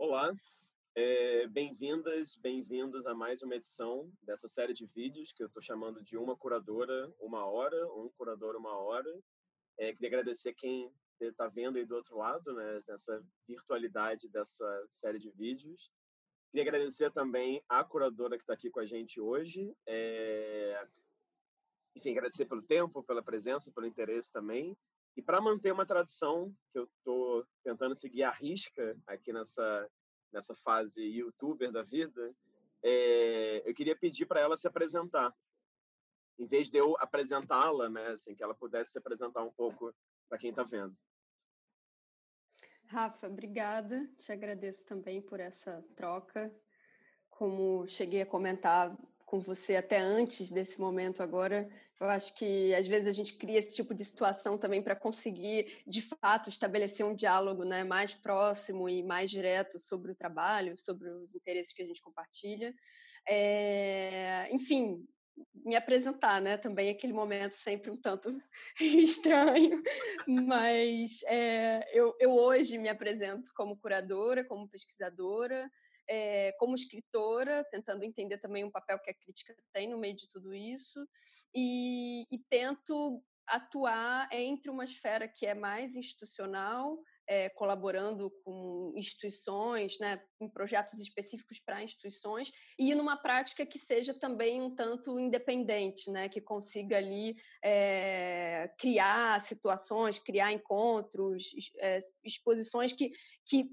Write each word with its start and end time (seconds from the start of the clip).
Olá, 0.00 0.30
é, 0.94 1.48
bem-vindas, 1.48 2.36
bem-vindos 2.36 3.04
a 3.04 3.16
mais 3.16 3.42
uma 3.42 3.56
edição 3.56 4.08
dessa 4.22 4.46
série 4.46 4.72
de 4.72 4.86
vídeos 4.86 5.32
que 5.32 5.42
eu 5.42 5.48
estou 5.48 5.60
chamando 5.60 6.00
de 6.04 6.16
Uma 6.16 6.36
Curadora, 6.36 7.12
Uma 7.18 7.44
Hora, 7.44 7.84
Um 7.94 8.08
Curador, 8.16 8.54
Uma 8.54 8.78
Hora. 8.78 9.12
É, 9.76 9.92
queria 9.92 10.10
agradecer 10.10 10.54
quem 10.54 10.88
está 11.20 11.48
vendo 11.48 11.78
aí 11.78 11.84
do 11.84 11.96
outro 11.96 12.16
lado, 12.16 12.54
né, 12.54 12.80
nessa 12.86 13.20
virtualidade 13.44 14.28
dessa 14.28 14.86
série 14.88 15.18
de 15.18 15.32
vídeos. 15.32 15.90
Queria 16.52 16.62
agradecer 16.62 17.10
também 17.10 17.60
a 17.68 17.82
curadora 17.82 18.36
que 18.36 18.44
está 18.44 18.52
aqui 18.52 18.70
com 18.70 18.78
a 18.78 18.86
gente 18.86 19.20
hoje. 19.20 19.74
É... 19.84 20.86
Enfim, 21.96 22.12
agradecer 22.12 22.46
pelo 22.46 22.62
tempo, 22.62 23.02
pela 23.02 23.22
presença, 23.22 23.72
pelo 23.72 23.88
interesse 23.88 24.30
também. 24.30 24.78
E 25.18 25.22
para 25.22 25.40
manter 25.40 25.72
uma 25.72 25.84
tradição 25.84 26.54
que 26.70 26.78
eu 26.78 26.84
estou 26.84 27.44
tentando 27.64 27.92
seguir 27.92 28.22
à 28.22 28.30
risca 28.30 28.96
aqui 29.04 29.32
nessa, 29.32 29.90
nessa 30.32 30.54
fase 30.54 31.02
youtuber 31.02 31.72
da 31.72 31.82
vida, 31.82 32.32
é, 32.84 33.68
eu 33.68 33.74
queria 33.74 33.96
pedir 33.96 34.26
para 34.26 34.38
ela 34.38 34.56
se 34.56 34.68
apresentar. 34.68 35.34
Em 36.38 36.46
vez 36.46 36.70
de 36.70 36.78
eu 36.78 36.96
apresentá-la, 37.00 37.88
né, 37.88 38.10
assim, 38.10 38.32
que 38.32 38.44
ela 38.44 38.54
pudesse 38.54 38.92
se 38.92 38.98
apresentar 38.98 39.42
um 39.42 39.50
pouco 39.50 39.92
para 40.28 40.38
quem 40.38 40.50
está 40.50 40.62
vendo. 40.62 40.96
Rafa, 42.86 43.26
obrigada. 43.26 44.08
Te 44.18 44.30
agradeço 44.30 44.86
também 44.86 45.20
por 45.20 45.40
essa 45.40 45.84
troca. 45.96 46.54
Como 47.28 47.88
cheguei 47.88 48.22
a 48.22 48.26
comentar 48.26 48.96
com 49.26 49.40
você 49.40 49.74
até 49.74 49.98
antes 49.98 50.48
desse 50.52 50.80
momento 50.80 51.24
agora, 51.24 51.68
eu 52.00 52.08
acho 52.08 52.34
que 52.34 52.74
às 52.74 52.86
vezes 52.86 53.08
a 53.08 53.12
gente 53.12 53.36
cria 53.36 53.58
esse 53.58 53.74
tipo 53.74 53.92
de 53.92 54.04
situação 54.04 54.56
também 54.56 54.82
para 54.82 54.94
conseguir, 54.94 55.82
de 55.86 56.00
fato, 56.00 56.48
estabelecer 56.48 57.04
um 57.04 57.14
diálogo 57.14 57.64
né, 57.64 57.82
mais 57.82 58.14
próximo 58.14 58.88
e 58.88 59.02
mais 59.02 59.30
direto 59.30 59.78
sobre 59.78 60.12
o 60.12 60.14
trabalho, 60.14 60.78
sobre 60.78 61.08
os 61.10 61.34
interesses 61.34 61.72
que 61.72 61.82
a 61.82 61.86
gente 61.86 62.00
compartilha. 62.00 62.72
É, 63.26 64.48
enfim, 64.52 65.04
me 65.64 65.76
apresentar, 65.76 66.40
né? 66.40 66.56
Também 66.56 66.88
aquele 66.88 67.12
momento 67.12 67.52
sempre 67.52 67.90
um 67.90 67.96
tanto 67.96 68.40
estranho, 68.80 69.82
mas 70.26 71.22
é, 71.24 71.88
eu, 71.92 72.14
eu 72.20 72.32
hoje 72.32 72.78
me 72.78 72.88
apresento 72.88 73.50
como 73.54 73.76
curadora, 73.76 74.44
como 74.44 74.68
pesquisadora, 74.68 75.70
é, 76.08 76.52
como 76.58 76.74
escritora, 76.74 77.64
tentando 77.70 78.04
entender 78.04 78.38
também 78.38 78.64
o 78.64 78.70
papel 78.70 78.98
que 79.00 79.10
a 79.10 79.14
crítica 79.14 79.54
tem 79.72 79.88
no 79.88 79.98
meio 79.98 80.16
de 80.16 80.28
tudo 80.28 80.54
isso, 80.54 81.06
e, 81.54 82.22
e 82.30 82.38
tento 82.48 83.22
atuar 83.48 84.28
entre 84.30 84.70
uma 84.70 84.84
esfera 84.84 85.26
que 85.26 85.46
é 85.46 85.54
mais 85.54 85.96
institucional, 85.96 86.98
é, 87.26 87.48
colaborando 87.50 88.30
com 88.44 88.92
instituições, 88.96 89.98
né, 89.98 90.22
em 90.40 90.48
projetos 90.48 90.98
específicos 90.98 91.60
para 91.60 91.82
instituições, 91.82 92.50
e 92.78 92.94
numa 92.94 93.16
prática 93.16 93.66
que 93.66 93.78
seja 93.78 94.18
também 94.18 94.62
um 94.62 94.74
tanto 94.74 95.18
independente, 95.18 96.10
né, 96.10 96.28
que 96.28 96.40
consiga 96.40 96.96
ali 96.96 97.36
é, 97.62 98.70
criar 98.78 99.40
situações, 99.40 100.18
criar 100.18 100.52
encontros, 100.52 101.50
é, 101.80 101.98
exposições 102.24 102.92
que, 102.92 103.10
que 103.46 103.70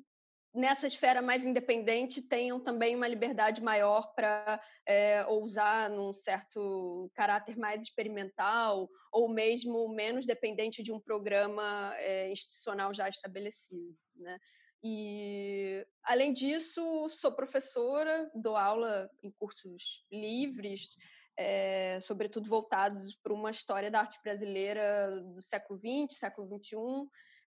nessa 0.56 0.88
esfera 0.88 1.22
mais 1.22 1.46
independente 1.46 2.22
tenham 2.22 2.60
também 2.60 2.96
uma 2.96 3.08
liberdade 3.08 3.62
maior 3.62 4.14
para 4.16 4.62
é, 4.86 5.26
ousar 5.28 5.90
num 5.90 6.14
certo 6.14 7.12
caráter 7.14 7.58
mais 7.58 7.84
experimental 7.84 8.90
ou 9.12 9.28
mesmo 9.30 9.90
menos 9.90 10.26
dependente 10.26 10.82
de 10.82 10.94
um 10.94 11.00
programa 11.00 11.94
é, 11.98 12.32
institucional 12.32 12.94
já 12.94 13.10
estabelecido, 13.10 13.96
né? 14.16 14.40
E 14.88 15.86
além 16.04 16.32
disso, 16.32 17.10
sou 17.10 17.32
professora, 17.32 18.30
dou 18.36 18.56
aula 18.56 19.10
em 19.24 19.32
cursos 19.32 20.06
livres, 20.12 20.96
é, 21.38 22.00
sobretudo 22.02 22.48
voltados 22.48 23.16
para 23.16 23.34
uma 23.34 23.50
história 23.50 23.90
da 23.90 24.00
arte 24.00 24.20
brasileira 24.24 25.22
do 25.34 25.42
século 25.42 25.80
XX, 25.80 26.18
século 26.18 26.48
XXI, 26.48 26.78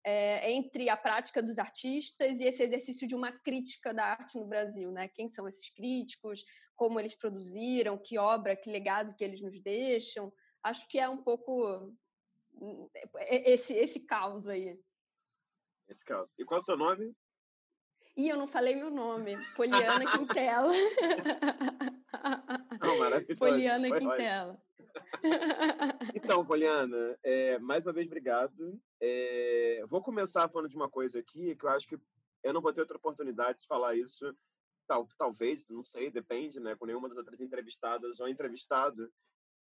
é, 0.09 0.51
entre 0.53 0.89
a 0.89 0.97
prática 0.97 1.43
dos 1.43 1.59
artistas 1.59 2.41
e 2.41 2.45
esse 2.45 2.63
exercício 2.63 3.07
de 3.07 3.15
uma 3.15 3.31
crítica 3.31 3.93
da 3.93 4.07
arte 4.07 4.39
no 4.39 4.47
Brasil, 4.47 4.91
né? 4.91 5.07
Quem 5.09 5.29
são 5.29 5.47
esses 5.47 5.69
críticos? 5.71 6.43
Como 6.75 6.99
eles 6.99 7.15
produziram? 7.15 7.99
Que 7.99 8.17
obra? 8.17 8.57
Que 8.57 8.71
legado 8.71 9.15
que 9.15 9.23
eles 9.23 9.43
nos 9.43 9.61
deixam? 9.61 10.33
Acho 10.63 10.89
que 10.89 10.99
é 10.99 11.07
um 11.09 11.19
pouco 11.19 11.95
hum, 12.55 12.89
esse 13.29 13.75
esse 13.75 14.01
caldo 14.01 14.49
aí. 14.49 14.81
Esse 15.89 16.03
caldo. 16.05 16.31
E 16.39 16.45
qual 16.45 16.59
é 16.59 16.63
o 16.63 16.65
seu 16.65 16.77
nome? 16.77 17.15
Ih, 18.17 18.31
eu 18.31 18.37
não 18.39 18.49
falei 18.49 18.75
meu 18.75 18.91
nome. 18.91 19.37
Poliana 19.55 20.05
Quintela. 20.11 20.73
Não. 22.81 23.37
Poliana 23.37 23.99
Quintela. 23.99 24.63
Então, 26.15 26.45
Poliana, 26.47 27.19
é, 27.23 27.59
mais 27.59 27.85
uma 27.87 27.93
vez, 27.93 28.07
obrigado. 28.07 28.81
É, 29.01 29.85
vou 29.89 30.03
começar 30.03 30.49
falando 30.49 30.69
de 30.69 30.77
uma 30.77 30.89
coisa 30.89 31.19
aqui 31.19 31.55
que 31.57 31.65
eu 31.65 31.71
acho 31.71 31.87
que 31.87 31.99
eu 32.43 32.53
não 32.53 32.61
vou 32.61 32.73
ter 32.73 32.81
outra 32.81 32.97
oportunidade 32.97 33.61
de 33.61 33.67
falar 33.67 33.97
isso, 33.97 34.35
tal, 34.87 35.07
talvez, 35.17 35.69
não 35.69 35.85
sei, 35.85 36.11
depende, 36.11 36.59
né, 36.61 36.75
com 36.75 36.87
nenhuma 36.87 37.09
das 37.09 37.19
outras 37.19 37.41
entrevistadas 37.41 38.21
ou 38.21 38.29
entrevistado, 38.29 39.13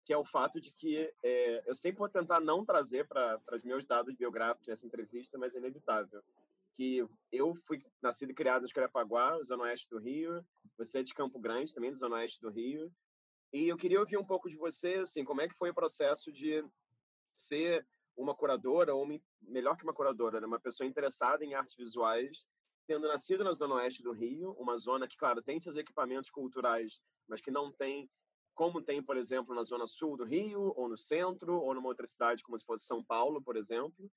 que 0.04 0.12
é 0.12 0.16
o 0.16 0.24
fato 0.24 0.60
de 0.60 0.72
que 0.72 1.12
é, 1.22 1.62
eu 1.66 1.76
sempre 1.76 1.98
vou 1.98 2.08
tentar 2.08 2.40
não 2.40 2.64
trazer 2.64 3.06
para 3.06 3.40
os 3.52 3.62
meus 3.62 3.86
dados 3.86 4.14
biográficos 4.14 4.68
essa 4.68 4.86
entrevista, 4.86 5.38
mas 5.38 5.54
é 5.54 5.58
inevitável. 5.58 6.22
Que 6.74 7.06
eu 7.30 7.54
fui 7.54 7.84
nascido 8.00 8.30
e 8.30 8.34
criado 8.34 8.66
em 8.66 8.68
Carapaguá, 8.68 9.40
zona 9.44 9.64
oeste 9.64 9.88
do 9.88 9.98
Rio, 9.98 10.44
você 10.76 10.98
é 10.98 11.02
de 11.02 11.14
Campo 11.14 11.38
Grande, 11.38 11.72
também, 11.72 11.94
zona 11.94 12.16
oeste 12.16 12.40
do 12.40 12.50
Rio, 12.50 12.92
e 13.52 13.68
eu 13.68 13.76
queria 13.76 14.00
ouvir 14.00 14.16
um 14.16 14.24
pouco 14.24 14.48
de 14.48 14.56
você, 14.56 14.94
assim, 14.94 15.24
como 15.24 15.42
é 15.42 15.48
que 15.48 15.54
foi 15.54 15.70
o 15.70 15.74
processo 15.74 16.32
de 16.32 16.64
ser 17.34 17.86
uma 18.16 18.34
curadora, 18.34 18.94
ou 18.94 19.04
uma, 19.04 19.18
melhor 19.42 19.76
que 19.76 19.84
uma 19.84 19.94
curadora, 19.94 20.40
né? 20.40 20.46
uma 20.46 20.60
pessoa 20.60 20.86
interessada 20.86 21.44
em 21.44 21.54
artes 21.54 21.74
visuais, 21.76 22.46
tendo 22.86 23.08
nascido 23.08 23.44
na 23.44 23.52
zona 23.52 23.76
oeste 23.76 24.02
do 24.02 24.12
Rio, 24.12 24.52
uma 24.58 24.76
zona 24.76 25.06
que, 25.06 25.16
claro, 25.16 25.42
tem 25.42 25.60
seus 25.60 25.76
equipamentos 25.76 26.30
culturais, 26.30 27.00
mas 27.28 27.40
que 27.40 27.50
não 27.50 27.72
tem 27.72 28.08
como 28.54 28.82
tem, 28.82 29.02
por 29.02 29.16
exemplo, 29.16 29.54
na 29.54 29.64
zona 29.64 29.86
sul 29.86 30.16
do 30.16 30.24
Rio, 30.24 30.74
ou 30.76 30.88
no 30.88 30.96
centro, 30.96 31.54
ou 31.54 31.74
numa 31.74 31.88
outra 31.88 32.06
cidade 32.06 32.42
como 32.42 32.58
se 32.58 32.64
fosse 32.64 32.84
São 32.84 33.02
Paulo, 33.02 33.42
por 33.42 33.56
exemplo. 33.56 34.10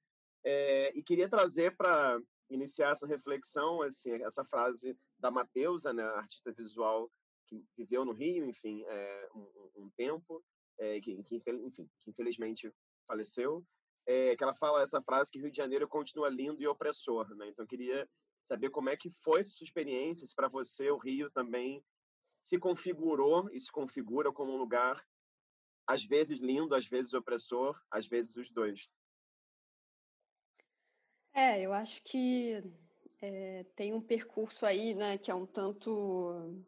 É, 0.43 0.91
e 0.95 1.01
queria 1.01 1.29
trazer 1.29 1.75
para 1.75 2.19
iniciar 2.49 2.91
essa 2.91 3.07
reflexão, 3.07 3.81
assim, 3.81 4.11
essa 4.23 4.43
frase 4.43 4.97
da 5.17 5.31
Mateusa, 5.31 5.93
né, 5.93 6.03
artista 6.03 6.51
visual 6.51 7.09
que 7.47 7.63
viveu 7.77 8.03
no 8.03 8.11
Rio, 8.11 8.45
enfim, 8.45 8.83
é, 8.87 9.29
um, 9.33 9.83
um, 9.83 9.89
tempo, 9.95 10.43
é, 10.79 10.99
que, 10.99 11.23
que, 11.23 11.41
enfim, 11.47 11.89
que 11.99 12.09
infelizmente 12.09 12.71
faleceu, 13.07 13.65
é, 14.05 14.35
que 14.35 14.43
ela 14.43 14.53
fala 14.53 14.81
essa 14.81 15.01
frase 15.01 15.31
que 15.31 15.39
Rio 15.39 15.51
de 15.51 15.57
Janeiro 15.57 15.87
continua 15.87 16.29
lindo 16.29 16.61
e 16.61 16.67
opressor, 16.67 17.27
né? 17.35 17.49
Então, 17.49 17.63
eu 17.63 17.67
queria 17.67 18.07
saber 18.41 18.69
como 18.69 18.89
é 18.89 18.97
que 18.97 19.09
foi 19.23 19.39
essa 19.39 19.49
sua 19.49 19.65
experiência, 19.65 20.25
se 20.25 20.35
para 20.35 20.47
você 20.47 20.89
o 20.91 20.97
Rio 20.97 21.31
também 21.31 21.83
se 22.39 22.59
configurou 22.59 23.49
e 23.51 23.59
se 23.59 23.71
configura 23.71 24.31
como 24.31 24.53
um 24.53 24.57
lugar 24.57 25.03
às 25.87 26.03
vezes 26.03 26.39
lindo, 26.39 26.75
às 26.75 26.87
vezes 26.87 27.13
opressor, 27.13 27.79
às 27.91 28.07
vezes 28.07 28.35
os 28.35 28.51
dois. 28.51 28.95
É, 31.33 31.61
eu 31.61 31.73
acho 31.73 32.01
que 32.03 32.63
é, 33.21 33.63
tem 33.75 33.93
um 33.93 34.01
percurso 34.01 34.65
aí, 34.65 34.93
né, 34.93 35.17
que 35.17 35.29
é 35.29 35.35
um 35.35 35.45
tanto 35.45 36.63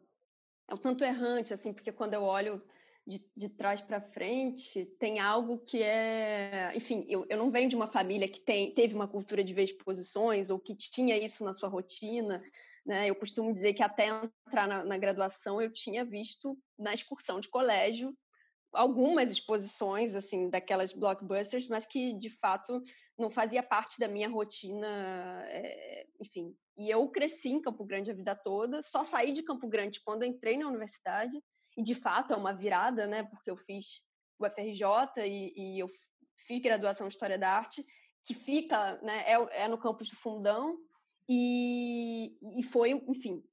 é 0.68 0.74
um 0.74 0.78
tanto 0.78 1.02
errante, 1.02 1.54
assim, 1.54 1.72
porque 1.72 1.90
quando 1.90 2.14
eu 2.14 2.22
olho 2.22 2.62
de, 3.08 3.26
de 3.34 3.48
trás 3.48 3.80
para 3.80 4.02
frente, 4.02 4.84
tem 4.98 5.18
algo 5.18 5.58
que 5.58 5.82
é. 5.82 6.70
Enfim, 6.76 7.06
eu, 7.08 7.24
eu 7.30 7.38
não 7.38 7.50
venho 7.50 7.70
de 7.70 7.74
uma 7.74 7.86
família 7.86 8.28
que 8.28 8.38
tem, 8.38 8.74
teve 8.74 8.94
uma 8.94 9.08
cultura 9.08 9.42
de 9.42 9.54
ver 9.54 9.64
exposições 9.64 10.50
ou 10.50 10.58
que 10.58 10.76
tinha 10.76 11.16
isso 11.16 11.42
na 11.42 11.54
sua 11.54 11.70
rotina. 11.70 12.42
Né? 12.84 13.08
Eu 13.08 13.14
costumo 13.14 13.50
dizer 13.50 13.72
que 13.72 13.82
até 13.82 14.08
entrar 14.08 14.68
na, 14.68 14.84
na 14.84 14.98
graduação 14.98 15.60
eu 15.60 15.72
tinha 15.72 16.04
visto 16.04 16.58
na 16.78 16.92
excursão 16.92 17.40
de 17.40 17.48
colégio 17.48 18.14
algumas 18.74 19.30
exposições 19.30 20.14
assim 20.14 20.50
daquelas 20.50 20.92
blockbusters, 20.92 21.66
mas 21.66 21.86
que 21.86 22.12
de 22.12 22.28
fato 22.28 22.82
não 23.18 23.30
fazia 23.30 23.62
parte 23.62 23.98
da 23.98 24.06
minha 24.06 24.28
rotina, 24.28 24.86
é, 25.46 26.06
enfim. 26.20 26.54
E 26.76 26.90
eu 26.90 27.08
cresci 27.08 27.48
em 27.48 27.62
Campo 27.62 27.86
Grande 27.86 28.10
a 28.10 28.14
vida 28.14 28.36
toda, 28.36 28.82
só 28.82 29.02
saí 29.02 29.32
de 29.32 29.42
Campo 29.42 29.66
Grande 29.66 30.02
quando 30.04 30.26
entrei 30.26 30.58
na 30.58 30.68
universidade 30.68 31.42
e 31.78 31.82
de 31.82 31.94
fato 31.94 32.34
é 32.34 32.36
uma 32.36 32.52
virada, 32.52 33.06
né? 33.06 33.22
Porque 33.22 33.48
eu 33.48 33.56
fiz 33.56 34.02
o 34.36 34.44
FRJ 34.44 34.84
e, 35.24 35.52
e 35.54 35.78
eu 35.78 35.88
fiz 36.36 36.58
graduação 36.58 37.06
em 37.06 37.08
História 37.08 37.38
da 37.38 37.52
Arte, 37.52 37.86
que 38.24 38.34
fica, 38.34 39.00
né? 39.00 39.22
É, 39.24 39.62
é 39.64 39.68
no 39.68 39.78
campus 39.78 40.10
do 40.10 40.16
Fundão 40.16 40.76
e, 41.28 42.36
e 42.58 42.62
foi, 42.64 42.90
enfim, 42.90 43.44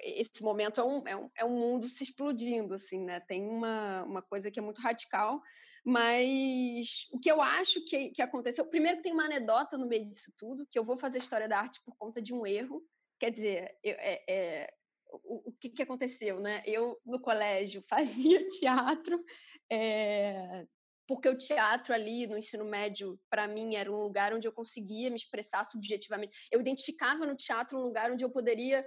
esse 0.00 0.42
momento 0.42 0.80
é 0.80 0.84
um, 0.84 1.06
é 1.06 1.16
um, 1.16 1.30
é 1.36 1.44
um 1.44 1.56
mundo 1.56 1.86
se 1.86 2.02
explodindo, 2.02 2.74
assim, 2.74 3.04
né? 3.04 3.20
Tem 3.20 3.48
uma, 3.48 4.02
uma 4.02 4.22
coisa 4.22 4.50
que 4.50 4.58
é 4.58 4.62
muito 4.62 4.82
radical, 4.82 5.40
mas 5.84 7.06
o 7.12 7.20
que 7.20 7.30
eu 7.30 7.40
acho 7.40 7.84
que, 7.84 8.10
que 8.10 8.20
aconteceu... 8.20 8.66
Primeiro 8.66 9.02
tem 9.02 9.12
uma 9.12 9.26
anedota 9.26 9.78
no 9.78 9.86
meio 9.86 10.04
disso 10.04 10.32
tudo, 10.36 10.66
que 10.68 10.76
eu 10.76 10.84
vou 10.84 10.98
fazer 10.98 11.18
História 11.18 11.48
da 11.48 11.60
Arte 11.60 11.80
por 11.84 11.94
conta 11.96 12.20
de 12.20 12.34
um 12.34 12.44
erro 12.44 12.82
quer 13.18 13.30
dizer, 13.30 13.76
eu, 13.82 13.94
é, 13.98 14.22
é, 14.28 14.74
o, 15.10 15.50
o 15.50 15.52
que, 15.52 15.70
que 15.70 15.82
aconteceu, 15.82 16.40
né? 16.40 16.62
Eu, 16.66 17.00
no 17.04 17.20
colégio, 17.20 17.82
fazia 17.88 18.48
teatro, 18.48 19.22
é, 19.70 20.66
porque 21.06 21.28
o 21.28 21.38
teatro 21.38 21.94
ali 21.94 22.26
no 22.26 22.36
ensino 22.36 22.64
médio, 22.64 23.18
para 23.30 23.48
mim, 23.48 23.74
era 23.74 23.90
um 23.90 23.96
lugar 23.96 24.34
onde 24.34 24.46
eu 24.46 24.52
conseguia 24.52 25.10
me 25.10 25.16
expressar 25.16 25.64
subjetivamente. 25.64 26.32
Eu 26.52 26.60
identificava 26.60 27.24
no 27.24 27.34
teatro 27.34 27.78
um 27.78 27.82
lugar 27.82 28.12
onde 28.12 28.24
eu 28.24 28.30
poderia, 28.30 28.84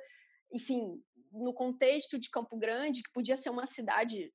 enfim, 0.52 1.02
no 1.32 1.54
contexto 1.54 2.20
de 2.20 2.30
Campo 2.30 2.58
Grande, 2.58 3.02
que 3.02 3.12
podia 3.12 3.36
ser 3.36 3.50
uma 3.50 3.66
cidade 3.66 4.32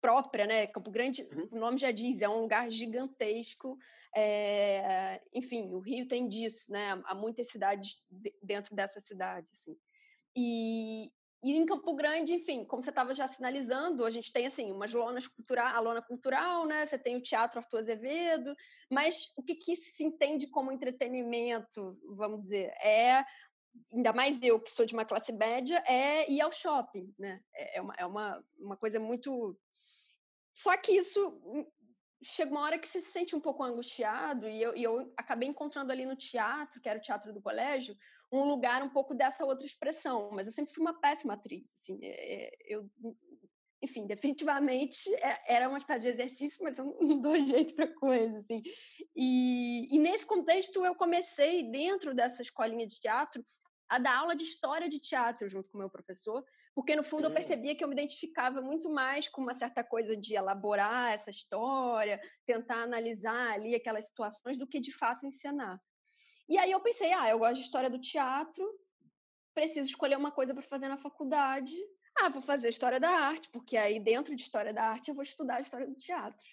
própria, 0.00 0.46
né? 0.46 0.66
Campo 0.68 0.90
Grande, 0.90 1.22
uhum. 1.22 1.48
o 1.52 1.58
nome 1.58 1.78
já 1.78 1.90
diz, 1.90 2.22
é 2.22 2.28
um 2.28 2.40
lugar 2.40 2.70
gigantesco. 2.70 3.76
É, 4.14 5.20
enfim, 5.34 5.74
o 5.74 5.80
Rio 5.80 6.06
tem 6.06 6.28
disso, 6.28 6.70
né? 6.70 7.02
Há 7.04 7.14
muitas 7.14 7.48
cidades 7.48 8.04
dentro 8.42 8.74
dessa 8.74 9.00
cidade, 9.00 9.50
assim. 9.52 9.76
E, 10.36 11.06
e 11.42 11.52
em 11.52 11.64
Campo 11.64 11.94
Grande, 11.94 12.34
enfim, 12.34 12.64
como 12.64 12.82
você 12.82 12.90
estava 12.90 13.14
já 13.14 13.26
sinalizando, 13.26 14.04
a 14.04 14.10
gente 14.10 14.32
tem 14.32 14.46
assim 14.46 14.70
umas 14.70 14.92
lonas 14.92 15.26
cultural, 15.26 15.74
a 15.74 15.80
lona 15.80 16.02
cultural, 16.02 16.66
né? 16.66 16.84
Você 16.86 16.98
tem 16.98 17.16
o 17.16 17.22
Teatro 17.22 17.58
Arthur 17.58 17.78
Azevedo, 17.78 18.54
mas 18.90 19.32
o 19.38 19.42
que, 19.42 19.54
que 19.54 19.74
se 19.74 20.04
entende 20.04 20.46
como 20.48 20.70
entretenimento, 20.70 21.90
vamos 22.14 22.42
dizer, 22.42 22.66
é 22.82 23.24
ainda 23.92 24.12
mais 24.12 24.42
eu 24.42 24.60
que 24.60 24.70
sou 24.70 24.86
de 24.86 24.94
uma 24.94 25.04
classe 25.04 25.32
média, 25.32 25.82
é 25.86 26.30
ir 26.30 26.40
ao 26.40 26.52
shopping, 26.52 27.14
né? 27.18 27.40
É, 27.54 27.78
é 27.78 27.80
uma, 27.80 27.94
é 27.98 28.06
uma, 28.06 28.44
uma 28.58 28.76
coisa 28.76 29.00
muito. 29.00 29.58
Só 30.52 30.76
que 30.76 30.92
isso 30.92 31.28
hum, 31.44 31.66
chega 32.22 32.50
uma 32.50 32.62
hora 32.62 32.78
que 32.78 32.88
você 32.88 33.00
se 33.00 33.10
sente 33.10 33.36
um 33.36 33.40
pouco 33.40 33.62
angustiado, 33.62 34.48
e 34.48 34.62
eu, 34.62 34.76
e 34.76 34.82
eu 34.82 35.12
acabei 35.16 35.48
encontrando 35.48 35.92
ali 35.92 36.06
no 36.06 36.16
teatro, 36.16 36.80
que 36.80 36.88
era 36.88 36.98
o 36.98 37.02
teatro 37.02 37.32
do 37.32 37.42
colégio, 37.42 37.96
um 38.32 38.44
lugar 38.44 38.82
um 38.82 38.88
pouco 38.88 39.14
dessa 39.14 39.44
outra 39.44 39.66
expressão, 39.66 40.30
mas 40.32 40.46
eu 40.46 40.52
sempre 40.52 40.74
fui 40.74 40.82
uma 40.82 40.98
péssima 41.00 41.34
atriz, 41.34 41.72
assim, 41.74 41.98
é, 42.02 42.34
é, 42.44 42.50
eu, 42.66 42.90
enfim, 43.82 44.06
definitivamente 44.06 45.12
é, 45.14 45.54
era 45.54 45.68
uma 45.68 45.78
espécie 45.78 46.02
de 46.02 46.08
exercício, 46.08 46.62
mas 46.62 46.78
eu 46.78 46.96
não 47.00 47.20
dou 47.20 47.36
jeito 47.40 47.74
para 47.74 47.92
coisa, 47.94 48.38
assim, 48.38 48.62
e, 49.14 49.94
e 49.94 49.98
nesse 49.98 50.26
contexto 50.26 50.84
eu 50.84 50.94
comecei, 50.94 51.70
dentro 51.70 52.14
dessa 52.14 52.42
escolinha 52.42 52.86
de 52.86 52.98
teatro, 53.00 53.44
a 53.88 53.98
dar 53.98 54.16
aula 54.16 54.34
de 54.34 54.42
história 54.42 54.88
de 54.88 54.98
teatro 54.98 55.48
junto 55.48 55.70
com 55.70 55.78
o 55.78 55.80
meu 55.80 55.90
professor, 55.90 56.44
porque 56.74 56.94
no 56.94 57.02
fundo 57.02 57.28
eu 57.28 57.32
percebia 57.32 57.74
que 57.74 57.82
eu 57.82 57.88
me 57.88 57.94
identificava 57.94 58.60
muito 58.60 58.90
mais 58.90 59.28
com 59.28 59.40
uma 59.40 59.54
certa 59.54 59.82
coisa 59.82 60.16
de 60.16 60.34
elaborar 60.34 61.12
essa 61.12 61.30
história, 61.30 62.20
tentar 62.44 62.82
analisar 62.82 63.52
ali 63.52 63.74
aquelas 63.74 64.06
situações 64.06 64.58
do 64.58 64.66
que 64.66 64.80
de 64.80 64.92
fato 64.92 65.24
ensinar. 65.24 65.80
E 66.48 66.58
aí 66.58 66.70
eu 66.70 66.80
pensei, 66.80 67.12
ah, 67.12 67.28
eu 67.28 67.38
gosto 67.38 67.56
de 67.56 67.62
história 67.62 67.90
do 67.90 68.00
teatro, 68.00 68.64
preciso 69.54 69.86
escolher 69.86 70.16
uma 70.16 70.30
coisa 70.30 70.54
para 70.54 70.62
fazer 70.62 70.88
na 70.88 70.96
faculdade. 70.96 71.76
Ah, 72.18 72.28
vou 72.28 72.42
fazer 72.42 72.68
história 72.68 73.00
da 73.00 73.10
arte, 73.10 73.48
porque 73.50 73.76
aí 73.76 73.98
dentro 73.98 74.34
de 74.34 74.42
história 74.42 74.72
da 74.72 74.84
arte 74.84 75.08
eu 75.08 75.14
vou 75.14 75.24
estudar 75.24 75.56
a 75.56 75.60
história 75.60 75.86
do 75.86 75.94
teatro. 75.94 76.46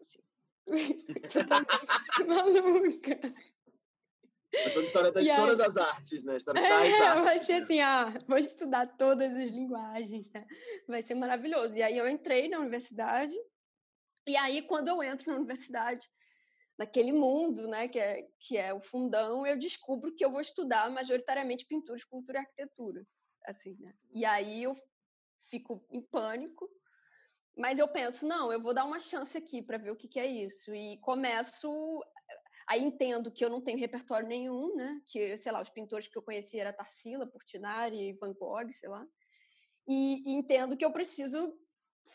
Assim. 0.00 0.20
Totalmente 1.32 1.80
maluca. 2.26 3.20
Essa 4.52 4.80
história 4.80 5.12
das, 5.12 5.28
aí, 5.28 5.36
todas 5.36 5.60
as 5.60 5.76
artes, 5.76 6.24
né? 6.24 6.36
História 6.36 6.60
das 6.60 6.70
é, 6.70 7.02
artes. 7.02 7.24
Eu 7.24 7.28
achei 7.28 7.54
assim, 7.56 7.80
ah, 7.80 8.12
vou 8.26 8.38
estudar 8.38 8.86
todas 8.96 9.32
as 9.36 9.48
linguagens, 9.48 10.30
né? 10.32 10.46
Vai 10.88 11.02
ser 11.02 11.14
maravilhoso. 11.14 11.76
E 11.76 11.82
aí 11.82 11.96
eu 11.96 12.08
entrei 12.08 12.48
na 12.48 12.58
universidade, 12.58 13.34
e 14.26 14.36
aí 14.36 14.62
quando 14.62 14.88
eu 14.88 15.02
entro 15.02 15.30
na 15.30 15.38
universidade, 15.38 16.08
naquele 16.80 17.12
mundo, 17.12 17.68
né, 17.68 17.88
que 17.88 17.98
é, 17.98 18.26
que 18.38 18.56
é 18.56 18.72
o 18.72 18.80
fundão, 18.80 19.46
eu 19.46 19.58
descubro 19.58 20.14
que 20.14 20.24
eu 20.24 20.30
vou 20.30 20.40
estudar 20.40 20.90
majoritariamente 20.90 21.66
pintura, 21.66 21.98
escultura 21.98 22.38
e 22.38 22.40
arquitetura, 22.40 23.06
assim, 23.44 23.76
né? 23.78 23.92
E 24.14 24.24
aí 24.24 24.62
eu 24.62 24.74
fico 25.50 25.84
em 25.90 26.00
pânico, 26.00 26.66
mas 27.54 27.78
eu 27.78 27.86
penso, 27.86 28.26
não, 28.26 28.50
eu 28.50 28.62
vou 28.62 28.72
dar 28.72 28.86
uma 28.86 28.98
chance 28.98 29.36
aqui 29.36 29.60
para 29.60 29.76
ver 29.76 29.90
o 29.90 29.96
que, 29.96 30.08
que 30.08 30.18
é 30.18 30.26
isso. 30.26 30.74
E 30.74 30.96
começo 31.00 31.68
Aí 32.66 32.82
entendo 32.82 33.30
que 33.32 33.44
eu 33.44 33.50
não 33.50 33.60
tenho 33.60 33.78
repertório 33.78 34.28
nenhum, 34.28 34.76
né? 34.76 35.02
Que, 35.06 35.36
sei 35.36 35.50
lá, 35.50 35.60
os 35.60 35.68
pintores 35.68 36.06
que 36.06 36.16
eu 36.16 36.22
conhecia 36.22 36.60
era 36.60 36.72
Tarsila, 36.72 37.26
Portinari, 37.26 38.12
Van 38.12 38.32
Gogh, 38.32 38.72
sei 38.72 38.88
lá. 38.88 39.04
E, 39.88 40.22
e, 40.24 40.34
entendo 40.36 40.76
que 40.76 40.84
eu 40.84 40.92
preciso 40.92 41.52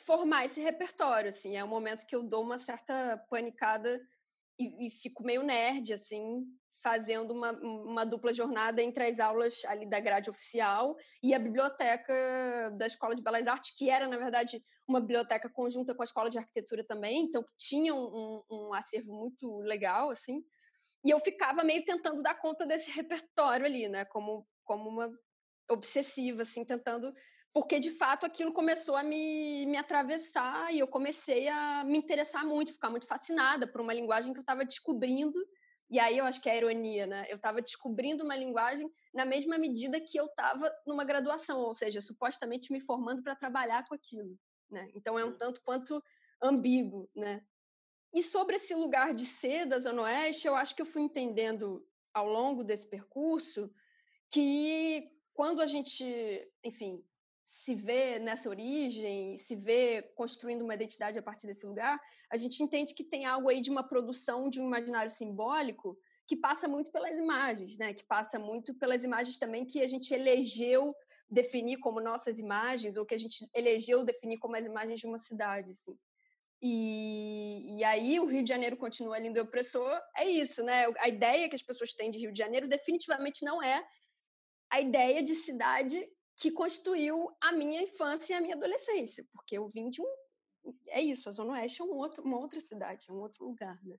formar 0.05 0.45
esse 0.45 0.61
repertório, 0.61 1.27
assim. 1.27 1.57
É 1.57 1.63
um 1.63 1.67
momento 1.67 2.05
que 2.05 2.15
eu 2.15 2.23
dou 2.23 2.41
uma 2.41 2.57
certa 2.57 3.17
panicada 3.29 4.01
e, 4.59 4.87
e 4.87 4.91
fico 4.91 5.23
meio 5.23 5.43
nerd, 5.43 5.93
assim, 5.93 6.45
fazendo 6.81 7.31
uma, 7.33 7.51
uma, 7.51 8.05
dupla 8.05 8.31
jornada 8.31 8.81
entre 8.81 9.05
as 9.05 9.19
aulas 9.19 9.65
ali 9.65 9.89
da 9.89 9.99
grade 9.99 10.29
oficial 10.29 10.95
e 11.23 11.33
a 11.33 11.39
biblioteca 11.39 12.13
da 12.77 12.85
Escola 12.85 13.15
de 13.15 13.23
Belas 13.23 13.47
Artes, 13.47 13.75
que 13.75 13.89
era, 13.89 14.07
na 14.07 14.17
verdade, 14.17 14.63
uma 14.87 15.01
biblioteca 15.01 15.49
conjunta 15.49 15.95
com 15.95 16.03
a 16.03 16.05
Escola 16.05 16.29
de 16.29 16.37
Arquitetura 16.37 16.85
também, 16.85 17.23
então 17.23 17.43
tinha 17.57 17.93
um, 17.95 18.43
um, 18.51 18.73
acervo 18.73 19.13
muito 19.13 19.61
legal, 19.61 20.11
assim, 20.11 20.43
e 21.03 21.09
eu 21.09 21.19
ficava 21.19 21.63
meio 21.63 21.83
tentando 21.83 22.21
dar 22.21 22.35
conta 22.35 22.67
desse 22.67 22.91
repertório 22.91 23.65
ali, 23.65 23.89
né, 23.89 24.05
como, 24.05 24.47
como 24.63 24.87
uma 24.87 25.11
obsessiva, 25.71 26.43
assim, 26.43 26.63
tentando 26.63 27.11
porque 27.55 27.79
de 27.79 27.89
fato 27.89 28.25
aquilo 28.25 28.51
começou 28.51 28.97
a 28.97 29.01
me, 29.01 29.65
me 29.65 29.77
atravessar 29.77 30.73
e 30.73 30.79
eu 30.79 30.87
comecei 30.89 31.47
a 31.47 31.85
me 31.85 31.97
interessar 31.97 32.45
muito, 32.45 32.73
ficar 32.73 32.89
muito 32.89 33.07
fascinada 33.07 33.65
por 33.65 33.79
uma 33.79 33.93
linguagem 33.93 34.33
que 34.33 34.39
eu 34.39 34.41
estava 34.41 34.65
descobrindo. 34.65 35.39
E 35.89 35.97
aí 35.97 36.17
eu 36.17 36.25
acho 36.25 36.41
que 36.41 36.49
é 36.49 36.51
a 36.51 36.57
ironia, 36.57 37.07
né? 37.07 37.25
Eu 37.29 37.37
estava 37.37 37.61
descobrindo 37.61 38.25
uma 38.25 38.35
linguagem 38.35 38.91
na 39.13 39.23
mesma 39.23 39.57
medida 39.57 40.01
que 40.01 40.19
eu 40.19 40.25
estava 40.25 40.69
numa 40.85 41.05
graduação, 41.05 41.61
ou 41.61 41.73
seja, 41.73 42.01
supostamente 42.01 42.73
me 42.73 42.81
formando 42.81 43.23
para 43.23 43.37
trabalhar 43.37 43.87
com 43.87 43.95
aquilo, 43.95 44.37
né? 44.69 44.89
Então 44.93 45.17
é 45.17 45.23
um 45.23 45.37
tanto 45.37 45.61
quanto 45.61 46.03
ambíguo, 46.43 47.09
né? 47.15 47.41
E 48.13 48.21
sobre 48.21 48.57
esse 48.57 48.75
lugar 48.75 49.13
de 49.13 49.25
ser 49.25 49.65
da 49.65 49.79
Zona 49.79 50.01
Oeste, 50.01 50.45
eu 50.45 50.55
acho 50.55 50.75
que 50.75 50.81
eu 50.81 50.85
fui 50.85 51.03
entendendo 51.03 51.87
ao 52.13 52.27
longo 52.27 52.65
desse 52.65 52.85
percurso 52.85 53.73
que 54.29 55.09
quando 55.33 55.61
a 55.61 55.65
gente, 55.65 56.05
enfim, 56.61 57.01
se 57.55 57.73
vê 57.73 58.19
nessa 58.19 58.49
origem, 58.49 59.37
se 59.37 59.55
vê 59.55 60.01
construindo 60.13 60.61
uma 60.63 60.75
identidade 60.75 61.17
a 61.17 61.23
partir 61.23 61.47
desse 61.47 61.65
lugar, 61.65 61.97
a 62.29 62.35
gente 62.35 62.61
entende 62.61 62.93
que 62.93 63.03
tem 63.03 63.25
algo 63.25 63.47
aí 63.47 63.61
de 63.61 63.71
uma 63.71 63.81
produção 63.81 64.49
de 64.49 64.59
um 64.59 64.65
imaginário 64.65 65.09
simbólico 65.09 65.97
que 66.27 66.35
passa 66.35 66.67
muito 66.67 66.91
pelas 66.91 67.17
imagens, 67.17 67.77
né? 67.77 67.93
Que 67.93 68.03
passa 68.03 68.37
muito 68.37 68.75
pelas 68.75 69.03
imagens 69.03 69.37
também 69.37 69.65
que 69.65 69.81
a 69.81 69.87
gente 69.87 70.13
elegeu 70.13 70.93
definir 71.29 71.77
como 71.77 72.01
nossas 72.01 72.39
imagens 72.39 72.97
ou 72.97 73.05
que 73.05 73.15
a 73.15 73.17
gente 73.17 73.49
elegeu 73.53 74.03
definir 74.03 74.37
como 74.37 74.57
as 74.57 74.65
imagens 74.65 74.99
de 74.99 75.07
uma 75.07 75.17
cidade, 75.17 75.69
assim. 75.69 75.97
E, 76.61 77.77
e 77.77 77.83
aí 77.85 78.19
o 78.19 78.25
Rio 78.25 78.43
de 78.43 78.49
Janeiro 78.49 78.75
continua 78.75 79.17
lindo 79.17 79.39
e 79.39 79.41
opressor, 79.41 79.97
é 80.17 80.25
isso, 80.25 80.61
né? 80.61 80.87
A 80.99 81.07
ideia 81.07 81.47
que 81.47 81.55
as 81.55 81.63
pessoas 81.63 81.93
têm 81.93 82.11
de 82.11 82.19
Rio 82.19 82.33
de 82.33 82.37
Janeiro 82.37 82.67
definitivamente 82.67 83.45
não 83.45 83.63
é 83.63 83.81
a 84.69 84.81
ideia 84.81 85.23
de 85.23 85.35
cidade 85.35 86.05
que 86.35 86.51
constituiu 86.51 87.35
a 87.41 87.51
minha 87.51 87.81
infância 87.81 88.33
e 88.33 88.35
a 88.35 88.41
minha 88.41 88.55
adolescência, 88.55 89.25
porque 89.31 89.57
eu 89.57 89.67
vim 89.69 89.89
de 89.89 90.01
um. 90.01 90.15
É 90.87 91.01
isso, 91.01 91.29
a 91.29 91.31
Zona 91.31 91.53
Oeste 91.53 91.81
é 91.81 91.85
um 91.85 91.93
outro, 91.93 92.23
uma 92.23 92.39
outra 92.39 92.59
cidade, 92.59 93.05
é 93.07 93.13
um 93.13 93.19
outro 93.19 93.45
lugar, 93.45 93.79
né? 93.83 93.97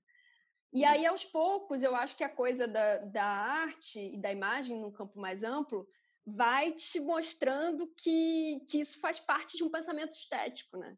E 0.73 0.83
aí, 0.83 1.05
aos 1.05 1.23
poucos, 1.23 1.81
eu 1.81 1.95
acho 1.95 2.15
que 2.15 2.23
a 2.23 2.29
coisa 2.29 2.67
da, 2.67 2.97
da 2.97 3.23
arte 3.23 3.99
e 3.99 4.17
da 4.17 4.31
imagem 4.31 4.79
num 4.79 4.91
campo 4.91 5.17
mais 5.19 5.43
amplo 5.43 5.87
vai 6.25 6.73
te 6.73 6.99
mostrando 6.99 7.87
que, 7.95 8.61
que 8.67 8.79
isso 8.79 8.99
faz 8.99 9.17
parte 9.17 9.55
de 9.55 9.63
um 9.63 9.69
pensamento 9.69 10.11
estético, 10.11 10.77
né? 10.77 10.97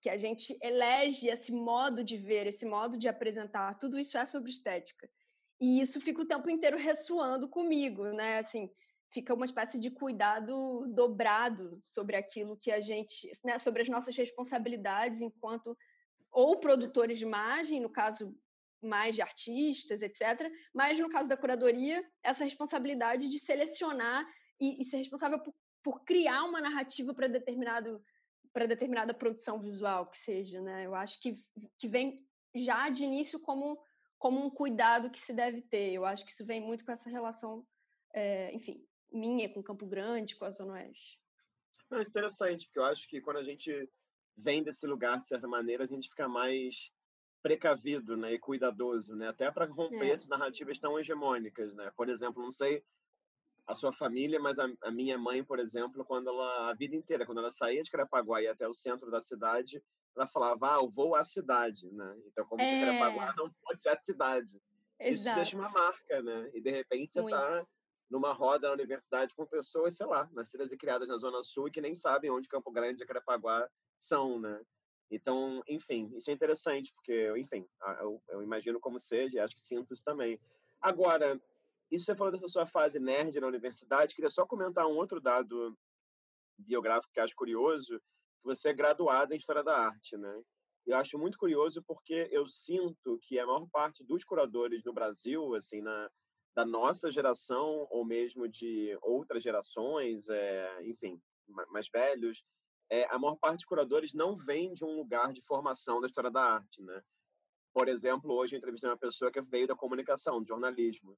Que 0.00 0.08
a 0.08 0.16
gente 0.16 0.56
elege 0.62 1.28
esse 1.28 1.50
modo 1.50 2.04
de 2.04 2.16
ver, 2.16 2.46
esse 2.46 2.64
modo 2.64 2.96
de 2.96 3.08
apresentar, 3.08 3.74
tudo 3.74 3.98
isso 3.98 4.16
é 4.16 4.24
sobre 4.24 4.52
estética. 4.52 5.10
E 5.60 5.80
isso 5.80 6.00
fica 6.00 6.22
o 6.22 6.26
tempo 6.26 6.48
inteiro 6.48 6.78
ressoando 6.78 7.48
comigo, 7.48 8.04
né? 8.12 8.38
Assim, 8.38 8.70
fica 9.10 9.34
uma 9.34 9.44
espécie 9.44 9.78
de 9.78 9.90
cuidado 9.90 10.86
dobrado 10.88 11.80
sobre 11.82 12.16
aquilo 12.16 12.56
que 12.56 12.70
a 12.70 12.80
gente, 12.80 13.30
né, 13.44 13.58
sobre 13.58 13.82
as 13.82 13.88
nossas 13.88 14.16
responsabilidades 14.16 15.20
enquanto 15.20 15.76
ou 16.30 16.60
produtores 16.60 17.18
de 17.18 17.24
imagem, 17.24 17.80
no 17.80 17.90
caso 17.90 18.34
mais 18.82 19.14
de 19.14 19.22
artistas, 19.22 20.02
etc. 20.02 20.50
Mas 20.74 20.98
no 20.98 21.08
caso 21.08 21.28
da 21.28 21.36
curadoria, 21.36 22.04
essa 22.22 22.44
responsabilidade 22.44 23.28
de 23.28 23.38
selecionar 23.38 24.24
e, 24.60 24.80
e 24.80 24.84
ser 24.84 24.98
responsável 24.98 25.40
por, 25.40 25.54
por 25.82 26.04
criar 26.04 26.44
uma 26.44 26.60
narrativa 26.60 27.14
para 27.14 27.28
determinado 27.28 28.02
para 28.52 28.66
determinada 28.66 29.12
produção 29.12 29.60
visual 29.60 30.06
que 30.10 30.16
seja, 30.16 30.60
né? 30.60 30.86
Eu 30.86 30.94
acho 30.94 31.20
que, 31.20 31.34
que 31.78 31.86
vem 31.86 32.26
já 32.54 32.88
de 32.88 33.04
início 33.04 33.38
como 33.40 33.78
como 34.18 34.44
um 34.44 34.50
cuidado 34.50 35.10
que 35.10 35.18
se 35.18 35.32
deve 35.32 35.62
ter. 35.62 35.92
Eu 35.92 36.04
acho 36.04 36.24
que 36.24 36.32
isso 36.32 36.44
vem 36.44 36.60
muito 36.60 36.84
com 36.84 36.90
essa 36.90 37.08
relação, 37.08 37.64
é, 38.12 38.52
enfim, 38.52 38.84
minha 39.12 39.48
com 39.48 39.62
Campo 39.62 39.86
Grande, 39.86 40.36
com 40.36 40.44
a 40.44 40.50
Zona 40.50 40.74
Oeste. 40.74 41.20
Não, 41.90 41.98
é 41.98 42.02
interessante, 42.02 42.66
porque 42.66 42.78
eu 42.78 42.84
acho 42.84 43.08
que 43.08 43.20
quando 43.20 43.38
a 43.38 43.44
gente 43.44 43.88
vem 44.36 44.62
desse 44.62 44.86
lugar, 44.86 45.18
de 45.18 45.26
certa 45.26 45.48
maneira, 45.48 45.84
a 45.84 45.86
gente 45.86 46.08
fica 46.08 46.28
mais 46.28 46.92
precavido 47.42 48.16
né, 48.16 48.34
e 48.34 48.38
cuidadoso, 48.38 49.14
né? 49.14 49.28
até 49.28 49.50
para 49.50 49.64
romper 49.64 50.08
é. 50.08 50.10
essas 50.10 50.28
narrativas 50.28 50.78
tão 50.78 50.98
hegemônicas. 50.98 51.74
Né? 51.74 51.90
Por 51.96 52.08
exemplo, 52.08 52.42
não 52.42 52.50
sei 52.50 52.82
a 53.66 53.74
sua 53.74 53.92
família, 53.92 54.40
mas 54.40 54.58
a, 54.58 54.66
a, 54.82 54.90
minha 54.90 55.18
mãe, 55.18 55.44
por 55.44 55.58
exemplo, 55.58 56.04
quando 56.04 56.28
ela 56.28 56.70
a 56.70 56.74
vida 56.74 56.96
inteira, 56.96 57.26
quando 57.26 57.38
ela 57.38 57.50
saía 57.50 57.82
de 57.82 57.90
Carapaguá 57.90 58.40
e 58.40 58.44
ia 58.44 58.52
até 58.52 58.66
o 58.66 58.74
centro 58.74 59.10
da 59.10 59.20
cidade, 59.20 59.82
ela 60.16 60.26
falava: 60.26 60.74
"Ah, 60.74 60.78
eu 60.80 60.88
vou 60.88 61.14
à 61.14 61.22
cidade", 61.22 61.86
né? 61.92 62.16
Então, 62.26 62.46
como 62.46 62.62
é... 62.62 62.64
se 62.64 62.80
Carapaguá 62.80 63.34
não 63.36 63.52
pode 63.62 63.80
ser 63.80 63.90
a 63.90 63.98
cidade. 63.98 64.58
Exato. 64.98 65.14
Isso 65.14 65.34
deixa 65.34 65.56
uma 65.56 65.70
marca, 65.70 66.22
né? 66.22 66.50
E 66.54 66.62
de 66.62 66.70
repente 66.70 67.12
você 67.12 67.20
está 67.20 67.66
numa 68.10 68.32
roda 68.32 68.68
na 68.68 68.74
universidade 68.74 69.34
com 69.34 69.46
pessoas, 69.46 69.96
sei 69.96 70.06
lá, 70.06 70.28
nascidas 70.32 70.72
e 70.72 70.76
criadas 70.76 71.08
na 71.08 71.18
Zona 71.18 71.42
Sul 71.42 71.68
e 71.68 71.70
que 71.70 71.80
nem 71.80 71.94
sabem 71.94 72.30
onde 72.30 72.48
Campo 72.48 72.70
Grande 72.70 73.02
e 73.02 73.06
Carapaguá 73.06 73.68
são, 73.98 74.38
né? 74.38 74.64
Então, 75.10 75.62
enfim, 75.68 76.10
isso 76.14 76.30
é 76.30 76.32
interessante, 76.32 76.92
porque, 76.92 77.32
enfim, 77.38 77.66
eu, 78.00 78.22
eu 78.28 78.42
imagino 78.42 78.78
como 78.78 78.98
seja, 78.98 79.36
e 79.36 79.40
acho 79.40 79.54
que 79.54 79.60
sinto 79.60 79.94
isso 79.94 80.04
também. 80.04 80.38
Agora, 80.80 81.40
isso 81.90 82.04
você 82.04 82.14
falou 82.14 82.32
dessa 82.32 82.48
sua 82.48 82.66
fase 82.66 82.98
nerd 82.98 83.40
na 83.40 83.46
universidade, 83.46 84.14
queria 84.14 84.30
só 84.30 84.46
comentar 84.46 84.86
um 84.86 84.96
outro 84.96 85.20
dado 85.20 85.76
biográfico 86.58 87.12
que 87.12 87.20
acho 87.20 87.34
curioso, 87.34 88.00
você 88.42 88.70
é 88.70 88.74
graduada 88.74 89.34
em 89.34 89.38
História 89.38 89.62
da 89.62 89.76
Arte, 89.76 90.16
né? 90.16 90.42
Eu 90.86 90.96
acho 90.96 91.18
muito 91.18 91.38
curioso 91.38 91.82
porque 91.82 92.28
eu 92.30 92.46
sinto 92.46 93.18
que 93.22 93.38
a 93.38 93.46
maior 93.46 93.66
parte 93.70 94.04
dos 94.04 94.24
curadores 94.24 94.82
no 94.84 94.92
Brasil, 94.92 95.54
assim, 95.54 95.80
na, 95.80 96.10
da 96.58 96.66
nossa 96.66 97.08
geração 97.08 97.86
ou 97.88 98.04
mesmo 98.04 98.48
de 98.48 98.98
outras 99.00 99.44
gerações, 99.44 100.28
é, 100.28 100.82
enfim, 100.82 101.22
mais 101.70 101.88
velhos, 101.88 102.42
é, 102.90 103.04
a 103.14 103.16
maior 103.16 103.36
parte 103.36 103.58
dos 103.58 103.64
curadores 103.64 104.12
não 104.12 104.36
vem 104.36 104.74
de 104.74 104.84
um 104.84 104.96
lugar 104.96 105.32
de 105.32 105.40
formação 105.42 106.00
da 106.00 106.08
história 106.08 106.32
da 106.32 106.42
arte, 106.42 106.82
né? 106.82 107.00
Por 107.72 107.86
exemplo, 107.86 108.34
hoje 108.34 108.56
eu 108.56 108.58
entrevistei 108.58 108.90
uma 108.90 108.98
pessoa 108.98 109.30
que 109.30 109.40
veio 109.40 109.68
da 109.68 109.76
comunicação, 109.76 110.42
do 110.42 110.48
jornalismo. 110.48 111.16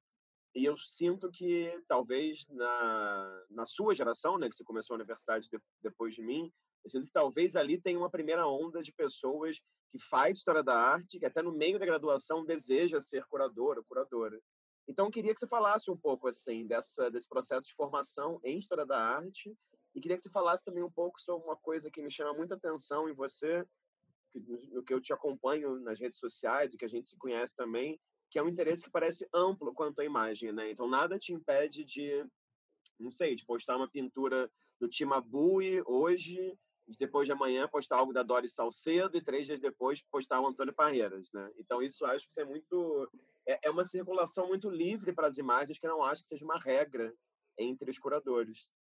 E 0.55 0.67
eu 0.67 0.77
sinto 0.77 1.31
que 1.31 1.73
talvez 1.89 2.47
na, 2.51 3.45
na 3.49 3.65
sua 3.65 3.95
geração, 3.95 4.37
né, 4.37 4.47
que 4.47 4.57
você 4.57 4.65
começou 4.65 4.93
a 4.93 4.99
universidade 4.99 5.49
de, 5.49 5.59
depois 5.81 6.15
de 6.15 6.21
mim, 6.21 6.53
eu 6.85 6.91
sinto 6.91 7.07
que 7.07 7.13
talvez 7.13 7.57
ali 7.57 7.81
tem 7.81 7.97
uma 7.97 8.11
primeira 8.11 8.47
onda 8.47 8.83
de 8.83 8.93
pessoas 8.93 9.59
que 9.91 9.99
faz 9.99 10.37
história 10.37 10.63
da 10.63 10.77
arte, 10.77 11.19
que 11.19 11.25
até 11.25 11.41
no 11.41 11.51
meio 11.51 11.79
da 11.79 11.87
graduação 11.87 12.45
deseja 12.45 13.01
ser 13.01 13.25
curadora, 13.25 13.83
curadora. 13.85 14.39
Então, 14.91 15.07
eu 15.07 15.11
queria 15.13 15.33
que 15.33 15.39
você 15.39 15.47
falasse 15.47 15.89
um 15.89 15.97
pouco 15.97 16.27
assim 16.27 16.67
dessa 16.67 17.09
desse 17.09 17.29
processo 17.29 17.69
de 17.69 17.75
formação 17.75 18.41
em 18.43 18.59
história 18.59 18.85
da 18.85 19.01
arte 19.01 19.57
e 19.95 20.01
queria 20.01 20.17
que 20.17 20.23
você 20.25 20.31
falasse 20.31 20.65
também 20.65 20.83
um 20.83 20.91
pouco 20.91 21.21
sobre 21.21 21.47
uma 21.47 21.57
coisa 21.57 21.89
que 21.89 22.03
me 22.03 22.11
chama 22.11 22.35
muita 22.35 22.57
atenção 22.57 23.09
em 23.09 23.15
você, 23.15 23.65
no 24.73 24.83
que 24.83 24.93
eu 24.93 25.01
te 25.01 25.13
acompanho 25.13 25.79
nas 25.79 26.01
redes 26.01 26.19
sociais 26.19 26.75
e 26.75 26.77
que 26.77 26.85
a 26.85 26.89
gente 26.89 27.07
se 27.07 27.17
conhece 27.17 27.55
também, 27.55 28.01
que 28.29 28.39
é 28.39 28.43
um 28.43 28.49
interesse 28.49 28.83
que 28.83 28.91
parece 28.91 29.29
amplo 29.33 29.73
quanto 29.73 30.01
à 30.01 30.05
imagem, 30.05 30.53
né? 30.53 30.73
Então 30.73 30.89
nada 30.89 31.17
te 31.21 31.33
impede 31.33 31.85
de, 31.85 32.27
não 32.99 33.13
sei, 33.13 33.37
de 33.37 33.47
postar 33.47 33.77
uma 33.77 33.89
pintura 33.89 34.51
do 34.81 34.89
Timabui 34.89 35.83
hoje, 35.87 36.59
de 36.89 36.99
depois 36.99 37.27
de 37.27 37.33
amanhã 37.33 37.69
postar 37.69 37.99
algo 37.99 38.13
da 38.13 38.25
Doris 38.25 38.55
Salcedo 38.55 39.17
e 39.17 39.23
três 39.23 39.47
dias 39.47 39.61
depois 39.61 40.03
postar 40.11 40.41
o 40.41 40.49
Antônio 40.49 40.75
Parreiras, 40.75 41.31
né? 41.33 41.49
Então 41.57 41.81
isso 41.81 42.05
acho 42.05 42.29
que 42.29 42.41
é 42.41 42.45
muito 42.45 43.09
é, 43.47 43.69
é 43.69 43.71
uma 43.71 43.85
circulação 43.85 44.49
muito 44.49 44.69
livre 44.69 45.13
para 45.13 45.29
as 45.29 45.39
imagens 45.39 45.79
que 45.79 45.87
não 45.87 46.03
acho 46.03 46.23
que 46.23 46.29
seja 46.29 46.45
uma 46.45 46.59
regra 46.59 47.13
entre 47.59 47.91
os 47.91 47.99
curadores. 47.99 48.73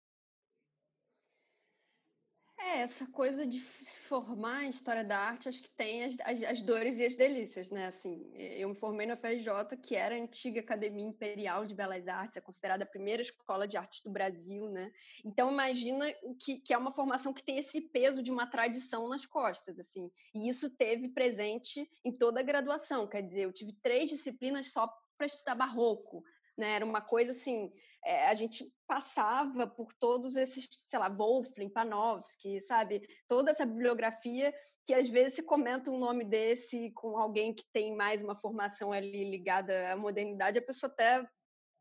É, 2.62 2.80
essa 2.80 3.06
coisa 3.06 3.46
de 3.46 3.58
se 3.58 4.00
formar 4.00 4.64
em 4.64 4.70
História 4.70 5.02
da 5.02 5.18
Arte, 5.18 5.48
acho 5.48 5.62
que 5.62 5.70
tem 5.70 6.04
as, 6.04 6.14
as, 6.20 6.42
as, 6.42 6.62
dores 6.62 6.98
e 6.98 7.06
as 7.06 7.14
delícias, 7.14 7.70
né? 7.70 7.86
Assim, 7.86 8.30
eu 8.34 8.68
me 8.68 8.74
formei 8.74 9.06
na 9.06 9.16
FRJ, 9.16 9.76
que 9.82 9.96
era 9.96 10.14
a 10.14 10.18
antiga 10.18 10.60
Academia 10.60 11.06
Imperial 11.06 11.64
de 11.64 11.74
Belas 11.74 12.06
Artes, 12.06 12.36
é 12.36 12.40
considerada 12.40 12.84
a 12.84 12.86
primeira 12.86 13.22
escola 13.22 13.66
de 13.66 13.78
artes 13.78 14.02
do 14.02 14.10
Brasil, 14.10 14.68
né? 14.68 14.92
Então, 15.24 15.50
imagina 15.50 16.04
que, 16.38 16.58
que 16.58 16.74
é 16.74 16.78
uma 16.78 16.92
formação 16.92 17.32
que 17.32 17.42
tem 17.42 17.58
esse 17.58 17.80
peso 17.80 18.22
de 18.22 18.30
uma 18.30 18.46
tradição 18.46 19.08
nas 19.08 19.24
costas, 19.24 19.78
assim. 19.78 20.10
E 20.34 20.46
isso 20.46 20.68
teve 20.68 21.08
presente 21.08 21.88
em 22.04 22.12
toda 22.12 22.40
a 22.40 22.44
graduação, 22.44 23.08
quer 23.08 23.22
dizer, 23.22 23.44
eu 23.44 23.52
tive 23.52 23.72
três 23.72 24.10
disciplinas 24.10 24.70
só 24.70 24.86
para 25.16 25.26
estudar 25.26 25.54
barroco, 25.54 26.22
né? 26.56 26.74
Era 26.74 26.84
uma 26.84 27.00
coisa 27.00 27.32
assim, 27.32 27.72
é, 28.04 28.26
a 28.26 28.34
gente 28.34 28.64
passava 28.86 29.66
por 29.66 29.92
todos 29.94 30.36
esses, 30.36 30.68
sei 30.88 30.98
lá, 30.98 31.08
Wolfling, 31.08 31.68
Panofsky, 31.68 32.60
sabe? 32.60 33.02
Toda 33.28 33.50
essa 33.50 33.66
bibliografia 33.66 34.54
que 34.86 34.94
às 34.94 35.08
vezes 35.08 35.34
se 35.36 35.42
comenta 35.42 35.90
um 35.90 35.98
nome 35.98 36.24
desse 36.24 36.90
com 36.92 37.16
alguém 37.16 37.54
que 37.54 37.64
tem 37.72 37.94
mais 37.94 38.22
uma 38.22 38.34
formação 38.34 38.92
ali 38.92 39.30
ligada 39.30 39.92
à 39.92 39.96
modernidade, 39.96 40.58
a 40.58 40.62
pessoa 40.62 40.90
até 40.90 41.26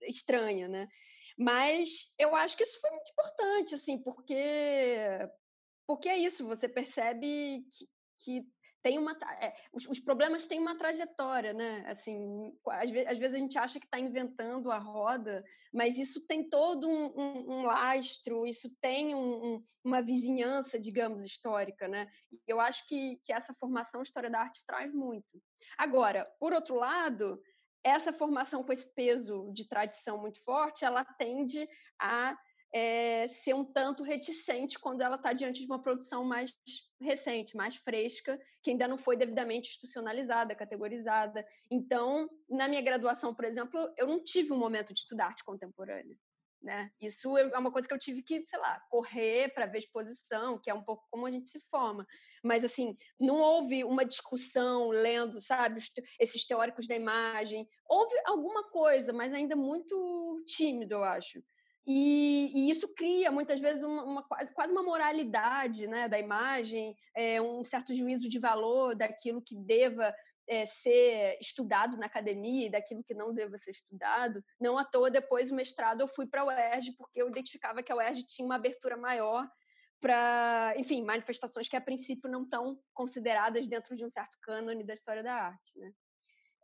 estranha, 0.03 0.67
né? 0.67 0.87
Mas 1.37 2.13
eu 2.17 2.35
acho 2.35 2.57
que 2.57 2.63
isso 2.63 2.79
foi 2.81 2.91
muito 2.91 3.11
importante, 3.11 3.75
assim, 3.75 3.97
porque 3.97 4.35
porque 5.87 6.07
é 6.07 6.17
isso, 6.19 6.45
você 6.45 6.69
percebe 6.69 7.65
que, 7.71 7.89
que 8.23 8.47
tem 8.81 8.97
uma 8.97 9.11
é, 9.41 9.53
os, 9.73 9.85
os, 9.87 9.99
problemas 9.99 10.47
têm 10.47 10.59
uma 10.59 10.77
trajetória, 10.77 11.53
né? 11.53 11.83
Assim, 11.87 12.53
às, 12.67 12.89
vezes, 12.89 13.09
às 13.09 13.17
vezes 13.17 13.35
a 13.35 13.39
gente 13.39 13.57
acha 13.57 13.79
que 13.79 13.85
está 13.85 13.99
inventando 13.99 14.71
a 14.71 14.77
roda, 14.77 15.43
mas 15.73 15.97
isso 15.97 16.25
tem 16.25 16.49
todo 16.49 16.87
um, 16.87 17.05
um, 17.07 17.51
um 17.51 17.61
lastro, 17.63 18.47
isso 18.47 18.69
tem 18.81 19.13
um, 19.13 19.61
uma 19.83 20.01
vizinhança, 20.01 20.79
digamos, 20.79 21.25
histórica, 21.25 21.87
né? 21.87 22.07
Eu 22.47 22.59
acho 22.59 22.85
que, 22.87 23.19
que 23.25 23.33
essa 23.33 23.53
formação 23.53 24.01
história 24.01 24.29
da 24.29 24.41
arte 24.41 24.65
traz 24.65 24.93
muito. 24.93 25.41
Agora, 25.77 26.25
por 26.39 26.53
outro 26.53 26.75
lado, 26.75 27.41
essa 27.83 28.13
formação 28.13 28.63
com 28.63 28.73
esse 28.73 28.87
peso 28.93 29.51
de 29.53 29.67
tradição 29.67 30.17
muito 30.17 30.41
forte, 30.43 30.85
ela 30.85 31.03
tende 31.03 31.67
a 31.99 32.37
é, 32.73 33.27
ser 33.27 33.53
um 33.53 33.65
tanto 33.65 34.03
reticente 34.03 34.79
quando 34.79 35.01
ela 35.01 35.15
está 35.15 35.33
diante 35.33 35.61
de 35.61 35.65
uma 35.65 35.81
produção 35.81 36.23
mais 36.23 36.51
recente, 36.99 37.55
mais 37.55 37.75
fresca, 37.75 38.39
que 38.61 38.71
ainda 38.71 38.87
não 38.87 38.97
foi 38.97 39.15
devidamente 39.15 39.69
institucionalizada, 39.69 40.55
categorizada. 40.55 41.45
Então, 41.71 42.29
na 42.49 42.67
minha 42.67 42.81
graduação, 42.81 43.33
por 43.33 43.45
exemplo, 43.45 43.91
eu 43.97 44.07
não 44.07 44.23
tive 44.23 44.53
um 44.53 44.57
momento 44.57 44.93
de 44.93 44.99
estudar 44.99 45.27
arte 45.27 45.43
contemporânea. 45.43 46.17
Né? 46.61 46.91
Isso 47.01 47.37
é 47.37 47.57
uma 47.57 47.71
coisa 47.71 47.87
que 47.87 47.93
eu 47.93 47.99
tive 47.99 48.21
que, 48.21 48.45
sei 48.45 48.59
lá, 48.59 48.81
correr 48.89 49.53
para 49.53 49.65
ver 49.65 49.79
exposição, 49.79 50.59
que 50.59 50.69
é 50.69 50.73
um 50.73 50.83
pouco 50.83 51.07
como 51.09 51.25
a 51.25 51.31
gente 51.31 51.49
se 51.49 51.59
forma. 51.71 52.05
Mas, 52.43 52.65
assim, 52.65 52.97
não 53.17 53.39
houve 53.39 53.83
uma 53.85 54.03
discussão 54.03 54.89
lendo, 54.89 55.41
sabe, 55.41 55.79
esses 56.19 56.45
teóricos 56.45 56.85
da 56.85 56.95
imagem. 56.95 57.65
Houve 57.89 58.13
alguma 58.25 58.69
coisa, 58.69 59.13
mas 59.13 59.33
ainda 59.33 59.55
muito 59.55 60.43
tímido, 60.45 60.95
eu 60.95 61.03
acho. 61.03 61.41
E, 61.91 62.51
e, 62.53 62.69
isso 62.69 62.87
cria 62.89 63.31
muitas 63.31 63.59
vezes 63.59 63.83
uma, 63.83 64.03
uma, 64.03 64.23
quase 64.53 64.71
uma 64.71 64.83
moralidade 64.83 65.87
né, 65.87 66.07
da 66.07 66.19
imagem, 66.19 66.95
é, 67.15 67.41
um 67.41 67.65
certo 67.65 67.95
juízo 67.95 68.29
de 68.29 68.37
valor 68.37 68.95
daquilo 68.95 69.41
que 69.41 69.55
deva 69.55 70.13
é, 70.47 70.67
ser 70.67 71.39
estudado 71.41 71.97
na 71.97 72.05
academia 72.05 72.67
e 72.67 72.69
daquilo 72.69 73.03
que 73.03 73.15
não 73.15 73.33
deva 73.33 73.57
ser 73.57 73.71
estudado. 73.71 74.43
Não 74.61 74.77
à 74.77 74.85
toa, 74.85 75.09
depois 75.09 75.49
do 75.49 75.55
mestrado, 75.55 76.01
eu 76.01 76.07
fui 76.07 76.27
para 76.27 76.41
a 76.41 76.45
UERJ, 76.45 76.91
porque 76.95 77.19
eu 77.19 77.27
identificava 77.27 77.81
que 77.81 77.91
a 77.91 77.95
UERJ 77.95 78.23
tinha 78.23 78.45
uma 78.45 78.57
abertura 78.57 78.95
maior 78.95 79.49
para, 79.99 80.75
enfim, 80.77 81.03
manifestações 81.03 81.67
que 81.67 81.75
a 81.75 81.81
princípio 81.81 82.29
não 82.29 82.43
estão 82.43 82.79
consideradas 82.93 83.65
dentro 83.65 83.95
de 83.95 84.05
um 84.05 84.11
certo 84.11 84.37
cânone 84.43 84.83
da 84.83 84.93
história 84.93 85.23
da 85.23 85.33
arte. 85.33 85.71
Né? 85.75 85.91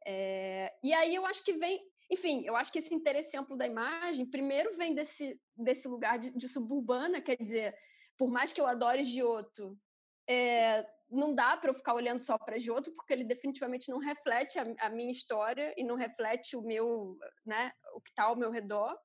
É, 0.05 0.71
e 0.83 0.93
aí 0.93 1.15
eu 1.15 1.25
acho 1.25 1.43
que 1.43 1.53
vem 1.53 1.81
enfim, 2.09 2.43
eu 2.45 2.55
acho 2.55 2.71
que 2.71 2.79
esse 2.79 2.93
interesse 2.93 3.35
amplo 3.35 3.57
da 3.57 3.65
imagem, 3.65 4.29
primeiro 4.29 4.75
vem 4.77 4.93
desse, 4.93 5.39
desse 5.55 5.87
lugar 5.87 6.19
de, 6.19 6.31
de 6.31 6.47
suburbana, 6.47 7.21
quer 7.21 7.35
dizer, 7.37 7.75
por 8.17 8.29
mais 8.29 8.53
que 8.53 8.61
eu 8.61 8.67
adore 8.67 9.03
Giotto, 9.03 9.77
é, 10.27 10.85
não 11.09 11.33
dá 11.33 11.57
para 11.57 11.69
eu 11.69 11.73
ficar 11.73 11.93
olhando 11.93 12.19
só 12.19 12.37
para 12.37 12.59
Giotto, 12.59 12.93
porque 12.93 13.13
ele 13.13 13.23
definitivamente 13.23 13.89
não 13.89 13.97
reflete 13.97 14.59
a, 14.59 14.65
a, 14.81 14.89
minha 14.89 15.11
história 15.11 15.73
e 15.77 15.83
não 15.83 15.95
reflete 15.95 16.55
o 16.55 16.61
meu, 16.61 17.17
né, 17.45 17.71
o 17.95 18.01
que 18.01 18.09
está 18.09 18.23
ao 18.23 18.35
meu 18.35 18.51
redor. 18.51 18.95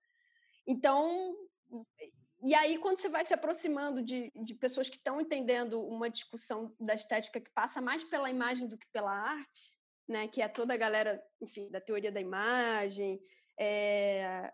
Então, 0.67 1.35
e 2.43 2.55
aí 2.55 2.79
quando 2.79 2.99
você 2.99 3.09
vai 3.09 3.25
se 3.25 3.35
aproximando 3.35 4.03
de, 4.03 4.31
de 4.45 4.55
pessoas 4.55 4.89
que 4.89 4.97
estão 4.97 5.21
entendendo 5.21 5.83
uma 5.87 6.11
discussão 6.11 6.75
da 6.79 6.95
estética 6.95 7.41
que 7.41 7.51
passa 7.51 7.81
mais 7.81 8.05
pela 8.05 8.31
imagem 8.31 8.69
do 8.69 8.79
que 8.79 8.87
pela 8.93 9.13
arte, 9.13 9.80
né, 10.11 10.27
que 10.27 10.43
é 10.43 10.49
toda 10.49 10.75
a 10.75 10.77
galera, 10.77 11.23
enfim, 11.41 11.71
da 11.71 11.81
teoria 11.81 12.11
da 12.11 12.21
imagem. 12.21 13.23
É... 13.57 14.53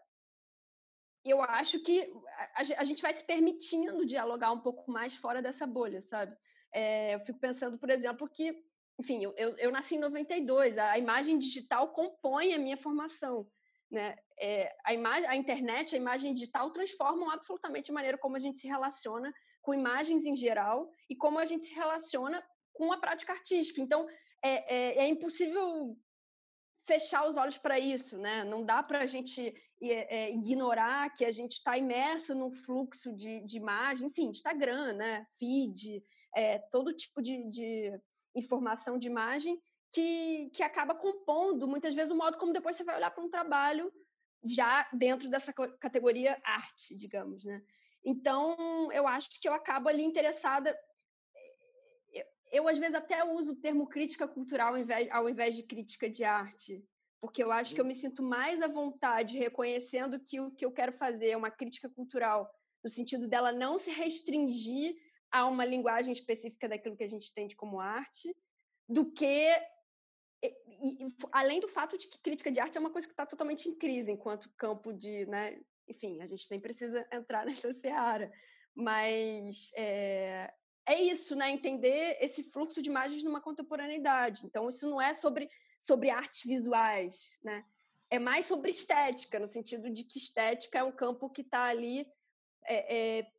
Eu 1.25 1.41
acho 1.43 1.81
que 1.81 2.13
a, 2.55 2.85
gente 2.85 3.01
vai 3.01 3.15
se 3.15 3.25
permitindo 3.25 4.05
dialogar 4.05 4.53
um 4.53 4.61
pouco 4.61 4.89
mais 4.93 5.17
fora 5.17 5.41
dessa 5.41 5.67
bolha, 5.67 6.01
sabe? 6.01 6.37
É, 6.73 7.15
eu 7.15 7.21
fico 7.21 7.41
pensando, 7.41 7.79
por 7.79 7.91
exemplo, 7.91 8.29
que, 8.29 8.63
enfim, 9.01 9.25
eu, 9.25 9.33
eu, 9.37 9.51
eu 9.57 9.73
nasci 9.73 9.97
em 9.97 9.99
92, 9.99 10.79
a, 10.79 10.93
a 10.93 10.99
imagem 10.99 11.39
digital 11.39 11.89
compõe 11.89 12.53
a 12.53 12.59
minha 12.59 12.77
formação. 12.77 13.49
Né? 13.91 14.15
É, 14.39 14.77
a, 14.85 14.93
imagem, 14.93 15.29
a 15.29 15.35
internet, 15.35 15.95
a 15.95 15.99
imagem 15.99 16.35
digital 16.35 16.71
transformam 16.71 17.31
absolutamente 17.31 17.91
a 17.91 17.95
maneira 17.95 18.19
como 18.19 18.37
a 18.37 18.41
gente 18.41 18.59
se 18.59 18.69
relaciona 18.69 19.33
com 19.63 19.75
imagens 19.75 20.27
em 20.27 20.37
geral 20.37 20.89
e 21.09 21.17
como 21.17 21.39
a 21.39 21.45
gente 21.45 21.67
se 21.67 21.75
relaciona 21.75 22.45
com 22.73 22.93
a 22.93 22.99
prática 22.99 23.33
artística. 23.33 23.81
Então, 23.81 24.07
é, 24.43 24.75
é, 24.75 25.05
é 25.05 25.09
impossível 25.09 25.97
fechar 26.87 27.27
os 27.27 27.37
olhos 27.37 27.59
para 27.59 27.79
isso, 27.79 28.17
né? 28.17 28.45
Não 28.45 28.65
dá 28.65 28.83
para 28.83 29.01
a 29.01 29.07
gente 29.07 29.53
é, 29.83 30.31
ignorar 30.31 31.13
que 31.13 31.25
a 31.25 31.33
gente 31.33 31.55
está 31.55 31.77
imerso 31.77 32.35
num 32.35 32.53
fluxo 32.53 33.13
de, 33.13 33.41
de, 33.41 33.57
imagem, 33.57 34.07
enfim, 34.07 34.29
Instagram, 34.29 34.93
né? 34.93 35.27
Feed, 35.39 36.03
é, 36.35 36.59
todo 36.59 36.95
tipo 36.95 37.21
de, 37.21 37.49
de, 37.49 38.01
informação 38.35 38.99
de 38.99 39.09
imagem 39.09 39.61
que, 39.91 40.49
que 40.53 40.63
acaba 40.63 40.95
compondo, 40.95 41.67
muitas 41.67 41.95
vezes, 41.95 42.13
o 42.13 42.17
modo 42.17 42.39
como 42.39 42.53
depois 42.53 42.77
você 42.77 42.85
vai 42.85 42.97
olhar 42.97 43.11
para 43.11 43.25
um 43.25 43.31
trabalho 43.31 43.93
já 44.45 44.89
dentro 44.93 45.29
dessa 45.29 45.53
categoria 45.81 46.41
arte, 46.45 46.95
digamos, 46.95 47.45
né? 47.45 47.63
Então, 48.05 48.93
eu 48.93 49.09
acho 49.09 49.41
que 49.41 49.49
eu 49.49 49.55
acabo 49.55 49.89
ali 49.89 50.05
interessada 50.05 50.77
eu 52.53 52.69
às 52.69 52.79
vezes 52.79 52.95
até 52.95 53.25
uso 53.25 53.53
o 53.53 53.61
termo 53.61 53.89
crítica 53.89 54.27
cultural 54.27 54.75
ao 54.75 54.79
invés, 54.79 55.11
ao 55.11 55.29
invés 55.29 55.55
de 55.55 55.63
crítica 55.63 56.09
de 56.09 56.25
arte, 56.25 56.85
porque 57.21 57.43
eu 57.43 57.51
acho 57.51 57.75
que 57.75 57.81
eu 57.81 57.85
uhum. 57.85 57.89
me 57.89 57.95
sinto 57.95 58.23
mais 58.23 58.61
à 58.63 58.69
vontade 58.69 59.39
reconhecendo 59.39 60.21
que 60.21 60.41
o 60.41 60.51
que 60.51 60.65
eu 60.65 60.73
quero 60.73 60.93
fazer 60.93 61.31
é 61.31 61.37
uma 61.37 61.51
crítica 61.51 61.89
cultural, 61.89 62.51
no 62.83 62.91
sentido 62.91 63.27
dela 63.27 63.53
não 63.53 63.79
se 63.79 63.91
restringir 63.91 64.95
a 65.31 65.47
uma 65.47 65.65
linguagem 65.65 66.13
específica 66.13 66.69
daquilo 66.69 66.97
que 66.97 67.05
a 67.05 67.09
gente 67.09 67.31
entende 67.31 67.57
como 67.57 67.81
arte, 67.81 68.35
do 68.89 69.11
que 69.13 69.51
e, 70.43 71.05
e, 71.05 71.15
além 71.33 71.61
do 71.61 71.69
fato 71.69 71.97
de 71.99 72.09
que 72.09 72.21
crítica 72.21 72.53
de 72.53 72.61
arte 72.61 72.77
é 72.77 72.81
uma 72.81 72.91
coisa 72.91 73.07
que 73.07 73.13
está 73.13 73.27
totalmente 73.27 73.69
em 73.69 73.75
crise 73.75 74.13
enquanto 74.13 74.53
campo 74.57 74.93
de, 74.93 75.27
né? 75.27 75.59
Enfim, 75.89 76.21
a 76.21 76.27
gente 76.27 76.51
nem 76.51 76.61
precisa 76.61 77.07
entrar 77.13 77.47
nessa 77.47 77.73
seara, 77.73 78.31
mas 78.75 79.73
é, 79.75 80.53
é 80.87 81.03
isso, 81.03 81.35
né? 81.35 81.51
Entender 81.51 82.17
esse 82.21 82.45
fluxo 82.45 82.81
de 82.81 82.89
imagens 82.89 83.23
numa 83.23 83.41
contemporaneidade. 83.41 84.47
Então, 84.47 84.69
isso 84.69 84.89
não 84.89 85.03
é 85.03 85.13
sobre, 85.15 85.51
sobre 85.81 86.11
artes 86.11 86.43
visuais, 86.45 87.39
né? 87.43 87.65
É 88.09 88.21
mais 88.21 88.47
sobre 88.47 88.71
estética, 88.71 89.39
no 89.41 89.49
sentido 89.49 89.91
de 89.91 90.05
que 90.05 90.19
estética 90.19 90.79
é 90.79 90.85
um 90.85 90.93
campo 90.93 91.29
que 91.29 91.43
está 91.43 91.65
ali 91.65 92.07
é, 92.65 93.19
é, 93.19 93.33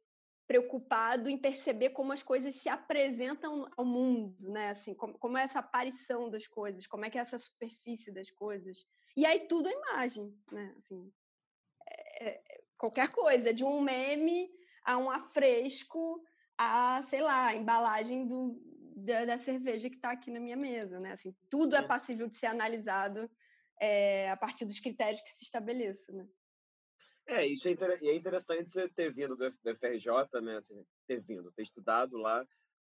preocupado 0.45 1.29
em 1.29 1.37
perceber 1.37 1.91
como 1.91 2.11
as 2.11 2.21
coisas 2.21 2.53
se 2.55 2.67
apresentam 2.67 3.69
ao 3.77 3.85
mundo, 3.85 4.51
né? 4.51 4.69
Assim, 4.69 4.93
como, 4.93 5.17
como 5.17 5.37
é 5.37 5.43
essa 5.43 5.59
aparição 5.59 6.29
das 6.29 6.45
coisas, 6.45 6.85
como 6.85 7.05
é 7.05 7.09
que 7.09 7.17
é 7.17 7.21
essa 7.21 7.37
superfície 7.37 8.11
das 8.11 8.29
coisas. 8.29 8.85
E 9.15 9.25
aí 9.25 9.47
tudo 9.47 9.69
é 9.69 9.71
imagem, 9.71 10.37
né? 10.51 10.73
Assim, 10.77 11.09
é, 12.19 12.29
é 12.29 12.61
qualquer 12.77 13.09
coisa, 13.09 13.53
de 13.53 13.63
um 13.63 13.79
meme 13.79 14.49
a 14.83 14.97
um 14.97 15.09
afresco 15.09 16.21
a, 16.57 17.01
sei 17.03 17.21
lá, 17.21 17.47
a 17.47 17.55
embalagem 17.55 18.25
do, 18.25 18.59
da, 18.95 19.25
da 19.25 19.37
cerveja 19.37 19.89
que 19.89 19.95
está 19.95 20.11
aqui 20.11 20.31
na 20.31 20.39
minha 20.39 20.57
mesa, 20.57 20.99
né? 20.99 21.11
Assim, 21.11 21.35
tudo 21.49 21.75
é, 21.75 21.79
é 21.79 21.87
passível 21.87 22.27
de 22.27 22.35
ser 22.35 22.47
analisado 22.47 23.29
é, 23.79 24.31
a 24.31 24.37
partir 24.37 24.65
dos 24.65 24.79
critérios 24.79 25.21
que 25.21 25.29
se 25.29 25.43
estabeleçam, 25.43 26.15
né? 26.15 26.27
É, 27.27 27.45
isso 27.45 27.67
é, 27.67 27.71
inter... 27.71 27.99
é 28.01 28.15
interessante 28.15 28.69
você 28.69 28.87
ter 28.89 29.13
vindo 29.13 29.35
do, 29.35 29.51
FRJ, 29.51 30.41
né? 30.41 30.57
Assim, 30.57 30.85
ter 31.05 31.21
vindo, 31.21 31.51
ter 31.51 31.63
estudado 31.63 32.17
lá, 32.17 32.45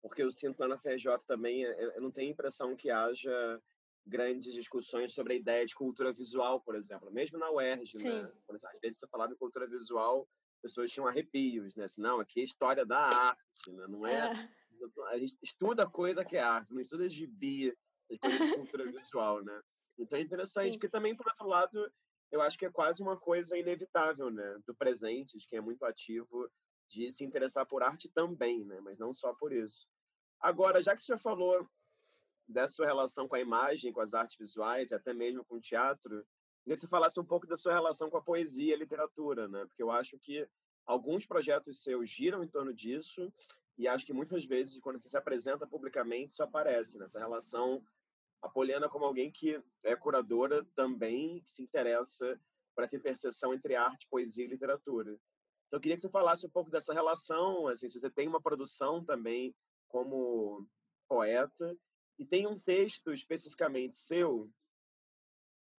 porque 0.03 0.23
eu 0.23 0.33
sinto 0.33 0.59
lá 0.59 0.69
na 0.69 0.79
FRJ 0.79 1.19
também, 1.27 1.63
eu 1.63 2.01
não 2.01 2.11
tenho 2.11 2.29
a 2.29 2.33
impressão 2.33 2.75
que 2.75 2.91
haja 2.91 3.61
grandes 4.05 4.53
discussões 4.53 5.15
sobre 5.15 5.35
a 5.35 5.37
ideia 5.37 5.65
de 5.65 5.75
cultura 5.75 6.13
visual, 6.13 6.61
por 6.61 6.75
exemplo. 6.75 7.11
Mesmo 7.13 7.39
na 7.39 7.51
UERJ, 7.51 7.99
né? 7.99 8.01
Sim. 8.01 8.23
né? 8.23 8.33
Às 8.51 8.81
vezes 8.81 8.99
você 8.99 9.07
falava 9.07 9.33
em 9.33 9.37
cultura 9.37 9.67
visual, 9.67 10.29
pessoas 10.63 10.91
tinham 10.91 11.07
arrepios, 11.07 11.75
né? 11.75 11.85
Assim, 11.85 12.01
não, 12.01 12.21
aqui 12.21 12.41
é 12.41 12.45
história 12.45 12.87
da 12.87 12.99
arte, 12.99 13.73
né? 13.73 13.87
Não 13.89 14.07
é... 14.07 14.31
é. 14.31 14.33
A 15.11 15.19
gente 15.19 15.37
estuda 15.41 15.89
coisa 15.89 16.25
que 16.25 16.37
é 16.37 16.43
arte, 16.43 16.73
não 16.73 16.81
estuda 16.81 17.09
gibi, 17.09 17.73
coisa 18.21 18.47
de 18.47 18.55
cultura 18.57 18.91
visual, 18.91 19.41
né? 19.45 19.63
Então 19.97 20.19
é 20.19 20.23
interessante, 20.23 20.73
Sim. 20.73 20.79
que 20.79 20.89
também, 20.89 21.15
por 21.15 21.27
outro 21.29 21.47
lado, 21.47 21.93
eu 22.33 22.43
acho 22.43 22.59
que 22.59 22.67
é 22.67 22.71
quase 22.71 23.01
uma 23.01 23.17
coisa 23.17 23.57
inevitável, 23.57 24.29
né? 24.31 24.59
Do 24.67 24.75
presente, 24.75 25.39
de 25.39 25.47
quem 25.47 25.59
é 25.59 25.63
muito 25.63 25.85
ativo, 25.85 26.51
de 26.89 27.13
se 27.13 27.25
interessar 27.25 27.65
por 27.65 27.83
arte 27.83 28.09
também, 28.09 28.65
né? 28.65 28.81
Mas 28.81 28.99
não 28.99 29.15
só 29.15 29.33
por 29.35 29.53
isso. 29.53 29.87
Agora, 30.41 30.83
já 30.83 30.97
que 30.97 31.03
você 31.03 31.13
já 31.13 31.19
falou 31.19 31.65
dessa 32.49 32.75
sua 32.75 32.87
relação 32.87 33.29
com 33.29 33.37
a 33.37 33.41
imagem, 33.41 33.93
com 33.93 34.01
as 34.01 34.13
artes 34.13 34.37
visuais, 34.37 34.93
até 34.93 35.15
mesmo 35.15 35.45
com 35.45 35.57
o 35.57 35.61
teatro, 35.61 36.27
Queria 36.63 36.77
que 36.77 36.81
você 36.81 36.87
falasse 36.87 37.19
um 37.19 37.25
pouco 37.25 37.47
da 37.47 37.57
sua 37.57 37.73
relação 37.73 38.09
com 38.09 38.17
a 38.17 38.23
poesia 38.23 38.71
e 38.71 38.75
a 38.75 38.79
literatura, 38.79 39.49
né? 39.49 39.65
Porque 39.67 39.83
eu 39.83 39.91
acho 39.91 40.19
que 40.19 40.49
alguns 40.87 41.27
projetos 41.27 41.83
seus 41.83 42.09
giram 42.09 42.43
em 42.43 42.49
torno 42.49 42.73
disso 42.73 43.33
e 43.77 43.89
acho 43.89 44.07
que 44.07 44.13
muitas 44.13 44.45
vezes, 44.45 44.79
quando 44.81 45.01
você 45.01 45.09
se 45.09 45.17
apresenta 45.17 45.67
publicamente, 45.67 46.33
isso 46.33 46.43
aparece, 46.43 46.99
nessa 46.99 47.19
né? 47.19 47.25
relação 47.25 47.83
a 48.41 48.49
Poliana 48.49 48.89
como 48.89 49.05
alguém 49.05 49.31
que 49.31 49.63
é 49.85 49.95
curadora 49.97 50.65
também, 50.75 51.41
se 51.45 51.63
interessa 51.63 52.39
por 52.75 52.85
essa 52.85 52.97
interseção 52.97 53.55
entre 53.55 53.77
arte, 53.77 54.09
poesia 54.09 54.45
e 54.45 54.49
literatura. 54.49 55.13
Então, 55.67 55.79
eu 55.79 55.81
queria 55.81 55.97
que 55.97 56.03
você 56.03 56.09
falasse 56.09 56.45
um 56.45 56.51
pouco 56.51 56.71
dessa 56.71 56.93
relação, 56.93 57.69
assim, 57.69 57.89
se 57.89 57.99
você 57.99 58.11
tem 58.11 58.27
uma 58.27 58.43
produção 58.43 59.05
também 59.05 59.55
como 59.89 60.67
poeta, 61.09 61.77
e 62.19 62.27
tem 62.27 62.47
um 62.47 62.59
texto 62.59 63.13
especificamente 63.13 63.97
seu 63.97 64.51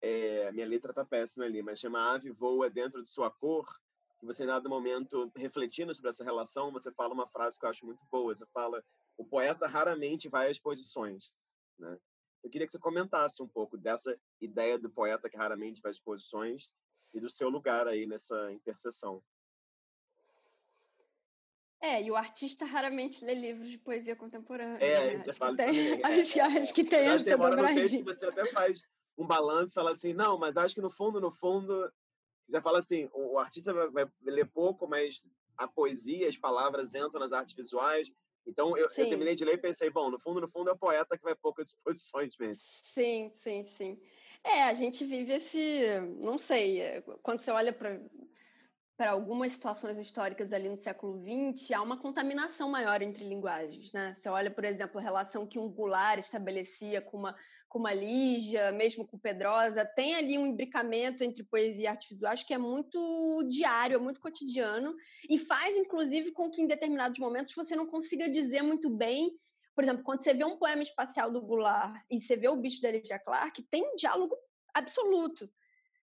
é, 0.04 0.52
minha 0.52 0.68
letra 0.68 0.94
tá 0.94 1.06
péssima 1.06 1.46
ali, 1.46 1.64
mas 1.64 1.80
chama 1.80 2.14
Ave 2.14 2.30
Voa 2.30 2.70
Dentro 2.70 3.02
de 3.02 3.08
Sua 3.08 3.32
Cor, 3.32 3.66
que 4.20 4.26
você, 4.26 4.44
em 4.44 4.48
dado 4.48 4.70
momento, 4.70 5.32
refletindo 5.34 5.96
sobre 5.96 6.10
essa 6.10 6.26
relação, 6.26 6.74
você 6.74 6.92
fala 6.92 7.14
uma 7.14 7.26
frase 7.26 7.58
que 7.58 7.66
eu 7.66 7.70
acho 7.70 7.86
muito 7.86 8.02
boa. 8.12 8.36
Você 8.36 8.46
fala: 8.48 8.84
o 9.18 9.24
poeta 9.24 9.66
raramente 9.66 10.28
vai 10.28 10.52
às 10.52 10.60
posições. 10.60 11.42
Né? 11.80 11.98
Eu 12.44 12.50
queria 12.50 12.68
que 12.68 12.74
você 12.74 12.80
comentasse 12.80 13.42
um 13.42 13.48
pouco 13.48 13.78
dessa 13.78 14.14
ideia 14.42 14.78
do 14.78 14.90
poeta 14.90 15.30
que 15.30 15.38
raramente 15.38 15.82
vai 15.82 15.92
às 15.92 16.00
posições 16.02 16.74
e 17.14 17.20
do 17.22 17.30
seu 17.30 17.48
lugar 17.48 17.88
aí 17.88 18.06
nessa 18.06 18.52
interseção. 18.52 19.24
É, 21.80 22.04
e 22.04 22.12
o 22.12 22.16
artista 22.16 22.66
raramente 22.66 23.24
lê 23.24 23.34
livros 23.34 23.70
de 23.70 23.78
poesia 23.78 24.18
contemporânea. 24.18 24.86
É, 24.86 25.16
né? 25.16 25.24
você 25.24 25.30
acho 25.30 25.40
fala 25.40 25.56
que 25.56 25.64
tem, 25.64 26.02
é, 26.02 26.06
acho, 26.06 26.42
acho 26.42 26.74
que 26.74 26.84
tem 26.84 27.08
essa 27.08 27.38
dobradinha. 27.38 28.04
Você 28.04 28.26
até 28.26 28.46
faz 28.52 28.88
um 29.18 29.26
balanço 29.26 29.74
fala 29.74 29.92
assim, 29.92 30.14
não, 30.14 30.38
mas 30.38 30.58
acho 30.58 30.76
que 30.76 30.82
no 30.82 30.90
fundo, 30.90 31.22
no 31.22 31.32
fundo, 31.32 31.92
você 32.48 32.62
fala 32.62 32.80
assim, 32.80 33.10
o, 33.14 33.34
o 33.34 33.40
artista 33.40 33.74
vai, 33.74 33.90
vai, 33.90 34.08
ler 34.24 34.48
pouco, 34.48 34.88
mas 34.88 35.28
a 35.58 35.68
poesia, 35.68 36.28
as 36.28 36.38
palavras 36.38 36.96
entram 36.96 37.20
nas 37.20 37.32
artes 37.32 37.56
visuais. 37.56 38.12
Então, 38.46 38.78
eu, 38.78 38.86
eu, 38.86 38.90
terminei 38.90 39.36
de 39.36 39.46
ler 39.46 39.54
e 39.54 39.62
pensei, 39.62 39.90
bom, 39.90 40.10
no 40.10 40.20
fundo, 40.20 40.42
no 40.42 40.48
fundo, 40.48 40.70
é 40.70 40.74
o 40.74 40.78
poeta 40.78 41.18
que 41.18 41.24
vai 41.24 41.36
poucas 41.36 41.70
exposições 41.74 42.38
mesmo. 42.38 42.62
Sim, 42.62 43.32
sim, 43.34 43.66
sim. 43.68 44.02
É, 44.44 44.64
a 44.64 44.74
gente 44.74 45.06
vive 45.06 45.34
esse, 45.34 46.02
não 46.20 46.38
sei, 46.38 46.82
é, 46.82 47.02
quando 47.22 47.40
você 47.40 47.52
olha 47.52 47.72
para 47.72 48.02
para 48.96 49.12
algumas 49.12 49.54
situações 49.54 49.98
históricas 49.98 50.54
ali 50.54 50.70
no 50.70 50.78
século 50.78 51.20
XX, 51.20 51.72
há 51.72 51.82
uma 51.82 51.98
contaminação 51.98 52.70
maior 52.70 53.02
entre 53.02 53.26
linguagens. 53.26 53.92
Né? 53.92 54.14
Você 54.14 54.30
olha, 54.30 54.52
por 54.52 54.64
exemplo, 54.64 55.00
a 55.00 55.02
relação 55.02 55.48
que 55.48 55.58
um 55.58 55.68
Goulart 55.68 56.20
estabelecia 56.20 57.02
com 57.02 57.18
uma, 57.18 57.36
com 57.74 57.80
uma 57.80 57.92
Lígia, 57.92 58.72
mesmo 58.72 59.04
com 59.04 59.18
Pedrosa, 59.18 59.84
tem 59.84 60.14
ali 60.14 60.38
um 60.38 60.46
imbricamento 60.46 61.24
entre 61.24 61.44
poesia 61.44 61.86
e 61.86 61.88
arte 61.88 62.08
visual, 62.08 62.32
acho 62.32 62.46
que 62.46 62.54
é 62.54 62.58
muito 62.58 63.44
diário, 63.50 63.96
é 63.96 64.00
muito 64.00 64.22
cotidiano, 64.22 64.96
e 65.28 65.40
faz, 65.40 65.76
inclusive, 65.76 66.32
com 66.32 66.52
que 66.52 66.62
em 66.62 66.68
determinados 66.68 67.18
momentos 67.18 67.52
você 67.56 67.76
não 67.76 67.88
consiga 67.88 68.30
dizer 68.30 68.62
muito 68.62 68.92
bem 68.92 69.36
por 69.76 69.84
exemplo, 69.84 70.04
quando 70.04 70.24
você 70.24 70.36
vê 70.36 70.46
um 70.46 70.56
poema 70.56 70.84
espacial 70.84 71.32
do 71.32 71.42
Goulart 71.42 72.00
e 72.08 72.22
você 72.22 72.38
vê 72.38 72.48
o 72.48 72.56
bicho 72.56 72.80
da 72.80 72.92
Lydia 72.92 73.18
Clark, 73.18 73.60
tem 73.72 73.84
um 73.84 73.96
diálogo 73.96 74.38
absoluto. 74.72 75.50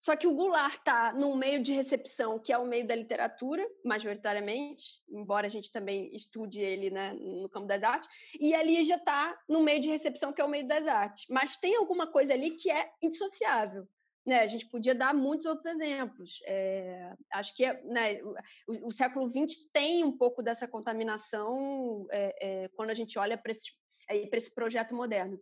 Só 0.01 0.17
que 0.17 0.27
o 0.27 0.35
Goulart 0.35 0.77
está 0.77 1.13
num 1.13 1.37
meio 1.37 1.63
de 1.63 1.73
recepção, 1.73 2.39
que 2.39 2.53
é 2.53 2.57
o 2.57 2.67
meio 2.67 2.87
da 2.87 2.95
literatura, 2.95 3.67
majoritariamente, 3.85 4.99
embora 5.11 5.47
a 5.47 5.51
gente 5.51 5.71
também 5.71 6.11
estude 6.15 6.59
ele 6.59 6.91
né, 6.91 7.13
no 7.13 7.51
campo 7.51 7.67
das 7.67 7.83
artes, 7.83 8.09
e 8.41 8.55
a 8.55 8.63
Lígia 8.63 8.97
está 8.97 9.39
no 9.47 9.63
meio 9.63 9.79
de 9.79 9.91
recepção, 9.91 10.33
que 10.33 10.41
é 10.41 10.45
o 10.45 10.49
meio 10.49 10.67
das 10.67 10.87
artes. 10.87 11.27
Mas 11.29 11.59
tem 11.59 11.77
alguma 11.77 12.07
coisa 12.07 12.33
ali 12.33 12.53
que 12.53 12.71
é 12.71 12.91
indissociável. 13.03 13.87
Né, 14.25 14.41
a 14.41 14.47
gente 14.47 14.67
podia 14.67 14.95
dar 14.95 15.15
muitos 15.15 15.45
outros 15.45 15.67
exemplos. 15.67 16.41
É, 16.47 17.13
acho 17.33 17.55
que 17.55 17.71
né, 17.85 18.23
o, 18.67 18.89
o, 18.89 18.93
século 18.93 19.29
XX 19.29 19.69
tem 19.73 20.05
um 20.05 20.17
pouco 20.17 20.43
dessa 20.43 20.69
contaminação 20.69 22.07
é, 22.11 22.65
é, 22.65 22.69
quando 22.69 22.91
a 22.91 22.95
gente 22.95 23.19
olha 23.19 23.37
para 23.37 23.53
esse, 23.53 23.73
esse 24.09 24.55
projeto 24.55 24.95
moderno. 24.95 25.39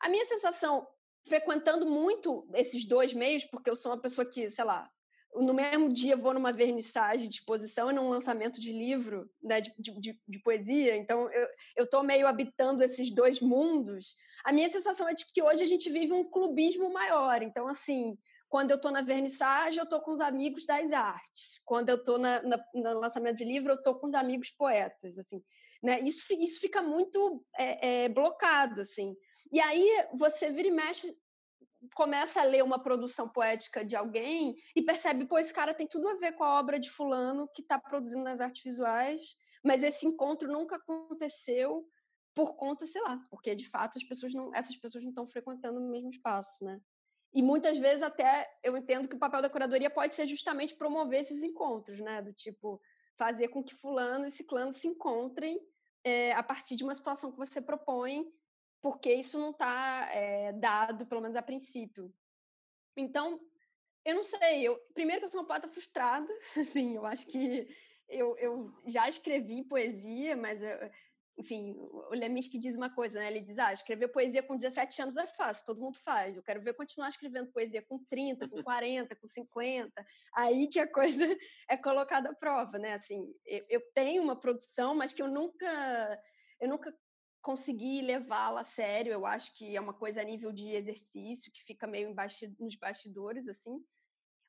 A 0.00 0.08
minha 0.08 0.24
sensação 0.24 0.86
frequentando 1.26 1.86
muito 1.86 2.48
esses 2.54 2.84
dois 2.84 3.12
meios, 3.12 3.44
porque 3.44 3.70
eu 3.70 3.76
sou 3.76 3.92
uma 3.92 4.00
pessoa 4.00 4.28
que, 4.28 4.48
sei 4.48 4.64
lá, 4.64 4.88
no 5.34 5.52
mesmo 5.52 5.92
dia 5.92 6.16
vou 6.16 6.32
numa 6.32 6.52
vernissagem 6.52 7.28
de 7.28 7.36
exposição 7.36 7.90
e 7.90 7.94
num 7.94 8.08
lançamento 8.08 8.60
de 8.60 8.72
livro 8.72 9.30
né, 9.42 9.60
de, 9.60 9.72
de, 9.78 10.20
de 10.26 10.38
poesia, 10.40 10.96
então 10.96 11.28
eu 11.76 11.84
estou 11.84 12.02
meio 12.02 12.26
habitando 12.26 12.82
esses 12.82 13.10
dois 13.10 13.40
mundos. 13.40 14.16
A 14.44 14.52
minha 14.52 14.68
sensação 14.70 15.08
é 15.08 15.14
de 15.14 15.26
que 15.32 15.42
hoje 15.42 15.62
a 15.62 15.66
gente 15.66 15.90
vive 15.90 16.12
um 16.12 16.24
clubismo 16.24 16.90
maior. 16.90 17.42
Então, 17.42 17.66
assim, 17.66 18.16
quando 18.48 18.70
eu 18.70 18.76
estou 18.76 18.90
na 18.90 19.02
vernissagem, 19.02 19.78
eu 19.78 19.84
estou 19.84 20.00
com 20.00 20.12
os 20.12 20.20
amigos 20.20 20.64
das 20.64 20.90
artes. 20.92 21.60
Quando 21.64 21.90
eu 21.90 21.96
estou 21.96 22.18
no 22.18 23.00
lançamento 23.00 23.36
de 23.36 23.44
livro, 23.44 23.72
eu 23.72 23.76
estou 23.76 23.96
com 23.96 24.06
os 24.06 24.14
amigos 24.14 24.50
poetas. 24.50 25.18
Assim, 25.18 25.42
né? 25.86 26.00
Isso, 26.00 26.26
isso 26.32 26.58
fica 26.60 26.82
muito 26.82 27.46
é, 27.56 28.04
é, 28.04 28.08
blocado, 28.08 28.80
assim. 28.80 29.16
E 29.52 29.60
aí 29.60 29.88
você 30.18 30.50
vira 30.50 30.66
e 30.66 30.72
mexe, 30.72 31.16
começa 31.94 32.40
a 32.40 32.44
ler 32.44 32.64
uma 32.64 32.82
produção 32.82 33.28
poética 33.28 33.84
de 33.84 33.94
alguém 33.94 34.56
e 34.74 34.82
percebe, 34.82 35.26
pô, 35.26 35.38
esse 35.38 35.54
cara 35.54 35.72
tem 35.72 35.86
tudo 35.86 36.08
a 36.08 36.16
ver 36.16 36.32
com 36.32 36.42
a 36.42 36.58
obra 36.58 36.80
de 36.80 36.90
fulano 36.90 37.48
que 37.54 37.62
está 37.62 37.78
produzindo 37.78 38.24
nas 38.24 38.40
artes 38.40 38.64
visuais, 38.64 39.22
mas 39.64 39.84
esse 39.84 40.04
encontro 40.04 40.50
nunca 40.50 40.74
aconteceu 40.74 41.88
por 42.34 42.56
conta, 42.56 42.84
sei 42.84 43.00
lá, 43.02 43.20
porque 43.30 43.54
de 43.54 43.68
fato 43.68 43.96
as 43.96 44.04
pessoas 44.04 44.34
não, 44.34 44.52
essas 44.56 44.76
pessoas 44.76 45.04
não 45.04 45.10
estão 45.10 45.26
frequentando 45.26 45.78
o 45.78 45.88
mesmo 45.88 46.10
espaço, 46.10 46.64
né? 46.64 46.80
E 47.32 47.42
muitas 47.42 47.78
vezes 47.78 48.02
até 48.02 48.50
eu 48.64 48.76
entendo 48.76 49.08
que 49.08 49.14
o 49.14 49.20
papel 49.20 49.40
da 49.40 49.48
curadoria 49.48 49.88
pode 49.88 50.16
ser 50.16 50.26
justamente 50.26 50.74
promover 50.74 51.20
esses 51.20 51.44
encontros, 51.44 52.00
né? 52.00 52.20
Do 52.22 52.32
tipo 52.32 52.80
fazer 53.16 53.48
com 53.48 53.62
que 53.62 53.74
fulano 53.74 54.26
e 54.26 54.30
ciclano 54.30 54.72
se 54.72 54.86
encontrem 54.88 55.60
é, 56.06 56.32
a 56.34 56.42
partir 56.42 56.76
de 56.76 56.84
uma 56.84 56.94
situação 56.94 57.32
que 57.32 57.36
você 57.36 57.60
propõe 57.60 58.32
porque 58.80 59.12
isso 59.12 59.36
não 59.40 59.50
está 59.50 60.08
é, 60.12 60.52
dado, 60.52 61.04
pelo 61.06 61.20
menos 61.20 61.36
a 61.36 61.42
princípio. 61.42 62.14
Então, 62.96 63.40
eu 64.04 64.14
não 64.14 64.22
sei, 64.22 64.62
eu, 64.62 64.78
primeiro 64.94 65.20
que 65.20 65.26
eu 65.26 65.30
sou 65.30 65.40
uma 65.40 65.48
poeta 65.48 65.66
frustrada, 65.66 66.32
assim, 66.56 66.94
eu 66.94 67.04
acho 67.04 67.26
que 67.26 67.66
eu, 68.08 68.38
eu 68.38 68.72
já 68.86 69.08
escrevi 69.08 69.64
poesia, 69.64 70.36
mas 70.36 70.62
eu, 70.62 70.90
enfim, 71.38 71.74
o 71.76 72.14
Leminski 72.14 72.58
diz 72.58 72.76
uma 72.76 72.88
coisa, 72.88 73.18
né? 73.18 73.30
Ele 73.30 73.40
diz: 73.40 73.58
ah, 73.58 73.72
escrever 73.72 74.08
poesia 74.08 74.42
com 74.42 74.56
17 74.56 75.02
anos 75.02 75.16
é 75.16 75.26
fácil, 75.26 75.66
todo 75.66 75.80
mundo 75.80 75.98
faz. 75.98 76.34
Eu 76.34 76.42
quero 76.42 76.62
ver 76.62 76.74
continuar 76.74 77.10
escrevendo 77.10 77.52
poesia 77.52 77.82
com 77.82 78.02
30, 78.08 78.48
com 78.48 78.62
40, 78.64 79.14
com 79.14 79.28
50. 79.28 79.92
Aí 80.34 80.68
que 80.68 80.80
a 80.80 80.90
coisa 80.90 81.24
é 81.68 81.76
colocada 81.76 82.30
à 82.30 82.34
prova, 82.34 82.78
né? 82.78 82.94
Assim, 82.94 83.34
eu, 83.68 83.82
tenho 83.94 84.22
uma 84.22 84.38
produção, 84.40 84.94
mas 84.94 85.12
que 85.12 85.20
eu 85.20 85.28
nunca, 85.28 86.22
eu 86.58 86.68
nunca 86.68 86.94
consegui 87.42 88.00
levá-la 88.00 88.60
a 88.60 88.64
sério. 88.64 89.12
Eu 89.12 89.26
acho 89.26 89.54
que 89.54 89.76
é 89.76 89.80
uma 89.80 89.94
coisa 89.94 90.22
a 90.22 90.24
nível 90.24 90.52
de 90.52 90.70
exercício 90.70 91.52
que 91.52 91.62
fica 91.62 91.86
meio 91.86 92.14
nos 92.58 92.76
bastidores, 92.76 93.46
assim. 93.46 93.78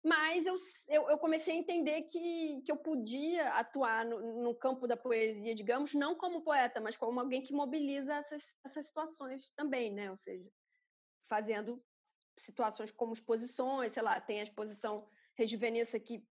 Mas 0.07 0.45
eu, 0.45 0.55
eu, 0.87 1.09
eu, 1.09 1.17
comecei 1.17 1.53
a 1.53 1.57
entender 1.57 2.03
que, 2.03 2.61
que 2.61 2.71
eu 2.71 2.77
podia 2.77 3.49
atuar 3.55 4.05
no, 4.05 4.41
no, 4.41 4.55
campo 4.55 4.87
da 4.87 4.95
poesia, 4.95 5.53
digamos, 5.53 5.93
não 5.93 6.15
como 6.15 6.43
poeta, 6.43 6.79
mas 6.79 6.95
como 6.95 7.19
alguém 7.19 7.41
que 7.41 7.51
mobiliza 7.51 8.15
essas, 8.15 8.55
essas 8.63 8.85
situações 8.85 9.51
também, 9.53 9.91
né? 9.91 10.09
Ou 10.09 10.15
seja, 10.15 10.49
fazendo 11.27 11.83
situações 12.37 12.89
como 12.89 13.11
exposições, 13.11 13.95
sei 13.95 14.01
lá, 14.01 14.21
tem 14.21 14.39
a 14.39 14.43
exposição 14.43 15.05
Rejuvenesça 15.35 15.99
que, 15.99 16.25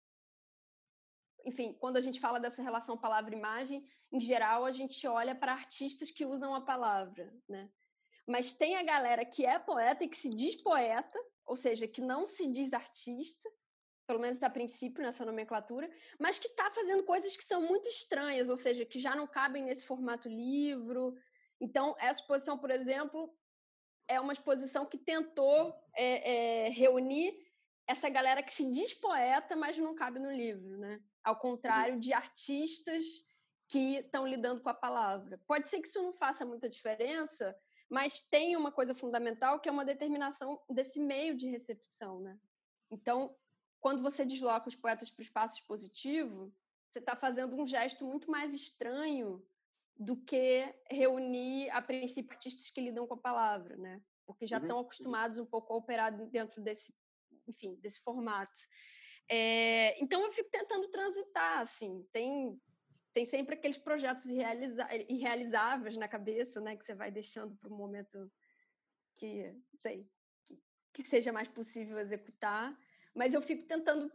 enfim, 1.44 1.74
quando 1.74 1.98
a 1.98 2.00
gente 2.00 2.18
fala 2.18 2.40
dessa 2.40 2.62
relação 2.62 2.96
palavra-imagem, 2.96 3.86
em 4.10 4.20
geral 4.20 4.64
a 4.64 4.72
gente 4.72 5.06
olha 5.06 5.34
para 5.34 5.52
artistas 5.52 6.10
que 6.10 6.24
usam 6.24 6.54
a 6.54 6.62
palavra, 6.62 7.30
né? 7.46 7.70
Mas 8.26 8.54
tem 8.54 8.74
a 8.74 8.82
galera 8.82 9.22
que 9.22 9.44
é 9.44 9.58
poeta 9.58 10.02
e 10.02 10.08
que 10.08 10.16
se 10.16 10.30
diz 10.30 10.56
poeta, 10.62 11.18
ou 11.44 11.56
seja, 11.56 11.86
que 11.86 12.00
não 12.00 12.24
se 12.24 12.50
diz 12.50 12.72
artista, 12.72 13.48
pelo 14.06 14.20
menos 14.20 14.42
a 14.42 14.48
princípio 14.48 15.02
nessa 15.02 15.24
nomenclatura, 15.24 15.90
mas 16.18 16.38
que 16.38 16.46
está 16.46 16.70
fazendo 16.70 17.02
coisas 17.02 17.36
que 17.36 17.44
são 17.44 17.60
muito 17.60 17.88
estranhas, 17.88 18.48
ou 18.48 18.56
seja, 18.56 18.84
que 18.84 19.00
já 19.00 19.14
não 19.14 19.26
cabem 19.26 19.64
nesse 19.64 19.84
formato 19.84 20.28
livro. 20.28 21.16
Então, 21.60 21.94
essa 21.98 22.20
exposição, 22.20 22.56
por 22.56 22.70
exemplo, 22.70 23.34
é 24.08 24.20
uma 24.20 24.32
exposição 24.32 24.86
que 24.86 24.96
tentou 24.96 25.74
é, 25.94 26.66
é, 26.66 26.68
reunir 26.70 27.36
essa 27.86 28.08
galera 28.08 28.42
que 28.42 28.52
se 28.52 28.68
diz 28.70 28.94
poeta, 28.94 29.56
mas 29.56 29.76
não 29.78 29.94
cabe 29.94 30.18
no 30.18 30.30
livro, 30.30 30.76
né? 30.78 31.00
Ao 31.22 31.36
contrário 31.36 31.98
de 31.98 32.12
artistas 32.12 33.04
que 33.68 33.96
estão 33.96 34.26
lidando 34.26 34.62
com 34.62 34.68
a 34.68 34.74
palavra. 34.74 35.40
Pode 35.46 35.68
ser 35.68 35.80
que 35.80 35.88
isso 35.88 36.02
não 36.02 36.12
faça 36.12 36.44
muita 36.44 36.68
diferença, 36.68 37.56
mas 37.88 38.20
tem 38.28 38.56
uma 38.56 38.70
coisa 38.70 38.94
fundamental 38.94 39.60
que 39.60 39.68
é 39.68 39.72
uma 39.72 39.84
determinação 39.84 40.60
desse 40.68 41.00
meio 41.00 41.36
de 41.36 41.48
recepção, 41.48 42.20
né? 42.20 42.38
Então, 42.90 43.34
quando 43.86 44.02
você 44.02 44.24
desloca 44.24 44.66
os 44.66 44.74
poetas 44.74 45.12
para 45.12 45.20
o 45.20 45.22
espaço 45.22 45.60
expositivo, 45.60 46.52
você 46.90 46.98
está 46.98 47.14
fazendo 47.14 47.54
um 47.56 47.64
gesto 47.64 48.04
muito 48.04 48.28
mais 48.28 48.52
estranho 48.52 49.40
do 49.96 50.16
que 50.16 50.74
reunir, 50.90 51.70
a 51.70 51.80
princípio, 51.80 52.32
artistas 52.32 52.68
que 52.68 52.80
lidam 52.80 53.06
com 53.06 53.14
a 53.14 53.16
palavra, 53.16 53.76
né? 53.76 54.02
Porque 54.26 54.44
já 54.44 54.56
uhum. 54.56 54.64
estão 54.64 54.80
acostumados 54.80 55.38
um 55.38 55.46
pouco 55.46 55.72
a 55.72 55.76
operar 55.76 56.10
dentro 56.30 56.60
desse, 56.60 56.92
enfim, 57.46 57.76
desse 57.76 58.00
formato. 58.00 58.58
É, 59.28 59.96
então 60.02 60.20
eu 60.24 60.32
fico 60.32 60.50
tentando 60.50 60.88
transitar, 60.88 61.60
assim, 61.60 62.04
tem 62.10 62.60
tem 63.12 63.24
sempre 63.24 63.54
aqueles 63.54 63.78
projetos 63.78 64.26
irrealiza 64.26 64.84
irrealizáveis 65.08 65.96
na 65.96 66.08
cabeça, 66.08 66.60
né, 66.60 66.76
que 66.76 66.84
você 66.84 66.94
vai 66.96 67.12
deixando 67.12 67.54
para 67.54 67.72
um 67.72 67.76
momento 67.76 68.28
que, 69.14 69.54
sei, 69.80 70.10
que, 70.92 71.04
seja 71.04 71.32
mais 71.32 71.46
possível 71.46 72.00
executar, 72.00 72.76
mas 73.16 73.34
eu 73.34 73.40
fico 73.40 73.64
tentando 73.64 74.12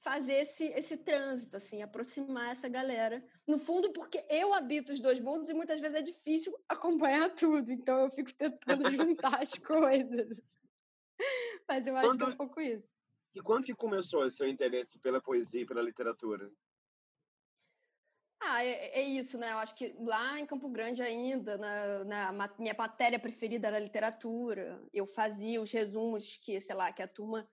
fazer 0.00 0.34
esse, 0.34 0.64
esse 0.68 0.96
trânsito, 0.96 1.56
assim, 1.56 1.82
aproximar 1.82 2.52
essa 2.52 2.68
galera. 2.68 3.22
No 3.46 3.58
fundo, 3.58 3.92
porque 3.92 4.24
eu 4.30 4.54
habito 4.54 4.92
os 4.92 5.00
dois 5.00 5.20
mundos 5.20 5.50
e 5.50 5.54
muitas 5.54 5.80
vezes 5.80 5.96
é 5.96 6.02
difícil 6.02 6.58
acompanhar 6.68 7.34
tudo, 7.34 7.70
então 7.70 8.00
eu 8.00 8.10
fico 8.10 8.32
tentando 8.32 8.90
juntar 8.90 9.42
as 9.42 9.52
coisas. 9.58 10.40
Mas 11.68 11.86
eu 11.86 11.96
acho 11.96 12.08
quando, 12.08 12.18
que 12.18 12.24
é 12.24 12.28
um 12.28 12.36
pouco 12.36 12.60
isso. 12.60 12.88
E 13.34 13.42
quando 13.42 13.64
que 13.64 13.74
começou 13.74 14.24
o 14.24 14.30
seu 14.30 14.48
interesse 14.48 14.98
pela 14.98 15.20
poesia 15.20 15.62
e 15.62 15.66
pela 15.66 15.82
literatura? 15.82 16.50
Ah, 18.40 18.64
é, 18.64 19.00
é, 19.00 19.02
isso, 19.02 19.36
né? 19.36 19.52
Eu 19.52 19.58
acho 19.58 19.74
que 19.74 19.94
lá 19.98 20.38
em 20.38 20.46
Campo 20.46 20.70
Grande 20.70 21.02
ainda, 21.02 21.58
na, 21.58 22.32
na, 22.32 22.54
minha 22.56 22.72
matéria 22.72 23.18
preferida 23.18 23.66
era 23.66 23.80
literatura. 23.80 24.80
Eu 24.92 25.06
fazia 25.06 25.60
os 25.60 25.72
resumos 25.72 26.36
que, 26.36 26.60
sei 26.60 26.74
lá, 26.74 26.92
que 26.92 27.02
a 27.02 27.08
turma 27.08 27.48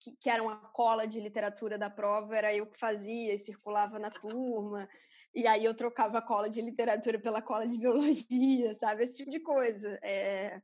que, 0.00 0.16
que 0.16 0.30
era 0.30 0.42
uma 0.42 0.56
cola 0.56 1.06
de 1.06 1.20
literatura 1.20 1.76
da 1.76 1.90
prova, 1.90 2.34
era 2.36 2.54
eu 2.54 2.66
que 2.66 2.78
fazia 2.78 3.34
e 3.34 3.38
circulava 3.38 3.98
na 3.98 4.10
turma. 4.10 4.88
E 5.34 5.46
aí 5.46 5.64
eu 5.64 5.74
trocava 5.74 6.18
a 6.18 6.22
cola 6.22 6.48
de 6.48 6.60
literatura 6.60 7.20
pela 7.20 7.42
cola 7.42 7.66
de 7.66 7.78
biologia, 7.78 8.74
sabe? 8.74 9.04
Esse 9.04 9.18
tipo 9.18 9.30
de 9.30 9.40
coisa. 9.40 9.98
É... 10.02 10.60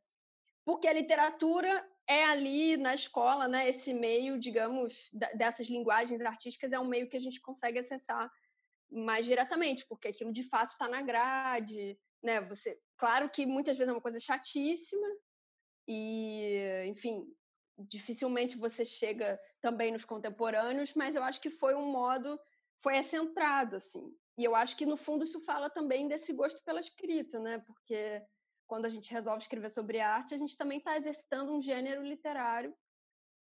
Porque 0.65 0.89
a 0.89 0.93
literatura 0.93 1.85
é 2.09 2.25
ali 2.25 2.77
na 2.77 2.95
escola, 2.95 3.47
né? 3.47 3.69
Esse 3.69 3.95
meio, 3.95 4.39
digamos, 4.39 5.09
dessas 5.35 5.69
linguagens 5.69 6.21
artísticas 6.23 6.73
é 6.73 6.81
um 6.81 6.89
meio 6.89 7.09
que 7.09 7.17
a 7.17 7.21
gente 7.21 7.41
consegue 7.41 7.79
acessar 7.79 8.31
mais 8.91 9.27
diretamente, 9.27 9.87
porque 9.87 10.09
aquilo 10.09 10.33
de 10.33 10.45
fato 10.45 10.71
está 10.71 10.89
na 10.89 11.03
grade, 11.03 11.99
né? 12.23 12.41
Você, 12.43 12.81
claro 12.97 13.29
que 13.29 13.45
muitas 13.45 13.77
vezes 13.77 13.91
é 13.91 13.95
uma 13.95 14.01
coisa 14.01 14.19
chatíssima 14.19 15.07
e, 15.87 16.85
enfim, 16.89 17.27
dificilmente 17.79 18.57
você 18.57 18.85
chega 18.85 19.41
também 19.61 19.93
nos 19.93 20.05
contemporâneos, 20.05 20.95
mas 20.95 21.15
eu 21.15 21.23
acho 21.23 21.41
que 21.41 21.51
foi 21.51 21.75
um 21.75 21.91
modo, 21.91 22.39
foi 22.83 23.03
centrado 23.03 23.77
assim. 23.77 24.15
E 24.39 24.45
eu 24.45 24.55
acho 24.55 24.77
que 24.77 24.87
no 24.87 24.97
fundo 24.97 25.25
isso 25.25 25.41
fala 25.41 25.71
também 25.71 26.09
desse 26.09 26.33
gosto 26.33 26.63
pela 26.63 26.81
escrita, 26.81 27.41
né? 27.41 27.59
Porque 27.59 28.23
quando 28.67 28.87
a 28.87 28.89
gente 28.89 29.13
resolve 29.13 29.43
escrever 29.43 29.71
sobre 29.71 30.01
arte, 30.01 30.35
a 30.35 30.39
gente 30.39 30.57
também 30.57 30.79
está 30.79 30.97
exercitando 30.97 31.53
um 31.53 31.61
gênero 31.61 32.03
literário 32.03 32.75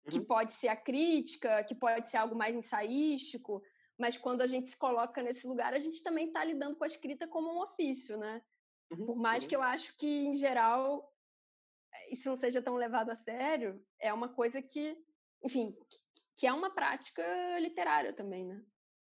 que 0.08 0.18
uhum. 0.18 0.24
pode 0.24 0.52
ser 0.52 0.68
a 0.68 0.76
crítica, 0.76 1.62
que 1.64 1.74
pode 1.74 2.10
ser 2.10 2.16
algo 2.16 2.34
mais 2.34 2.54
ensaístico, 2.54 3.62
mas 3.96 4.18
quando 4.18 4.40
a 4.42 4.46
gente 4.46 4.68
se 4.68 4.76
coloca 4.76 5.22
nesse 5.22 5.46
lugar, 5.46 5.72
a 5.72 5.78
gente 5.78 6.02
também 6.02 6.26
está 6.26 6.42
lidando 6.42 6.76
com 6.76 6.84
a 6.84 6.88
escrita 6.88 7.28
como 7.28 7.52
um 7.52 7.62
ofício, 7.62 8.16
né? 8.16 8.42
Uhum, 8.90 9.06
Por 9.06 9.16
mais 9.16 9.44
uhum. 9.44 9.48
que 9.48 9.56
eu 9.56 9.62
acho 9.62 9.96
que, 9.96 10.26
em 10.26 10.34
geral, 10.34 11.11
isso 12.10 12.28
não 12.28 12.36
seja 12.36 12.62
tão 12.62 12.74
levado 12.74 13.10
a 13.10 13.14
sério, 13.14 13.82
é 14.00 14.12
uma 14.12 14.28
coisa 14.28 14.62
que, 14.62 14.96
enfim, 15.42 15.76
que 16.36 16.46
é 16.46 16.52
uma 16.52 16.70
prática 16.70 17.22
literária 17.58 18.12
também, 18.12 18.46
né? 18.46 18.64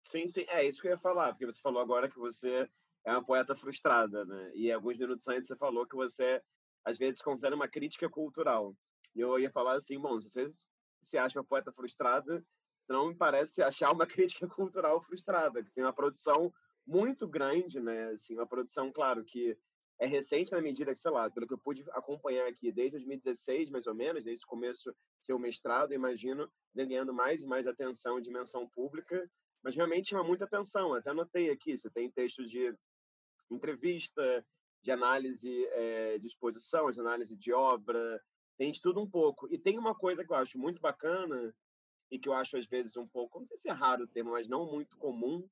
Sim, 0.03 0.27
sim, 0.27 0.45
é 0.49 0.65
isso 0.65 0.81
que 0.81 0.87
eu 0.87 0.91
ia 0.91 0.97
falar, 0.97 1.29
porque 1.29 1.45
você 1.45 1.61
falou 1.61 1.81
agora 1.81 2.09
que 2.09 2.17
você 2.17 2.69
é 3.05 3.11
uma 3.11 3.23
poeta 3.23 3.55
frustrada, 3.55 4.25
né? 4.25 4.51
E 4.53 4.71
alguns 4.71 4.97
minutos 4.97 5.27
antes 5.27 5.47
você 5.47 5.55
falou 5.55 5.87
que 5.87 5.95
você, 5.95 6.41
às 6.83 6.97
vezes, 6.97 7.21
considera 7.21 7.55
uma 7.55 7.67
crítica 7.67 8.09
cultural. 8.09 8.75
E 9.15 9.19
eu 9.19 9.39
ia 9.39 9.51
falar 9.51 9.75
assim, 9.75 9.99
bom, 9.99 10.19
se 10.19 10.29
você 10.29 10.47
se 11.01 11.17
acha 11.17 11.37
uma 11.39 11.45
poeta 11.45 11.71
frustrada, 11.71 12.43
não 12.87 13.09
me 13.09 13.15
parece 13.15 13.61
achar 13.61 13.91
uma 13.91 14.05
crítica 14.07 14.47
cultural 14.47 15.01
frustrada, 15.01 15.63
que 15.63 15.71
tem 15.71 15.83
uma 15.83 15.93
produção 15.93 16.53
muito 16.85 17.27
grande, 17.27 17.79
né? 17.79 18.09
Assim, 18.09 18.35
uma 18.35 18.47
produção, 18.47 18.91
claro, 18.91 19.23
que 19.23 19.57
é 20.01 20.07
recente 20.07 20.51
na 20.51 20.59
medida 20.59 20.91
que, 20.91 20.99
sei 20.99 21.11
lá, 21.11 21.29
pelo 21.29 21.45
que 21.45 21.53
eu 21.53 21.59
pude 21.59 21.85
acompanhar 21.91 22.47
aqui, 22.47 22.71
desde 22.71 22.97
2016, 22.97 23.69
mais 23.69 23.85
ou 23.85 23.93
menos, 23.93 24.25
desde 24.25 24.43
o 24.43 24.47
começo 24.47 24.89
do 24.89 24.97
seu 25.19 25.37
mestrado, 25.37 25.93
imagino, 25.93 26.51
ganhando 26.73 27.13
mais 27.13 27.43
e 27.43 27.45
mais 27.45 27.67
atenção 27.67 28.17
e 28.17 28.21
dimensão 28.23 28.67
pública, 28.67 29.29
mas 29.63 29.75
realmente 29.75 30.09
chama 30.09 30.23
muita 30.23 30.45
atenção. 30.45 30.95
Até 30.95 31.11
anotei 31.11 31.51
aqui, 31.51 31.77
você 31.77 31.87
tem 31.87 32.09
textos 32.09 32.49
de 32.49 32.75
entrevista, 33.51 34.43
de 34.81 34.89
análise 34.89 35.67
é, 35.67 36.17
de 36.17 36.25
exposição, 36.25 36.89
de 36.89 36.99
análise 36.99 37.35
de 37.35 37.53
obra, 37.53 38.19
tem 38.57 38.71
de 38.71 38.81
tudo 38.81 38.99
um 38.99 39.07
pouco. 39.07 39.47
E 39.53 39.57
tem 39.59 39.77
uma 39.77 39.93
coisa 39.93 40.25
que 40.25 40.31
eu 40.31 40.37
acho 40.37 40.57
muito 40.57 40.81
bacana, 40.81 41.53
e 42.09 42.17
que 42.17 42.27
eu 42.27 42.33
acho 42.33 42.57
às 42.57 42.65
vezes 42.65 42.97
um 42.97 43.07
pouco, 43.07 43.39
não 43.39 43.45
sei 43.45 43.57
se 43.57 43.69
é 43.69 43.71
raro 43.71 44.05
o 44.05 44.07
termo, 44.07 44.31
mas 44.31 44.47
não 44.47 44.65
muito 44.65 44.97
comum, 44.97 45.47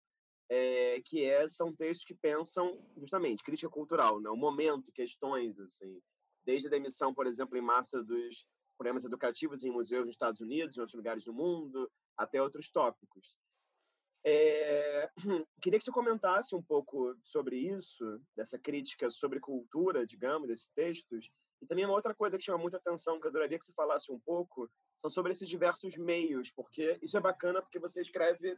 é, 0.49 0.99
que 1.05 1.23
é, 1.23 1.47
são 1.47 1.73
textos 1.73 2.05
que 2.05 2.15
pensam 2.15 2.83
justamente 2.97 3.43
crítica 3.43 3.69
cultural, 3.69 4.19
né? 4.19 4.29
o 4.29 4.35
momento, 4.35 4.91
questões 4.91 5.59
assim, 5.59 6.01
desde 6.43 6.67
a 6.67 6.71
demissão, 6.71 7.13
por 7.13 7.27
exemplo, 7.27 7.57
em 7.57 7.61
massa 7.61 8.03
dos 8.03 8.45
programas 8.77 9.03
educativos 9.03 9.63
em 9.63 9.71
museus 9.71 10.05
nos 10.05 10.15
Estados 10.15 10.39
Unidos, 10.39 10.75
em 10.75 10.79
outros 10.79 10.97
lugares 10.97 11.23
do 11.25 11.33
mundo, 11.33 11.89
até 12.17 12.41
outros 12.41 12.71
tópicos. 12.71 13.37
É... 14.25 15.09
Queria 15.61 15.77
que 15.77 15.85
você 15.85 15.91
comentasse 15.91 16.55
um 16.55 16.63
pouco 16.63 17.15
sobre 17.21 17.57
isso, 17.57 18.21
dessa 18.35 18.57
crítica 18.57 19.09
sobre 19.09 19.39
cultura, 19.39 20.05
digamos, 20.05 20.47
desses 20.47 20.69
textos. 20.69 21.29
E 21.61 21.67
também 21.67 21.85
uma 21.85 21.93
outra 21.93 22.15
coisa 22.15 22.37
que 22.37 22.43
chama 22.43 22.57
muita 22.57 22.77
atenção, 22.77 23.19
que 23.19 23.27
eu 23.27 23.29
adoraria 23.29 23.59
que 23.59 23.65
você 23.65 23.73
falasse 23.73 24.11
um 24.11 24.19
pouco, 24.19 24.69
são 24.97 25.09
sobre 25.09 25.33
esses 25.33 25.47
diversos 25.47 25.95
meios, 25.97 26.49
porque 26.51 26.97
isso 27.01 27.17
é 27.17 27.21
bacana 27.21 27.61
porque 27.61 27.79
você 27.79 28.01
escreve 28.01 28.57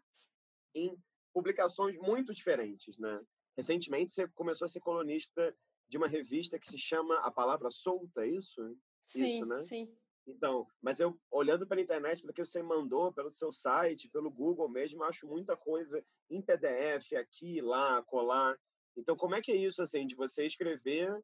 em 0.75 0.95
publicações 1.33 1.97
muito 1.97 2.33
diferentes, 2.33 2.97
né? 2.97 3.21
Recentemente 3.57 4.11
você 4.11 4.27
começou 4.29 4.65
a 4.65 4.69
ser 4.69 4.79
colunista 4.79 5.55
de 5.89 5.97
uma 5.97 6.07
revista 6.07 6.57
que 6.57 6.67
se 6.67 6.77
chama 6.77 7.15
A 7.19 7.31
Palavra 7.31 7.69
Solta, 7.69 8.23
é 8.25 8.29
isso? 8.29 8.61
Sim, 9.05 9.37
isso, 9.37 9.45
né? 9.45 9.59
sim. 9.61 9.93
Então, 10.27 10.67
mas 10.81 10.99
eu 10.99 11.19
olhando 11.29 11.67
pela 11.67 11.81
internet, 11.81 12.21
pelo 12.21 12.33
que 12.33 12.45
você 12.45 12.61
mandou, 12.61 13.11
pelo 13.11 13.31
seu 13.31 13.51
site, 13.51 14.09
pelo 14.09 14.31
Google 14.31 14.69
mesmo, 14.69 15.03
acho 15.03 15.27
muita 15.27 15.57
coisa 15.57 16.03
em 16.29 16.41
PDF, 16.41 17.13
aqui, 17.13 17.59
lá, 17.61 18.01
colar. 18.03 18.57
Então, 18.95 19.15
como 19.15 19.35
é 19.35 19.41
que 19.41 19.51
é 19.51 19.55
isso, 19.55 19.81
assim, 19.81 20.05
de 20.05 20.15
você 20.15 20.45
escrever 20.45 21.19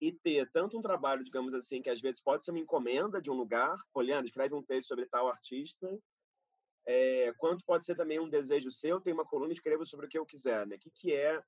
e 0.00 0.12
ter 0.12 0.48
tanto 0.50 0.78
um 0.78 0.80
trabalho, 0.80 1.24
digamos 1.24 1.52
assim, 1.52 1.82
que 1.82 1.90
às 1.90 2.00
vezes 2.00 2.22
pode 2.22 2.44
ser 2.44 2.52
uma 2.52 2.60
encomenda 2.60 3.20
de 3.20 3.30
um 3.30 3.34
lugar, 3.34 3.76
olhando, 3.92 4.26
escreve 4.26 4.54
um 4.54 4.62
texto 4.62 4.88
sobre 4.88 5.06
tal 5.06 5.28
artista, 5.28 5.98
é, 6.86 7.32
quanto 7.38 7.64
pode 7.64 7.84
ser 7.84 7.96
também 7.96 8.18
um 8.18 8.28
desejo 8.28 8.70
seu, 8.70 9.00
tem 9.00 9.12
uma 9.12 9.24
coluna, 9.24 9.52
escreva 9.52 9.84
sobre 9.84 10.06
o 10.06 10.08
que 10.08 10.18
eu 10.18 10.26
quiser, 10.26 10.66
né? 10.66 10.76
O 10.76 10.78
que, 10.78 10.90
que 10.90 11.14
é 11.14 11.42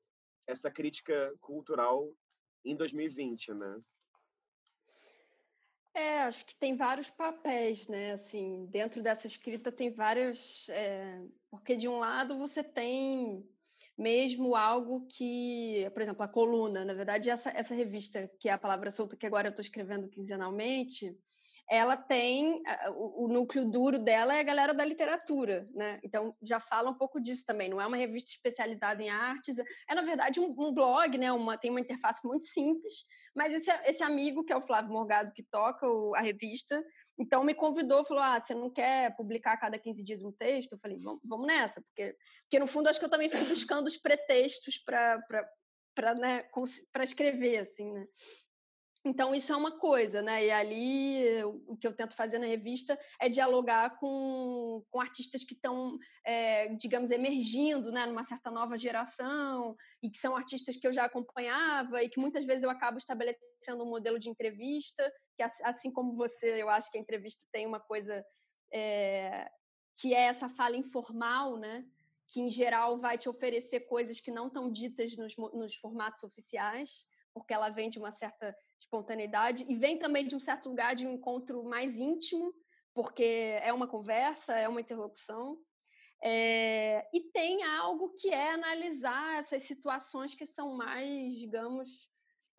essa 0.46 0.70
crítica 0.70 1.34
cultural 1.40 2.12
em 2.64 2.76
2020, 2.76 3.54
né? 3.54 3.80
É, 5.94 6.20
acho 6.22 6.46
que 6.46 6.56
tem 6.56 6.74
vários 6.74 7.10
papéis, 7.10 7.86
né? 7.86 8.12
Assim, 8.12 8.66
dentro 8.70 9.02
dessa 9.02 9.26
escrita 9.26 9.70
tem 9.70 9.90
várias. 9.90 10.66
É, 10.70 11.22
porque 11.50 11.76
de 11.76 11.86
um 11.86 11.98
lado 11.98 12.38
você 12.38 12.64
tem 12.64 13.46
mesmo 13.96 14.56
algo 14.56 15.06
que, 15.06 15.88
por 15.92 16.00
exemplo, 16.00 16.22
a 16.22 16.28
coluna, 16.28 16.84
na 16.84 16.94
verdade, 16.94 17.28
essa, 17.28 17.50
essa 17.50 17.74
revista, 17.74 18.26
que 18.40 18.48
é 18.48 18.52
a 18.52 18.58
Palavra 18.58 18.90
Solta, 18.90 19.16
que 19.16 19.26
agora 19.26 19.48
eu 19.48 19.50
estou 19.50 19.62
escrevendo 19.62 20.08
quinzenalmente, 20.08 21.14
ela 21.70 21.96
tem 21.96 22.62
o, 22.94 23.28
núcleo 23.28 23.64
duro 23.64 23.98
dela 23.98 24.34
é 24.34 24.40
a 24.40 24.44
galera 24.44 24.74
da 24.74 24.84
literatura, 24.84 25.66
né? 25.72 26.00
Então 26.02 26.36
já 26.42 26.60
fala 26.60 26.90
um 26.90 26.94
pouco 26.94 27.20
disso 27.20 27.44
também. 27.46 27.68
Não 27.68 27.80
é 27.80 27.86
uma 27.86 27.96
revista 27.96 28.30
especializada 28.30 29.02
em 29.02 29.08
artes, 29.08 29.56
é 29.58 29.94
na 29.94 30.02
verdade 30.02 30.40
um, 30.40 30.54
um 30.58 30.74
blog, 30.74 31.16
né? 31.16 31.32
Uma, 31.32 31.56
tem 31.56 31.70
uma 31.70 31.80
interface 31.80 32.20
muito 32.24 32.44
simples. 32.44 32.92
Mas 33.34 33.52
esse, 33.52 33.70
esse 33.84 34.02
amigo 34.02 34.44
que 34.44 34.52
é 34.52 34.56
o 34.56 34.60
Flávio 34.60 34.92
Morgado 34.92 35.32
que 35.32 35.42
toca 35.42 35.86
o, 35.86 36.14
a 36.14 36.20
revista, 36.20 36.82
então 37.18 37.44
me 37.44 37.54
convidou, 37.54 38.04
falou: 38.04 38.22
ah, 38.22 38.40
você 38.40 38.54
não 38.54 38.70
quer 38.70 39.16
publicar 39.16 39.52
a 39.52 39.58
cada 39.58 39.78
15 39.78 40.04
dias 40.04 40.22
um 40.22 40.32
texto? 40.32 40.72
Eu 40.72 40.78
falei: 40.78 40.98
vamos 41.24 41.46
nessa, 41.46 41.80
porque 41.80 42.16
porque 42.42 42.58
no 42.58 42.66
fundo 42.66 42.88
acho 42.88 42.98
que 42.98 43.04
eu 43.04 43.10
também 43.10 43.30
fico 43.30 43.44
buscando 43.46 43.86
os 43.86 43.96
pretextos 43.96 44.78
para 44.78 45.22
para 45.94 46.14
né, 46.14 46.44
escrever 47.02 47.58
assim, 47.58 47.92
né? 47.92 48.06
Então, 49.04 49.34
isso 49.34 49.52
é 49.52 49.56
uma 49.56 49.78
coisa, 49.78 50.22
né? 50.22 50.46
E 50.46 50.50
ali, 50.52 51.42
o 51.66 51.76
que 51.76 51.86
eu 51.86 51.94
tento 51.94 52.14
fazer 52.14 52.38
na 52.38 52.46
revista 52.46 52.96
é 53.20 53.28
dialogar 53.28 53.98
com, 53.98 54.84
com 54.90 55.00
artistas 55.00 55.42
que 55.42 55.54
estão, 55.54 55.98
é, 56.24 56.68
digamos, 56.76 57.10
emergindo, 57.10 57.90
né? 57.90 58.06
Numa 58.06 58.22
certa 58.22 58.48
nova 58.48 58.78
geração, 58.78 59.76
e 60.00 60.08
que 60.08 60.18
são 60.18 60.36
artistas 60.36 60.76
que 60.76 60.86
eu 60.86 60.92
já 60.92 61.04
acompanhava, 61.04 62.00
e 62.00 62.08
que 62.08 62.20
muitas 62.20 62.44
vezes 62.44 62.62
eu 62.62 62.70
acabo 62.70 62.96
estabelecendo 62.96 63.82
um 63.82 63.90
modelo 63.90 64.20
de 64.20 64.30
entrevista, 64.30 65.12
que 65.36 65.42
assim 65.64 65.90
como 65.90 66.14
você, 66.14 66.62
eu 66.62 66.68
acho 66.68 66.88
que 66.88 66.98
a 66.98 67.00
entrevista 67.00 67.44
tem 67.50 67.66
uma 67.66 67.80
coisa 67.80 68.24
é, 68.72 69.50
que 70.00 70.14
é 70.14 70.22
essa 70.22 70.48
fala 70.48 70.76
informal, 70.76 71.56
né? 71.58 71.84
Que, 72.28 72.40
em 72.40 72.48
geral, 72.48 73.00
vai 73.00 73.18
te 73.18 73.28
oferecer 73.28 73.80
coisas 73.80 74.20
que 74.20 74.30
não 74.30 74.46
estão 74.46 74.70
ditas 74.70 75.16
nos, 75.16 75.36
nos 75.36 75.74
formatos 75.74 76.22
oficiais, 76.22 77.04
porque 77.34 77.52
ela 77.52 77.68
vem 77.68 77.90
de 77.90 77.98
uma 77.98 78.12
certa 78.12 78.54
espontaneidade 78.82 79.64
e 79.68 79.74
vem 79.74 79.98
também 79.98 80.26
de 80.26 80.36
um 80.36 80.40
certo 80.40 80.68
lugar 80.68 80.94
de 80.94 81.06
um 81.06 81.12
encontro 81.12 81.64
mais 81.64 81.96
íntimo, 81.96 82.54
porque 82.94 83.58
é 83.62 83.72
uma 83.72 83.86
conversa, 83.86 84.54
é 84.54 84.68
uma 84.68 84.80
interlocução. 84.80 85.58
É, 86.24 87.08
e 87.12 87.20
tem 87.32 87.64
algo 87.64 88.10
que 88.10 88.28
é 88.28 88.52
analisar 88.52 89.40
essas 89.40 89.64
situações 89.64 90.34
que 90.34 90.46
são 90.46 90.76
mais, 90.76 91.34
digamos, 91.34 92.08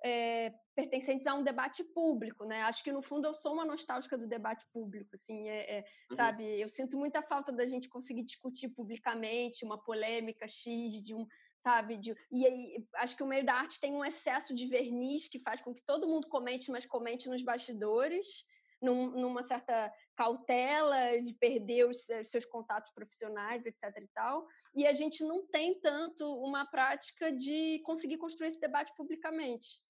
é, 0.04 0.54
pertencentes 0.76 1.26
a 1.28 1.34
um 1.34 1.44
debate 1.44 1.82
público, 1.82 2.44
né? 2.44 2.62
Acho 2.64 2.84
que 2.84 2.92
no 2.92 3.02
fundo 3.02 3.26
eu 3.26 3.34
sou 3.34 3.54
uma 3.54 3.64
nostálgica 3.64 4.18
do 4.18 4.28
debate 4.28 4.66
público, 4.74 5.12
assim, 5.14 5.48
é, 5.48 5.78
é, 5.78 5.86
uhum. 6.10 6.18
sabe? 6.18 6.44
Eu 6.60 6.68
sinto 6.68 6.98
muita 6.98 7.22
falta 7.22 7.54
da 7.54 7.66
gente 7.66 7.88
conseguir 7.88 8.24
discutir 8.24 8.68
publicamente 8.70 9.64
uma 9.64 9.82
polêmica 9.82 10.46
x 10.46 11.02
de 11.02 11.16
um 11.16 11.26
sabe? 11.64 11.98
De, 11.98 12.14
e 12.30 12.46
aí, 12.46 12.88
acho 12.96 13.16
que 13.16 13.24
o 13.24 13.28
meio 13.28 13.46
da 13.46 13.56
arte 13.56 13.80
tem 13.80 13.94
um 13.94 14.04
excesso 14.04 14.54
de 14.54 14.68
verniz 14.68 15.30
que 15.30 15.40
faz 15.40 15.62
com 15.62 15.74
que 15.74 15.82
todo 15.82 16.08
mundo 16.08 16.28
comente, 16.28 16.70
mas 16.70 16.86
comente 16.86 17.30
nos 17.30 17.42
bastidores, 17.42 18.46
num, 18.82 19.12
numa 19.12 19.42
certa 19.44 19.92
cautela 20.14 21.18
de 21.22 21.34
perder 21.36 21.88
os, 21.88 22.06
seus 22.26 22.46
contatos 22.46 22.92
profissionais, 22.92 23.66
etc. 23.66 23.82
e 23.98 24.08
tal. 24.14 24.46
E 24.76 24.86
a 24.86 24.94
gente 24.94 25.24
não 25.24 25.48
tem 25.48 25.80
tanto 25.80 26.26
uma 26.44 26.66
prática 26.66 27.32
de 27.32 27.80
conseguir 27.86 28.18
construir 28.18 28.50
esse 28.50 28.60
debate 28.60 28.94
publicamente. 28.98 29.82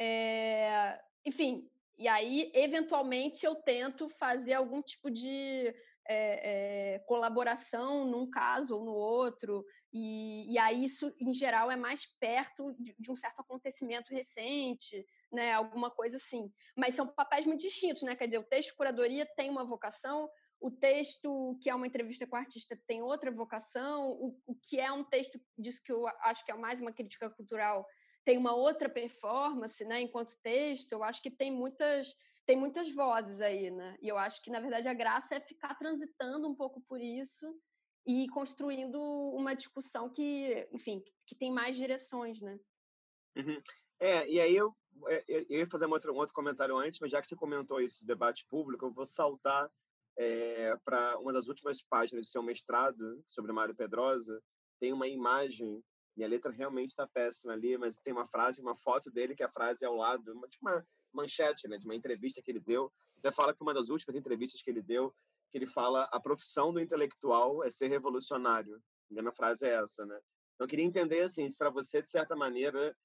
É, 0.00 1.00
enfim, 1.24 1.68
e 1.98 2.08
aí, 2.08 2.50
eventualmente, 2.54 3.46
eu 3.46 3.54
tento 3.54 4.08
fazer 4.08 4.54
algum 4.54 4.82
tipo 4.82 5.10
de 5.10 5.74
é, 6.08 6.94
é, 6.94 6.98
colaboração 7.00 8.04
num 8.04 8.28
caso 8.30 8.76
ou 8.76 8.84
no 8.84 8.92
outro, 8.92 9.64
e, 9.92 10.52
e 10.52 10.58
aí 10.58 10.84
isso, 10.84 11.12
em 11.18 11.32
geral, 11.32 11.70
é 11.70 11.76
mais 11.76 12.06
perto 12.20 12.74
de, 12.78 12.94
de, 12.98 13.10
um 13.10 13.16
certo 13.16 13.40
acontecimento 13.40 14.12
recente, 14.12 15.04
né, 15.32 15.52
alguma 15.52 15.90
coisa 15.90 16.18
assim. 16.18 16.52
Mas 16.76 16.94
são 16.94 17.06
papéis 17.06 17.46
muito 17.46 17.62
distintos, 17.62 18.02
né? 18.02 18.14
Quer 18.14 18.26
dizer, 18.26 18.38
o 18.38 18.44
texto 18.44 18.76
curadoria 18.76 19.26
tem 19.36 19.48
uma 19.48 19.64
vocação, 19.64 20.28
o 20.60 20.70
texto 20.70 21.58
que 21.62 21.70
é 21.70 21.74
uma 21.74 21.86
entrevista 21.86 22.26
com 22.26 22.36
o 22.36 22.38
artista 22.38 22.78
tem 22.86 23.02
outra 23.02 23.30
vocação, 23.30 24.10
o, 24.10 24.38
o 24.46 24.54
que 24.54 24.78
é 24.78 24.90
um 24.92 25.04
texto 25.04 25.40
disso 25.58 25.82
que 25.82 25.92
eu 25.92 26.06
acho 26.22 26.44
que 26.44 26.52
é 26.52 26.54
mais 26.54 26.80
uma 26.80 26.92
crítica 26.92 27.30
cultural 27.30 27.86
tem 28.26 28.36
uma 28.36 28.54
outra 28.54 28.88
performance, 28.88 29.84
né, 29.84 30.00
enquanto 30.00 30.36
texto, 30.42 30.92
eu 30.92 31.04
acho 31.04 31.22
que 31.22 31.30
tem 31.30 31.50
muitas 31.50 32.12
tem 32.44 32.56
muitas 32.56 32.92
vozes 32.92 33.40
aí, 33.40 33.72
né? 33.72 33.96
E 34.00 34.06
eu 34.06 34.16
acho 34.16 34.40
que, 34.40 34.50
na 34.50 34.60
verdade, 34.60 34.86
a 34.86 34.94
graça 34.94 35.34
é 35.34 35.40
ficar 35.40 35.74
transitando 35.74 36.46
um 36.46 36.54
pouco 36.54 36.80
por 36.82 37.00
isso 37.00 37.52
e 38.06 38.28
construindo 38.28 39.00
uma 39.34 39.52
discussão 39.52 40.08
que, 40.08 40.68
enfim, 40.72 41.02
que 41.26 41.34
tem 41.34 41.50
mais 41.50 41.76
direções, 41.76 42.40
né? 42.40 42.56
Uhum. 43.36 43.60
É, 43.98 44.28
e 44.28 44.40
aí 44.40 44.54
eu, 44.54 44.72
é, 45.08 45.24
eu, 45.26 45.58
ia 45.58 45.66
fazer 45.66 45.86
um 45.86 45.90
outro, 45.90 46.12
um 46.12 46.18
outro 46.18 46.32
comentário 46.32 46.76
antes, 46.76 47.00
mas 47.00 47.10
já 47.10 47.20
que 47.20 47.26
você 47.26 47.34
comentou 47.34 47.80
isso 47.80 48.00
do 48.00 48.06
debate 48.06 48.46
público, 48.48 48.86
eu 48.86 48.92
vou 48.92 49.06
saltar 49.06 49.68
é, 50.16 50.76
para 50.84 51.18
uma 51.18 51.32
das 51.32 51.48
últimas 51.48 51.82
páginas 51.82 52.26
do 52.26 52.30
seu 52.30 52.44
mestrado 52.44 53.20
sobre 53.26 53.52
Mário 53.52 53.74
Pedrosa. 53.74 54.40
Tem 54.78 54.92
uma 54.92 55.08
imagem, 55.08 55.82
e 56.16 56.24
a 56.24 56.28
letra 56.28 56.50
realmente 56.50 56.90
está 56.90 57.06
péssima 57.06 57.52
ali, 57.52 57.76
mas 57.76 57.98
tem 57.98 58.12
uma 58.12 58.26
frase, 58.26 58.62
uma 58.62 58.74
foto 58.74 59.10
dele, 59.10 59.36
que 59.36 59.42
a 59.42 59.50
frase 59.50 59.84
é 59.84 59.88
ao 59.88 59.96
lado, 59.96 60.32
uma, 60.32 60.48
uma, 60.62 60.86
manchete, 61.12 61.68
né, 61.68 61.78
de 61.78 61.84
uma 61.84 61.94
entrevista 61.94 62.42
que 62.42 62.50
ele 62.50 62.60
deu. 62.60 62.92
Até 63.18 63.30
fala 63.30 63.54
que 63.54 63.62
uma 63.62 63.74
das 63.74 63.88
últimas 63.88 64.16
entrevistas 64.16 64.62
que 64.62 64.70
ele 64.70 64.82
deu, 64.82 65.14
que 65.50 65.58
ele 65.58 65.66
fala 65.66 66.04
a 66.12 66.20
profissão 66.20 66.72
do 66.72 66.80
intelectual 66.80 67.62
é 67.64 67.70
ser 67.70 67.88
revolucionário. 67.88 68.80
A 69.10 69.22
minha 69.22 69.32
frase 69.32 69.66
é 69.66 69.74
essa, 69.74 70.04
né? 70.04 70.18
Então, 70.54 70.64
eu 70.64 70.68
queria 70.68 70.84
entender, 70.84 71.20
assim, 71.20 71.50
se 71.50 71.58
para 71.58 71.70
você, 71.70 72.00
de 72.00 72.08
certa 72.08 72.34
maneira, 72.34 72.96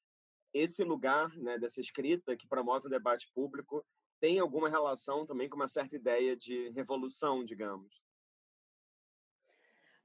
esse 0.54 0.84
lugar 0.84 1.36
né, 1.38 1.58
dessa 1.58 1.82
escrita 1.82 2.36
que 2.36 2.48
promove 2.48 2.88
o 2.88 2.90
debate 2.90 3.30
público 3.34 3.86
tem 4.22 4.40
alguma 4.40 4.70
relação 4.70 5.26
também 5.26 5.50
com 5.50 5.56
uma 5.56 5.68
certa 5.68 5.96
ideia 5.96 6.36
de 6.36 6.70
revolução, 6.70 7.44
digamos. 7.44 8.02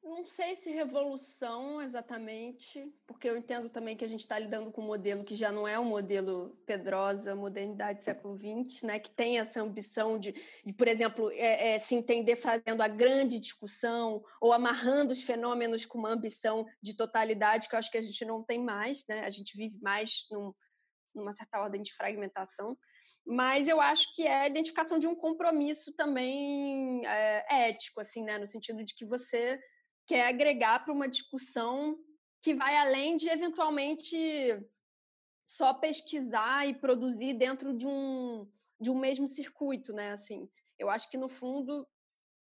Não 0.07 0.25
sei 0.25 0.55
se 0.55 0.71
revolução 0.71 1.83
exatamente, 1.83 2.95
porque 3.09 3.29
eu 3.29 3.37
entendo 3.37 3.69
também 3.69 3.97
que 3.97 4.05
a 4.05 4.09
gente 4.09 4.21
está 4.21 4.39
lidando 4.39 4.71
com 4.71 4.81
um 4.81 4.87
modelo 4.87 5.25
que 5.25 5.35
já 5.35 5.51
não 5.51 5.67
é 5.67 5.81
um 5.81 5.85
modelo 5.85 6.57
Pedrosa, 6.65 7.35
modernidade 7.35 8.03
século 8.03 8.39
XX, 8.39 8.85
né, 8.85 9.01
que 9.01 9.11
tem 9.11 9.41
essa 9.41 9.61
ambição 9.61 10.17
de, 10.17 10.33
de 10.65 10.73
por 10.73 10.87
exemplo, 10.87 11.29
é, 11.33 11.75
é, 11.75 11.79
se 11.81 11.97
entender 11.97 12.37
fazendo 12.37 12.83
a 12.83 12.89
grande 12.89 13.41
discussão 13.41 14.23
ou 14.41 14.53
amarrando 14.53 15.13
os 15.13 15.23
fenômenos 15.23 15.85
com 15.85 15.99
uma 15.99 16.13
ambição 16.13 16.65
de 16.81 16.97
totalidade 16.97 17.69
que 17.69 17.75
eu 17.75 17.79
acho 17.81 17.91
que 17.91 17.99
a 17.99 18.03
gente 18.03 18.25
não 18.25 18.45
tem 18.45 18.63
mais, 18.63 19.05
né? 19.09 19.25
A 19.25 19.31
gente 19.31 19.57
vive 19.57 19.77
mais 19.83 20.25
num, 20.31 20.55
numa 21.17 21.33
certa 21.33 21.61
ordem 21.61 21.83
de 21.83 21.93
fragmentação, 21.95 22.79
mas 23.27 23.67
eu 23.67 23.81
acho 23.81 24.15
que 24.15 24.25
é 24.25 24.43
a 24.43 24.49
identificação 24.49 25.01
de 25.01 25.09
um 25.09 25.17
compromisso 25.17 25.93
também 25.95 27.05
é, 27.05 27.71
ético, 27.71 28.01
assim, 28.01 28.23
né, 28.23 28.39
no 28.39 28.47
sentido 28.47 28.85
de 28.85 28.95
que 28.95 29.05
você 29.05 29.59
quer 30.07 30.29
agregar 30.29 30.85
para 30.85 30.93
uma 30.93 31.09
discussão 31.09 31.99
que 32.43 32.55
vai 32.55 32.77
além 32.77 33.17
de 33.17 33.29
eventualmente 33.29 34.17
só 35.45 35.75
pesquisar 35.75 36.69
e 36.69 36.75
produzir 36.75 37.35
dentro 37.35 37.77
de 37.77 37.87
um, 37.87 38.49
de 38.81 38.91
um 38.91 38.99
mesmo 38.99 39.27
circuito, 39.27 39.93
né? 39.93 40.11
Assim, 40.11 40.49
Eu 40.79 40.91
acho 40.91 41.11
que, 41.11 41.17
no 41.17 41.29
fundo, 41.29 41.87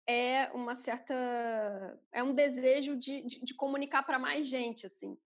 é 0.07 0.51
uma 0.53 0.75
certa. 0.75 1.15
É 2.13 2.23
um 2.23 2.35
desejo 2.35 2.97
de, 2.97 3.23
de, 3.23 3.45
de 3.45 3.55
comunicar 3.55 4.03
para 4.03 4.19
mais 4.19 4.47
gente, 4.47 4.87
assim. 4.87 5.17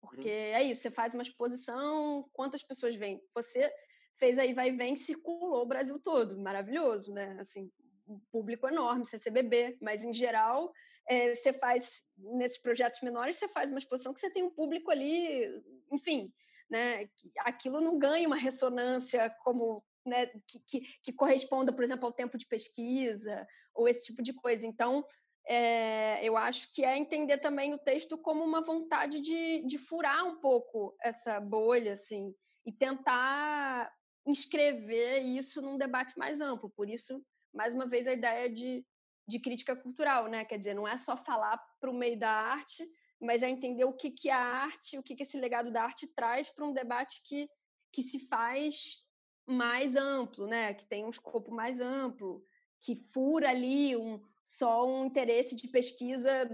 Porque 0.00 0.28
uhum. 0.28 0.54
é 0.54 0.62
isso, 0.64 0.82
você 0.82 0.90
faz 0.90 1.14
uma 1.14 1.22
exposição, 1.22 2.28
quantas 2.32 2.62
pessoas 2.62 2.94
vêm? 2.94 3.20
Você 3.34 3.72
fez 4.18 4.38
aí 4.38 4.54
vai 4.54 4.68
e 4.68 4.76
vem, 4.76 4.96
circulou 4.96 5.62
o 5.62 5.66
Brasil 5.66 5.98
todo, 5.98 6.38
maravilhoso, 6.38 7.12
né? 7.12 7.36
Assim, 7.40 7.70
um 8.06 8.20
público 8.30 8.68
enorme, 8.68 9.06
CCBB, 9.06 9.78
mas 9.80 10.04
em 10.04 10.12
geral, 10.12 10.72
é, 11.08 11.34
você 11.34 11.52
faz 11.52 12.02
nesses 12.16 12.58
projetos 12.58 13.00
menores, 13.00 13.36
você 13.36 13.48
faz 13.48 13.70
uma 13.70 13.78
exposição 13.78 14.12
que 14.12 14.20
você 14.20 14.30
tem 14.30 14.42
um 14.42 14.50
público 14.50 14.90
ali, 14.90 15.62
enfim, 15.92 16.32
né? 16.68 17.08
Aquilo 17.40 17.80
não 17.80 17.98
ganha 17.98 18.26
uma 18.26 18.36
ressonância 18.36 19.30
como 19.44 19.84
né, 20.04 20.26
que, 20.46 20.60
que, 20.66 20.80
que, 21.02 21.12
corresponda, 21.12 21.72
por 21.72 21.84
exemplo, 21.84 22.06
ao 22.06 22.12
tempo 22.12 22.38
de 22.38 22.46
pesquisa 22.46 23.46
ou 23.74 23.88
esse 23.88 24.06
tipo 24.06 24.22
de 24.22 24.32
coisa. 24.32 24.64
Então, 24.66 25.04
é, 25.48 26.26
eu 26.26 26.36
acho 26.36 26.72
que 26.72 26.84
é 26.84 26.96
entender 26.96 27.38
também 27.38 27.72
o 27.74 27.78
texto 27.78 28.18
como 28.18 28.42
uma 28.42 28.60
vontade 28.62 29.20
de, 29.20 29.64
de 29.66 29.78
furar 29.78 30.24
um 30.26 30.40
pouco 30.40 30.96
essa 31.02 31.40
bolha, 31.40 31.92
assim, 31.92 32.34
e 32.64 32.72
tentar 32.72 33.92
inscrever 34.26 35.22
isso 35.24 35.62
num 35.62 35.78
debate 35.78 36.18
mais 36.18 36.40
amplo. 36.40 36.70
Por 36.70 36.88
isso, 36.88 37.24
mais 37.54 37.74
uma 37.74 37.86
vez, 37.86 38.08
a 38.08 38.12
ideia 38.12 38.50
de, 38.50 38.84
de 39.26 39.38
crítica 39.40 39.74
cultural, 39.76 40.28
né? 40.28 40.44
Quer 40.44 40.58
dizer, 40.58 40.74
não 40.74 40.86
é 40.86 40.96
só 40.96 41.16
falar 41.16 41.58
para 41.80 41.90
o 41.90 41.94
meio 41.94 42.18
da 42.18 42.30
arte, 42.30 42.88
mas 43.20 43.42
é 43.42 43.48
entender 43.48 43.84
o 43.84 43.92
que, 43.92 44.10
que 44.10 44.30
a 44.30 44.38
arte, 44.38 44.98
o 44.98 45.02
que, 45.02 45.16
que 45.16 45.22
esse 45.22 45.38
legado 45.38 45.72
da 45.72 45.82
arte 45.82 46.06
traz 46.06 46.48
para 46.48 46.64
um 46.64 46.72
debate 46.72 47.22
que, 47.24 47.48
que 47.92 48.02
se 48.02 48.20
faz 48.20 49.04
mais 49.46 49.96
amplo, 49.96 50.46
né? 50.46 50.74
Que 50.74 50.84
tem 50.84 51.04
um 51.04 51.10
escopo 51.10 51.52
mais 51.52 51.80
amplo, 51.80 52.44
que 52.80 52.94
fura 52.94 53.50
ali 53.50 53.96
um, 53.96 54.20
só 54.44 54.86
um 54.86 55.06
interesse 55.06 55.56
de 55.56 55.68
pesquisa 55.68 56.48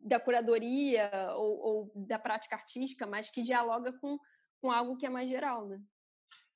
da 0.00 0.20
curadoria 0.20 1.10
ou, 1.36 1.58
ou 1.58 1.92
da 1.94 2.18
prática 2.18 2.54
artística, 2.54 3.06
mas 3.06 3.30
que 3.30 3.42
dialoga 3.42 3.92
com, 3.98 4.18
com 4.60 4.70
algo 4.70 4.96
que 4.96 5.06
é 5.06 5.10
mais 5.10 5.28
geral, 5.28 5.66
né? 5.66 5.80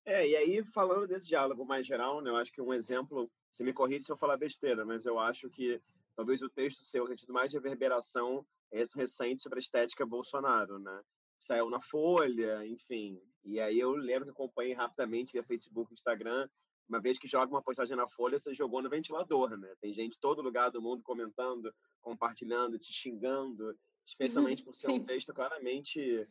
É, 0.05 0.27
e 0.27 0.37
aí, 0.37 0.65
falando 0.65 1.07
desse 1.07 1.29
diálogo 1.29 1.67
mais 1.67 1.87
geral, 1.87 2.23
né, 2.23 2.31
eu 2.31 2.37
acho 2.37 2.51
que 2.51 2.63
um 2.63 2.73
exemplo, 2.73 3.31
você 3.51 3.65
me 3.65 3.73
corrige 3.73 4.05
se 4.05 4.13
eu 4.13 4.17
falar 4.17 4.37
besteira, 4.37 4.85
mas 4.85 5.05
eu 5.07 5.19
acho 5.19 5.49
que 5.51 5.81
talvez 6.15 6.43
o 6.43 6.49
texto 6.49 6.83
seu 6.85 7.05
tenha 7.05 7.17
tido 7.17 7.33
mais 7.33 7.53
reverberação 7.53 8.47
esse 8.71 8.97
recente 8.97 9.41
sobre 9.41 9.59
a 9.59 9.61
estética 9.61 10.05
Bolsonaro, 10.05 10.79
né? 10.79 11.03
Saiu 11.39 11.71
na 11.71 11.81
Folha, 11.81 12.67
enfim. 12.67 13.21
E 13.45 13.61
aí 13.61 13.79
eu 13.79 13.93
lembro 13.93 14.27
que 14.27 14.31
acompanhei 14.31 14.75
rapidamente 14.75 15.33
via 15.33 15.43
Facebook, 15.43 15.93
Instagram. 15.93 16.49
Uma 16.89 17.01
vez 17.01 17.19
que 17.19 17.29
joga 17.29 17.53
uma 17.53 17.63
postagem 17.63 17.97
na 17.97 18.07
Folha, 18.07 18.39
você 18.39 18.53
jogou 18.53 18.83
no 18.83 18.91
ventilador, 18.91 19.57
né? 19.57 19.75
Tem 19.81 19.93
gente 19.93 20.13
de 20.13 20.21
todo 20.21 20.43
lugar 20.43 20.71
do 20.71 20.83
mundo 20.83 21.03
comentando, 21.03 21.73
compartilhando, 22.01 22.79
te 22.79 22.93
xingando, 22.93 23.79
especialmente 24.05 24.65
por 24.65 24.75
ser 24.75 24.91
um 24.91 25.05
texto 25.05 25.33
claramente 25.33 26.27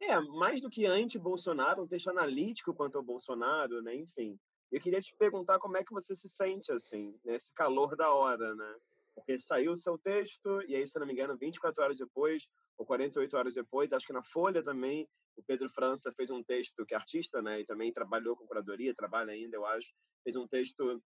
é, 0.00 0.20
mais 0.20 0.60
do 0.60 0.68
que 0.68 0.86
anti-Bolsonaro, 0.86 1.82
um 1.82 1.86
texto 1.86 2.10
analítico 2.10 2.74
quanto 2.74 2.98
ao 2.98 3.04
Bolsonaro, 3.04 3.80
né? 3.82 3.94
Enfim, 3.94 4.38
eu 4.70 4.80
queria 4.80 5.00
te 5.00 5.14
perguntar 5.16 5.58
como 5.58 5.76
é 5.76 5.84
que 5.84 5.92
você 5.92 6.14
se 6.14 6.28
sente, 6.28 6.72
assim, 6.72 7.18
nesse 7.24 7.52
calor 7.52 7.96
da 7.96 8.12
hora, 8.12 8.54
né? 8.54 8.76
Porque 9.14 9.38
saiu 9.40 9.72
o 9.72 9.76
seu 9.76 9.96
texto, 9.98 10.62
e 10.66 10.74
aí, 10.74 10.86
se 10.86 10.98
não 10.98 11.06
me 11.06 11.12
engano, 11.12 11.36
24 11.36 11.82
horas 11.82 11.98
depois, 11.98 12.48
ou 12.76 12.84
48 12.84 13.36
horas 13.36 13.54
depois, 13.54 13.92
acho 13.92 14.06
que 14.06 14.12
na 14.12 14.22
Folha 14.22 14.62
também, 14.62 15.08
o 15.36 15.42
Pedro 15.42 15.68
França 15.68 16.12
fez 16.16 16.30
um 16.30 16.42
texto, 16.42 16.84
que 16.84 16.94
é 16.94 16.96
artista, 16.96 17.40
né? 17.40 17.60
E 17.60 17.66
também 17.66 17.92
trabalhou 17.92 18.36
com 18.36 18.46
curadoria, 18.46 18.94
trabalha 18.94 19.32
ainda, 19.32 19.56
eu 19.56 19.64
acho, 19.66 19.92
fez 20.22 20.36
um 20.36 20.46
texto 20.46 21.02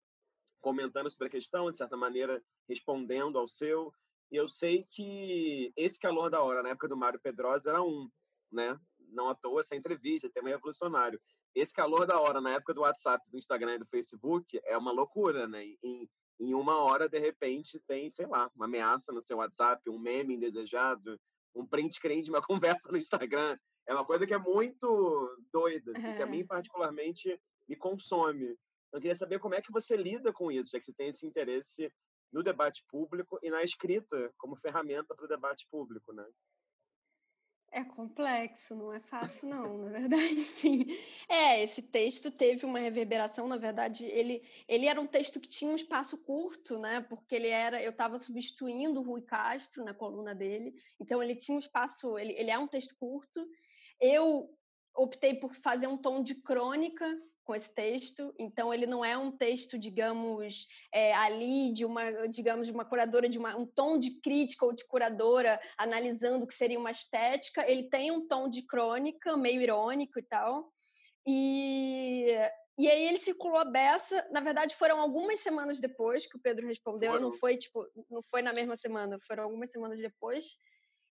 comentando 0.61 1.09
sobre 1.09 1.27
a 1.27 1.31
questão, 1.31 1.71
de 1.71 1.77
certa 1.77 1.97
maneira, 1.97 2.41
respondendo 2.67 3.37
ao 3.37 3.47
seu. 3.47 3.93
E 4.31 4.35
eu 4.35 4.47
sei 4.47 4.83
que 4.83 5.71
esse 5.75 5.99
calor 5.99 6.29
da 6.29 6.41
hora, 6.41 6.63
na 6.63 6.69
época 6.69 6.87
do 6.87 6.97
Mário 6.97 7.19
Pedrosa, 7.19 7.69
era 7.69 7.81
um 7.81 8.09
né? 8.51 8.79
Não 9.09 9.29
à 9.29 9.35
toa 9.35 9.61
essa 9.61 9.75
entrevista, 9.75 10.29
tema 10.29 10.49
revolucionário. 10.49 11.19
Esse 11.55 11.73
calor 11.73 12.05
da 12.05 12.19
hora 12.19 12.39
na 12.39 12.51
época 12.51 12.73
do 12.73 12.81
WhatsApp, 12.81 13.29
do 13.31 13.37
Instagram 13.37 13.75
e 13.75 13.79
do 13.79 13.85
Facebook 13.85 14.59
é 14.63 14.77
uma 14.77 14.91
loucura, 14.91 15.47
né? 15.47 15.63
Em, 15.83 16.09
em 16.39 16.53
uma 16.53 16.77
hora, 16.77 17.09
de 17.09 17.19
repente, 17.19 17.79
tem, 17.87 18.09
sei 18.09 18.27
lá, 18.27 18.49
uma 18.55 18.65
ameaça 18.65 19.11
no 19.11 19.21
seu 19.21 19.37
WhatsApp, 19.37 19.89
um 19.89 19.97
meme 19.97 20.35
indesejado, 20.35 21.19
um 21.55 21.65
print 21.65 21.95
screen 21.95 22.21
de 22.21 22.29
uma 22.29 22.41
conversa 22.45 22.91
no 22.91 22.97
Instagram. 22.97 23.57
É 23.87 23.93
uma 23.93 24.05
coisa 24.05 24.27
que 24.27 24.33
é 24.33 24.37
muito 24.37 25.37
doida, 25.51 25.93
assim, 25.95 26.15
que 26.15 26.21
a 26.21 26.27
mim, 26.27 26.45
particularmente, 26.45 27.39
me 27.67 27.75
consome. 27.75 28.55
Eu 28.93 28.99
queria 28.99 29.15
saber 29.15 29.39
como 29.39 29.55
é 29.55 29.61
que 29.61 29.71
você 29.71 29.95
lida 29.95 30.31
com 30.31 30.51
isso, 30.51 30.71
já 30.71 30.79
que 30.79 30.85
você 30.85 30.93
tem 30.93 31.09
esse 31.09 31.25
interesse 31.25 31.91
no 32.31 32.43
debate 32.43 32.83
público 32.89 33.39
e 33.41 33.49
na 33.49 33.63
escrita 33.63 34.31
como 34.37 34.55
ferramenta 34.55 35.15
para 35.15 35.25
o 35.25 35.29
debate 35.29 35.67
público, 35.71 36.13
né? 36.13 36.25
É 37.71 37.83
complexo, 37.83 38.75
não 38.75 38.93
é 38.93 38.99
fácil, 38.99 39.49
não, 39.49 39.77
na 39.77 39.89
verdade, 39.89 40.35
sim. 40.41 40.85
É, 41.27 41.61
esse 41.61 41.81
texto 41.81 42.31
teve 42.31 42.65
uma 42.65 42.79
reverberação, 42.79 43.47
na 43.47 43.57
verdade, 43.57 44.05
ele, 44.05 44.41
ele 44.67 44.85
era 44.85 44.99
um 44.99 45.05
texto 45.05 45.39
que 45.39 45.49
tinha 45.49 45.69
um 45.69 45.75
espaço 45.75 46.17
curto, 46.17 46.79
né? 46.79 47.01
Porque 47.01 47.35
ele 47.35 47.49
era, 47.49 47.83
eu 47.83 47.91
estava 47.91 48.17
substituindo 48.17 49.01
o 49.01 49.03
Rui 49.03 49.21
Castro 49.21 49.83
na 49.83 49.93
coluna 49.93 50.33
dele, 50.33 50.73
então 50.99 51.21
ele 51.21 51.35
tinha 51.35 51.55
um 51.55 51.59
espaço, 51.59 52.17
ele, 52.17 52.33
ele 52.33 52.49
é 52.49 52.57
um 52.57 52.67
texto 52.67 52.95
curto. 52.97 53.45
Eu 53.99 54.56
optei 54.97 55.35
por 55.35 55.53
fazer 55.55 55.87
um 55.87 55.97
tom 55.97 56.23
de 56.23 56.35
crônica 56.35 57.05
com 57.43 57.55
esse 57.55 57.73
texto, 57.73 58.33
então 58.37 58.73
ele 58.73 58.85
não 58.85 59.05
é 59.05 59.17
um 59.17 59.31
texto, 59.31 59.79
digamos, 59.79 60.67
é, 60.93 61.13
ali 61.13 61.71
de 61.71 61.85
uma, 61.85 62.27
digamos, 62.27 62.67
de 62.67 62.73
uma 62.73 62.83
curadora 62.83 63.29
de 63.29 63.37
uma, 63.37 63.55
um 63.55 63.65
tom 63.65 63.97
de 63.97 64.19
crítica 64.19 64.65
ou 64.65 64.73
de 64.73 64.85
curadora 64.85 65.57
analisando 65.77 66.43
o 66.43 66.47
que 66.47 66.53
seria 66.53 66.77
uma 66.77 66.91
estética. 66.91 67.65
Ele 67.69 67.89
tem 67.89 68.11
um 68.11 68.27
tom 68.27 68.49
de 68.49 68.63
crônica, 68.63 69.37
meio 69.37 69.61
irônico 69.61 70.19
e 70.19 70.23
tal. 70.23 70.69
E 71.25 72.37
e 72.77 72.87
aí 72.87 73.07
ele 73.07 73.17
circulou 73.17 73.57
a 73.57 73.65
beça. 73.65 74.23
Na 74.31 74.39
verdade, 74.39 74.75
foram 74.75 75.01
algumas 75.01 75.39
semanas 75.39 75.79
depois 75.79 76.27
que 76.27 76.37
o 76.37 76.39
Pedro 76.39 76.67
respondeu. 76.67 77.19
Não 77.19 77.33
foi 77.33 77.57
tipo, 77.57 77.83
não 78.09 78.21
foi 78.21 78.43
na 78.43 78.53
mesma 78.53 78.77
semana. 78.77 79.17
Foram 79.25 79.45
algumas 79.45 79.71
semanas 79.71 79.97
depois. 79.97 80.45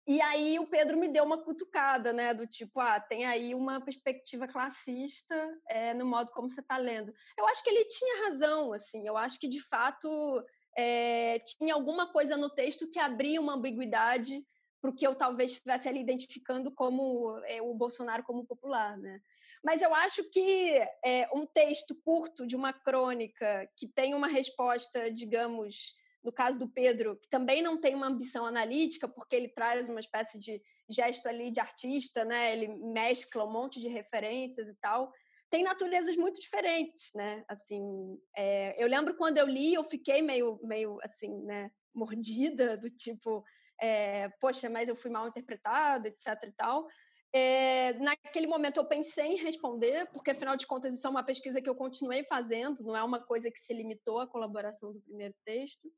E 0.06 0.20
aí 0.20 0.58
o 0.58 0.66
Pedro 0.66 0.98
me 0.98 1.08
deu 1.08 1.22
uma 1.24 1.38
cutucada, 1.38 2.12
né? 2.12 2.34
Do 2.34 2.46
tipo, 2.46 2.80
ah, 2.80 2.98
tem 2.98 3.24
aí 3.24 3.54
uma 3.54 3.80
perspectiva 3.80 4.48
classista 4.48 5.34
é, 5.68 5.94
no 5.94 6.04
modo 6.04 6.32
como 6.32 6.48
você 6.48 6.60
está 6.60 6.76
lendo. 6.76 7.12
Eu 7.38 7.46
acho 7.46 7.62
que 7.62 7.70
ele 7.70 7.84
tinha 7.84 8.28
razão, 8.28 8.72
assim. 8.72 9.06
Eu 9.06 9.16
acho 9.16 9.38
que 9.38 9.46
de 9.46 9.60
fato 9.60 10.44
é, 10.76 11.38
tinha 11.40 11.74
alguma 11.74 12.12
coisa 12.12 12.36
no 12.36 12.50
texto 12.50 12.88
que 12.90 12.98
abria 12.98 13.40
uma 13.40 13.54
ambiguidade 13.54 14.44
para 14.80 14.90
o 14.90 14.94
que 14.94 15.06
eu 15.06 15.14
talvez 15.14 15.52
estivesse 15.52 15.88
ali 15.88 16.00
identificando 16.00 16.72
como 16.72 17.38
é, 17.44 17.62
o 17.62 17.72
Bolsonaro 17.72 18.24
como 18.24 18.44
popular, 18.44 18.98
né? 18.98 19.20
Mas 19.64 19.80
eu 19.80 19.94
acho 19.94 20.28
que 20.30 20.84
um 21.32 21.46
texto 21.46 21.94
curto 22.04 22.44
de 22.44 22.56
uma 22.56 22.72
crônica 22.72 23.70
que 23.76 23.86
tem 23.86 24.12
uma 24.12 24.26
resposta, 24.26 25.08
digamos, 25.08 25.94
no 26.24 26.32
caso 26.32 26.58
do 26.58 26.68
Pedro, 26.68 27.16
que 27.16 27.28
também 27.28 27.62
não 27.62 27.80
tem 27.80 27.94
uma 27.94 28.06
ambição 28.06 28.46
analítica, 28.46 29.08
porque 29.08 29.34
ele 29.34 29.48
traz 29.48 29.88
uma 29.88 30.00
espécie 30.00 30.38
de 30.38 30.62
gesto 30.88 31.26
ali 31.26 31.50
de 31.50 31.60
artista, 31.60 32.24
né? 32.24 32.52
Ele 32.52 32.68
mescla 32.68 33.44
um 33.44 33.50
monte 33.50 33.80
de 33.80 33.88
referências 33.88 34.68
e 34.68 34.74
tal. 34.76 35.12
Tem 35.50 35.62
naturezas 35.62 36.16
muito 36.16 36.40
diferentes, 36.40 37.12
né? 37.14 37.44
Assim, 37.48 38.18
é, 38.36 38.82
eu 38.82 38.88
lembro 38.88 39.16
quando 39.16 39.38
eu 39.38 39.46
li, 39.46 39.74
eu 39.74 39.84
fiquei 39.84 40.22
meio, 40.22 40.60
meio 40.62 40.98
assim, 41.02 41.42
né? 41.42 41.70
Mordida 41.94 42.76
do 42.76 42.88
tipo, 42.88 43.44
é, 43.80 44.28
poxa, 44.40 44.70
mas 44.70 44.88
eu 44.88 44.94
fui 44.94 45.10
mal 45.10 45.28
interpretada, 45.28 46.08
etc. 46.08 46.26
e 46.44 46.52
tal. 46.52 46.86
É, 47.34 47.94
naquele 47.94 48.46
momento 48.46 48.76
eu 48.76 48.84
pensei 48.84 49.32
em 49.32 49.36
responder, 49.36 50.06
porque 50.12 50.30
afinal 50.30 50.54
de 50.54 50.66
contas 50.66 50.94
isso 50.94 51.06
é 51.06 51.10
uma 51.10 51.24
pesquisa 51.24 51.62
que 51.62 51.68
eu 51.68 51.74
continuei 51.74 52.22
fazendo, 52.24 52.84
não 52.84 52.94
é 52.94 53.02
uma 53.02 53.20
coisa 53.20 53.50
que 53.50 53.58
se 53.58 53.72
limitou 53.72 54.20
à 54.20 54.26
colaboração 54.26 54.92
do 54.92 55.00
primeiro 55.00 55.34
texto. 55.44 55.90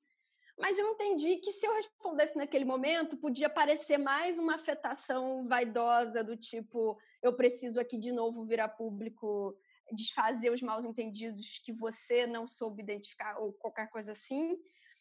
Mas 0.59 0.79
eu 0.79 0.89
entendi 0.89 1.37
que 1.37 1.53
se 1.53 1.67
eu 1.67 1.75
respondesse 1.75 2.37
naquele 2.37 2.65
momento, 2.65 3.17
podia 3.17 3.51
parecer 3.51 3.99
mais 3.99 4.39
uma 4.39 4.55
afetação 4.55 5.47
vaidosa 5.49 6.23
do 6.23 6.37
tipo, 6.37 6.97
eu 7.23 7.35
preciso 7.35 7.81
aqui 7.81 7.99
de 7.99 8.13
novo 8.13 8.45
virar 8.45 8.69
público, 8.69 9.57
desfazer 9.93 10.51
os 10.51 10.63
mal 10.63 10.85
entendidos 10.85 11.61
que 11.65 11.73
você 11.73 12.27
não 12.27 12.47
soube 12.47 12.83
identificar 12.83 13.39
ou 13.41 13.53
qualquer 13.55 13.91
coisa 13.91 14.13
assim. 14.13 14.57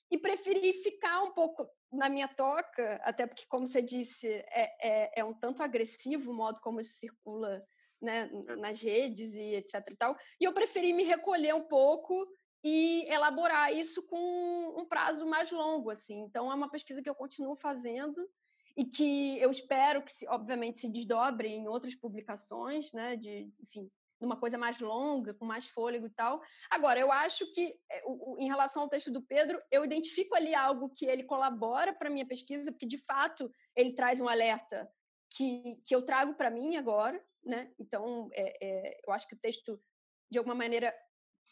E 0.10 0.18
preferi 0.18 0.74
ficar 0.74 1.24
um 1.24 1.32
pouco 1.34 1.68
na 1.92 2.10
minha 2.10 2.28
toca, 2.28 2.96
até 3.04 3.26
porque, 3.26 3.46
como 3.48 3.68
você 3.68 3.82
disse, 3.82 4.28
é, 4.28 4.72
é, 4.82 5.20
é 5.22 5.24
um 5.24 5.34
tanto 5.34 5.62
agressivo 5.62 6.32
o 6.32 6.36
modo 6.36 6.60
como 6.62 6.82
isso 6.82 6.94
circula 6.94 7.64
né, 8.02 8.30
é. 8.48 8.56
nas 8.58 8.82
redes 8.82 9.34
e 9.34 9.56
etc 9.56 9.88
e 9.90 9.96
tal. 9.96 10.16
E 10.40 10.44
eu 10.44 10.54
preferi 10.54 10.94
me 10.94 11.04
recolher 11.04 11.56
um 11.56 11.64
pouco 11.64 12.28
e 12.64 13.06
elaborar 13.10 13.74
isso 13.74 14.02
com 14.04 14.80
um 14.80 14.86
prazo 14.86 15.26
mais 15.26 15.52
longo, 15.52 15.90
assim. 15.90 16.20
Então, 16.22 16.52
é 16.52 16.56
uma 16.56 16.70
pesquisa 16.70 17.02
que 17.02 17.10
eu 17.10 17.16
continuo 17.16 17.56
fazendo 17.56 18.30
e 18.78 18.86
que 18.86 19.38
eu 19.40 19.52
espero 19.52 20.02
que, 20.04 20.28
obviamente, 20.28 20.80
se 20.80 20.90
desdobre 20.90 21.50
em 21.50 21.68
outras 21.68 21.94
publicações, 21.94 22.94
né? 22.94 23.18
De, 23.18 23.52
enfim, 23.62 23.92
numa 24.20 24.40
coisa 24.40 24.58
mais 24.58 24.80
longa, 24.80 25.34
com 25.34 25.46
mais 25.46 25.68
fôlego 25.68 26.08
e 26.08 26.10
tal. 26.10 26.42
Agora, 26.72 27.00
eu 27.00 27.12
acho 27.12 27.52
que, 27.52 27.76
é, 27.92 28.02
em 28.40 28.48
relação 28.48 28.84
ao 28.84 28.90
texto 28.90 29.12
do 29.12 29.22
Pedro, 29.22 29.62
eu 29.70 29.84
identifico 29.84 30.34
ali 30.34 30.56
algo 30.56 30.90
que 30.90 31.06
ele 31.06 31.24
colabora 31.24 31.94
para 31.94 32.08
a 32.08 32.12
minha 32.12 32.26
pesquisa, 32.26 32.72
porque, 32.72 32.86
de 32.86 32.98
fato, 32.98 33.52
ele 33.76 33.94
traz 33.94 34.22
um 34.22 34.30
alerta 34.30 34.90
que, 35.30 35.82
que 35.86 35.94
eu 35.94 36.04
trago 36.04 36.34
para 36.36 36.50
mim 36.50 36.78
agora, 36.78 37.22
né? 37.44 37.72
Então, 37.78 38.30
é, 38.34 38.66
é, 38.66 38.98
eu 39.06 39.12
acho 39.12 39.28
que 39.28 39.36
o 39.36 39.40
texto, 39.40 39.80
de 40.32 40.38
alguma 40.38 40.56
maneira, 40.56 40.96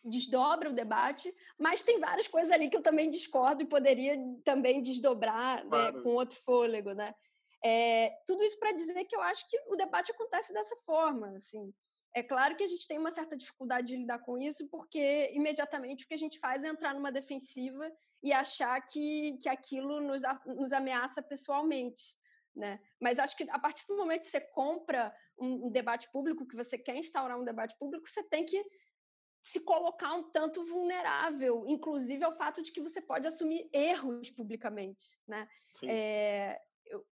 desdobra 0.03 0.69
o 0.69 0.73
debate, 0.73 1.33
mas 1.57 1.83
tem 1.83 1.99
várias 1.99 2.27
coisas 2.27 2.51
ali 2.51 2.69
que 2.69 2.75
eu 2.75 2.81
também 2.81 3.09
discordo 3.09 3.61
e 3.61 3.67
poderia 3.67 4.17
também 4.43 4.81
desdobrar 4.81 5.63
né, 5.63 5.69
claro. 5.69 5.97
né, 5.97 6.03
com 6.03 6.09
outro 6.09 6.39
fôlego, 6.43 6.93
né? 6.93 7.13
É, 7.63 8.09
tudo 8.25 8.43
isso 8.43 8.57
para 8.57 8.71
dizer 8.71 9.03
que 9.05 9.15
eu 9.15 9.21
acho 9.21 9.47
que 9.47 9.57
o 9.67 9.75
debate 9.75 10.11
acontece 10.11 10.51
dessa 10.51 10.75
forma, 10.85 11.35
assim. 11.35 11.71
É 12.13 12.21
claro 12.21 12.55
que 12.57 12.63
a 12.63 12.67
gente 12.67 12.87
tem 12.87 12.97
uma 12.97 13.13
certa 13.13 13.37
dificuldade 13.37 13.87
de 13.87 13.97
lidar 13.97 14.19
com 14.19 14.37
isso, 14.37 14.67
porque 14.67 15.31
imediatamente 15.33 16.03
o 16.03 16.07
que 16.07 16.13
a 16.13 16.17
gente 16.17 16.39
faz 16.39 16.61
é 16.63 16.67
entrar 16.67 16.93
numa 16.93 17.11
defensiva 17.11 17.89
e 18.21 18.33
achar 18.33 18.79
que, 18.81 19.37
que 19.37 19.47
aquilo 19.47 20.01
nos, 20.01 20.21
nos 20.45 20.73
ameaça 20.73 21.21
pessoalmente. 21.21 22.17
Né? 22.53 22.81
Mas 22.99 23.17
acho 23.17 23.37
que 23.37 23.49
a 23.49 23.57
partir 23.57 23.87
do 23.87 23.95
momento 23.95 24.23
que 24.23 24.29
você 24.29 24.41
compra 24.41 25.15
um, 25.39 25.67
um, 25.67 25.71
debate 25.71 26.11
público, 26.11 26.45
que 26.45 26.55
você 26.55 26.77
quer 26.77 26.97
instaurar 26.97 27.39
um 27.39 27.45
debate 27.45 27.77
público, 27.77 28.09
você 28.09 28.23
tem 28.23 28.45
que 28.45 28.61
se 29.43 29.59
colocar 29.61 30.13
um 30.13 30.29
tanto 30.31 30.63
vulnerável, 30.65 31.63
inclusive 31.67 32.23
ao 32.23 32.37
fato 32.37 32.61
de 32.61 32.71
que 32.71 32.81
você 32.81 33.01
pode 33.01 33.27
assumir 33.27 33.69
erros 33.73 34.29
publicamente, 34.29 35.17
né? 35.27 35.47
É, 35.83 36.61
eu, 36.85 37.05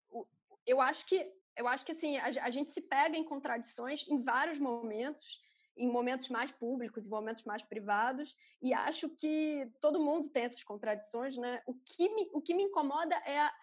eu 0.66 0.82
acho 0.82 1.06
que 1.06 1.32
eu 1.58 1.68
acho 1.68 1.86
que 1.86 1.92
assim 1.92 2.18
a, 2.18 2.26
a, 2.26 2.50
gente 2.50 2.72
se 2.72 2.80
pega 2.80 3.18
em 3.18 3.24
contradições 3.24 4.06
em 4.08 4.22
vários 4.24 4.60
momentos, 4.60 5.42
em 5.76 5.92
momentos 5.92 6.30
mais 6.30 6.52
públicos, 6.52 7.06
em 7.06 7.10
momentos 7.10 7.44
mais 7.44 7.62
privados, 7.62 8.36
e 8.62 8.74
acho 8.74 9.10
que 9.10 9.70
todo 9.82 10.00
mundo 10.00 10.30
tem 10.30 10.44
essas 10.44 10.64
contradições, 10.64 11.36
né? 11.36 11.62
O 11.66 11.74
que 11.74 12.14
me, 12.14 12.30
o 12.34 12.42
que 12.42 12.54
me 12.54 12.64
incomoda 12.64 13.16
é 13.26 13.40
a, 13.40 13.54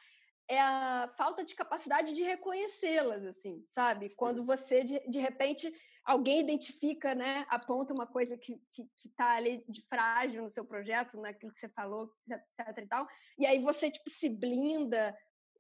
é 0.49 0.61
a 0.61 1.15
falta 1.17 1.45
de 1.45 1.55
capacidade 1.55 2.13
de 2.13 2.23
reconhecê-las, 2.23 3.25
assim, 3.25 3.65
sabe? 3.69 4.11
Quando 4.11 4.45
você 4.45 4.83
de, 4.83 5.01
de 5.09 5.19
repente 5.19 5.73
alguém 6.07 6.39
identifica, 6.41 7.15
né, 7.15 7.45
aponta 7.49 7.93
uma 7.93 8.07
coisa 8.07 8.39
que 8.39 8.57
que 8.71 8.89
está 9.05 9.33
ali 9.33 9.65
de 9.69 9.83
frágil 9.83 10.43
no 10.43 10.49
seu 10.49 10.65
projeto, 10.65 11.21
naquilo 11.21 11.53
que 11.53 11.59
você 11.59 11.69
falou, 11.69 12.11
etc 12.31 12.79
e 12.79 12.87
tal, 12.87 13.09
e 13.37 13.45
aí 13.45 13.61
você 13.61 13.91
tipo 13.91 14.09
se 14.09 14.29
blinda. 14.29 15.15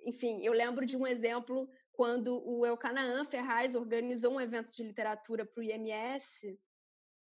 Enfim, 0.05 0.41
eu 0.45 0.53
lembro 0.53 0.87
de 0.87 0.97
um 0.97 1.07
exemplo 1.07 1.69
quando 1.93 2.41
o 2.49 2.65
Elcanaã 2.65 3.25
Ferraz 3.25 3.75
organizou 3.75 4.35
um 4.35 4.41
evento 4.41 4.73
de 4.73 4.85
literatura 4.85 5.45
para 5.45 5.61
o 5.61 5.65
IMS 5.65 6.57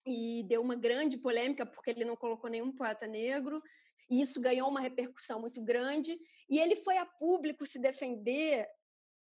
e 0.06 0.44
deu 0.48 0.62
uma 0.62 0.76
grande 0.76 1.18
polêmica 1.18 1.66
porque 1.66 1.90
ele 1.90 2.06
não 2.06 2.16
colocou 2.16 2.50
nenhum 2.50 2.72
poeta 2.72 3.06
negro 3.06 3.62
e 4.10 4.22
isso 4.22 4.40
ganhou 4.40 4.70
uma 4.70 4.80
repercussão 4.80 5.42
muito 5.42 5.62
grande 5.62 6.18
e 6.50 6.60
ele 6.60 6.76
foi 6.76 6.98
a 6.98 7.06
público 7.06 7.66
se 7.66 7.78
defender 7.78 8.68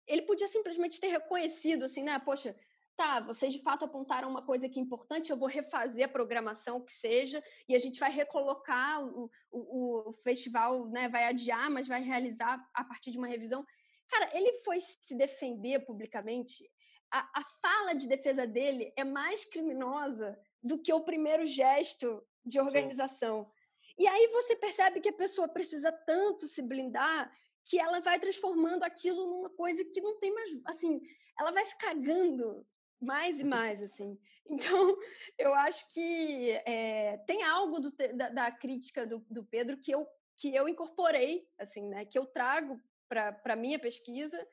ele 0.08 0.22
podia 0.24 0.48
simplesmente 0.48 1.00
ter 1.00 1.08
reconhecido 1.08 1.84
assim 1.84 2.04
né 2.04 2.18
poxa 2.20 2.56
tá, 3.00 3.22
vocês 3.22 3.54
de 3.54 3.62
fato 3.64 3.86
apontaram 3.86 4.30
uma 4.30 4.46
coisa 4.46 4.68
que 4.68 4.78
é 4.78 4.84
importante, 4.84 5.32
eu 5.32 5.38
vou 5.38 5.48
refazer 5.48 6.04
a 6.04 6.10
programação 6.10 6.84
que 6.84 6.92
seja, 6.92 7.42
e 7.66 7.74
a 7.74 7.80
gente 7.80 7.98
vai 7.98 8.12
recolocar 8.12 9.02
o, 9.02 9.32
o, 9.50 10.10
o 10.10 10.12
festival, 10.12 10.86
né, 10.90 11.08
vai 11.08 11.24
adiar, 11.24 11.70
mas 11.70 11.88
vai 11.88 12.02
realizar 12.02 12.62
a 12.74 12.84
partir 12.84 13.12
de 13.12 13.18
uma 13.18 13.26
revisão. 13.26 13.66
Cara, 14.10 14.30
ele 14.36 14.52
foi 14.66 14.82
se 14.82 15.16
defender 15.16 15.86
publicamente. 15.86 16.70
A, 17.10 17.20
a 17.40 17.44
fala 17.62 17.94
de 17.94 18.06
defesa 18.06 18.46
dele 18.46 18.92
é 18.98 19.06
mais 19.06 19.46
criminosa 19.46 20.38
do 20.62 20.78
que 20.78 20.92
o 20.92 21.00
primeiro 21.00 21.48
gesto 21.48 22.22
de 22.46 22.60
organização. 22.60 23.46
Sim. 23.46 23.94
E 24.00 24.08
aí 24.08 24.28
você 24.28 24.58
percebe 24.58 25.00
que 25.00 25.10
a 25.10 25.14
pessoa 25.14 25.48
precisa 25.48 25.90
tanto 26.06 26.50
se 26.50 26.62
blindar 26.62 27.32
que 27.64 27.80
ela 27.80 28.02
vai 28.02 28.20
transformando 28.20 28.84
aquilo 28.84 29.26
numa 29.26 29.50
coisa 29.52 29.86
que 29.86 30.02
não 30.02 30.20
tem 30.20 30.34
mais, 30.34 30.52
assim, 30.66 31.00
ela 31.40 31.52
vai 31.52 31.64
se 31.64 31.78
cagando 31.78 32.68
mais 33.02 33.40
e 33.40 33.44
mais, 33.44 33.82
assim. 33.82 34.18
Então, 34.52 34.98
eu 35.38 35.54
acho 35.54 35.94
que 35.94 36.50
é, 36.66 37.18
tem 37.28 37.44
algo 37.44 37.80
do, 37.80 37.92
da, 38.16 38.30
da, 38.30 38.52
crítica 38.52 39.06
do, 39.06 39.24
do, 39.30 39.44
Pedro 39.44 39.78
que 39.78 39.92
eu, 39.92 40.08
que 40.36 40.56
eu 40.56 40.68
incorporei, 40.68 41.48
assim, 41.60 41.88
né? 41.88 42.04
Que 42.04 42.18
eu 42.18 42.26
trago 42.26 42.82
para 43.08 43.40
a 43.46 43.56
minha 43.56 43.78
pesquisa 43.78 44.44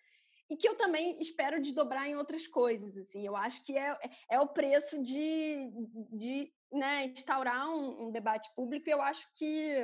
e 0.50 0.56
que 0.56 0.68
eu 0.68 0.76
também 0.76 1.18
espero 1.18 1.62
desdobrar 1.62 2.06
em 2.06 2.14
outras 2.14 2.46
coisas, 2.46 2.96
assim. 2.96 3.26
Eu 3.26 3.34
acho 3.34 3.64
que 3.64 3.76
é, 3.76 3.98
é 4.30 4.38
o 4.38 4.48
preço 4.48 5.02
de, 5.02 5.72
de 6.12 6.52
né, 6.70 7.06
instaurar 7.06 7.68
um, 7.70 8.08
um 8.08 8.10
debate 8.10 8.50
público 8.54 8.88
e 8.88 8.92
eu 8.92 9.00
acho 9.00 9.26
que, 9.34 9.74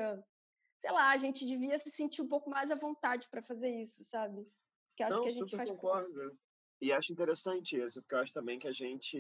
sei 0.78 0.92
lá, 0.92 1.10
a 1.10 1.16
gente 1.16 1.46
devia 1.46 1.78
se 1.78 1.90
sentir 1.90 2.22
um 2.22 2.28
pouco 2.28 2.50
mais 2.50 2.70
à 2.70 2.76
vontade 2.76 3.28
para 3.28 3.42
fazer 3.42 3.70
isso, 3.70 4.04
sabe? 4.04 4.46
Que 4.94 5.02
acho 5.02 5.16
Não, 5.16 5.22
que 5.22 5.30
a 5.30 5.32
gente 5.32 5.56
faz 5.56 5.70
concordo. 5.70 6.38
E 6.82 6.92
acho 6.92 7.12
interessante 7.12 7.80
isso, 7.80 8.02
porque 8.02 8.16
eu 8.16 8.18
acho 8.18 8.32
também 8.32 8.58
que 8.58 8.66
a 8.66 8.72
gente. 8.72 9.16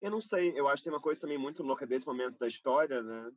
Eu 0.00 0.08
não 0.08 0.22
sei, 0.22 0.52
eu 0.56 0.68
acho 0.68 0.76
que 0.76 0.84
tem 0.84 0.92
uma 0.92 1.02
coisa 1.02 1.20
também 1.20 1.36
muito 1.36 1.64
louca 1.64 1.84
desse 1.84 2.06
momento 2.06 2.38
da 2.38 2.46
história, 2.46 3.02
né? 3.02 3.32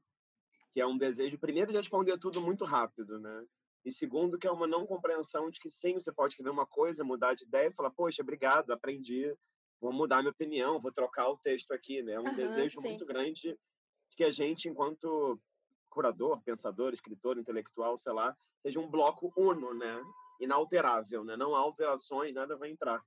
Que 0.72 0.80
é 0.80 0.86
um 0.86 0.95
desejo, 0.95 1.39
primeiro, 1.39 1.72
de 1.72 1.78
responder 1.78 2.15
tudo 2.20 2.39
muito 2.39 2.63
rápido, 2.65 3.20
né? 3.20 3.43
E 3.84 3.91
segundo, 3.91 4.38
que 4.38 4.45
é 4.45 4.51
uma 4.51 4.67
não 4.67 4.86
compreensão 4.86 5.49
de 5.49 5.59
que 5.59 5.67
sim, 5.67 5.95
você 5.95 6.13
pode 6.13 6.34
escrever 6.34 6.51
uma 6.51 6.67
coisa, 6.67 7.03
mudar 7.03 7.34
de 7.34 7.43
ideia 7.43 7.70
e 7.70 7.74
falar, 7.74 7.89
poxa, 7.89 8.22
obrigado, 8.22 8.70
aprendi, 8.70 9.36
vou 9.82 9.91
mudar 9.91 10.22
minha 10.22 10.30
opinião, 10.30 10.80
vou 10.80 10.91
trocar 10.91 11.28
o 11.30 11.38
texto 11.38 11.72
aqui, 11.72 12.03
né? 12.03 12.13
É 12.13 12.20
um 12.20 12.26
uhum, 12.26 12.36
desejo 12.36 12.80
sim. 12.82 12.89
muito 12.89 13.03
grande 13.03 13.57
de 14.09 14.15
que 14.15 14.24
a 14.24 14.30
gente, 14.30 14.70
enquanto 14.70 15.41
curador, 15.89 16.39
pensador, 16.43 16.93
escritor, 16.93 17.39
intelectual, 17.39 17.97
sei 17.97 18.13
lá, 18.13 18.38
seja 18.61 18.80
um 18.80 18.88
bloco 18.88 19.34
uno, 19.36 19.74
né? 19.74 20.03
Inalterável, 20.39 21.23
né? 21.23 21.35
Não 21.35 21.55
há 21.55 21.59
alterações, 21.59 22.33
nada 22.33 22.57
vai 22.57 22.69
entrar. 22.69 23.03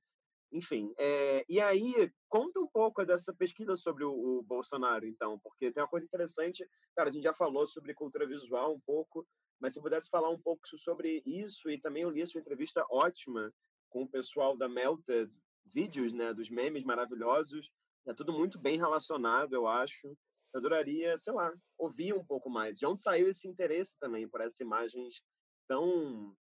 Enfim, 0.52 0.92
é, 0.98 1.44
e 1.48 1.58
aí, 1.60 2.12
conta 2.28 2.60
um 2.60 2.66
pouco 2.66 3.04
dessa 3.06 3.32
pesquisa 3.32 3.74
sobre 3.74 4.04
o, 4.04 4.12
o, 4.12 4.42
Bolsonaro, 4.42 5.06
então, 5.06 5.38
porque 5.38 5.72
tem 5.72 5.82
uma 5.82 5.88
coisa 5.88 6.04
interessante, 6.04 6.68
cara, 6.94 7.08
a 7.08 7.12
gente 7.12 7.22
já 7.22 7.32
falou 7.32 7.66
sobre 7.66 7.94
cultura 7.94 8.26
visual 8.26 8.74
um 8.74 8.80
pouco, 8.80 9.26
mas 9.58 9.72
se 9.72 9.80
pudesse 9.80 10.10
falar 10.10 10.28
um 10.28 10.38
pouco 10.38 10.60
sobre 10.76 11.22
isso, 11.24 11.70
e 11.70 11.80
também 11.80 12.02
eu 12.02 12.10
li 12.10 12.20
a 12.20 12.26
sua 12.26 12.40
entrevista 12.40 12.84
ótima 12.90 13.50
com 13.88 14.02
o 14.02 14.08
pessoal 14.08 14.54
da 14.54 14.68
Melted 14.68 15.32
Vídeos, 15.64 16.12
né, 16.12 16.34
dos 16.34 16.50
memes 16.50 16.84
maravilhosos, 16.84 17.70
é 18.06 18.12
tudo 18.12 18.32
muito 18.32 18.58
bem 18.58 18.76
relacionado, 18.76 19.54
eu 19.54 19.66
acho. 19.66 20.06
Eu 20.52 20.58
adoraria, 20.58 21.16
sei 21.16 21.32
lá, 21.32 21.52
ouvir 21.78 22.12
um 22.12 22.24
pouco 22.24 22.50
mais. 22.50 22.78
De 22.78 22.84
onde 22.84 23.00
saiu 23.00 23.28
esse 23.28 23.48
interesse 23.48 23.96
também 23.98 24.28
por 24.28 24.40
essas 24.40 24.60
imagens 24.60 25.22
tão 25.68 26.36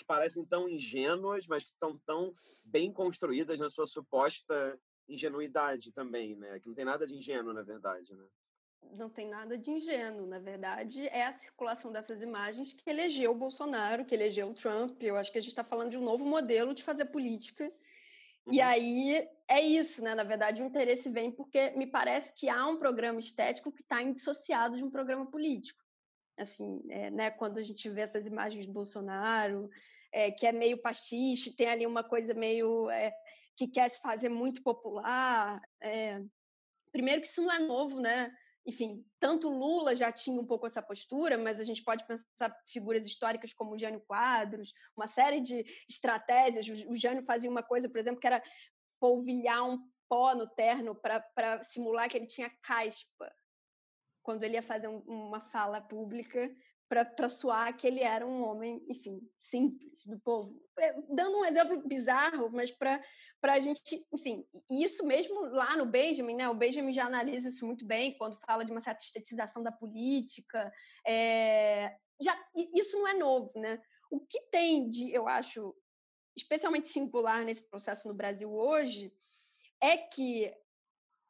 que 0.00 0.06
parecem 0.06 0.44
tão 0.44 0.68
ingênuas, 0.68 1.46
mas 1.46 1.62
que 1.62 1.70
estão 1.70 1.98
tão 2.06 2.32
bem 2.64 2.90
construídas 2.90 3.58
na 3.58 3.68
sua 3.68 3.86
suposta 3.86 4.78
ingenuidade 5.06 5.92
também, 5.92 6.34
né? 6.36 6.58
Que 6.58 6.68
não 6.68 6.74
tem 6.74 6.84
nada 6.84 7.06
de 7.06 7.14
ingênuo, 7.14 7.52
na 7.52 7.62
verdade, 7.62 8.14
né? 8.14 8.24
Não 8.92 9.10
tem 9.10 9.28
nada 9.28 9.58
de 9.58 9.70
ingênuo, 9.70 10.26
na 10.26 10.38
verdade, 10.38 11.06
é 11.08 11.26
a 11.26 11.36
circulação 11.36 11.92
dessas 11.92 12.22
imagens 12.22 12.72
que 12.72 12.88
elegeu 12.88 13.32
o 13.32 13.36
Bolsonaro, 13.36 14.06
que 14.06 14.14
elegeu 14.14 14.48
o 14.48 14.54
Trump. 14.54 15.02
Eu 15.02 15.16
acho 15.16 15.30
que 15.30 15.38
a 15.38 15.40
gente 15.40 15.50
está 15.50 15.62
falando 15.62 15.90
de 15.90 15.98
um 15.98 16.04
novo 16.04 16.24
modelo 16.24 16.74
de 16.74 16.82
fazer 16.82 17.04
política. 17.06 17.64
Uhum. 18.46 18.54
E 18.54 18.60
aí 18.60 19.28
é 19.46 19.60
isso, 19.60 20.02
né? 20.02 20.14
Na 20.14 20.24
verdade, 20.24 20.62
o 20.62 20.64
interesse 20.64 21.10
vem 21.10 21.30
porque 21.30 21.70
me 21.72 21.86
parece 21.86 22.32
que 22.32 22.48
há 22.48 22.66
um 22.66 22.78
programa 22.78 23.20
estético 23.20 23.70
que 23.70 23.82
está 23.82 24.02
indissociado 24.02 24.78
de 24.78 24.82
um 24.82 24.90
programa 24.90 25.26
político 25.30 25.84
assim, 26.40 26.82
é, 26.88 27.10
né, 27.10 27.30
quando 27.30 27.58
a 27.58 27.62
gente 27.62 27.88
vê 27.88 28.02
essas 28.02 28.26
imagens 28.26 28.66
do 28.66 28.72
Bolsonaro, 28.72 29.68
é, 30.12 30.30
que 30.30 30.46
é 30.46 30.52
meio 30.52 30.80
pastiche, 30.80 31.54
tem 31.54 31.68
ali 31.68 31.86
uma 31.86 32.02
coisa 32.02 32.34
meio 32.34 32.90
é, 32.90 33.12
que 33.56 33.68
quer 33.68 33.90
se 33.90 34.00
fazer 34.00 34.28
muito 34.28 34.62
popular. 34.62 35.60
primeiro 36.92 37.20
que 37.20 37.28
isso 37.28 37.42
não 37.42 37.52
é 37.52 37.58
novo, 37.58 38.00
né? 38.00 38.32
Enfim, 38.66 39.04
tanto 39.18 39.48
Lula 39.48 39.96
já 39.96 40.12
tinha 40.12 40.40
um 40.40 40.46
pouco 40.46 40.66
essa 40.66 40.82
postura, 40.82 41.38
mas 41.38 41.58
a 41.58 41.64
gente 41.64 41.82
pode 41.82 42.06
pensar 42.06 42.54
figuras 42.66 43.06
históricas 43.06 43.54
como 43.54 43.72
o 43.72 43.78
Jânio 43.78 44.02
Quadros, 44.06 44.72
uma 44.96 45.06
série 45.06 45.40
de 45.40 45.64
estratégias. 45.88 46.66
O 46.86 46.94
Jânio 46.94 47.24
fazia 47.24 47.50
uma 47.50 47.62
coisa, 47.62 47.88
por 47.88 47.98
exemplo, 47.98 48.20
que 48.20 48.26
era 48.26 48.42
polvilhar 49.00 49.68
um 49.68 49.78
pó 50.08 50.34
no 50.34 50.46
terno 50.46 50.94
para 50.94 51.62
simular 51.62 52.08
que 52.08 52.16
ele 52.16 52.26
tinha 52.26 52.50
caspa 52.62 53.32
quando 54.22 54.42
ele 54.42 54.54
ia 54.54 54.62
fazer 54.62 54.88
um, 54.88 54.98
uma 55.06 55.40
fala 55.40 55.80
pública 55.80 56.54
para 56.88 57.28
soar 57.28 57.76
que 57.76 57.86
ele 57.86 58.00
era 58.00 58.26
um 58.26 58.42
homem, 58.42 58.84
enfim, 58.88 59.20
simples 59.38 60.04
do 60.04 60.18
povo. 60.18 60.60
É, 60.76 60.92
dando 61.08 61.38
um 61.38 61.44
exemplo 61.44 61.80
bizarro, 61.86 62.50
mas 62.50 62.72
para 62.72 63.00
a 63.44 63.60
gente, 63.60 64.04
enfim, 64.12 64.44
isso 64.68 65.06
mesmo 65.06 65.40
lá 65.42 65.76
no 65.76 65.86
Benjamin, 65.86 66.34
né? 66.34 66.48
O 66.48 66.54
Benjamin 66.54 66.92
já 66.92 67.06
analisa 67.06 67.48
isso 67.48 67.64
muito 67.64 67.86
bem 67.86 68.18
quando 68.18 68.40
fala 68.40 68.64
de 68.64 68.72
uma 68.72 68.80
certa 68.80 69.04
estetização 69.04 69.62
da 69.62 69.70
política. 69.70 70.72
É, 71.06 71.96
já, 72.20 72.36
isso 72.74 72.98
não 72.98 73.06
é 73.06 73.14
novo, 73.14 73.52
né? 73.60 73.80
O 74.10 74.18
que 74.18 74.40
tem 74.50 74.90
de, 74.90 75.12
eu 75.12 75.28
acho, 75.28 75.72
especialmente 76.36 76.88
singular 76.88 77.44
nesse 77.44 77.62
processo 77.62 78.08
no 78.08 78.14
Brasil 78.14 78.52
hoje, 78.52 79.12
é 79.80 79.96
que 79.96 80.52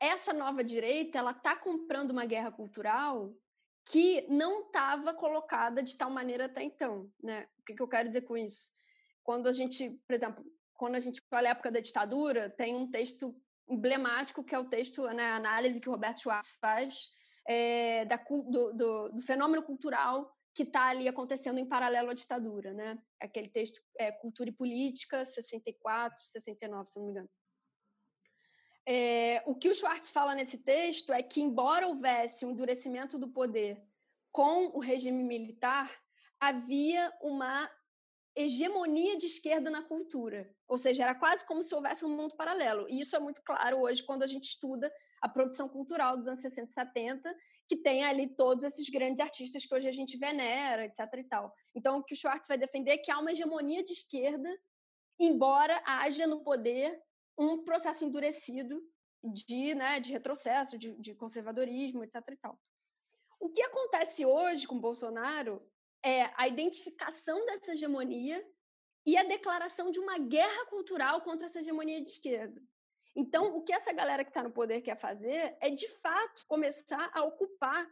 essa 0.01 0.33
nova 0.33 0.65
direita 0.65 1.19
ela 1.19 1.33
está 1.33 1.55
comprando 1.55 2.11
uma 2.11 2.25
guerra 2.25 2.51
cultural 2.51 3.33
que 3.85 4.27
não 4.29 4.63
estava 4.63 5.13
colocada 5.13 5.83
de 5.83 5.97
tal 5.97 6.11
maneira 6.11 6.47
até 6.47 6.63
então, 6.63 7.11
né? 7.23 7.47
O 7.59 7.65
que, 7.65 7.75
que 7.75 7.83
eu 7.83 7.89
quero 7.89 8.09
dizer 8.09 8.23
com 8.23 8.37
isso? 8.37 8.71
Quando 9.23 9.47
a 9.47 9.53
gente, 9.53 9.91
por 10.07 10.15
exemplo, 10.15 10.45
quando 10.75 10.95
a 10.95 11.01
gente 11.01 11.23
olha 11.31 11.49
a 11.49 11.53
época 11.53 11.71
da 11.71 11.81
ditadura, 11.81 12.49
tem 12.49 12.75
um 12.75 12.91
texto 12.91 13.35
emblemático 13.69 14.43
que 14.43 14.55
é 14.55 14.59
o 14.59 14.69
texto, 14.69 15.03
né, 15.09 15.25
a 15.25 15.37
análise 15.37 15.81
que 15.81 15.89
o 15.89 15.93
Roberto 15.93 16.21
Schwartz 16.21 16.51
faz 16.61 17.11
é, 17.47 18.05
da, 18.07 18.17
do, 18.17 18.73
do, 18.73 19.09
do, 19.11 19.21
fenômeno 19.21 19.63
cultural 19.63 20.33
que 20.55 20.65
está 20.65 20.89
ali 20.89 21.07
acontecendo 21.07 21.59
em 21.59 21.69
paralelo 21.69 22.11
à 22.11 22.15
ditadura, 22.15 22.73
né? 22.73 22.99
Aquele 23.21 23.49
texto 23.49 23.81
é, 23.99 24.11
Cultura 24.11 24.51
e 24.51 24.53
Política, 24.53 25.25
64, 25.25 26.23
69, 26.29 26.89
se 26.89 26.97
não 26.99 27.05
me 27.05 27.11
engano. 27.13 27.31
É, 28.87 29.43
o 29.47 29.55
que 29.55 29.69
o 29.69 29.75
Schwartz 29.75 30.11
fala 30.11 30.35
nesse 30.35 30.59
texto 30.59 31.13
é 31.13 31.23
que, 31.23 31.41
embora 31.41 31.87
houvesse 31.87 32.45
um 32.45 32.51
endurecimento 32.51 33.19
do 33.19 33.29
poder 33.29 33.83
com 34.33 34.67
o 34.77 34.81
regime 34.81 35.23
militar, 35.23 35.91
havia 36.39 37.13
uma 37.21 37.71
hegemonia 38.35 39.19
de 39.19 39.27
esquerda 39.27 39.71
na 39.71 39.83
cultura. 39.83 40.49
Ou 40.69 40.79
seja, 40.79 41.03
era 41.03 41.15
quase 41.15 41.45
como 41.45 41.63
se 41.63 41.75
houvesse 41.75 42.05
um 42.05 42.17
mundo 42.17 42.37
paralelo. 42.37 42.89
E 42.89 43.01
isso 43.01 43.17
é 43.17 43.19
muito 43.19 43.43
claro 43.43 43.81
hoje 43.81 44.03
quando 44.03 44.23
a 44.23 44.27
gente 44.27 44.45
estuda 44.45 44.91
a 45.21 45.29
produção 45.29 45.69
cultural 45.69 46.17
dos 46.17 46.29
anos 46.29 46.41
60 46.41 46.71
e 46.71 46.73
70, 46.73 47.37
que 47.69 47.77
tem 47.77 48.05
ali 48.05 48.27
todos 48.27 48.65
esses 48.65 48.89
grandes 48.89 49.21
artistas 49.21 49.67
que 49.67 49.75
hoje 49.75 49.89
a 49.89 49.93
gente 49.93 50.17
venera, 50.17 50.87
etc. 50.87 51.01
e 51.19 51.25
tal. 51.25 51.53
Então, 51.75 51.99
o 51.99 52.03
que 52.03 52.15
o 52.15 52.17
Schwartz 52.17 52.49
vai 52.49 52.57
defender 52.57 52.93
é 52.93 52.99
que 52.99 53.11
há 53.11 53.19
uma 53.19 53.33
hegemonia 53.33 53.85
de 53.85 53.93
esquerda, 53.93 54.49
embora 55.19 55.83
haja 55.85 56.27
no 56.27 56.43
poder 56.43 56.99
um 57.41 57.65
processo 57.65 58.05
endurecido 58.05 58.87
de, 59.25 59.75
né, 59.75 59.99
de 59.99 60.13
retrocesso, 60.13 60.77
de, 60.77 60.93
de 61.01 61.15
conservadorismo, 61.15 62.05
etc. 62.05 62.17
e 62.31 62.37
tal. 62.37 62.61
O 63.39 63.49
que 63.49 63.63
acontece 63.63 64.27
hoje 64.27 64.67
com 64.67 64.79
Bolsonaro 64.79 65.67
é 66.05 66.31
a 66.37 66.47
identificação 66.47 67.47
dessa 67.47 67.73
hegemonia 67.73 68.47
e 69.07 69.17
a 69.17 69.23
declaração 69.23 69.91
de 69.91 69.99
uma 69.99 70.19
guerra 70.19 70.67
cultural 70.67 71.23
contra 71.23 71.47
essa 71.47 71.61
hegemonia 71.61 72.03
de 72.03 72.11
esquerda. 72.11 72.63
Então, 73.17 73.57
o 73.57 73.63
que 73.63 73.73
essa 73.73 73.93
galera 73.93 74.23
que 74.23 74.31
está 74.31 74.43
no 74.43 74.53
poder 74.53 74.83
quer 74.83 74.97
fazer 74.97 75.57
é, 75.61 75.71
de 75.71 75.89
fato, 75.89 76.45
começar 76.47 77.11
a 77.15 77.25
ocupar 77.25 77.89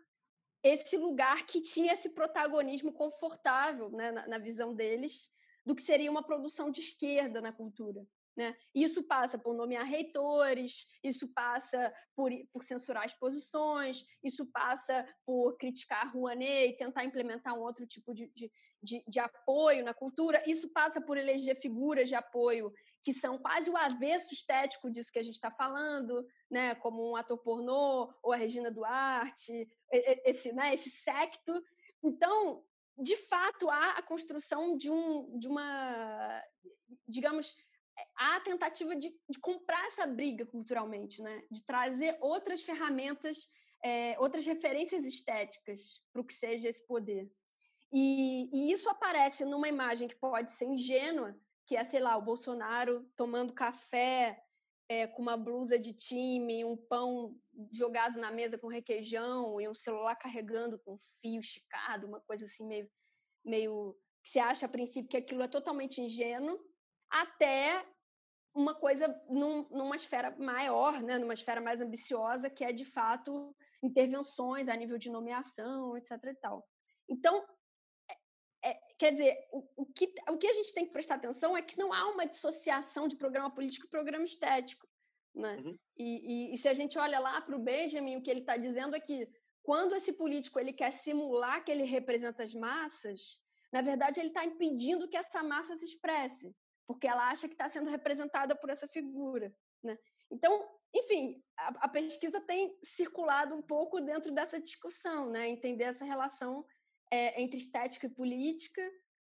esse 0.62 0.96
lugar 0.96 1.46
que 1.46 1.62
tinha 1.62 1.94
esse 1.94 2.10
protagonismo 2.10 2.92
confortável 2.92 3.90
né, 3.90 4.12
na, 4.12 4.26
na 4.26 4.38
visão 4.38 4.74
deles 4.74 5.30
do 5.64 5.74
que 5.74 5.82
seria 5.82 6.10
uma 6.10 6.22
produção 6.22 6.70
de 6.70 6.80
esquerda 6.80 7.40
na 7.40 7.52
cultura. 7.52 8.06
Né? 8.38 8.56
Isso 8.72 9.02
passa 9.02 9.36
por 9.36 9.52
nomear 9.52 9.84
reitores, 9.84 10.86
isso 11.02 11.26
passa 11.34 11.92
por, 12.14 12.30
por 12.52 12.62
censurar 12.62 13.04
exposições, 13.04 14.04
isso 14.22 14.46
passa 14.52 15.04
por 15.26 15.56
criticar 15.56 16.12
Rouanet 16.14 16.70
e 16.70 16.76
tentar 16.76 17.04
implementar 17.04 17.58
um 17.58 17.62
outro 17.62 17.84
tipo 17.84 18.14
de, 18.14 18.30
de, 18.36 18.48
de, 18.80 19.02
de 19.08 19.18
apoio 19.18 19.84
na 19.84 19.92
cultura, 19.92 20.40
isso 20.46 20.68
passa 20.68 21.00
por 21.00 21.18
eleger 21.18 21.60
figuras 21.60 22.08
de 22.08 22.14
apoio 22.14 22.72
que 23.02 23.12
são 23.12 23.38
quase 23.38 23.70
o 23.70 23.76
avesso 23.76 24.32
estético 24.32 24.88
disso 24.88 25.10
que 25.10 25.18
a 25.18 25.24
gente 25.24 25.34
está 25.34 25.50
falando, 25.50 26.24
né? 26.48 26.76
como 26.76 27.10
um 27.10 27.16
ator 27.16 27.38
pornô 27.38 28.08
ou 28.22 28.32
a 28.32 28.36
Regina 28.36 28.70
Duarte, 28.70 29.68
esse, 29.90 30.52
né? 30.52 30.72
esse 30.74 30.90
secto. 30.90 31.60
Então, 32.04 32.64
de 32.96 33.16
fato, 33.16 33.68
há 33.68 33.98
a 33.98 34.02
construção 34.02 34.76
de, 34.76 34.88
um, 34.88 35.36
de 35.36 35.48
uma, 35.48 36.40
digamos, 37.08 37.56
há 38.16 38.36
a 38.36 38.40
tentativa 38.40 38.94
de, 38.94 39.08
de, 39.28 39.38
comprar 39.38 39.84
essa 39.86 40.06
briga 40.06 40.46
culturalmente, 40.46 41.22
né? 41.22 41.42
de 41.50 41.64
trazer 41.64 42.16
outras 42.20 42.62
ferramentas, 42.62 43.48
é, 43.82 44.18
outras 44.18 44.46
referências 44.46 45.04
estéticas 45.04 46.00
para 46.12 46.22
o 46.22 46.24
que 46.24 46.34
seja 46.34 46.68
esse 46.68 46.86
poder. 46.86 47.30
E, 47.92 48.50
e, 48.52 48.72
isso 48.72 48.88
aparece 48.88 49.44
numa 49.44 49.68
imagem 49.68 50.08
que 50.08 50.16
pode 50.16 50.50
ser 50.50 50.66
ingênua, 50.66 51.38
que 51.66 51.76
é, 51.76 51.84
sei 51.84 52.00
lá, 52.00 52.16
o 52.16 52.22
Bolsonaro 52.22 53.04
tomando 53.16 53.52
café 53.52 54.42
é, 54.88 55.06
com 55.06 55.22
uma 55.22 55.36
blusa 55.36 55.78
de 55.78 55.92
time, 55.92 56.64
um 56.64 56.76
pão 56.76 57.36
jogado 57.72 58.18
na 58.18 58.30
mesa 58.30 58.58
com 58.58 58.68
requeijão 58.68 59.60
e 59.60 59.68
um 59.68 59.74
celular 59.74 60.16
carregando 60.16 60.78
com 60.78 60.98
fio 61.20 61.40
esticado, 61.40 62.06
uma 62.06 62.20
coisa 62.20 62.44
assim 62.44 62.66
meio, 62.66 62.90
meio 63.44 63.96
que 64.22 64.30
se 64.30 64.38
acha 64.38 64.66
a 64.66 64.68
princípio 64.68 65.08
que 65.08 65.16
aquilo 65.16 65.42
é 65.42 65.48
totalmente 65.48 66.00
ingênuo, 66.00 66.58
até 67.10 67.84
uma 68.54 68.74
coisa 68.74 69.08
num, 69.28 69.68
numa 69.70 69.96
esfera 69.96 70.34
maior, 70.36 71.00
né, 71.02 71.18
numa 71.18 71.34
esfera 71.34 71.60
mais 71.60 71.80
ambiciosa, 71.80 72.50
que 72.50 72.64
é 72.64 72.72
de 72.72 72.84
fato 72.84 73.54
intervenções 73.82 74.68
a 74.68 74.74
nível 74.74 74.98
de 74.98 75.10
nomeação, 75.10 75.96
etc. 75.96 76.12
E 76.24 76.34
tal. 76.34 76.68
Então, 77.08 77.44
é, 78.10 78.70
é, 78.70 78.80
quer 78.98 79.12
dizer, 79.12 79.36
o, 79.52 79.64
o, 79.76 79.86
que, 79.86 80.12
o 80.28 80.36
que 80.36 80.48
a 80.48 80.52
gente 80.52 80.74
tem 80.74 80.84
que 80.84 80.92
prestar 80.92 81.14
atenção 81.14 81.56
é 81.56 81.62
que 81.62 81.78
não 81.78 81.92
há 81.92 82.10
uma 82.10 82.26
dissociação 82.26 83.06
de 83.06 83.16
programa 83.16 83.54
político 83.54 83.86
e 83.86 83.90
programa 83.90 84.24
estético. 84.24 84.88
Né? 85.34 85.56
Uhum. 85.56 85.78
E, 85.96 86.50
e, 86.50 86.54
e, 86.54 86.58
se 86.58 86.68
a 86.68 86.74
gente 86.74 86.98
olha 86.98 87.20
lá 87.20 87.40
para 87.40 87.54
o 87.54 87.62
Benjamin, 87.62 88.16
o 88.16 88.22
que 88.22 88.30
ele 88.30 88.40
está 88.40 88.56
dizendo 88.56 88.96
é 88.96 89.00
que 89.00 89.28
quando 89.62 89.94
esse 89.94 90.12
político 90.12 90.58
ele 90.58 90.72
quer 90.72 90.92
simular 90.92 91.62
que 91.62 91.70
ele 91.70 91.84
representa 91.84 92.42
as 92.42 92.52
massas, 92.54 93.38
na 93.70 93.82
verdade 93.82 94.18
ele 94.18 94.28
está 94.28 94.44
impedindo 94.44 95.06
que 95.06 95.16
essa 95.16 95.42
massa 95.44 95.76
se 95.76 95.84
expresse 95.84 96.52
porque 96.88 97.06
ela 97.06 97.28
acha 97.28 97.46
que 97.46 97.52
está 97.52 97.68
sendo 97.68 97.90
representada 97.90 98.56
por 98.56 98.70
essa 98.70 98.88
figura. 98.88 99.54
Né? 99.84 99.98
Então, 100.30 100.66
enfim, 100.94 101.44
a, 101.54 101.84
a, 101.84 101.88
pesquisa 101.88 102.40
tem 102.40 102.74
circulado 102.82 103.54
um 103.54 103.60
pouco 103.60 104.00
dentro 104.00 104.32
dessa 104.32 104.58
discussão, 104.58 105.30
né? 105.30 105.46
entender 105.46 105.84
essa 105.84 106.06
relação 106.06 106.64
é, 107.12 107.40
entre 107.42 107.58
estética 107.58 108.06
e 108.06 108.14
política 108.14 108.82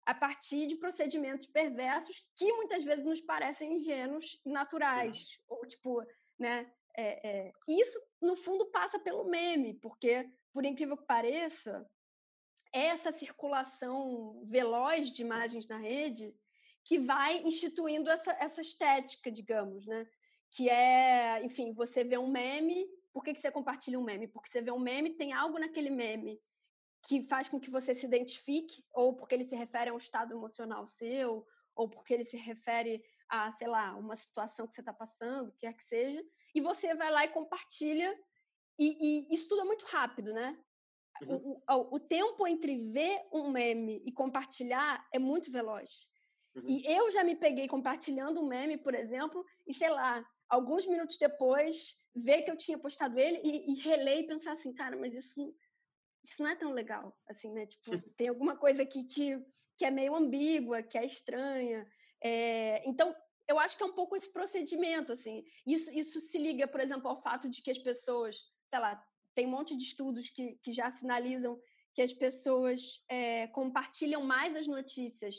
a 0.04 0.14
partir 0.14 0.66
de 0.66 0.76
procedimentos 0.76 1.46
perversos 1.46 2.22
que 2.36 2.52
muitas 2.52 2.84
vezes 2.84 3.06
nos 3.06 3.22
parecem 3.22 3.76
ingênuos 3.76 4.38
e 4.44 4.50
naturais. 4.50 5.16
Sim. 5.16 5.36
Ou, 5.48 5.66
tipo, 5.66 6.04
né? 6.38 6.70
É, 6.98 7.28
é, 7.28 7.52
isso, 7.68 8.00
no 8.22 8.36
fundo, 8.36 8.70
passa 8.70 8.98
pelo 8.98 9.28
meme, 9.28 9.74
porque, 9.80 10.30
por 10.52 10.64
incrível 10.64 10.96
que 10.96 11.04
pareça, 11.04 11.86
essa 12.72 13.12
circulação 13.12 14.42
veloz 14.46 15.10
de 15.10 15.22
imagens 15.22 15.68
na 15.68 15.76
rede 15.76 16.34
que 16.86 17.00
vai 17.00 17.42
instituindo 17.42 18.08
essa, 18.08 18.30
essa 18.40 18.60
estética, 18.60 19.30
digamos, 19.30 19.84
né? 19.86 20.06
Que 20.48 20.70
é, 20.70 21.44
enfim, 21.44 21.74
você 21.74 22.04
vê 22.04 22.16
um 22.16 22.30
meme, 22.30 22.86
por 23.12 23.24
que, 23.24 23.34
que 23.34 23.40
você 23.40 23.50
compartilha 23.50 23.98
um 23.98 24.04
meme? 24.04 24.28
Porque 24.28 24.48
você 24.48 24.62
vê 24.62 24.70
um 24.70 24.78
meme, 24.78 25.16
tem 25.16 25.32
algo 25.32 25.58
naquele 25.58 25.90
meme 25.90 26.40
que 27.04 27.26
faz 27.28 27.48
com 27.48 27.58
que 27.58 27.70
você 27.70 27.92
se 27.92 28.06
identifique, 28.06 28.84
ou 28.92 29.16
porque 29.16 29.34
ele 29.34 29.44
se 29.44 29.56
refere 29.56 29.90
a 29.90 29.94
um 29.94 29.98
estado 29.98 30.32
emocional 30.32 30.86
seu, 30.86 31.44
ou 31.74 31.88
porque 31.88 32.14
ele 32.14 32.24
se 32.24 32.36
refere 32.36 33.04
a, 33.28 33.50
sei 33.50 33.66
lá, 33.66 33.96
uma 33.96 34.14
situação 34.14 34.66
que 34.68 34.72
você 34.72 34.80
está 34.80 34.92
passando, 34.92 35.52
quer 35.58 35.74
que 35.74 35.84
seja, 35.84 36.24
e 36.54 36.60
você 36.60 36.94
vai 36.94 37.10
lá 37.10 37.24
e 37.24 37.28
compartilha, 37.28 38.16
e, 38.78 39.26
e 39.28 39.34
isso 39.34 39.48
tudo 39.48 39.62
é 39.62 39.64
muito 39.64 39.84
rápido, 39.86 40.32
né? 40.32 40.56
Uhum. 41.22 41.60
O, 41.68 41.74
o, 41.74 41.96
o 41.96 42.00
tempo 42.00 42.46
entre 42.46 42.76
ver 42.92 43.26
um 43.32 43.50
meme 43.50 44.02
e 44.04 44.12
compartilhar 44.12 45.04
é 45.12 45.18
muito 45.18 45.50
veloz. 45.50 46.08
Uhum. 46.56 46.64
E 46.66 46.84
eu 46.86 47.10
já 47.10 47.22
me 47.22 47.36
peguei 47.36 47.68
compartilhando 47.68 48.40
um 48.40 48.46
meme, 48.46 48.78
por 48.78 48.94
exemplo, 48.94 49.44
e 49.66 49.74
sei 49.74 49.90
lá, 49.90 50.24
alguns 50.48 50.86
minutos 50.86 51.18
depois, 51.18 51.94
ver 52.14 52.42
que 52.42 52.50
eu 52.50 52.56
tinha 52.56 52.78
postado 52.78 53.18
ele 53.18 53.40
e, 53.44 53.72
e 53.72 53.74
reler 53.80 54.20
e 54.20 54.26
pensar 54.26 54.52
assim, 54.52 54.72
cara, 54.72 54.96
mas 54.96 55.14
isso, 55.14 55.54
isso 56.24 56.42
não 56.42 56.48
é 56.48 56.54
tão 56.54 56.72
legal, 56.72 57.14
assim, 57.28 57.52
né? 57.52 57.66
Tipo, 57.66 57.90
tem 58.16 58.28
alguma 58.28 58.56
coisa 58.56 58.82
aqui 58.82 59.04
que, 59.04 59.38
que 59.76 59.84
é 59.84 59.90
meio 59.90 60.14
ambígua, 60.14 60.82
que 60.82 60.96
é 60.96 61.04
estranha. 61.04 61.86
É, 62.22 62.88
então, 62.88 63.14
eu 63.46 63.58
acho 63.58 63.76
que 63.76 63.82
é 63.82 63.86
um 63.86 63.94
pouco 63.94 64.16
esse 64.16 64.32
procedimento, 64.32 65.12
assim. 65.12 65.44
Isso, 65.66 65.90
isso 65.92 66.20
se 66.20 66.38
liga, 66.38 66.66
por 66.66 66.80
exemplo, 66.80 67.08
ao 67.08 67.20
fato 67.20 67.50
de 67.50 67.62
que 67.62 67.70
as 67.70 67.78
pessoas, 67.78 68.36
sei 68.68 68.78
lá, 68.78 69.00
tem 69.34 69.46
um 69.46 69.50
monte 69.50 69.76
de 69.76 69.82
estudos 69.82 70.30
que, 70.30 70.58
que 70.62 70.72
já 70.72 70.90
sinalizam 70.90 71.60
que 71.94 72.02
as 72.02 72.12
pessoas 72.12 73.02
é, 73.08 73.46
compartilham 73.48 74.22
mais 74.22 74.56
as 74.56 74.66
notícias 74.66 75.36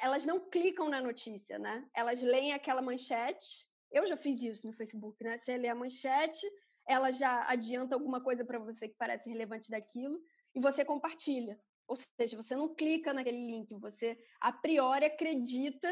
elas 0.00 0.24
não 0.24 0.48
clicam 0.50 0.88
na 0.88 1.00
notícia, 1.00 1.58
né? 1.58 1.88
Elas 1.94 2.22
leem 2.22 2.52
aquela 2.52 2.82
manchete. 2.82 3.68
Eu 3.90 4.06
já 4.06 4.16
fiz 4.16 4.42
isso 4.42 4.66
no 4.66 4.72
Facebook, 4.72 5.22
né? 5.22 5.38
Você 5.38 5.56
lê 5.56 5.68
a 5.68 5.74
manchete, 5.74 6.46
ela 6.86 7.12
já 7.12 7.48
adianta 7.48 7.94
alguma 7.94 8.22
coisa 8.22 8.44
para 8.44 8.58
você 8.58 8.88
que 8.88 8.96
parece 8.96 9.28
relevante 9.28 9.70
daquilo 9.70 10.20
e 10.54 10.60
você 10.60 10.84
compartilha. 10.84 11.58
Ou 11.86 11.96
seja, 11.96 12.36
você 12.36 12.56
não 12.56 12.74
clica 12.74 13.12
naquele 13.12 13.46
link, 13.46 13.74
você 13.74 14.18
a 14.40 14.52
priori 14.52 15.04
acredita 15.04 15.88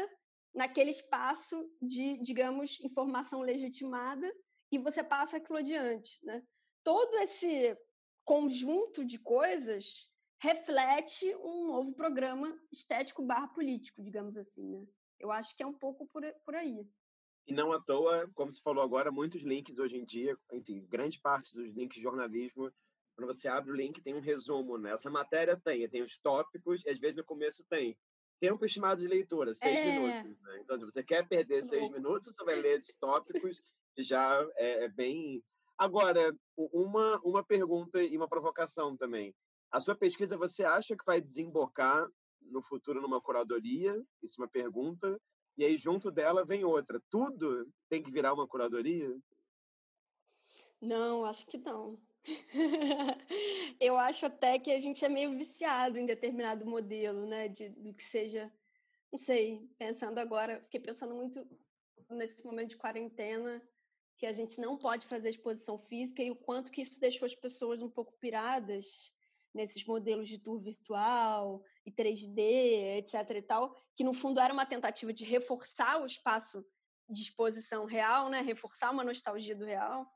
naquele 0.53 0.89
espaço 0.89 1.69
de, 1.81 2.17
digamos, 2.21 2.79
informação 2.81 3.41
legitimada 3.41 4.31
e 4.71 4.77
você 4.77 5.03
passa 5.03 5.37
aquilo 5.37 5.59
adiante, 5.59 6.19
né? 6.23 6.43
Todo 6.83 7.17
esse 7.19 7.77
conjunto 8.25 9.05
de 9.05 9.19
coisas 9.19 10.09
reflete 10.43 11.33
um 11.37 11.67
novo 11.67 11.93
programa 11.93 12.53
estético 12.69 13.23
barra 13.23 13.47
político, 13.47 14.03
digamos 14.03 14.35
assim, 14.35 14.67
né? 14.67 14.85
Eu 15.17 15.31
acho 15.31 15.55
que 15.55 15.63
é 15.63 15.65
um 15.65 15.73
pouco 15.73 16.05
por, 16.07 16.21
por 16.45 16.53
aí. 16.53 16.85
E 17.47 17.53
não 17.53 17.71
à 17.71 17.79
toa, 17.79 18.29
como 18.35 18.51
você 18.51 18.59
falou 18.61 18.83
agora, 18.83 19.09
muitos 19.09 19.41
links 19.41 19.79
hoje 19.79 19.95
em 19.95 20.03
dia, 20.03 20.37
enfim, 20.51 20.85
grande 20.89 21.17
parte 21.21 21.53
dos 21.53 21.73
links 21.73 21.95
de 21.95 22.03
jornalismo, 22.03 22.69
quando 23.15 23.33
você 23.33 23.47
abre 23.47 23.71
o 23.71 23.75
link, 23.75 24.01
tem 24.01 24.15
um 24.15 24.19
resumo, 24.19 24.77
né? 24.77 24.91
Essa 24.91 25.09
matéria 25.09 25.55
tem, 25.63 25.87
tem 25.87 26.03
os 26.03 26.17
tópicos, 26.17 26.83
e 26.85 26.89
às 26.89 26.99
vezes 26.99 27.15
no 27.15 27.23
começo 27.23 27.63
tem 27.69 27.97
tempo 28.41 28.65
estimado 28.65 28.99
de 28.99 29.07
leitura, 29.07 29.53
seis 29.53 29.77
é. 29.77 29.85
minutos. 29.85 30.41
Né? 30.41 30.59
Então, 30.59 30.77
se 30.77 30.83
você 30.83 31.01
quer 31.01 31.25
perder 31.25 31.63
seis 31.63 31.89
minutos, 31.89 32.35
você 32.35 32.43
vai 32.43 32.55
ler 32.55 32.79
esses 32.79 32.95
tópicos, 32.95 33.61
já 33.97 34.45
é, 34.57 34.85
é 34.85 34.89
bem. 34.89 35.41
Agora, 35.77 36.35
uma, 36.57 37.17
uma 37.23 37.43
pergunta 37.43 38.03
e 38.03 38.17
uma 38.17 38.27
provocação 38.27 38.97
também. 38.97 39.33
A 39.73 39.79
sua 39.79 39.95
pesquisa, 39.95 40.37
você 40.37 40.63
acha 40.63 40.95
que 40.95 41.03
vai 41.03 41.19
desembocar 41.19 42.07
no 42.39 42.61
futuro 42.61 43.01
numa 43.01 43.19
curadoria? 43.19 43.99
Isso 44.21 44.39
é 44.39 44.43
uma 44.43 44.47
pergunta. 44.47 45.19
E 45.57 45.65
aí, 45.65 45.75
junto 45.75 46.11
dela, 46.11 46.45
vem 46.45 46.63
outra. 46.63 47.01
Tudo 47.09 47.67
tem 47.89 48.03
que 48.03 48.11
virar 48.11 48.35
uma 48.35 48.47
curadoria? 48.47 49.09
Não, 50.79 51.25
acho 51.25 51.47
que 51.47 51.57
não. 51.57 51.99
Eu 53.81 53.97
acho 53.97 54.27
até 54.27 54.59
que 54.59 54.71
a 54.71 54.79
gente 54.79 55.03
é 55.03 55.09
meio 55.09 55.35
viciado 55.35 55.97
em 55.97 56.05
determinado 56.05 56.67
modelo, 56.67 57.25
né? 57.25 57.47
De, 57.47 57.69
de 57.69 57.93
que 57.93 58.03
seja, 58.03 58.53
não 59.11 59.17
sei, 59.17 59.67
pensando 59.79 60.19
agora, 60.19 60.61
fiquei 60.65 60.81
pensando 60.81 61.15
muito 61.15 61.43
nesse 62.11 62.45
momento 62.45 62.69
de 62.69 62.77
quarentena, 62.77 63.59
que 64.19 64.27
a 64.27 64.33
gente 64.33 64.61
não 64.61 64.77
pode 64.77 65.07
fazer 65.07 65.31
exposição 65.31 65.79
física 65.79 66.21
e 66.21 66.29
o 66.29 66.35
quanto 66.35 66.71
que 66.71 66.83
isso 66.83 66.99
deixou 66.99 67.25
as 67.25 67.33
pessoas 67.33 67.81
um 67.81 67.89
pouco 67.89 68.13
piradas 68.19 69.11
nesses 69.53 69.85
modelos 69.85 70.27
de 70.27 70.37
tour 70.39 70.59
virtual 70.59 71.63
e 71.85 71.91
3D, 71.91 72.97
etc 72.97 73.29
e 73.35 73.41
tal, 73.41 73.75
que 73.95 74.03
no 74.03 74.13
fundo 74.13 74.39
era 74.39 74.53
uma 74.53 74.65
tentativa 74.65 75.13
de 75.13 75.23
reforçar 75.23 76.01
o 76.01 76.05
espaço 76.05 76.65
de 77.09 77.21
exposição 77.21 77.85
real, 77.85 78.29
né? 78.29 78.41
Reforçar 78.41 78.91
uma 78.91 79.03
nostalgia 79.03 79.55
do 79.55 79.65
real, 79.65 80.07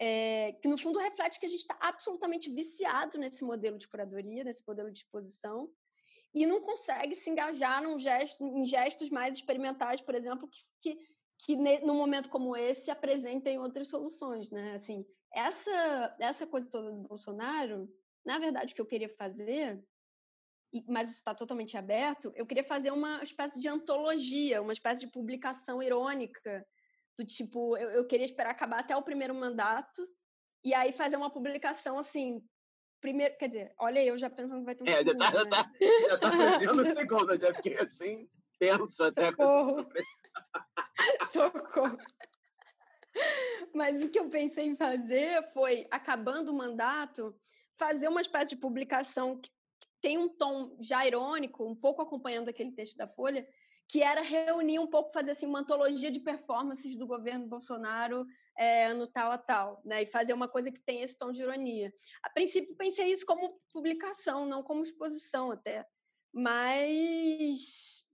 é, 0.00 0.52
que 0.60 0.68
no 0.68 0.78
fundo 0.78 0.98
reflete 0.98 1.38
que 1.38 1.46
a 1.46 1.48
gente 1.48 1.60
está 1.60 1.76
absolutamente 1.80 2.52
viciado 2.52 3.18
nesse 3.18 3.44
modelo 3.44 3.78
de 3.78 3.86
curadoria, 3.88 4.42
nesse 4.42 4.62
modelo 4.66 4.90
de 4.90 5.00
exposição, 5.00 5.70
e 6.34 6.46
não 6.46 6.62
consegue 6.62 7.14
se 7.14 7.28
engajar 7.30 7.82
num 7.82 7.98
gesto, 7.98 8.42
em 8.44 8.64
gestos 8.64 9.10
mais 9.10 9.36
experimentais, 9.36 10.00
por 10.00 10.14
exemplo, 10.14 10.48
que, 10.48 10.64
que, 10.80 10.98
que 11.38 11.56
num 11.84 11.94
momento 11.94 12.30
como 12.30 12.56
esse 12.56 12.90
apresentem 12.90 13.58
outras 13.58 13.88
soluções, 13.88 14.50
né? 14.50 14.74
Assim, 14.74 15.06
essa 15.32 16.16
essa 16.18 16.46
coisa 16.46 16.68
toda 16.68 16.90
do 16.90 17.08
Bolsonaro 17.08 17.88
na 18.24 18.38
verdade, 18.38 18.72
o 18.72 18.74
que 18.74 18.80
eu 18.80 18.86
queria 18.86 19.08
fazer, 19.08 19.82
mas 20.86 21.10
isso 21.10 21.18
está 21.18 21.34
totalmente 21.34 21.76
aberto, 21.76 22.32
eu 22.34 22.46
queria 22.46 22.64
fazer 22.64 22.90
uma 22.90 23.22
espécie 23.22 23.60
de 23.60 23.68
antologia, 23.68 24.62
uma 24.62 24.72
espécie 24.72 25.04
de 25.04 25.12
publicação 25.12 25.82
irônica, 25.82 26.66
do 27.18 27.24
tipo, 27.24 27.76
eu, 27.76 27.90
eu 27.90 28.06
queria 28.06 28.24
esperar 28.24 28.50
acabar 28.50 28.80
até 28.80 28.96
o 28.96 29.02
primeiro 29.02 29.34
mandato, 29.34 30.08
e 30.64 30.72
aí 30.72 30.92
fazer 30.92 31.16
uma 31.16 31.30
publicação 31.30 31.98
assim, 31.98 32.42
primeiro, 33.00 33.36
quer 33.36 33.48
dizer, 33.48 33.74
olha 33.78 34.02
eu 34.02 34.16
já 34.16 34.30
pensando 34.30 34.60
que 34.60 34.64
vai 34.64 34.74
ter 34.74 34.84
um 34.84 34.86
É, 34.86 35.04
segundo, 35.04 35.24
já 35.24 35.46
tá, 35.46 35.64
né? 35.70 35.78
já 36.08 36.08
tá, 36.08 36.08
já 36.08 36.18
tá 36.18 36.30
perdendo 36.30 36.82
o 36.82 36.86
segundo, 36.94 37.38
já 37.38 37.54
fiquei 37.54 37.78
assim, 37.78 38.28
tenso 38.58 39.04
até. 39.04 39.30
Socorro. 39.30 39.88
Socorro. 41.32 41.98
Mas 43.74 44.02
o 44.02 44.08
que 44.08 44.18
eu 44.18 44.30
pensei 44.30 44.66
em 44.66 44.76
fazer 44.76 45.42
foi, 45.52 45.86
acabando 45.90 46.50
o 46.50 46.54
mandato, 46.54 47.34
fazer 47.82 48.06
uma 48.06 48.20
espécie 48.20 48.54
de 48.54 48.60
publicação 48.60 49.40
que 49.40 49.50
tem 50.00 50.16
um 50.16 50.28
tom 50.28 50.76
já 50.80 51.04
irônico, 51.04 51.66
um 51.66 51.74
pouco 51.74 52.00
acompanhando 52.00 52.48
aquele 52.48 52.70
texto 52.70 52.96
da 52.96 53.08
Folha, 53.08 53.44
que 53.88 54.00
era 54.00 54.20
reunir 54.20 54.78
um 54.78 54.86
pouco, 54.86 55.12
fazer 55.12 55.32
assim, 55.32 55.46
uma 55.46 55.60
antologia 55.60 56.10
de 56.10 56.20
performances 56.20 56.94
do 56.96 57.08
governo 57.08 57.48
Bolsonaro 57.48 58.24
é, 58.56 58.94
tal 59.06 59.32
a 59.32 59.38
tal, 59.38 59.82
né? 59.84 60.02
E 60.02 60.06
fazer 60.06 60.32
uma 60.32 60.48
coisa 60.48 60.70
que 60.70 60.80
tem 60.80 61.02
esse 61.02 61.18
tom 61.18 61.32
de 61.32 61.42
ironia. 61.42 61.92
A 62.22 62.30
princípio, 62.30 62.76
pensei 62.76 63.10
isso 63.10 63.26
como 63.26 63.60
publicação, 63.72 64.46
não 64.46 64.62
como 64.62 64.84
exposição 64.84 65.50
até. 65.50 65.84
Mas 66.32 68.06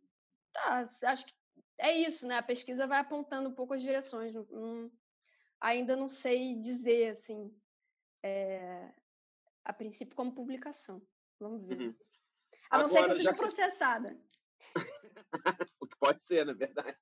tá, 0.53 0.91
acho 1.05 1.27
que 1.27 1.35
é 1.79 1.93
isso, 1.93 2.27
né? 2.27 2.39
A 2.39 2.43
pesquisa 2.43 2.87
vai 2.87 3.01
apontando 3.01 3.51
um 3.51 3.55
pouco 3.55 3.75
as 3.75 3.83
direções. 3.83 4.33
Não, 4.33 4.47
não, 4.51 4.91
ainda 5.61 5.95
não 5.95 6.09
sei 6.09 6.55
dizer 6.57 7.11
assim. 7.11 7.55
É, 8.25 8.93
a 9.69 9.73
princípio 9.73 10.16
como 10.16 10.35
publicação. 10.35 11.01
Vamos 11.39 11.62
ver. 11.64 11.79
Uhum. 11.79 11.95
A 12.71 12.79
não 12.79 12.87
Agora, 12.87 12.89
ser 12.89 13.05
que 13.05 13.11
eu 13.11 13.16
seja 13.16 13.35
processada. 13.35 14.21
o 15.81 15.87
que 15.87 15.97
pode 15.99 16.23
ser, 16.23 16.47
na 16.47 16.55
verdade. 16.55 16.97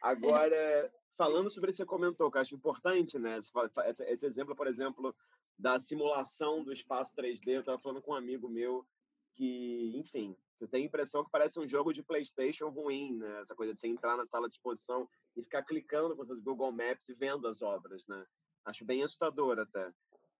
Agora, 0.00 0.92
falando 1.16 1.50
sobre 1.50 1.70
isso 1.70 1.78
que 1.78 1.84
você 1.84 1.88
comentou, 1.88 2.30
que 2.30 2.38
eu 2.38 2.40
acho 2.40 2.54
importante, 2.54 3.18
né? 3.18 3.36
Esse, 3.36 4.04
esse 4.04 4.24
exemplo, 4.24 4.54
por 4.54 4.68
exemplo, 4.68 5.14
da 5.58 5.80
simulação 5.80 6.62
do 6.62 6.72
espaço 6.72 7.14
3D, 7.16 7.48
eu 7.48 7.60
estava 7.60 7.80
falando 7.80 8.00
com 8.00 8.12
um 8.12 8.16
amigo 8.16 8.48
meu 8.48 8.86
que, 9.34 9.92
enfim, 9.96 10.36
eu 10.60 10.68
tenho 10.68 10.84
a 10.84 10.86
impressão 10.86 11.24
que 11.24 11.30
parece 11.30 11.58
um 11.58 11.68
jogo 11.68 11.92
de 11.92 12.02
PlayStation 12.02 12.68
ruim, 12.68 13.16
né? 13.16 13.40
Essa 13.40 13.56
coisa 13.56 13.74
de 13.74 13.80
você 13.80 13.88
entrar 13.88 14.16
na 14.16 14.24
sala 14.24 14.48
de 14.48 14.54
exposição 14.54 15.08
e 15.36 15.42
ficar 15.42 15.64
clicando 15.64 16.14
com 16.14 16.22
os 16.22 16.40
Google 16.40 16.70
Maps 16.70 17.08
e 17.08 17.14
vendo 17.14 17.48
as 17.48 17.60
obras, 17.60 18.06
né? 18.06 18.24
Acho 18.64 18.84
bem 18.84 19.02
assustador 19.02 19.58
até 19.58 19.92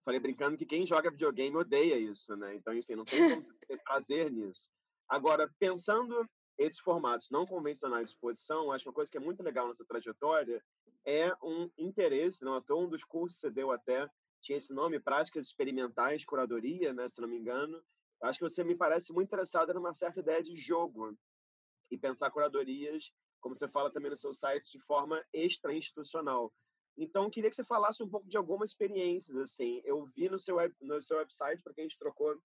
falei 0.09 0.21
brincando 0.21 0.57
que 0.57 0.65
quem 0.65 0.87
joga 0.87 1.11
videogame 1.11 1.55
odeia 1.55 1.99
isso, 1.99 2.35
né? 2.35 2.55
Então, 2.55 2.73
enfim, 2.73 2.95
não 2.95 3.05
tem 3.05 3.29
como 3.29 3.43
ter 3.69 3.83
prazer 3.83 4.33
nisso. 4.33 4.71
Agora, 5.07 5.53
pensando 5.59 6.27
esses 6.57 6.79
formatos 6.79 7.29
não 7.31 7.45
convencionais 7.45 8.09
de 8.09 8.15
exposição, 8.15 8.73
acho 8.73 8.89
uma 8.89 8.95
coisa 8.95 9.11
que 9.11 9.19
é 9.19 9.21
muito 9.21 9.43
legal 9.43 9.69
nessa 9.69 9.85
trajetória 9.85 10.65
é 11.05 11.31
um 11.43 11.71
interesse, 11.77 12.43
não 12.43 12.55
à 12.55 12.63
toa 12.63 12.87
um 12.87 12.89
dos 12.89 13.05
cursos 13.05 13.39
que 13.39 13.41
você 13.43 13.51
deu 13.51 13.71
até 13.71 14.09
tinha 14.41 14.57
esse 14.57 14.73
nome, 14.73 14.99
Práticas 14.99 15.47
Experimentais, 15.47 16.25
Curadoria, 16.25 16.95
né, 16.95 17.07
se 17.07 17.21
não 17.21 17.29
me 17.29 17.37
engano. 17.37 17.79
Acho 18.23 18.39
que 18.39 18.49
você 18.49 18.65
me 18.65 18.75
parece 18.75 19.13
muito 19.13 19.27
interessada 19.27 19.75
numa 19.75 19.93
certa 19.93 20.21
ideia 20.21 20.43
de 20.43 20.57
jogo 20.57 21.15
e 21.91 21.99
pensar 21.99 22.31
curadorias, 22.31 23.13
como 23.41 23.55
você 23.55 23.69
fala 23.69 23.93
também 23.93 24.11
no 24.11 24.17
seu 24.17 24.33
site, 24.33 24.71
de 24.71 24.81
forma 24.87 25.23
extra-institucional. 25.35 26.51
Então, 26.99 27.31
queria 27.31 27.49
que 27.49 27.55
você 27.55 27.63
falasse 27.63 28.03
um 28.03 28.09
pouco 28.09 28.29
de 28.29 28.37
algumas 28.37 28.71
experiências, 28.71 29.37
assim. 29.37 29.81
Eu 29.85 30.05
vi 30.05 30.29
no 30.29 30.39
seu, 30.39 30.57
web, 30.57 30.75
no 30.81 31.01
seu 31.01 31.19
website, 31.19 31.63
porque 31.63 31.81
a 31.81 31.85
gente 31.85 31.97
trocou 31.97 32.37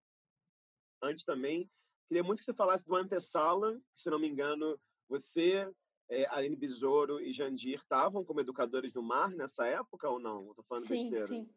antes 1.02 1.26
também. 1.26 1.68
Queria 2.08 2.24
muito 2.24 2.40
que 2.40 2.46
você 2.46 2.54
falasse 2.54 2.86
do 2.86 2.96
Antessala, 2.96 3.74
que, 3.94 4.00
se 4.00 4.12
não 4.12 4.20
me 4.20 4.28
engano, 4.28 4.80
você, 5.10 5.68
é, 6.08 6.28
Aline 6.28 6.56
Besouro 6.56 7.20
e 7.20 7.32
Jandir 7.32 7.80
estavam 7.80 8.24
como 8.24 8.42
educadores 8.42 8.94
do 8.94 9.02
mar 9.02 9.32
nessa 9.32 9.66
época 9.66 10.08
ou 10.08 10.20
não? 10.20 10.52
Estou 10.52 10.64
falando 10.66 10.86
sim, 10.86 11.10
besteira. 11.10 11.26
Sim. 11.26 11.50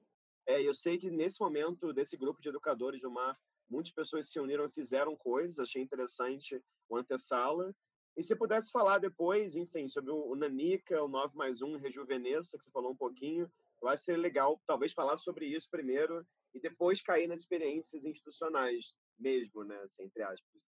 É, 0.46 0.62
eu 0.62 0.74
sei 0.74 0.96
que 0.96 1.10
nesse 1.10 1.40
momento, 1.40 1.92
desse 1.92 2.16
grupo 2.16 2.40
de 2.40 2.48
educadores 2.48 3.02
do 3.02 3.10
mar, 3.10 3.36
muitas 3.68 3.92
pessoas 3.92 4.30
se 4.30 4.40
uniram 4.40 4.64
e 4.64 4.70
fizeram 4.70 5.14
coisas. 5.14 5.58
Achei 5.58 5.82
interessante 5.82 6.62
o 6.88 6.96
Antessala. 6.96 7.74
E 8.16 8.22
se 8.22 8.34
pudesse 8.34 8.70
falar 8.70 8.98
depois, 8.98 9.56
enfim, 9.56 9.88
sobre 9.88 10.10
o 10.10 10.34
Nanica, 10.34 11.02
o 11.02 11.08
9 11.08 11.36
mais 11.36 11.60
1, 11.60 11.76
Rejuvenesça, 11.76 12.56
que 12.56 12.64
você 12.64 12.70
falou 12.70 12.92
um 12.92 12.96
pouquinho, 12.96 13.50
eu 13.82 13.88
acho 13.88 14.02
que 14.02 14.06
seria 14.06 14.20
legal 14.20 14.60
talvez 14.66 14.92
falar 14.92 15.18
sobre 15.18 15.46
isso 15.46 15.68
primeiro 15.70 16.26
e 16.54 16.60
depois 16.60 17.02
cair 17.02 17.28
nas 17.28 17.40
experiências 17.40 18.06
institucionais 18.06 18.96
mesmo, 19.18 19.64
né, 19.64 19.76
assim, 19.82 20.04
entre 20.04 20.22
aspas. 20.22 20.70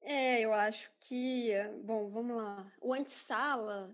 É, 0.00 0.40
eu 0.40 0.52
acho 0.52 0.90
que, 1.00 1.52
bom, 1.82 2.08
vamos 2.08 2.36
lá. 2.36 2.72
O 2.80 2.94
antessala, 2.94 3.92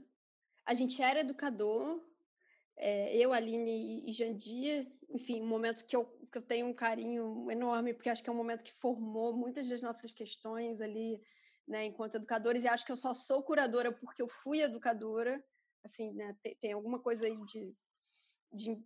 a 0.66 0.74
gente 0.74 1.00
era 1.02 1.20
educador, 1.20 1.98
é, 2.76 3.16
eu, 3.16 3.32
Aline 3.32 4.04
e 4.06 4.12
Jandir, 4.12 4.86
enfim, 5.08 5.40
um 5.40 5.46
momento 5.46 5.84
que 5.86 5.96
eu, 5.96 6.04
que 6.30 6.38
eu 6.38 6.42
tenho 6.42 6.66
um 6.66 6.74
carinho 6.74 7.50
enorme, 7.50 7.94
porque 7.94 8.10
acho 8.10 8.22
que 8.22 8.28
é 8.28 8.32
um 8.32 8.36
momento 8.36 8.64
que 8.64 8.72
formou 8.72 9.32
muitas 9.32 9.68
das 9.68 9.80
nossas 9.80 10.12
questões 10.12 10.80
ali, 10.80 11.22
né, 11.66 11.86
enquanto 11.86 12.16
educadores, 12.16 12.64
e 12.64 12.68
acho 12.68 12.84
que 12.84 12.92
eu 12.92 12.96
só 12.96 13.14
sou 13.14 13.42
curadora 13.42 13.92
porque 13.92 14.20
eu 14.20 14.28
fui 14.28 14.60
educadora, 14.60 15.42
assim, 15.84 16.12
né, 16.12 16.36
tem, 16.42 16.54
tem 16.56 16.72
alguma 16.72 17.00
coisa 17.00 17.26
aí 17.26 17.36
de, 17.44 17.74
de, 18.52 18.84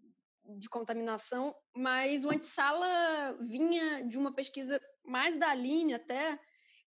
de, 0.59 0.69
contaminação, 0.69 1.55
mas 1.75 2.25
o 2.25 2.31
Antissala 2.31 3.37
vinha 3.41 4.05
de 4.07 4.17
uma 4.17 4.33
pesquisa 4.33 4.81
mais 5.05 5.39
da 5.39 5.51
Aline 5.51 5.95
até, 5.95 6.39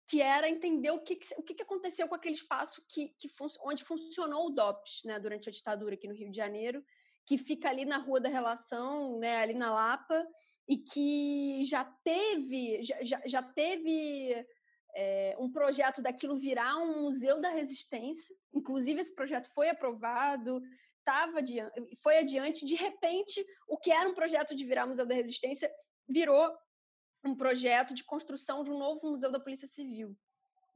que 0.07 0.21
era 0.21 0.49
entender 0.49 0.91
o 0.91 1.03
que, 1.03 1.19
o 1.37 1.43
que 1.43 1.61
aconteceu 1.61 2.07
com 2.07 2.15
aquele 2.15 2.35
espaço 2.35 2.83
que, 2.87 3.09
que 3.19 3.29
fun 3.29 3.47
onde 3.63 3.83
funcionou 3.83 4.47
o 4.47 4.49
DOPS, 4.49 5.01
né, 5.05 5.19
durante 5.19 5.49
a 5.49 5.51
ditadura 5.51 5.95
aqui 5.95 6.07
no 6.07 6.15
Rio 6.15 6.31
de 6.31 6.37
Janeiro, 6.37 6.83
que 7.25 7.37
fica 7.37 7.69
ali 7.69 7.85
na 7.85 7.97
Rua 7.97 8.19
da 8.19 8.29
Relação, 8.29 9.19
né, 9.19 9.37
ali 9.37 9.53
na 9.53 9.71
Lapa, 9.71 10.25
e 10.67 10.77
que 10.77 11.63
já 11.65 11.83
teve, 12.03 12.81
já, 12.81 13.03
já, 13.03 13.21
já 13.25 13.43
teve 13.43 14.45
é, 15.01 15.33
um 15.39 15.49
projeto 15.49 16.01
daquilo 16.01 16.35
virar 16.37 16.75
um 16.75 17.03
museu 17.03 17.39
da 17.39 17.49
resistência. 17.49 18.35
Inclusive, 18.53 18.99
esse 18.99 19.15
projeto 19.15 19.49
foi 19.53 19.69
aprovado, 19.69 20.61
tava 21.05 21.39
adiante, 21.39 21.95
foi 22.03 22.17
adiante. 22.17 22.65
De 22.65 22.75
repente, 22.75 23.41
o 23.65 23.77
que 23.77 23.91
era 23.91 24.09
um 24.09 24.13
projeto 24.13 24.53
de 24.53 24.65
virar 24.65 24.85
museu 24.85 25.05
da 25.05 25.15
resistência 25.15 25.73
virou 26.05 26.53
um 27.23 27.33
projeto 27.33 27.93
de 27.93 28.03
construção 28.03 28.61
de 28.61 28.71
um 28.71 28.77
novo 28.77 29.09
museu 29.09 29.31
da 29.31 29.39
Polícia 29.39 29.69
Civil. 29.69 30.13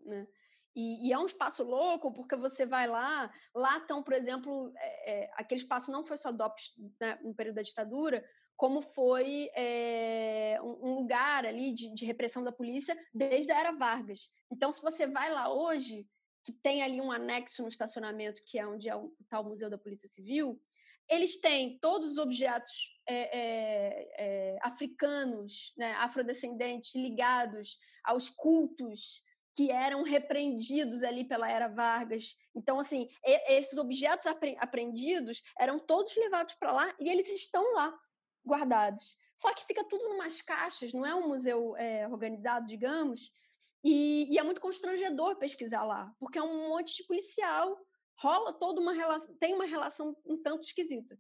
Né? 0.06 0.26
E, 0.74 1.10
e, 1.10 1.12
é 1.12 1.20
um 1.20 1.26
espaço 1.26 1.62
louco, 1.62 2.14
porque 2.14 2.38
você 2.38 2.66
vai 2.66 2.88
lá, 2.88 3.30
lá 3.54 3.78
estão, 3.78 4.02
por 4.02 4.14
exemplo, 4.14 4.72
é, 4.78 5.12
é, 5.12 5.32
aquele 5.36 5.60
espaço 5.60 5.92
não 5.92 6.06
foi 6.06 6.16
só 6.16 6.32
DOPS 6.32 6.72
né, 7.00 7.20
no 7.22 7.36
período 7.36 7.56
da 7.56 7.62
ditadura, 7.62 8.26
como 8.56 8.82
foi 8.82 9.50
é, 9.56 10.58
um, 10.62 10.96
lugar 10.96 11.46
ali 11.46 11.74
de, 11.74 11.94
de, 11.94 12.06
repressão 12.06 12.44
da 12.44 12.52
polícia 12.52 12.98
desde 13.14 13.52
a 13.52 13.60
era 13.60 13.72
Vargas. 13.72 14.30
Então, 14.52 14.72
se 14.72 14.82
você 14.82 15.08
vai 15.08 15.32
lá 15.32 15.52
hoje, 15.52 16.08
que 16.44 16.52
tem 16.52 16.84
ali 16.84 17.02
um 17.02 17.12
anexo 17.12 17.62
no 17.62 17.68
estacionamento, 17.68 18.44
que 18.46 18.60
é 18.60 18.68
onde 18.68 18.90
é 18.90 18.96
o 18.96 19.12
tal 19.30 19.44
Museu 19.44 19.70
da 19.70 19.78
Polícia 19.78 20.08
Civil, 20.08 20.62
eles 21.10 21.40
têm 21.40 21.78
todos 21.80 22.12
os 22.12 22.18
objetos 22.18 22.72
é, 23.08 24.08
é, 24.18 24.58
africanos, 24.62 25.74
né, 25.78 25.92
afrodescendentes, 25.94 26.96
ligados 26.96 27.78
aos 28.04 28.30
cultos 28.30 29.22
que 29.56 29.72
eram 29.72 30.04
repreendidos 30.04 31.04
ali 31.04 31.24
pela 31.24 31.50
era 31.50 31.68
Vargas. 31.68 32.36
Então, 32.56 32.80
assim, 32.80 33.08
esses 33.24 33.78
objetos 33.78 34.26
apreendidos 34.26 35.44
eram 35.60 35.78
todos 35.80 36.16
levados 36.16 36.54
para 36.56 36.72
lá 36.72 36.96
e 37.00 37.10
eles 37.10 37.28
estão 37.28 37.74
lá 37.76 37.94
guardados. 38.46 39.18
Só 39.36 39.54
que 39.54 39.66
fica 39.66 39.84
tudo 39.84 40.04
em 40.06 40.14
umas 40.16 40.42
caixas, 40.42 40.94
não 40.94 41.06
é 41.06 41.14
um 41.16 41.28
museu 41.28 41.76
é, 41.78 42.08
organizado, 42.08 42.66
digamos, 42.66 43.32
e, 43.84 44.34
e, 44.34 44.38
é 44.38 44.44
muito 44.44 44.62
constrangedor 44.62 45.36
pesquisar 45.36 45.84
lá, 45.84 46.14
porque 46.18 46.38
é 46.38 46.44
um 46.44 46.70
monte 46.70 46.96
de 46.96 47.04
policial, 47.06 47.78
rola 48.16 48.54
toda 48.54 48.80
uma 48.80 48.94
relação, 48.94 49.36
tem 49.36 49.54
uma 49.54 49.66
relação 49.66 50.16
um 50.26 50.42
tanto 50.42 50.64
esquisita. 50.64 51.20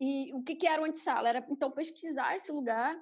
E 0.00 0.32
o 0.32 0.42
que, 0.42 0.54
que 0.54 0.66
era 0.66 0.80
o 0.80 0.84
antissala? 0.84 1.28
Era, 1.28 1.46
então, 1.50 1.70
pesquisar 1.70 2.36
esse 2.36 2.52
lugar, 2.52 2.96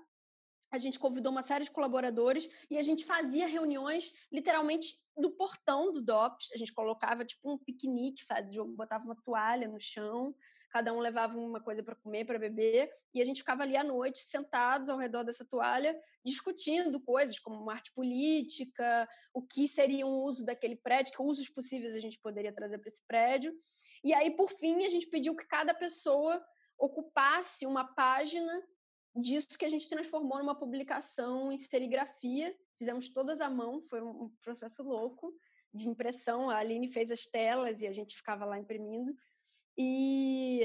a 0.72 0.78
gente 0.78 0.98
convidou 0.98 1.30
uma 1.30 1.42
série 1.42 1.64
de 1.64 1.70
colaboradores 1.70 2.48
e 2.70 2.78
a 2.78 2.82
gente 2.82 3.04
fazia 3.04 3.46
reuniões 3.46 4.14
literalmente 4.32 4.96
do 5.14 5.30
portão 5.30 5.92
do 5.92 6.00
DOPS. 6.00 6.50
A 6.54 6.56
gente 6.56 6.72
colocava 6.72 7.26
tipo 7.26 7.52
um 7.52 7.58
piquenique, 7.58 8.24
fazia, 8.24 8.64
botava 8.64 9.04
uma 9.04 9.14
toalha 9.14 9.68
no 9.68 9.78
chão, 9.78 10.34
cada 10.70 10.90
um 10.94 10.98
levava 10.98 11.38
uma 11.38 11.60
coisa 11.60 11.82
para 11.82 11.94
comer, 11.94 12.24
para 12.24 12.38
beber, 12.38 12.90
e 13.12 13.20
a 13.20 13.24
gente 13.24 13.40
ficava 13.40 13.62
ali 13.62 13.76
à 13.76 13.84
noite 13.84 14.20
sentados 14.20 14.88
ao 14.88 14.96
redor 14.96 15.24
dessa 15.24 15.44
toalha, 15.44 15.94
discutindo 16.24 16.98
coisas 16.98 17.38
como 17.38 17.68
arte 17.68 17.92
política, 17.92 19.06
o 19.34 19.42
que 19.42 19.68
seria 19.68 20.06
um 20.06 20.22
uso 20.22 20.42
daquele 20.42 20.76
prédio, 20.76 21.12
que 21.12 21.22
usos 21.22 21.50
possíveis 21.50 21.94
a 21.94 22.00
gente 22.00 22.18
poderia 22.18 22.52
trazer 22.52 22.78
para 22.78 22.88
esse 22.88 23.02
prédio. 23.06 23.54
E 24.02 24.14
aí, 24.14 24.30
por 24.30 24.50
fim, 24.50 24.86
a 24.86 24.88
gente 24.88 25.06
pediu 25.06 25.36
que 25.36 25.46
cada 25.46 25.74
pessoa 25.74 26.42
ocupasse 26.78 27.66
uma 27.66 27.84
página 27.84 28.62
disso 29.14 29.58
que 29.58 29.64
a 29.64 29.68
gente 29.68 29.88
transformou 29.88 30.38
numa 30.38 30.54
publicação 30.54 31.52
em 31.52 31.56
serigrafia. 31.56 32.54
Fizemos 32.76 33.08
todas 33.08 33.40
à 33.40 33.48
mão, 33.50 33.82
foi 33.82 34.02
um 34.02 34.30
processo 34.40 34.82
louco 34.82 35.34
de 35.72 35.88
impressão. 35.88 36.48
A 36.48 36.56
Aline 36.56 36.88
fez 36.88 37.10
as 37.10 37.26
telas 37.26 37.80
e 37.80 37.86
a 37.86 37.92
gente 37.92 38.16
ficava 38.16 38.44
lá 38.44 38.58
imprimindo. 38.58 39.14
E, 39.76 40.62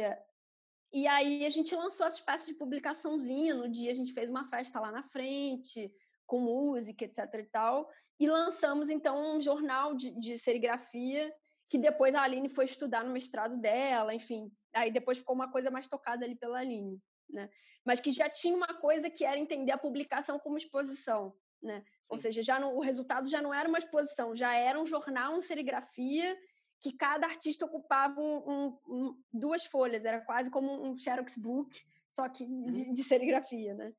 e 0.94 1.08
aí 1.08 1.46
a 1.46 1.50
gente 1.50 1.76
lançou 1.76 2.06
essa 2.06 2.18
espécie 2.18 2.48
de 2.48 2.58
publicaçãozinha. 2.58 3.54
No 3.54 3.70
dia 3.70 3.92
a 3.92 3.96
gente 3.96 4.14
fez 4.14 4.30
uma 4.30 4.46
festa 4.46 4.80
lá 4.80 4.92
na 4.92 5.04
frente, 5.04 5.92
com 6.26 6.40
música, 6.40 7.06
etc 7.06 7.34
e 7.36 7.44
tal. 7.44 7.90
E 8.20 8.28
lançamos, 8.28 8.90
então, 8.90 9.36
um 9.36 9.40
jornal 9.40 9.94
de, 9.94 10.18
de 10.20 10.38
serigrafia 10.38 11.34
que 11.70 11.78
depois 11.78 12.16
a 12.16 12.22
Aline 12.22 12.48
foi 12.48 12.64
estudar 12.64 13.04
no 13.04 13.12
mestrado 13.12 13.58
dela, 13.58 14.14
enfim. 14.14 14.50
Aí 14.74 14.90
depois 14.90 15.18
ficou 15.18 15.36
uma 15.36 15.52
coisa 15.52 15.70
mais 15.70 15.86
tocada 15.86 16.24
ali 16.24 16.34
pela 16.34 16.60
Aline 16.60 17.02
né? 17.30 17.50
Mas 17.86 18.00
que 18.00 18.12
já 18.12 18.30
tinha 18.30 18.56
uma 18.56 18.74
coisa 18.76 19.10
que 19.10 19.24
era 19.24 19.38
entender 19.38 19.72
a 19.72 19.78
publicação 19.78 20.40
como 20.40 20.58
exposição, 20.58 21.34
né? 21.62 21.84
Ou 22.10 22.18
seja, 22.18 22.42
já 22.42 22.60
não, 22.60 22.76
o 22.76 22.82
resultado 22.82 23.30
já 23.30 23.42
não 23.42 23.54
era 23.54 23.68
uma 23.68 23.78
exposição, 23.78 24.36
já 24.36 24.54
era 24.54 24.80
um 24.80 24.86
jornal, 24.86 25.34
uma 25.34 25.42
serigrafia 25.42 26.38
que 26.80 26.94
cada 26.94 27.26
artista 27.26 27.66
ocupava 27.66 28.20
um, 28.22 28.38
um, 28.38 28.80
um, 28.88 29.24
duas 29.34 29.66
folhas, 29.66 30.06
era 30.06 30.22
quase 30.22 30.50
como 30.50 30.72
um 30.72 30.96
Xerox 30.96 31.38
book, 31.38 31.84
só 32.10 32.30
que 32.30 32.46
de, 32.46 32.84
uhum. 32.84 32.94
de 32.94 33.04
serigrafia, 33.04 33.74
né? 33.74 33.94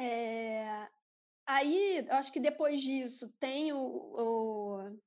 É, 0.00 0.88
aí, 1.46 2.04
acho 2.10 2.32
que 2.32 2.40
depois 2.40 2.80
disso 2.80 3.28
tem 3.38 3.72
o, 3.72 3.78
o, 3.78 4.98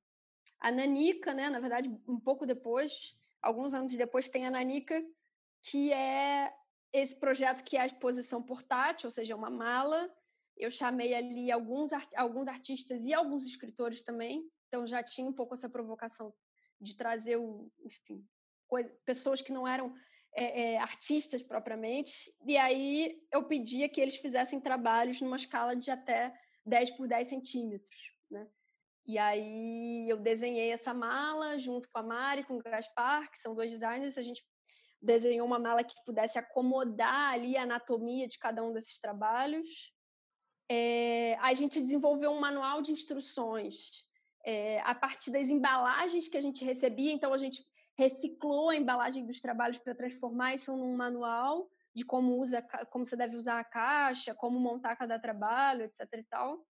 a 0.60 0.72
Nanica, 0.72 1.34
né? 1.34 1.50
Na 1.50 1.60
verdade, 1.60 1.90
um 2.08 2.20
pouco 2.20 2.46
depois, 2.46 3.18
alguns 3.42 3.74
anos 3.74 3.94
depois, 3.96 4.30
tem 4.30 4.46
a 4.48 4.52
Nanica, 4.52 5.04
que 5.62 5.92
é 5.92 6.54
esse 7.02 7.16
projeto 7.16 7.64
que 7.64 7.78
é 7.78 7.82
a 7.82 7.86
exposição 7.86 8.42
portátil, 8.42 9.08
ou 9.08 9.12
seja, 9.12 9.36
uma 9.36 9.50
mala. 9.50 10.10
Eu 10.58 10.72
chamei 10.72 11.14
ali 11.14 11.52
alguns, 11.52 11.92
art 11.92 12.12
alguns 12.16 12.48
artistas 12.48 13.04
e 13.06 13.14
alguns 13.14 13.46
escritores 13.46 14.02
também, 14.02 14.50
então 14.68 14.88
já 14.88 15.04
tinha 15.04 15.28
um 15.28 15.34
pouco 15.34 15.54
essa 15.54 15.70
provocação 15.70 16.34
de 16.80 16.96
trazer, 16.96 17.38
o, 17.38 17.72
enfim, 17.84 18.26
pessoas 19.06 19.42
que 19.42 19.52
não 19.52 19.68
eram 19.68 19.94
é, 20.34 20.74
é, 20.74 20.78
artistas 20.78 21.42
propriamente. 21.44 22.34
E 22.46 22.58
aí 22.58 23.22
eu 23.32 23.44
pedia 23.46 23.90
que 23.90 24.00
eles 24.00 24.16
fizessem 24.16 24.60
trabalhos 24.60 25.22
numa 25.22 25.38
escala 25.38 25.76
de 25.76 25.92
até 25.92 26.34
10 26.66 26.92
por 26.92 27.08
10 27.08 27.28
centímetros, 27.28 28.14
né? 28.30 28.48
E 29.08 29.20
aí 29.20 30.10
eu 30.10 30.18
desenhei 30.18 30.72
essa 30.72 30.94
mala 30.94 31.60
junto 31.60 31.88
com 31.90 32.00
a 32.00 32.04
Mari, 32.04 32.44
com 32.44 32.56
o 32.56 32.64
Gaspar, 32.64 33.30
que 33.32 33.38
são 33.38 33.54
dois 33.54 33.72
designers, 33.72 34.18
a 34.18 34.24
gente 34.24 34.44
desenhou 35.06 35.46
uma 35.46 35.60
mala 35.60 35.84
que 35.84 35.96
pudesse 36.06 36.38
acomodar 36.38 37.34
ali 37.34 37.56
a 37.58 37.64
anatomia 37.64 38.28
de 38.28 38.38
cada 38.40 38.64
um 38.64 38.74
desses 38.74 38.98
trabalhos. 38.98 39.94
É, 40.70 41.38
a 41.40 41.54
gente 41.54 41.80
desenvolveu 41.80 42.32
um 42.32 42.40
manual 42.40 42.82
de 42.82 42.92
instruções 42.92 44.04
é, 44.44 44.80
a 44.82 44.96
partir 44.96 45.32
das 45.32 45.50
embalagens 45.50 46.28
que 46.28 46.38
a 46.38 46.42
gente 46.42 46.66
recebia. 46.66 47.12
Então, 47.12 47.32
a 47.32 47.38
gente 47.38 47.64
reciclou 47.98 48.70
a 48.70 48.76
embalagem 48.76 49.26
dos 49.26 49.40
trabalhos 49.40 49.78
para 49.78 49.96
transformar 49.96 50.56
isso 50.56 50.76
num 50.76 50.96
manual 50.96 51.70
de 51.94 52.04
como 52.04 52.38
usa, 52.38 52.62
como 52.90 53.06
você 53.06 53.16
deve 53.16 53.38
usar 53.38 53.60
a 53.60 53.64
caixa, 53.64 54.36
como 54.36 54.60
montar 54.60 54.98
cada 54.98 55.18
trabalho, 55.18 55.86
etc. 55.86 56.02
E 56.14 56.24
tal. 56.24 56.66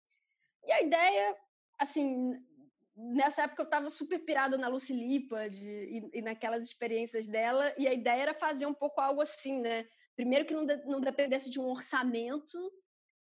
E 0.64 0.72
a 0.72 0.83
ideia, 0.83 1.37
assim, 1.78 2.33
nessa 2.97 3.43
época 3.43 3.62
eu 3.62 3.66
estava 3.66 3.90
super 3.90 4.18
pirada 4.20 4.59
na 4.59 4.68
Lucy 4.68 4.93
Lippard 4.93 5.59
e, 5.66 6.11
e, 6.12 6.22
naquelas 6.22 6.64
experiências 6.64 7.26
dela, 7.26 7.74
e 7.78 7.88
a 7.88 7.93
ideia 7.93 8.22
era 8.22 8.34
fazer 8.34 8.66
um 8.66 8.74
pouco 8.74 9.01
algo 9.01 9.20
assim, 9.20 9.61
né? 9.61 9.86
Primeiro 10.14 10.45
que 10.45 10.55
não, 10.55 10.66
de, 10.66 10.76
não 10.84 11.01
dependesse 11.01 11.49
de 11.51 11.61
um 11.61 11.68
orçamento, 11.68 12.59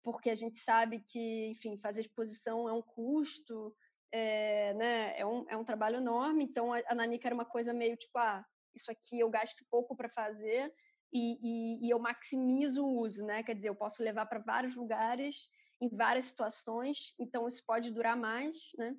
porque 0.03 0.31
a 0.31 0.35
gente 0.35 0.59
sabe 0.59 1.01
que, 1.01 1.49
enfim, 1.49 1.77
fazer 1.79 2.03
exposição 2.03 2.69
é 2.69 2.73
um 2.73 2.83
custo, 2.83 3.75
é, 4.13 4.73
né? 4.75 5.19
é, 5.19 5.27
um, 5.27 5.45
é 5.49 5.57
um 5.57 5.65
trabalho 5.65 5.97
enorme, 5.97 6.45
então 6.45 6.73
a, 6.73 6.81
a 6.87 6.95
Nanica 6.95 7.29
era 7.29 7.35
uma 7.35 7.45
coisa 7.45 7.75
meio 7.75 7.97
tipo, 7.97 8.17
ah, 8.19 8.45
isso 8.75 8.91
aqui 8.91 9.19
eu 9.19 9.29
gasto 9.29 9.67
pouco 9.71 9.97
para 9.97 10.09
fazer 10.09 10.73
e, 11.13 11.39
e, 11.43 11.87
e 11.87 11.91
eu 11.91 11.99
maximizo 11.99 12.85
o 12.85 13.01
uso, 13.01 13.25
né? 13.25 13.43
Quer 13.43 13.55
dizer, 13.55 13.69
eu 13.69 13.75
posso 13.75 14.03
levar 14.03 14.27
para 14.27 14.39
vários 14.39 14.77
lugares, 14.77 15.49
em 15.81 15.89
várias 15.89 16.27
situações, 16.27 17.15
então 17.19 17.47
isso 17.47 17.63
pode 17.67 17.91
durar 17.91 18.17
mais, 18.17 18.57
né? 18.77 18.95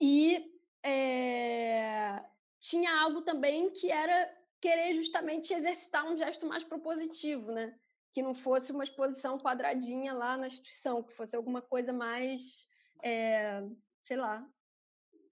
E 0.00 0.50
é, 0.82 2.24
tinha 2.58 3.00
algo 3.00 3.20
também 3.20 3.70
que 3.70 3.90
era 3.90 4.34
querer 4.60 4.94
justamente 4.94 5.52
exercitar 5.52 6.10
um 6.10 6.16
gesto 6.16 6.46
mais 6.46 6.64
propositivo, 6.64 7.52
né? 7.52 7.78
Que 8.12 8.22
não 8.22 8.34
fosse 8.34 8.72
uma 8.72 8.84
exposição 8.84 9.38
quadradinha 9.38 10.12
lá 10.12 10.36
na 10.36 10.46
instituição, 10.46 11.02
que 11.02 11.12
fosse 11.12 11.36
alguma 11.36 11.60
coisa 11.60 11.92
mais, 11.92 12.66
é, 13.02 13.62
sei 14.02 14.16
lá, 14.16 14.46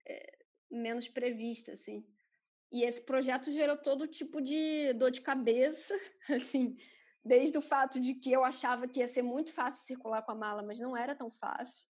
é, 0.07 0.39
menos 0.71 1.09
prevista, 1.09 1.73
assim. 1.73 2.07
E 2.71 2.83
esse 2.85 3.01
projeto 3.01 3.51
gerou 3.51 3.77
todo 3.77 4.07
tipo 4.07 4.41
de 4.43 4.93
dor 4.95 5.11
de 5.11 5.23
cabeça, 5.23 5.95
assim, 6.29 6.77
desde 7.25 7.57
o 7.57 7.63
fato 7.63 7.99
de 7.99 8.15
que 8.15 8.31
eu 8.31 8.45
achava 8.45 8.87
que 8.87 9.01
ia 9.01 9.09
ser 9.09 9.23
muito 9.23 9.51
fácil 9.51 9.87
circular 9.87 10.23
com 10.23 10.33
a 10.33 10.35
mala, 10.35 10.63
mas 10.63 10.79
não 10.79 10.95
era 10.95 11.15
tão 11.15 11.31
fácil 11.31 11.88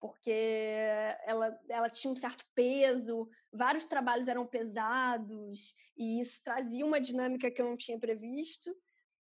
porque 0.00 0.32
ela, 1.26 1.60
ela 1.68 1.90
tinha 1.90 2.12
um 2.12 2.16
certo 2.16 2.44
peso, 2.54 3.28
vários 3.52 3.84
trabalhos 3.84 4.28
eram 4.28 4.46
pesados, 4.46 5.74
e 5.96 6.20
isso 6.20 6.42
trazia 6.42 6.86
uma 6.86 7.00
dinâmica 7.00 7.50
que 7.50 7.60
eu 7.60 7.66
não 7.66 7.76
tinha 7.76 7.98
previsto. 7.98 8.74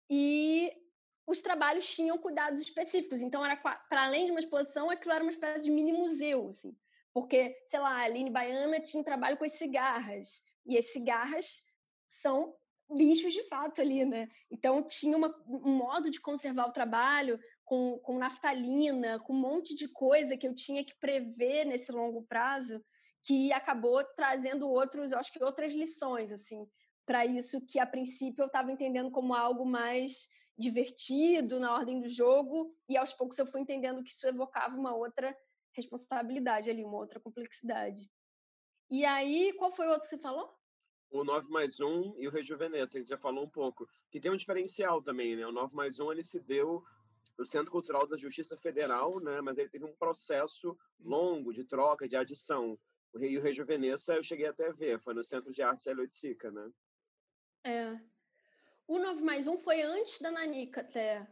E 0.09 0.71
os 1.27 1.41
trabalhos 1.41 1.87
tinham 1.93 2.17
cuidados 2.17 2.61
específicos, 2.61 3.21
então 3.21 3.43
era 3.43 3.57
para 3.57 4.03
além 4.03 4.25
de 4.25 4.31
uma 4.31 4.39
exposição, 4.39 4.89
aquilo 4.89 5.13
era 5.13 5.23
uma 5.23 5.31
espécie 5.31 5.65
de 5.65 5.71
mini 5.71 5.91
museu, 5.91 6.47
assim. 6.47 6.75
Porque, 7.13 7.53
sei 7.69 7.79
lá, 7.79 7.91
a 7.97 8.03
Aline 8.03 8.29
Baiana 8.29 8.79
tinha 8.79 9.01
um 9.01 9.03
trabalho 9.03 9.37
com 9.37 9.43
as 9.43 9.53
cigarras, 9.53 10.41
e 10.65 10.77
as 10.77 10.91
cigarras 10.93 11.65
são 12.07 12.55
bichos 12.89 13.33
de 13.33 13.43
fato 13.43 13.81
ali, 13.81 14.05
né? 14.05 14.29
Então 14.49 14.83
tinha 14.83 15.17
uma, 15.17 15.33
um 15.45 15.71
modo 15.71 16.09
de 16.09 16.19
conservar 16.19 16.67
o 16.67 16.73
trabalho, 16.73 17.39
com, 17.71 17.97
com 17.99 18.17
naftalina, 18.17 19.17
com 19.21 19.31
um 19.31 19.39
monte 19.39 19.73
de 19.73 19.87
coisa 19.87 20.35
que 20.35 20.45
eu 20.45 20.53
tinha 20.53 20.83
que 20.83 20.93
prever 20.99 21.63
nesse 21.63 21.89
longo 21.89 22.21
prazo, 22.23 22.83
que 23.23 23.53
acabou 23.53 24.03
trazendo 24.13 24.69
outros, 24.69 25.13
eu 25.13 25.17
acho 25.17 25.31
que 25.31 25.41
outras 25.41 25.71
lições, 25.73 26.33
assim, 26.33 26.67
para 27.05 27.25
isso 27.25 27.65
que 27.65 27.79
a 27.79 27.87
princípio 27.87 28.41
eu 28.41 28.47
estava 28.47 28.73
entendendo 28.73 29.09
como 29.09 29.33
algo 29.33 29.65
mais 29.65 30.27
divertido 30.57 31.61
na 31.61 31.73
ordem 31.73 32.01
do 32.01 32.09
jogo 32.09 32.75
e 32.89 32.97
aos 32.97 33.13
poucos 33.13 33.39
eu 33.39 33.47
fui 33.47 33.61
entendendo 33.61 34.03
que 34.03 34.09
isso 34.09 34.27
evocava 34.27 34.75
uma 34.75 34.93
outra 34.93 35.33
responsabilidade 35.73 36.69
ali, 36.69 36.83
uma 36.83 36.97
outra 36.97 37.21
complexidade. 37.21 38.11
E 38.89 39.05
aí, 39.05 39.53
qual 39.53 39.71
foi 39.71 39.87
o 39.87 39.91
outro 39.91 40.09
que 40.09 40.13
você 40.13 40.21
falou? 40.21 40.53
O 41.09 41.23
9 41.23 41.47
mais 41.47 41.79
1 41.79 42.15
e 42.17 42.27
o 42.27 42.31
Rejuvenesce, 42.31 42.97
a 42.97 42.99
gente 42.99 43.09
já 43.09 43.17
falou 43.17 43.45
um 43.45 43.49
pouco. 43.49 43.87
Que 44.09 44.19
tem 44.19 44.29
um 44.29 44.35
diferencial 44.35 45.01
também, 45.01 45.37
né? 45.37 45.47
O 45.47 45.53
9 45.53 45.73
mais 45.73 45.99
1, 45.99 46.11
ele 46.11 46.23
se 46.23 46.39
deu 46.39 46.83
no 47.41 47.47
Centro 47.47 47.71
Cultural 47.71 48.05
da 48.05 48.15
Justiça 48.15 48.55
Federal, 48.55 49.19
né? 49.19 49.41
Mas 49.41 49.57
ele 49.57 49.67
teve 49.67 49.83
um 49.83 49.95
processo 49.95 50.77
longo 50.99 51.51
de 51.51 51.63
troca, 51.63 52.07
de 52.07 52.15
adição. 52.15 52.77
O 53.11 53.17
Rio 53.17 53.41
Rejuvenesça 53.41 54.13
eu 54.13 54.21
cheguei 54.21 54.45
até 54.45 54.67
a 54.67 54.71
ver, 54.71 54.99
foi 54.99 55.15
no 55.15 55.23
Centro 55.23 55.51
de 55.51 55.63
Arte 55.63 55.81
Célio 55.81 56.07
de 56.07 56.13
Sica, 56.13 56.51
né? 56.51 56.69
É. 57.63 57.99
O 58.87 58.99
9 58.99 59.23
mais 59.23 59.47
1 59.47 59.57
foi 59.57 59.81
antes 59.81 60.21
da 60.21 60.29
Nanica 60.29 60.81
até. 60.81 61.27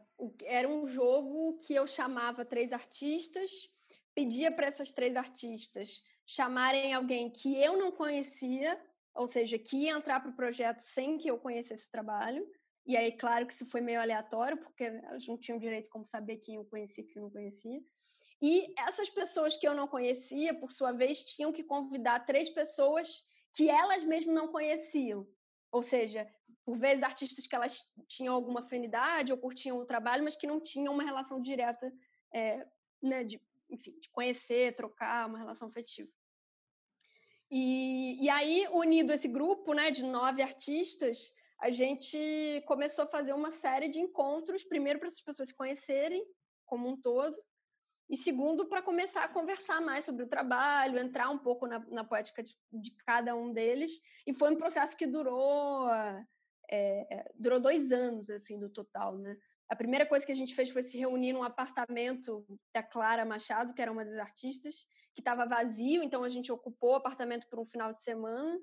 Era 0.46 0.68
um 0.68 0.88
jogo 0.88 1.58
que 1.60 1.76
eu 1.76 1.86
chamava 1.86 2.44
três 2.44 2.72
artistas, 2.74 3.70
pedia 4.16 4.52
para 4.52 4.66
essas 4.66 4.90
três 4.90 5.16
artistas 5.16 6.04
chamarem 6.26 6.92
alguém 6.92 7.30
que 7.30 7.56
eu 7.62 7.78
não 7.78 7.92
conhecia, 7.92 8.82
ou 9.14 9.28
seja, 9.28 9.60
que 9.60 9.84
ia 9.84 9.92
entrar 9.92 10.22
para 10.22 10.32
o 10.32 10.36
projeto 10.36 10.80
sem 10.80 11.20
que 11.20 11.30
eu 11.30 11.38
conhecesse 11.38 11.88
o 11.88 11.92
trabalho. 11.92 12.50
E 12.86 12.98
aí, 12.98 13.12
claro 13.12 13.46
que 13.46 13.54
isso 13.54 13.66
foi 13.68 13.82
meio 13.82 14.02
aleatório, 14.02 14.58
porque 14.58 14.86
elas 14.86 15.28
não 15.28 15.38
tinham 15.38 15.60
direito 15.60 15.90
como 15.90 16.06
saber 16.06 16.38
quem 16.38 16.56
eu 16.56 16.66
conhecia 16.66 17.04
e 17.04 17.08
quem 17.08 17.22
não 17.22 17.30
conhecia. 17.30 17.82
E 18.42 18.74
essas 18.78 19.10
pessoas 19.10 19.58
que 19.58 19.68
eu 19.68 19.76
não 19.76 19.88
conhecia, 19.88 20.54
por 20.54 20.72
sua 20.72 20.92
vez, 20.92 21.22
tinham 21.22 21.52
que 21.52 21.64
convidar 21.64 22.26
três 22.26 22.50
pessoas 22.50 23.24
que 23.54 23.70
elas 23.70 24.04
mesmas 24.04 24.34
não 24.34 24.48
conheciam. 24.48 25.28
Ou 25.72 25.84
seja, 25.84 26.28
por 26.66 26.78
vezes 26.78 27.04
artistas 27.04 27.46
que 27.46 27.56
elas 27.56 27.82
tinham 28.08 28.34
alguma 28.34 28.62
afinidade 28.62 29.32
ou 29.32 29.38
curtiam 29.38 29.78
o 29.78 29.86
trabalho, 29.86 30.24
mas 30.24 30.36
que 30.36 30.48
não 30.48 30.60
tinham 30.60 30.94
uma 30.94 31.04
relação 31.04 31.42
direta, 31.42 31.92
é, 32.34 32.66
né, 33.02 33.24
de, 33.24 33.42
enfim, 33.70 34.00
de 34.00 34.10
conhecer, 34.10 34.74
trocar, 34.74 35.28
uma 35.28 35.38
relação 35.38 35.68
afetiva. 35.68 36.10
E, 37.52 38.24
e 38.24 38.30
aí, 38.30 38.68
unido 38.72 39.12
esse 39.12 39.28
grupo 39.28 39.74
né, 39.74 39.90
de 39.92 40.04
nove 40.06 40.42
artistas, 40.42 41.32
a 41.62 41.70
gente 41.70 42.64
começou 42.66 43.04
a 43.06 43.10
fazer 43.10 43.34
uma 43.34 43.52
série 43.52 43.90
de 43.90 44.00
encontros, 44.00 44.64
primeiro 44.64 45.00
para 45.00 45.08
essas 45.08 45.22
pessoas 45.22 45.50
se 45.50 45.56
conhecerem 45.56 46.26
como 46.66 46.88
um 46.88 47.00
todo, 47.00 47.36
e 48.10 48.18
segundo, 48.18 48.68
para 48.68 48.82
começar 48.82 49.24
a 49.24 49.28
conversar 49.30 49.82
mais 49.82 50.04
sobre 50.04 50.24
o 50.24 50.28
trabalho, 50.28 50.98
entrar 50.98 51.30
um 51.30 51.38
pouco 51.38 51.68
na, 51.68 51.80
na 51.90 52.04
poética 52.04 52.42
de, 52.42 52.56
de, 52.72 52.92
cada 53.06 53.36
um 53.36 53.54
deles. 53.54 53.92
E 54.26 54.34
foi 54.34 54.52
um 54.52 54.58
processo 54.58 54.98
que 54.98 55.06
durou, 55.06 55.88
é, 56.72 57.32
durou 57.36 57.60
dois 57.60 57.92
anos, 57.92 58.30
assim, 58.32 58.58
no 58.58 58.68
total, 58.70 59.16
né? 59.20 59.38
A 59.70 59.76
primeira 59.76 60.08
coisa 60.08 60.26
que 60.26 60.32
a 60.32 60.36
gente 60.36 60.56
fez 60.56 60.72
foi 60.72 60.82
se 60.82 60.98
reunir 60.98 61.34
num 61.34 61.44
apartamento 61.44 62.44
da 62.74 62.82
Clara 62.82 63.24
Machado, 63.24 63.76
que 63.76 63.82
era 63.82 63.92
uma 63.92 64.04
das 64.04 64.18
artistas, 64.18 64.88
que 65.14 65.22
estava 65.22 65.46
vazio, 65.46 66.02
então 66.02 66.24
a 66.24 66.30
gente 66.30 66.52
ocupou 66.52 66.94
o 66.94 66.96
apartamento 66.96 67.48
por 67.48 67.60
um 67.60 67.66
final 67.66 67.94
de 67.94 68.04
semana 68.04 68.60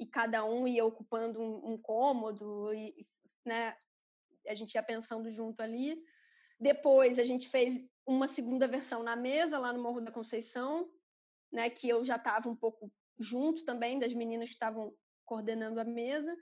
e 0.00 0.06
cada 0.06 0.42
um 0.46 0.66
ia 0.66 0.82
ocupando 0.82 1.38
um, 1.38 1.72
um 1.72 1.78
cômodo 1.78 2.72
e, 2.72 3.06
né, 3.44 3.76
a 4.48 4.54
gente 4.54 4.74
ia 4.74 4.82
pensando 4.82 5.30
junto 5.30 5.60
ali. 5.60 6.02
Depois 6.58 7.18
a 7.18 7.24
gente 7.24 7.50
fez 7.50 7.78
uma 8.06 8.26
segunda 8.26 8.66
versão 8.66 9.02
na 9.02 9.14
mesa 9.14 9.58
lá 9.58 9.74
no 9.74 9.82
Morro 9.82 10.00
da 10.00 10.10
Conceição, 10.10 10.90
né, 11.52 11.68
que 11.68 11.86
eu 11.86 12.02
já 12.02 12.16
estava 12.16 12.48
um 12.48 12.56
pouco 12.56 12.90
junto 13.18 13.62
também 13.66 13.98
das 13.98 14.14
meninas 14.14 14.48
que 14.48 14.54
estavam 14.54 14.94
coordenando 15.26 15.78
a 15.78 15.84
mesa. 15.84 16.34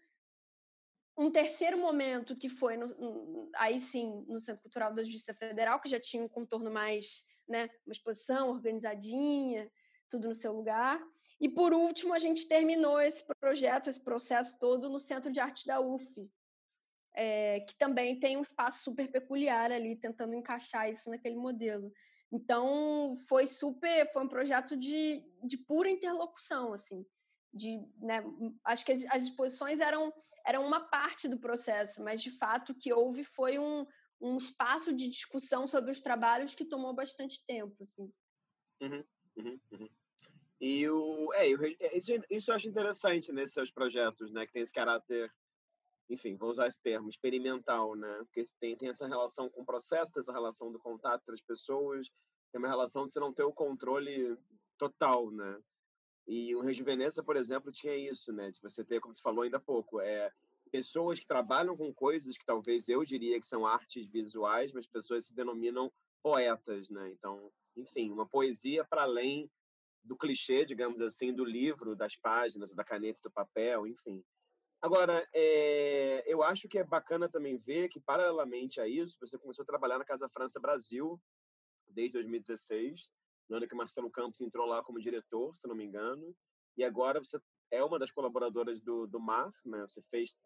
Um 1.16 1.32
terceiro 1.32 1.76
momento 1.76 2.36
que 2.36 2.48
foi 2.48 2.76
no, 2.76 3.50
aí 3.56 3.80
sim 3.80 4.24
no 4.28 4.38
Centro 4.38 4.62
Cultural 4.62 4.94
da 4.94 5.02
Justiça 5.02 5.34
Federal, 5.34 5.80
que 5.80 5.88
já 5.88 5.98
tinha 5.98 6.22
um 6.22 6.28
contorno 6.28 6.70
mais, 6.70 7.24
né, 7.48 7.68
uma 7.84 7.92
exposição 7.92 8.50
organizadinha, 8.50 9.68
tudo 10.08 10.28
no 10.28 10.34
seu 10.34 10.52
lugar. 10.52 11.02
E 11.40 11.48
por 11.48 11.72
último, 11.72 12.12
a 12.12 12.18
gente 12.18 12.48
terminou 12.48 13.00
esse 13.00 13.24
projeto, 13.40 13.88
esse 13.88 14.00
processo 14.00 14.58
todo 14.58 14.88
no 14.88 14.98
Centro 14.98 15.30
de 15.30 15.38
Arte 15.38 15.66
da 15.66 15.80
UF, 15.80 16.28
é, 17.14 17.60
que 17.60 17.76
também 17.76 18.18
tem 18.18 18.36
um 18.36 18.42
espaço 18.42 18.82
super 18.82 19.10
peculiar 19.10 19.70
ali, 19.70 19.96
tentando 19.96 20.34
encaixar 20.34 20.90
isso 20.90 21.08
naquele 21.08 21.36
modelo. 21.36 21.92
Então, 22.30 23.16
foi 23.28 23.46
super, 23.46 24.10
foi 24.12 24.24
um 24.24 24.28
projeto 24.28 24.76
de, 24.76 25.24
de 25.44 25.56
pura 25.58 25.88
interlocução, 25.88 26.72
assim, 26.72 27.06
de, 27.52 27.78
né, 27.96 28.22
acho 28.64 28.84
que 28.84 28.92
as, 28.92 29.04
as 29.06 29.22
exposições 29.22 29.80
eram, 29.80 30.12
eram 30.46 30.66
uma 30.66 30.88
parte 30.88 31.26
do 31.26 31.38
processo, 31.38 32.02
mas 32.02 32.22
de 32.22 32.30
fato 32.30 32.72
o 32.72 32.74
que 32.74 32.92
houve 32.92 33.24
foi 33.24 33.58
um, 33.58 33.86
um 34.20 34.36
espaço 34.36 34.92
de 34.92 35.08
discussão 35.08 35.66
sobre 35.66 35.90
os 35.90 36.00
trabalhos 36.00 36.54
que 36.54 36.64
tomou 36.64 36.94
bastante 36.94 37.44
tempo, 37.46 37.76
assim. 37.80 38.12
Uhum, 38.82 39.04
uhum, 39.36 39.60
uhum. 39.72 39.88
E 40.60 40.88
o, 40.88 41.32
é, 41.34 41.48
isso, 41.96 42.12
isso 42.28 42.50
eu 42.50 42.54
acho 42.54 42.68
interessante 42.68 43.32
nesses 43.32 43.54
seus 43.54 43.70
projetos, 43.70 44.32
né, 44.32 44.46
que 44.46 44.52
tem 44.52 44.62
esse 44.62 44.72
caráter 44.72 45.32
enfim, 46.10 46.36
vou 46.36 46.50
usar 46.50 46.66
esse 46.66 46.80
termo, 46.80 47.08
experimental, 47.08 47.94
né? 47.94 48.16
Porque 48.20 48.42
tem, 48.58 48.76
tem 48.76 48.88
essa 48.88 49.06
relação 49.06 49.48
com 49.50 49.60
o 49.60 49.66
processo, 49.66 50.18
essa 50.18 50.32
relação 50.32 50.72
do 50.72 50.78
contato 50.78 51.20
entre 51.20 51.34
as 51.34 51.40
pessoas, 51.42 52.08
tem 52.50 52.58
uma 52.58 52.68
relação 52.68 53.04
de 53.04 53.12
você 53.12 53.20
não 53.20 53.32
ter 53.32 53.42
o 53.42 53.52
controle 53.52 54.36
total, 54.78 55.30
né? 55.30 55.60
E 56.26 56.54
o 56.54 56.60
Rejuvenesça, 56.60 57.22
por 57.22 57.36
exemplo, 57.36 57.70
tinha 57.70 57.94
isso, 57.94 58.32
né? 58.32 58.50
De 58.50 58.60
você 58.60 58.82
ter, 58.82 59.00
como 59.00 59.12
você 59.12 59.20
falou 59.20 59.42
ainda 59.42 59.58
há 59.58 59.60
pouco, 59.60 60.00
é, 60.00 60.32
pessoas 60.70 61.18
que 61.18 61.26
trabalham 61.26 61.76
com 61.76 61.92
coisas 61.92 62.36
que 62.36 62.44
talvez 62.44 62.88
eu 62.88 63.04
diria 63.04 63.38
que 63.38 63.46
são 63.46 63.66
artes 63.66 64.06
visuais, 64.06 64.72
mas 64.72 64.86
pessoas 64.86 65.26
se 65.26 65.34
denominam 65.34 65.92
poetas, 66.22 66.88
né? 66.88 67.10
Então, 67.10 67.52
enfim, 67.76 68.10
uma 68.10 68.26
poesia 68.26 68.84
para 68.84 69.02
além 69.02 69.50
do 70.08 70.16
clichê, 70.16 70.64
digamos 70.64 71.00
assim, 71.02 71.32
do 71.34 71.44
livro, 71.44 71.94
das 71.94 72.16
páginas, 72.16 72.72
da 72.72 72.82
caneta, 72.82 73.20
do 73.22 73.30
papel, 73.30 73.86
enfim. 73.86 74.24
Agora, 74.80 75.28
é, 75.34 76.24
eu 76.26 76.42
acho 76.42 76.66
que 76.66 76.78
é 76.78 76.84
bacana 76.84 77.28
também 77.28 77.58
ver 77.58 77.88
que, 77.88 78.00
paralelamente 78.00 78.80
a 78.80 78.88
isso, 78.88 79.18
você 79.20 79.38
começou 79.38 79.62
a 79.62 79.66
trabalhar 79.66 79.98
na 79.98 80.04
Casa 80.04 80.28
França 80.28 80.58
Brasil 80.58 81.20
desde 81.90 82.14
2016, 82.14 83.10
no 83.50 83.56
ano 83.56 83.68
que 83.68 83.74
Marcelo 83.74 84.10
Campos 84.10 84.40
entrou 84.40 84.66
lá 84.66 84.82
como 84.82 85.00
diretor, 85.00 85.54
se 85.54 85.68
não 85.68 85.74
me 85.74 85.84
engano, 85.84 86.34
e 86.76 86.84
agora 86.84 87.18
você 87.18 87.38
é 87.70 87.84
uma 87.84 87.98
das 87.98 88.10
colaboradoras 88.10 88.80
do, 88.80 89.06
do 89.06 89.20
MAR, 89.20 89.52
né? 89.64 89.82
Você 89.88 90.00
fez, 90.10 90.36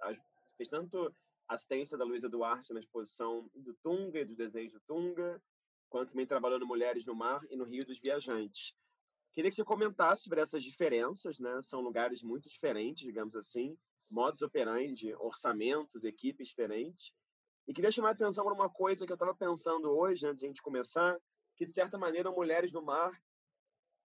fez 0.56 0.68
tanto 0.68 1.14
assistência 1.48 1.96
da 1.96 2.04
Luísa 2.04 2.28
Duarte 2.28 2.72
na 2.72 2.80
exposição 2.80 3.48
do 3.54 3.74
Tunga 3.82 4.20
e 4.20 4.24
dos 4.24 4.36
desenhos 4.36 4.72
do 4.72 4.80
Tunga, 4.80 5.40
quanto 5.88 6.10
também 6.10 6.26
trabalhando 6.26 6.66
Mulheres 6.66 7.04
no 7.04 7.14
Mar 7.14 7.42
e 7.50 7.56
no 7.56 7.64
Rio 7.64 7.84
dos 7.84 8.00
Viajantes. 8.00 8.74
Queria 9.32 9.50
que 9.50 9.56
você 9.56 9.64
comentasse 9.64 10.22
sobre 10.22 10.40
essas 10.40 10.62
diferenças, 10.62 11.38
né? 11.38 11.62
São 11.62 11.80
lugares 11.80 12.22
muito 12.22 12.48
diferentes, 12.48 13.02
digamos 13.02 13.34
assim, 13.34 13.78
modos 14.10 14.42
operandi, 14.42 15.14
orçamentos, 15.14 16.04
equipes 16.04 16.48
diferentes. 16.48 17.14
E 17.66 17.72
queria 17.72 17.90
chamar 17.90 18.10
a 18.10 18.12
atenção 18.12 18.44
para 18.44 18.54
uma 18.54 18.68
coisa 18.68 19.06
que 19.06 19.12
eu 19.12 19.14
estava 19.14 19.34
pensando 19.34 19.90
hoje, 19.90 20.26
antes 20.26 20.40
de 20.40 20.46
a 20.46 20.48
gente 20.48 20.60
começar, 20.60 21.18
que, 21.56 21.64
de 21.64 21.72
certa 21.72 21.96
maneira, 21.96 22.30
Mulheres 22.30 22.72
no 22.72 22.82
Mar 22.82 23.12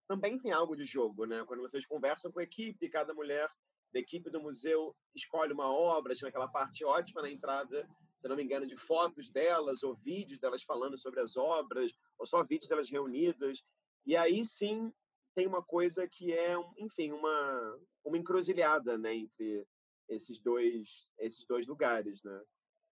também 0.07 0.39
tem 0.39 0.53
algo 0.53 0.75
de 0.75 0.85
jogo, 0.85 1.25
né? 1.25 1.43
Quando 1.45 1.61
vocês 1.61 1.85
conversam 1.85 2.31
com 2.31 2.39
a 2.39 2.43
equipe, 2.43 2.89
cada 2.89 3.13
mulher 3.13 3.49
da 3.91 3.99
equipe 3.99 4.29
do 4.29 4.39
museu 4.39 4.95
escolhe 5.13 5.51
uma 5.51 5.69
obra, 5.69 6.15
tinha 6.15 6.29
aquela 6.29 6.47
parte 6.47 6.85
ótima 6.85 7.21
na 7.21 7.29
entrada, 7.29 7.85
se 8.21 8.27
não 8.27 8.35
me 8.35 8.43
engano, 8.43 8.65
de 8.65 8.77
fotos 8.77 9.29
delas 9.29 9.83
ou 9.83 9.95
vídeos 9.95 10.39
delas 10.39 10.63
falando 10.63 10.97
sobre 10.97 11.19
as 11.19 11.35
obras, 11.35 11.91
ou 12.17 12.25
só 12.25 12.43
vídeos 12.43 12.69
delas 12.69 12.89
reunidas. 12.89 13.61
E 14.05 14.15
aí 14.15 14.45
sim 14.45 14.93
tem 15.37 15.45
uma 15.45 15.61
coisa 15.61 16.07
que 16.07 16.33
é, 16.33 16.55
enfim, 16.79 17.11
uma, 17.11 17.79
uma 18.03 18.17
encruzilhada 18.17 18.97
né, 18.97 19.13
entre 19.13 19.67
esses 20.09 20.39
dois 20.39 21.13
esses 21.19 21.45
dois 21.45 21.67
lugares, 21.67 22.23
né? 22.23 22.41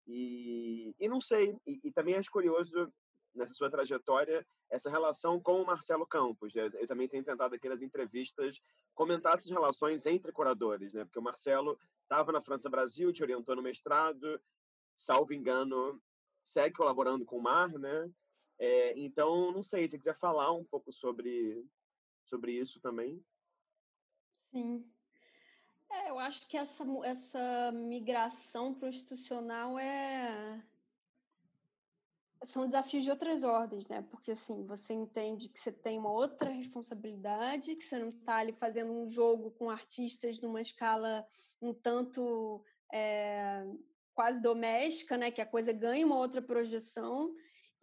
E, 0.06 0.94
e 1.00 1.08
não 1.08 1.22
sei, 1.22 1.56
e, 1.66 1.80
e, 1.86 1.92
também 1.94 2.16
acho 2.16 2.30
curioso 2.30 2.92
nessa 3.34 3.54
sua 3.54 3.72
trajetória 3.72 4.46
essa 4.70 4.90
relação 4.90 5.40
com 5.40 5.62
o 5.62 5.66
Marcelo 5.66 6.06
Campos. 6.06 6.54
Né? 6.54 6.70
Eu 6.74 6.86
também 6.86 7.08
tenho 7.08 7.24
tentado 7.24 7.56
aqui 7.56 7.70
nas 7.70 7.82
entrevistas 7.82 8.60
comentar 8.94 9.38
essas 9.38 9.50
relações 9.50 10.06
entre 10.06 10.34
curadores, 10.34 10.94
né? 10.94 11.06
Porque 11.06 11.20
o 11.20 11.24
Marcelo 11.24 11.80
estava 12.02 12.34
na 12.34 12.42
França 12.42 12.70
Brasil, 12.70 13.14
te 13.14 13.24
orientou 13.24 13.56
no 13.56 13.62
mestrado, 13.62 14.38
salvo 14.94 15.34
engano, 15.34 15.98
segue 16.44 16.76
colaborando 16.76 17.24
com 17.24 17.38
o 17.38 17.42
Mar, 17.42 17.70
né? 17.70 18.12
É, 18.60 19.00
então, 19.00 19.50
não 19.54 19.64
sei, 19.64 19.88
se 19.88 19.98
quiser 19.98 20.18
falar 20.18 20.52
um 20.52 20.66
pouco 20.66 20.92
sobre, 20.92 21.66
sobre 22.26 22.54
isso 22.54 22.80
também. 22.80 23.24
Sim, 24.52 24.86
é, 25.90 26.10
eu 26.10 26.18
acho 26.20 26.48
que 26.48 26.58
essa, 26.58 26.84
essa 27.04 27.72
migração 27.72 28.74
para 28.74 28.88
o 28.88 28.90
institucional 28.90 29.78
é 29.78 30.64
são 32.46 32.66
desafios 32.66 33.04
de 33.04 33.10
outras 33.10 33.44
ordens, 33.44 33.88
né? 33.88 34.02
Porque 34.10 34.32
assim, 34.32 34.66
você 34.66 34.94
entende 34.94 35.48
que 35.48 35.60
você 35.60 35.72
tem 35.72 35.98
uma 35.98 36.12
outra 36.12 36.50
responsabilidade, 36.50 37.76
que 37.76 37.86
você 37.86 37.98
não 38.00 38.10
está 38.10 38.38
ali 38.38 38.52
fazendo 38.54 38.92
um 38.92 39.06
jogo 39.06 39.52
com 39.52 39.70
artistas 39.70 40.42
numa 40.42 40.60
escala 40.60 41.26
um 41.62 41.74
tanto 41.74 42.64
é, 42.92 43.66
quase 44.14 44.42
doméstica, 44.42 45.18
né? 45.18 45.32
Que 45.32 45.42
a 45.42 45.46
coisa 45.46 45.72
ganha 45.72 46.06
uma 46.06 46.18
outra 46.18 46.42
projeção. 46.42 47.34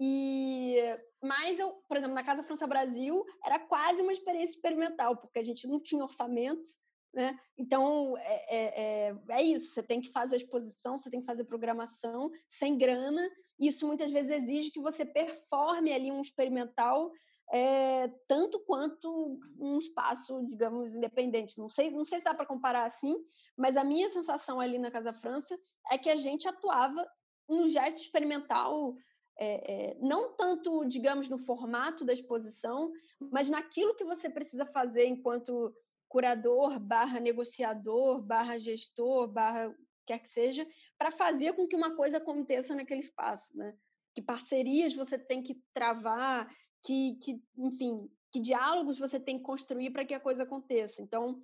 E 0.00 0.76
mas 1.22 1.60
eu, 1.60 1.72
por 1.86 1.98
exemplo, 1.98 2.14
na 2.14 2.24
Casa 2.24 2.42
França 2.42 2.66
Brasil 2.66 3.22
era 3.44 3.58
quase 3.58 4.00
uma 4.00 4.12
experiência 4.12 4.54
experimental, 4.54 5.18
porque 5.18 5.38
a 5.38 5.42
gente 5.42 5.68
não 5.68 5.78
tinha 5.78 6.02
orçamento, 6.02 6.66
né? 7.12 7.38
Então 7.58 8.16
é, 8.16 8.56
é, 8.56 9.08
é, 9.10 9.16
é 9.28 9.42
isso, 9.42 9.74
você 9.74 9.82
tem 9.82 10.00
que 10.00 10.10
fazer 10.10 10.36
a 10.36 10.38
exposição, 10.38 10.96
você 10.96 11.10
tem 11.10 11.20
que 11.20 11.26
fazer 11.26 11.44
programação 11.44 12.30
sem 12.48 12.78
grana. 12.78 13.28
Isso 13.58 13.86
muitas 13.86 14.10
vezes 14.10 14.30
exige 14.30 14.70
que 14.70 14.80
você 14.80 15.04
performe 15.04 15.92
ali 15.92 16.10
um 16.10 16.22
experimental 16.22 17.12
é, 17.52 18.08
tanto 18.28 18.60
quanto 18.60 19.38
um 19.58 19.76
espaço, 19.76 20.42
digamos, 20.46 20.94
independente. 20.94 21.58
Não 21.58 21.68
sei, 21.68 21.90
não 21.90 22.04
sei 22.04 22.18
se 22.18 22.24
dá 22.24 22.32
para 22.32 22.46
comparar 22.46 22.84
assim, 22.84 23.16
mas 23.56 23.76
a 23.76 23.84
minha 23.84 24.08
sensação 24.08 24.60
ali 24.60 24.78
na 24.78 24.90
Casa 24.90 25.12
França 25.12 25.58
é 25.90 25.98
que 25.98 26.08
a 26.08 26.16
gente 26.16 26.48
atuava 26.48 27.06
no 27.48 27.68
gesto 27.68 27.98
experimental, 27.98 28.94
é, 29.40 29.72
é, 29.72 29.96
não 30.00 30.36
tanto, 30.36 30.84
digamos, 30.84 31.30
no 31.30 31.38
formato 31.38 32.04
da 32.04 32.12
exposição, 32.12 32.92
mas 33.18 33.48
naquilo 33.48 33.94
que 33.94 34.04
você 34.04 34.28
precisa 34.28 34.66
fazer 34.66 35.06
enquanto 35.06 35.74
curador, 36.06 36.78
barra 36.78 37.18
negociador, 37.18 38.20
barra 38.20 38.58
gestor, 38.58 39.26
barra 39.28 39.74
quer 40.06 40.18
que 40.18 40.28
seja, 40.28 40.66
para 40.98 41.10
fazer 41.10 41.54
com 41.54 41.66
que 41.66 41.76
uma 41.76 41.96
coisa 41.96 42.18
aconteça 42.18 42.74
naquele 42.74 43.00
espaço, 43.00 43.56
né? 43.56 43.74
Que 44.12 44.20
parcerias 44.20 44.92
você 44.92 45.16
tem 45.16 45.42
que 45.42 45.54
travar, 45.72 46.52
que, 46.82 47.14
que 47.22 47.42
enfim, 47.56 48.10
que 48.32 48.40
diálogos 48.40 48.98
você 48.98 49.18
tem 49.20 49.38
que 49.38 49.44
construir 49.44 49.90
para 49.90 50.04
que 50.04 50.12
a 50.12 50.20
coisa 50.20 50.42
aconteça. 50.42 51.00
Então, 51.00 51.40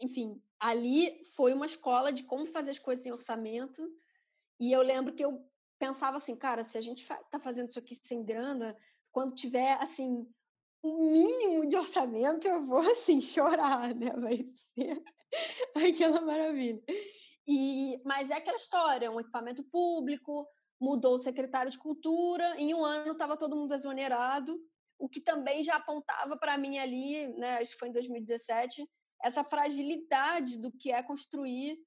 enfim, 0.00 0.42
ali 0.58 1.22
foi 1.36 1.52
uma 1.52 1.66
escola 1.66 2.10
de 2.10 2.24
como 2.24 2.46
fazer 2.46 2.70
as 2.70 2.78
coisas 2.78 3.04
em 3.04 3.12
orçamento. 3.12 3.86
E 4.58 4.72
eu 4.72 4.80
lembro 4.80 5.14
que 5.14 5.24
eu 5.24 5.46
pensava 5.78 6.16
assim, 6.16 6.36
cara, 6.36 6.64
se 6.64 6.78
a 6.78 6.80
gente 6.80 7.02
está 7.02 7.38
fazendo 7.38 7.68
isso 7.68 7.78
aqui 7.78 7.94
sem 7.94 8.24
grana, 8.24 8.76
quando 9.12 9.34
tiver 9.34 9.74
assim 9.80 10.26
o 10.82 10.98
mínimo 10.98 11.66
de 11.66 11.76
orçamento, 11.76 12.46
eu 12.46 12.64
vou 12.66 12.80
assim 12.80 13.20
chorar, 13.22 13.94
né? 13.94 14.10
Vai 14.12 14.44
ser 14.52 15.02
aquela 15.74 16.20
maravilha. 16.20 16.82
E, 17.46 18.00
mas 18.04 18.30
é 18.30 18.34
aquela 18.34 18.56
história, 18.56 19.10
um 19.10 19.20
equipamento 19.20 19.62
público, 19.64 20.46
mudou 20.80 21.14
o 21.14 21.18
secretário 21.18 21.70
de 21.70 21.78
cultura, 21.78 22.56
em 22.58 22.74
um 22.74 22.84
ano 22.84 23.12
estava 23.12 23.36
todo 23.36 23.56
mundo 23.56 23.74
exonerado, 23.74 24.58
o 24.98 25.08
que 25.08 25.20
também 25.20 25.62
já 25.62 25.76
apontava 25.76 26.36
para 26.36 26.56
mim 26.56 26.78
ali, 26.78 27.28
né, 27.36 27.58
acho 27.58 27.72
que 27.72 27.78
foi 27.78 27.88
em 27.88 27.92
2017, 27.92 28.88
essa 29.22 29.44
fragilidade 29.44 30.58
do 30.58 30.70
que 30.70 30.90
é 30.90 31.02
construir 31.02 31.78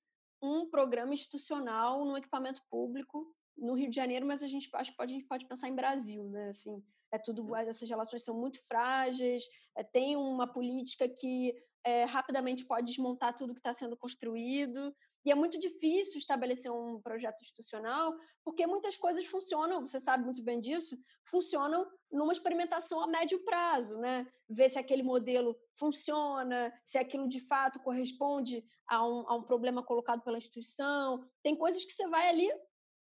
um 0.41 0.69
programa 0.69 1.13
institucional 1.13 2.05
no 2.05 2.17
equipamento 2.17 2.61
público 2.69 3.35
no 3.57 3.73
Rio 3.73 3.89
de 3.89 3.95
Janeiro, 3.95 4.25
mas 4.25 4.43
a 4.43 4.47
gente 4.47 4.69
acho 4.73 4.91
que 4.91 4.97
pode, 4.97 5.13
a 5.13 5.15
gente 5.15 5.27
pode 5.27 5.45
pensar 5.45 5.67
em 5.67 5.75
Brasil, 5.75 6.23
né? 6.29 6.49
Assim, 6.49 6.83
é 7.11 7.17
tudo, 7.17 7.43
uhum. 7.43 7.55
essas 7.55 7.89
relações 7.89 8.23
são 8.23 8.35
muito 8.35 8.59
frágeis, 8.67 9.43
é, 9.75 9.83
tem 9.83 10.15
uma 10.15 10.51
política 10.51 11.07
que 11.07 11.55
é, 11.83 12.03
rapidamente 12.03 12.65
pode 12.65 12.87
desmontar 12.87 13.33
tudo 13.33 13.53
que 13.53 13.59
está 13.59 13.73
sendo 13.73 13.95
construído. 13.95 14.93
E 15.23 15.31
é 15.31 15.35
muito 15.35 15.57
difícil 15.57 16.17
estabelecer 16.17 16.71
um 16.71 17.01
projeto 17.01 17.41
institucional, 17.41 18.13
porque 18.43 18.67
muitas 18.67 18.97
coisas 18.97 19.25
funcionam, 19.25 19.85
você 19.85 19.99
sabe 19.99 20.23
muito 20.23 20.43
bem 20.43 20.59
disso, 20.59 20.97
funcionam 21.25 21.85
numa 22.11 22.31
experimentação 22.31 23.01
a 23.01 23.07
médio 23.07 23.43
prazo, 23.43 23.97
né? 23.99 24.27
Ver 24.49 24.69
se 24.69 24.79
aquele 24.79 25.03
modelo 25.03 25.57
funciona, 25.77 26.73
se 26.85 26.97
aquilo 26.97 27.27
de 27.27 27.39
fato 27.41 27.79
corresponde 27.79 28.65
a 28.87 29.05
um, 29.05 29.27
a 29.27 29.35
um 29.35 29.43
problema 29.43 29.83
colocado 29.83 30.23
pela 30.23 30.37
instituição. 30.37 31.23
Tem 31.41 31.55
coisas 31.55 31.83
que 31.83 31.93
você 31.93 32.07
vai 32.07 32.29
ali 32.29 32.49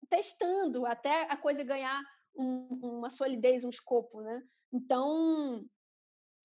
testando 0.09 0.85
até 0.85 1.23
a 1.23 1.37
coisa 1.37 1.63
ganhar 1.63 2.01
um, 2.35 2.67
uma 2.81 3.09
solidez, 3.09 3.63
um 3.63 3.69
escopo, 3.69 4.21
né? 4.21 4.41
Então, 4.73 5.65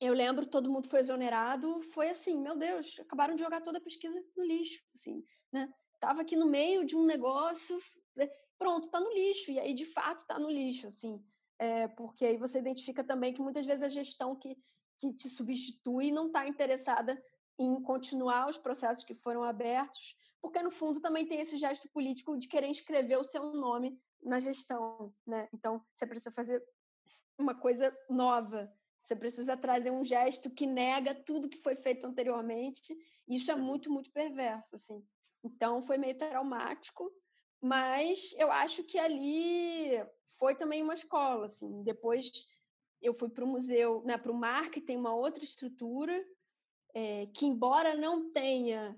eu 0.00 0.12
lembro, 0.12 0.46
todo 0.46 0.70
mundo 0.70 0.88
foi 0.88 1.00
exonerado, 1.00 1.82
foi 1.82 2.10
assim, 2.10 2.40
meu 2.40 2.56
Deus, 2.56 2.98
acabaram 3.00 3.34
de 3.34 3.42
jogar 3.42 3.60
toda 3.60 3.78
a 3.78 3.82
pesquisa 3.82 4.22
no 4.36 4.44
lixo, 4.44 4.82
assim, 4.94 5.24
né? 5.52 5.72
Tava 6.00 6.22
aqui 6.22 6.36
no 6.36 6.46
meio 6.46 6.84
de 6.84 6.96
um 6.96 7.04
negócio, 7.04 7.78
né, 8.14 8.28
pronto, 8.58 8.88
tá 8.88 9.00
no 9.00 9.12
lixo, 9.12 9.50
e 9.50 9.58
aí 9.58 9.72
de 9.72 9.86
fato 9.86 10.26
tá 10.26 10.38
no 10.38 10.50
lixo, 10.50 10.88
assim, 10.88 11.22
é, 11.58 11.88
porque 11.88 12.26
aí 12.26 12.36
você 12.36 12.58
identifica 12.58 13.02
também 13.02 13.32
que 13.32 13.40
muitas 13.40 13.64
vezes 13.64 13.82
a 13.82 13.88
gestão 13.88 14.36
que, 14.36 14.56
que 14.98 15.14
te 15.14 15.28
substitui 15.28 16.10
não 16.10 16.26
está 16.26 16.46
interessada 16.46 17.20
em 17.58 17.80
continuar 17.82 18.50
os 18.50 18.58
processos 18.58 19.04
que 19.04 19.14
foram 19.14 19.42
abertos, 19.42 20.14
porque 20.46 20.62
no 20.62 20.70
fundo 20.70 21.00
também 21.00 21.26
tem 21.26 21.40
esse 21.40 21.58
gesto 21.58 21.88
político 21.88 22.38
de 22.38 22.46
querer 22.46 22.70
escrever 22.70 23.16
o 23.16 23.24
seu 23.24 23.52
nome 23.52 24.00
na 24.22 24.38
gestão, 24.38 25.12
né? 25.26 25.48
Então 25.52 25.84
você 25.92 26.06
precisa 26.06 26.30
fazer 26.30 26.64
uma 27.36 27.52
coisa 27.52 27.92
nova, 28.08 28.72
você 29.02 29.16
precisa 29.16 29.56
trazer 29.56 29.90
um 29.90 30.04
gesto 30.04 30.48
que 30.48 30.64
nega 30.64 31.12
tudo 31.12 31.48
que 31.48 31.58
foi 31.58 31.74
feito 31.74 32.06
anteriormente. 32.06 32.96
Isso 33.26 33.50
é 33.50 33.56
muito, 33.56 33.90
muito 33.90 34.08
perverso, 34.12 34.76
assim. 34.76 35.04
Então, 35.42 35.82
foi 35.82 35.98
meio 35.98 36.16
traumático, 36.16 37.12
mas 37.60 38.32
eu 38.38 38.50
acho 38.52 38.84
que 38.84 39.00
ali 39.00 40.00
foi 40.38 40.54
também 40.54 40.80
uma 40.80 40.94
escola, 40.94 41.46
assim. 41.46 41.82
Depois 41.82 42.30
eu 43.02 43.12
fui 43.12 43.28
para 43.28 43.44
o 43.44 43.48
museu, 43.48 44.00
né, 44.04 44.16
para 44.16 44.30
o 44.30 44.34
MAR, 44.34 44.70
que 44.70 44.80
tem 44.80 44.96
uma 44.96 45.14
outra 45.14 45.42
estrutura, 45.42 46.24
é, 46.94 47.26
que 47.26 47.46
embora 47.46 47.96
não 47.96 48.30
tenha 48.30 48.96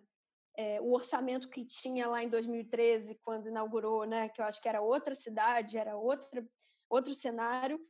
é, 0.59 0.81
o 0.81 0.93
orçamento 0.93 1.49
que 1.49 1.65
tinha 1.65 2.09
lá 2.09 2.21
em 2.21 2.29
2013, 2.29 3.15
quando 3.23 3.49
inaugurou, 3.49 4.05
né, 4.05 4.29
que 4.29 4.41
eu 4.41 4.45
acho 4.45 4.61
que 4.61 4.69
era 4.69 4.83
outra 4.83 5.15
cidade, 5.15 5.79
era 5.79 5.97
outra, 5.97 6.45
outro 6.91 7.15
cenário, 7.15 7.81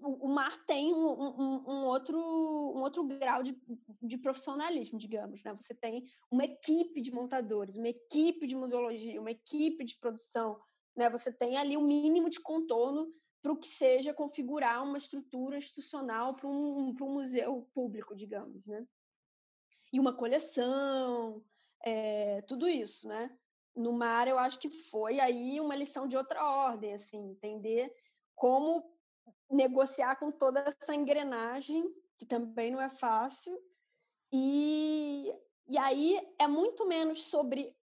o 0.00 0.28
mar 0.28 0.64
tem 0.64 0.94
um, 0.94 1.06
um, 1.08 1.64
um, 1.68 1.84
outro, 1.84 2.18
um 2.18 2.82
outro 2.82 3.04
grau 3.04 3.42
de, 3.42 3.60
de 4.00 4.18
profissionalismo, 4.18 4.98
digamos. 4.98 5.42
Né? 5.42 5.54
Você 5.54 5.74
tem 5.74 6.04
uma 6.30 6.44
equipe 6.44 7.00
de 7.00 7.12
montadores, 7.12 7.76
uma 7.76 7.88
equipe 7.88 8.46
de 8.46 8.54
museologia, 8.54 9.20
uma 9.20 9.30
equipe 9.30 9.84
de 9.84 9.96
produção. 9.98 10.60
Né? 10.96 11.10
Você 11.10 11.32
tem 11.32 11.56
ali 11.56 11.76
o 11.76 11.80
um 11.80 11.86
mínimo 11.86 12.28
de 12.28 12.40
contorno 12.40 13.12
para 13.40 13.52
o 13.52 13.56
que 13.56 13.68
seja 13.68 14.14
configurar 14.14 14.84
uma 14.84 14.98
estrutura 14.98 15.58
institucional 15.58 16.32
para 16.32 16.48
um, 16.48 16.94
um 17.00 17.12
museu 17.12 17.68
público, 17.72 18.16
digamos. 18.16 18.64
Né? 18.66 18.84
E 19.92 20.00
uma 20.00 20.12
coleção, 20.12 21.42
é, 21.84 22.42
tudo 22.42 22.68
isso. 22.68 23.08
Né? 23.08 23.30
No 23.74 23.92
mar, 23.92 24.28
eu 24.28 24.38
acho 24.38 24.58
que 24.58 24.70
foi 24.70 25.20
aí 25.20 25.60
uma 25.60 25.76
lição 25.76 26.06
de 26.06 26.16
outra 26.16 26.44
ordem, 26.44 26.94
assim, 26.94 27.30
entender 27.30 27.92
como 28.34 28.84
negociar 29.50 30.16
com 30.16 30.30
toda 30.30 30.60
essa 30.60 30.94
engrenagem, 30.94 31.84
que 32.16 32.26
também 32.26 32.70
não 32.70 32.80
é 32.80 32.88
fácil. 32.88 33.56
E, 34.32 35.32
e 35.68 35.78
aí 35.78 36.20
é 36.38 36.46
muito 36.46 36.86
menos 36.86 37.24
sobre. 37.24 37.76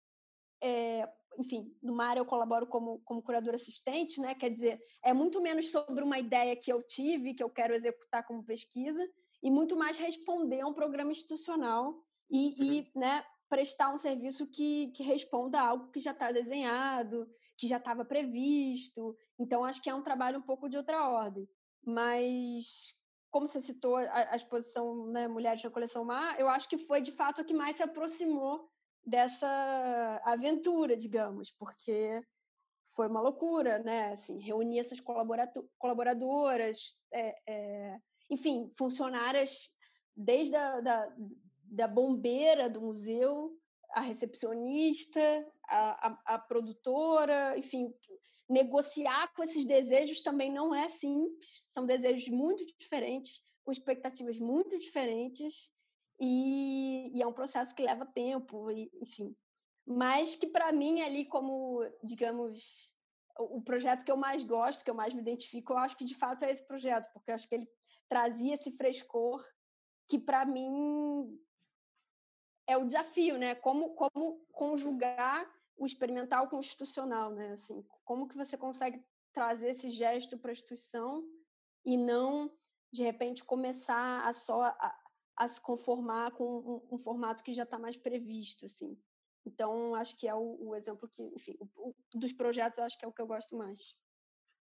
É, 0.63 1.09
enfim, 1.39 1.77
no 1.83 1.95
Mar 1.95 2.17
eu 2.17 2.25
colaboro 2.25 2.67
como, 2.67 3.01
como 3.01 3.23
curador 3.23 3.55
assistente, 3.55 4.21
né? 4.21 4.35
Quer 4.35 4.51
dizer, 4.51 4.81
é 5.05 5.13
muito 5.13 5.41
menos 5.41 5.71
sobre 5.71 6.03
uma 6.03 6.19
ideia 6.19 6.57
que 6.57 6.73
eu 6.73 6.83
tive, 6.83 7.35
que 7.35 7.43
eu 7.43 7.51
quero 7.51 7.75
executar 7.75 8.27
como 8.27 8.45
pesquisa, 8.45 9.07
e 9.43 9.51
muito 9.51 9.77
mais 9.77 9.99
responder 9.99 10.61
a 10.61 10.67
um 10.67 10.73
programa 10.73 11.11
institucional 11.11 11.95
e, 12.31 12.79
e 12.79 12.91
né, 12.95 13.25
prestar 13.49 13.93
um 13.93 13.99
serviço 13.99 14.47
que, 14.47 14.93
que 14.93 15.03
responda 15.03 15.59
a 15.59 15.69
algo 15.69 15.91
que 15.91 16.01
já 16.01 16.13
está 16.13 16.33
desenhado, 16.33 17.29
que 17.57 17.69
já 17.69 17.77
estava 17.77 18.05
previsto. 18.05 19.17
Então, 19.39 19.65
acho 19.65 19.83
que 19.83 19.91
é 19.91 19.95
um 19.95 20.03
trabalho 20.03 20.39
um 20.39 20.43
pouco 20.43 20.69
de 20.69 20.77
outra 20.77 21.09
ordem. 21.09 21.49
Mas, 21.85 22.95
como 23.31 23.47
você 23.47 23.61
citou 23.61 23.97
a, 23.97 24.33
a 24.33 24.37
exposição 24.37 25.07
né, 25.07 25.29
Mulheres 25.29 25.63
na 25.63 25.71
Coleção 25.71 26.05
Mar, 26.05 26.39
eu 26.39 26.49
acho 26.49 26.69
que 26.69 26.79
foi, 26.79 27.01
de 27.01 27.13
fato, 27.13 27.41
a 27.41 27.45
que 27.45 27.55
mais 27.55 27.77
se 27.77 27.83
aproximou 27.83 28.69
dessa 29.05 30.21
aventura, 30.25 30.97
digamos, 30.97 31.53
porque 31.53 32.21
foi 32.97 33.07
uma 33.07 33.21
loucura, 33.21 33.79
né? 33.79 34.13
Assim, 34.13 34.41
reunir 34.41 34.81
essas 34.81 35.01
colaboradoras, 35.79 36.97
é, 37.13 37.37
é, 37.47 37.99
enfim, 38.29 38.73
funcionárias 38.77 39.71
desde 40.17 40.57
a 40.57 40.81
da, 40.81 41.15
da 41.67 41.87
bombeira 41.89 42.69
do 42.69 42.81
museu, 42.81 43.57
a 43.91 44.01
recepcionista, 44.01 45.21
a, 45.69 46.09
a, 46.09 46.35
a 46.35 46.39
produtora, 46.39 47.57
enfim, 47.59 47.93
negociar 48.49 49.33
com 49.35 49.43
esses 49.43 49.65
desejos 49.65 50.21
também 50.21 50.53
não 50.53 50.75
é 50.75 50.89
simples, 50.89 51.67
são 51.71 51.87
desejos 51.87 52.29
muito 52.29 52.65
diferentes, 52.79 53.41
com 53.65 53.73
expectativas 53.73 54.39
muito 54.39 54.79
diferentes, 54.79 55.71
e, 56.21 57.11
e 57.15 57.23
é 57.23 57.27
um 57.27 57.33
processo 57.33 57.75
que 57.75 57.83
leva 57.83 58.07
tempo, 58.07 58.71
e, 58.71 58.91
enfim. 59.03 59.37
Mas 59.87 60.35
que, 60.35 60.47
para 60.47 60.73
mim, 60.73 61.01
ali, 61.03 61.25
como, 61.27 61.81
digamos, 62.03 62.93
o 63.39 63.61
projeto 63.61 64.05
que 64.05 64.11
eu 64.11 64.17
mais 64.17 64.43
gosto, 64.45 64.85
que 64.85 64.91
eu 64.91 64.95
mais 64.95 65.13
me 65.13 65.21
identifico, 65.21 65.73
eu 65.73 65.79
acho 65.79 65.97
que 65.97 66.05
de 66.05 66.15
fato 66.15 66.45
é 66.45 66.51
esse 66.51 66.67
projeto, 66.67 67.11
porque 67.13 67.31
eu 67.31 67.35
acho 67.35 67.49
que 67.49 67.55
ele 67.55 67.69
trazia 68.09 68.55
esse 68.55 68.71
frescor 68.73 69.45
que, 70.09 70.19
para 70.19 70.47
mim, 70.47 71.39
é 72.67 72.77
o 72.77 72.85
desafio, 72.85 73.39
né? 73.39 73.55
Como, 73.55 73.95
como 73.95 74.45
conjugar 74.53 75.51
o 75.77 75.87
experimental 75.87 76.49
com 76.49 76.57
o 76.57 76.61
institucional, 76.61 77.31
né? 77.31 77.53
Assim, 77.53 77.85
como 78.05 78.29
que 78.29 78.37
você 78.37 78.57
consegue 78.57 79.03
trazer 79.33 79.71
esse 79.71 79.91
gesto 79.91 80.39
para 80.39 80.51
a 80.51 80.53
instituição 80.53 81.25
e 81.85 81.97
não, 81.97 82.51
de 82.93 83.03
repente, 83.03 83.45
começar 83.45 84.27
a 84.27 84.33
só 84.33 84.63
a, 84.63 84.99
a 85.37 85.49
se 85.49 85.61
conformar 85.61 86.33
com 86.33 86.45
um, 86.91 86.95
um 86.95 86.99
formato 86.99 87.45
que 87.45 87.53
já 87.53 87.63
está 87.63 87.79
mais 87.79 87.97
previsto, 87.97 88.67
assim. 88.67 88.99
Então, 89.45 89.95
acho 89.95 90.19
que 90.19 90.27
é 90.27 90.35
o, 90.35 90.57
o 90.61 90.75
exemplo 90.75 91.09
que, 91.09 91.23
enfim, 91.23 91.57
o, 91.61 91.91
o, 91.91 91.95
dos 92.15 92.33
projetos, 92.33 92.81
acho 92.81 92.99
que 92.99 93.05
é 93.05 93.09
o 93.09 93.13
que 93.13 93.23
eu 93.23 93.27
gosto 93.27 93.57
mais. 93.57 93.95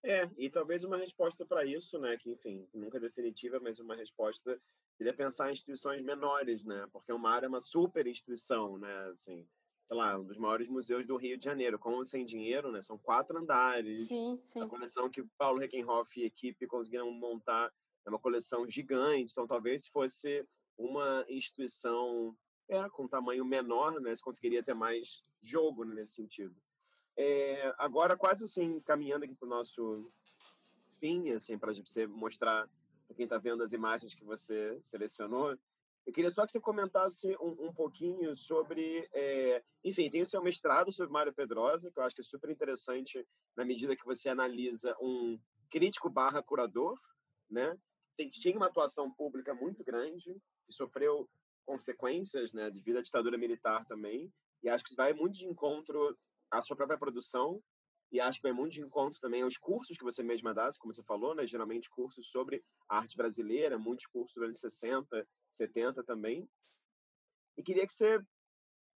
É, 0.03 0.30
e 0.38 0.51
talvez 0.51 0.84
uma 0.84 0.97
resposta 0.97 1.43
para 1.43 1.66
isso, 1.66 1.97
né, 1.97 2.16
que, 2.18 2.30
enfim, 2.30 2.68
nunca 2.72 2.97
é 2.97 3.01
definitiva, 3.01 3.60
mas 3.60 3.80
uma 3.80 3.95
resposta 3.95 4.62
seria 4.98 5.14
pensar 5.14 5.50
em 5.50 5.54
instituições 5.54 6.02
menores, 6.04 6.64
né, 6.64 6.88
porque 6.91 7.12
o 7.12 7.20
MAR 7.20 7.43
é 7.43 7.48
uma 7.48 7.62
super 7.62 8.08
instituição, 8.08 8.78
né, 8.78 9.10
assim, 9.10 9.48
sei 9.88 9.98
lá, 9.98 10.18
um 10.18 10.24
dos 10.24 10.38
maiores 10.38 10.68
museus 10.68 11.06
do 11.06 11.18
Rio 11.18 11.38
de 11.38 11.43
Janeiro, 11.43 11.78
com 11.78 11.93
ou 11.93 12.06
sem 12.06 12.26
dinheiro, 12.26 12.72
né, 12.72 12.82
são 12.82 12.98
quatro 12.98 13.38
andares, 13.38 14.08
sim, 14.08 14.39
sim. 14.43 14.62
a 14.62 14.68
coleção 14.68 15.10
que 15.10 15.24
Paulo 15.38 15.60
Reckenhoff 15.60 16.20
e 16.20 16.26
equipe 16.26 16.68
conseguiram 16.68 17.12
montar. 17.12 17.72
É 18.06 18.10
uma 18.10 18.20
coleção 18.20 18.70
gigante, 18.70 19.32
então 19.32 19.48
talvez 19.48 19.86
se 19.86 19.89
fosse 19.89 20.48
uma 20.78 21.26
instituição 21.28 22.38
é, 22.70 22.88
com 22.89 23.08
tamanho 23.08 23.43
menor, 23.43 24.00
né, 24.00 24.16
você 24.16 24.22
conseguiria 24.22 24.64
ter 24.64 24.76
mais 24.76 25.24
jogo 25.41 25.84
nesse 25.84 26.14
sentido. 26.14 26.56
É, 27.18 27.74
agora, 27.78 28.18
quase 28.18 28.43
assim, 28.43 28.80
caminhando 28.82 29.26
aqui 29.26 29.34
para 29.36 29.46
o 29.46 29.50
nosso 29.50 30.12
fim, 31.00 31.32
assim, 31.32 31.58
para 31.58 31.74
você 31.74 32.06
mostrar 32.06 32.70
para 33.08 33.16
quem 33.16 33.26
está 33.26 33.38
vendo 33.38 33.64
as 33.64 33.74
imagens 33.74 34.14
que 34.14 34.24
você 34.24 34.78
selecionou, 34.82 35.58
eu 36.06 36.14
queria 36.14 36.30
só 36.30 36.45
que 36.45 36.51
você 36.51 36.60
comentasse 36.60 37.36
um, 37.38 37.68
um 37.68 37.74
pouquinho 37.74 38.36
sobre, 38.36 39.10
é, 39.12 39.64
enfim, 39.84 40.10
tem 40.10 40.22
o 40.22 40.28
seu 40.28 40.41
mestrado 40.41 40.91
sobre 40.91 41.12
Mário 41.12 41.34
Pedrosa, 41.34 41.89
que 41.91 41.99
eu 41.99 42.03
acho 42.03 42.16
que 42.16 42.22
é 42.22 42.24
super 42.24 42.49
interessante 42.49 43.26
na 43.58 43.66
medida 43.66 43.95
que 43.95 44.06
você 44.06 44.30
analisa 44.30 44.95
um 45.01 45.39
crítico 45.70 46.10
barra 46.10 46.43
curador, 46.43 46.99
né? 47.49 47.76
Tem, 48.16 48.30
tinha 48.30 48.56
uma 48.56 48.68
atuação 48.68 49.12
pública 49.12 49.53
muito 49.56 49.84
grande, 49.84 50.39
que 50.68 50.74
sofreu 50.74 51.28
consequências, 51.66 52.53
né, 52.53 52.70
devido 52.70 52.97
à 52.97 53.01
ditadura 53.01 53.38
militar 53.38 53.84
também, 53.86 54.32
e 54.62 54.70
acho 54.70 54.84
que 54.84 54.91
isso 54.91 54.97
vai 54.97 55.12
muito 55.14 55.36
de 55.36 55.47
encontro 55.47 56.16
a 56.51 56.62
sua 56.62 56.76
própria 56.76 56.99
produção 56.99 57.62
e 58.16 58.20
acho 58.22 58.39
que 58.39 58.43
vai 58.43 58.53
muito 58.53 58.74
de 58.74 58.82
encontro 58.82 59.20
também 59.20 59.41
aos 59.41 59.57
cursos 59.57 59.97
que 59.97 60.03
você 60.03 60.24
mesma 60.24 60.53
dá, 60.53 60.70
como 60.80 60.93
você 60.93 61.03
falou, 61.03 61.36
né? 61.36 61.45
Geralmente 61.45 61.89
cursos 61.89 62.28
sobre 62.32 62.63
arte 62.88 63.18
brasileira, 63.18 63.78
muitos 63.78 64.05
cursos 64.05 64.36
durante 64.36 64.57
60, 64.57 65.28
70 65.51 66.03
também. 66.03 66.49
E 67.57 67.63
queria 67.63 67.86
que 67.86 67.93
você, 67.93 68.22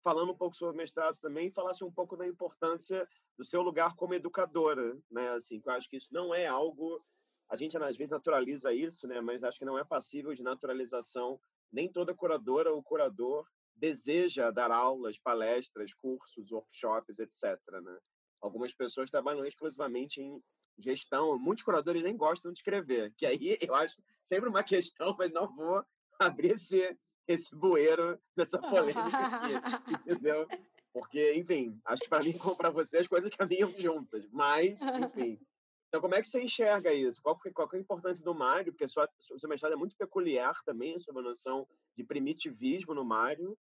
falando 0.01 0.31
um 0.31 0.37
pouco 0.37 0.55
sobre 0.55 0.73
o 0.73 0.77
mestrado 0.77 1.19
também, 1.19 1.51
falasse 1.51 1.83
um 1.83 1.91
pouco 1.91 2.15
da 2.15 2.25
importância 2.25 3.07
do 3.37 3.43
seu 3.43 3.61
lugar 3.61 3.93
como 3.95 4.13
educadora, 4.13 4.97
né? 5.11 5.31
Assim, 5.31 5.59
que 5.59 5.67
eu 5.67 5.73
acho 5.73 5.89
que 5.89 5.97
isso 5.97 6.13
não 6.13 6.33
é 6.33 6.47
algo 6.47 7.03
a 7.49 7.55
gente 7.55 7.75
às 7.77 7.97
vezes 7.97 8.11
naturaliza 8.11 8.71
isso, 8.71 9.07
né? 9.07 9.19
Mas 9.21 9.43
acho 9.43 9.57
que 9.57 9.65
não 9.65 9.77
é 9.77 9.83
passível 9.83 10.33
de 10.35 10.43
naturalização. 10.43 11.41
Nem 11.71 11.91
toda 11.91 12.13
curadora 12.13 12.71
ou 12.71 12.83
curador 12.83 13.45
deseja 13.75 14.51
dar 14.51 14.71
aulas, 14.71 15.17
palestras, 15.17 15.93
cursos, 15.93 16.51
workshops, 16.51 17.17
etc. 17.17 17.59
Né? 17.81 17.97
Algumas 18.41 18.73
pessoas 18.73 19.09
trabalham 19.09 19.45
exclusivamente 19.45 20.21
em 20.21 20.41
gestão. 20.77 21.37
Muitos 21.37 21.63
curadores 21.63 22.03
nem 22.03 22.15
gostam 22.15 22.51
de 22.51 22.59
escrever, 22.59 23.13
que 23.17 23.25
aí 23.25 23.57
eu 23.61 23.75
acho 23.75 24.01
sempre 24.23 24.49
uma 24.49 24.63
questão, 24.63 25.15
mas 25.17 25.31
não 25.31 25.53
vou 25.53 25.83
abrir 26.19 26.51
esse, 26.51 26.97
esse 27.27 27.55
bueiro 27.55 28.19
dessa 28.35 28.59
polêmica 28.59 29.01
aqui, 29.01 29.93
entendeu? 29.93 30.47
Porque, 30.91 31.33
enfim, 31.35 31.79
acho 31.85 32.03
que 32.03 32.09
para 32.09 32.23
mim 32.23 32.37
como 32.37 32.55
para 32.55 32.69
você 32.69 32.97
as 32.97 33.07
coisas 33.07 33.33
caminham 33.35 33.73
juntas. 33.77 34.27
Mas, 34.31 34.81
enfim. 35.27 35.39
Então, 35.87 36.01
como 36.01 36.13
é 36.13 36.21
que 36.21 36.27
você 36.27 36.41
enxerga 36.41 36.93
isso? 36.93 37.21
Qual, 37.21 37.39
qual 37.53 37.69
é 37.73 37.77
a 37.77 37.79
importância 37.79 38.23
do 38.23 38.33
Mário? 38.33 38.71
Porque 38.71 38.87
sua, 38.87 39.09
sua 39.19 39.49
mestrado 39.49 39.73
é 39.73 39.75
muito 39.75 39.95
peculiar 39.95 40.55
também, 40.63 40.99
sobre 40.99 41.21
a 41.21 41.25
noção 41.25 41.67
de 41.97 42.03
primitivismo 42.03 42.93
no 42.93 43.03
Mário. 43.03 43.57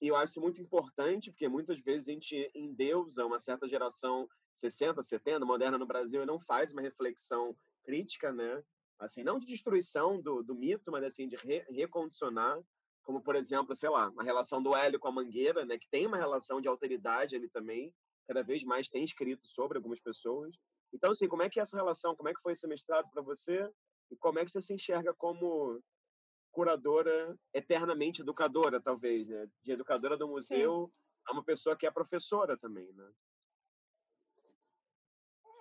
E 0.00 0.08
eu 0.08 0.16
acho 0.16 0.32
isso 0.32 0.40
muito 0.40 0.60
importante, 0.60 1.30
porque 1.30 1.48
muitas 1.48 1.78
vezes 1.80 2.08
a 2.08 2.12
gente 2.12 2.50
endeusa 2.54 3.26
uma 3.26 3.38
certa 3.38 3.68
geração 3.68 4.28
60, 4.54 5.02
70, 5.02 5.44
moderna 5.44 5.76
no 5.76 5.86
Brasil, 5.86 6.22
e 6.22 6.26
não 6.26 6.40
faz 6.40 6.72
uma 6.72 6.80
reflexão 6.80 7.54
crítica, 7.84 8.32
né? 8.32 8.62
Assim, 8.98 9.22
não 9.22 9.38
de 9.38 9.46
destruição 9.46 10.20
do, 10.20 10.42
do 10.42 10.54
mito, 10.54 10.90
mas 10.90 11.04
assim, 11.04 11.28
de 11.28 11.36
re, 11.36 11.64
recondicionar, 11.70 12.58
como, 13.02 13.22
por 13.22 13.34
exemplo, 13.34 13.74
sei 13.74 13.88
lá, 13.88 14.12
a 14.16 14.22
relação 14.22 14.62
do 14.62 14.74
Hélio 14.74 14.98
com 14.98 15.08
a 15.08 15.12
Mangueira, 15.12 15.64
né? 15.64 15.78
Que 15.78 15.88
tem 15.90 16.06
uma 16.06 16.16
relação 16.16 16.60
de 16.60 16.68
alteridade 16.68 17.36
ali 17.36 17.48
também, 17.48 17.92
cada 18.26 18.42
vez 18.42 18.62
mais 18.62 18.88
tem 18.88 19.02
escrito 19.04 19.46
sobre 19.46 19.76
algumas 19.76 20.00
pessoas. 20.00 20.54
Então, 20.92 21.10
assim, 21.10 21.28
como 21.28 21.42
é 21.42 21.50
que 21.50 21.58
é 21.58 21.62
essa 21.62 21.76
relação, 21.76 22.14
como 22.14 22.28
é 22.28 22.34
que 22.34 22.40
foi 22.40 22.52
esse 22.52 22.66
mestrado 22.66 23.08
para 23.10 23.22
você? 23.22 23.70
E 24.10 24.16
como 24.16 24.38
é 24.38 24.44
que 24.44 24.50
você 24.50 24.60
se 24.60 24.74
enxerga 24.74 25.14
como 25.14 25.80
curadora 26.50 27.36
eternamente 27.52 28.22
educadora, 28.22 28.80
talvez, 28.80 29.28
né? 29.28 29.48
De 29.62 29.72
educadora 29.72 30.16
do 30.16 30.28
museu 30.28 30.86
Sim. 30.86 30.92
a 31.26 31.32
uma 31.32 31.44
pessoa 31.44 31.76
que 31.76 31.86
é 31.86 31.90
professora 31.90 32.56
também, 32.56 32.92
né? 32.92 33.10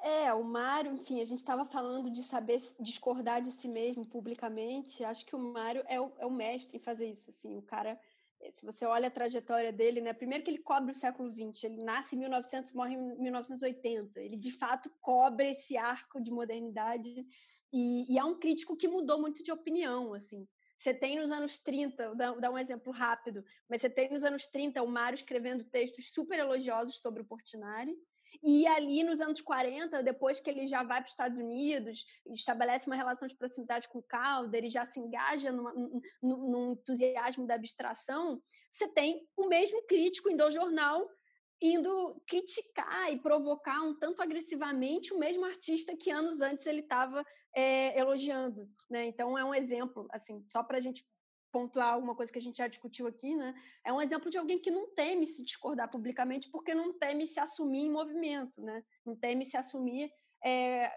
É, 0.02 0.34
o 0.34 0.44
Mário, 0.44 0.94
enfim, 0.94 1.22
a 1.22 1.26
gente 1.26 1.40
estava 1.40 1.66
falando 1.66 2.10
de 2.10 2.24
saber 2.24 2.62
discordar 2.80 3.42
de 3.42 3.52
si 3.52 3.68
mesmo 3.68 4.08
publicamente. 4.08 5.04
Acho 5.04 5.26
que 5.26 5.36
o 5.36 5.40
Mário 5.40 5.84
é 5.88 6.00
o, 6.00 6.14
é 6.18 6.26
o 6.26 6.32
mestre 6.32 6.78
em 6.78 6.82
fazer 6.82 7.06
isso. 7.08 7.30
Assim, 7.30 7.58
o 7.58 7.62
cara, 7.62 8.00
eh, 8.42 8.52
se 8.56 8.66
você 8.66 8.86
olha 8.86 9.10
a 9.10 9.12
trajetória 9.12 9.74
dele, 9.74 10.00
né? 10.00 10.14
Primeiro 10.14 10.44
que 10.44 10.52
ele 10.52 10.64
cobre 10.64 10.92
o 10.92 10.96
século 10.96 11.30
XX. 11.30 11.66
Ele 11.66 11.84
nasce 11.84 12.16
em 12.16 12.20
1900, 12.20 12.72
morre 12.72 12.96
em 12.96 13.22
1980. 13.22 14.22
Ele 14.22 14.38
de 14.38 14.52
fato 14.52 14.90
cobre 15.02 15.52
esse 15.52 15.76
arco 15.76 16.22
de 16.22 16.32
modernidade 16.32 17.26
e, 17.74 18.14
e 18.14 18.18
é 18.18 18.24
um 18.24 18.40
crítico 18.40 18.78
que 18.78 18.88
mudou 18.88 19.20
muito 19.20 19.44
de 19.44 19.52
opinião, 19.52 20.14
assim. 20.14 20.48
Você 20.80 20.94
tem 20.94 21.18
nos 21.18 21.30
anos 21.30 21.60
30, 21.60 22.08
vou 22.08 22.40
dar 22.40 22.50
um 22.50 22.58
exemplo 22.58 22.94
rápido, 22.94 23.44
mas 23.70 23.82
você 23.82 23.90
tem 23.90 24.10
nos 24.10 24.24
anos 24.24 24.48
30 24.48 24.82
o 24.82 24.88
Mário 24.88 25.16
escrevendo 25.16 25.66
textos 25.66 26.14
super 26.14 26.40
elogiosos 26.40 27.02
sobre 27.02 27.22
o 27.22 27.26
Portinari, 27.26 27.94
e 28.42 28.66
ali 28.68 29.04
nos 29.04 29.20
anos 29.20 29.42
40, 29.42 30.02
depois 30.04 30.40
que 30.40 30.50
ele 30.50 30.68
já 30.68 30.84
vai 30.84 31.00
para 31.00 31.08
os 31.08 31.12
Estados 31.12 31.38
Unidos, 31.40 32.06
estabelece 32.28 32.88
uma 32.88 32.96
relação 32.96 33.28
de 33.28 33.36
proximidade 33.36 33.90
com 33.90 34.00
o 34.00 34.04
Calder, 34.04 34.60
ele 34.60 34.70
já 34.70 34.86
se 34.86 35.00
engaja 35.00 35.52
numa, 35.52 35.74
num, 35.74 36.02
num, 36.22 36.72
entusiasmo 36.74 37.46
da 37.46 37.56
abstração, 37.56 38.42
você 38.72 38.88
tem 38.88 39.28
o 39.36 39.48
mesmo 39.48 39.82
crítico 39.86 40.34
do 40.36 40.52
jornal 40.52 41.10
indo 41.62 42.22
criticar 42.26 43.12
e 43.12 43.20
provocar 43.20 43.82
um 43.82 43.98
tanto 43.98 44.22
agressivamente 44.22 45.14
o 45.14 45.20
mesmo 45.20 45.46
artista 45.46 45.96
que 45.96 46.10
anos 46.10 46.40
antes 46.40 46.66
ele 46.66 46.80
estava 46.80 47.26
é, 47.56 48.00
elogiando, 48.00 48.70
né? 48.90 49.06
Então 49.06 49.38
é 49.38 49.44
um 49.44 49.54
exemplo, 49.54 50.08
assim, 50.12 50.46
só 50.48 50.64
para 50.64 50.78
a 50.78 50.82
gente 50.82 51.06
pontuar 51.52 51.94
alguma 51.94 52.16
coisa 52.16 52.32
que 52.32 52.40
a 52.40 52.42
gente 52.42 52.58
já 52.58 52.68
discutiu 52.68 53.08
aqui, 53.08 53.36
né? 53.36 53.54
É 53.84 53.92
um 53.92 54.02
exemplo 54.02 54.30
de 54.30 54.38
alguém 54.38 54.60
que 54.60 54.72
não 54.72 54.94
teme 54.94 55.26
se 55.26 55.44
discordar 55.44 55.90
publicamente 55.90 56.50
porque 56.50 56.74
não 56.74 56.98
teme 56.98 57.28
se 57.28 57.40
assumir 57.40 57.86
em 57.86 57.92
movimento, 57.92 58.62
né? 58.62 58.84
Não 59.06 59.16
teme 59.16 59.46
se 59.46 59.58
assumir 59.58 60.12
é, 60.46 60.92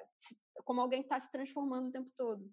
como 0.64 0.80
alguém 0.80 1.00
que 1.00 1.06
está 1.06 1.18
se 1.18 1.30
transformando 1.32 1.88
o 1.88 1.92
tempo 1.92 2.10
todo. 2.16 2.48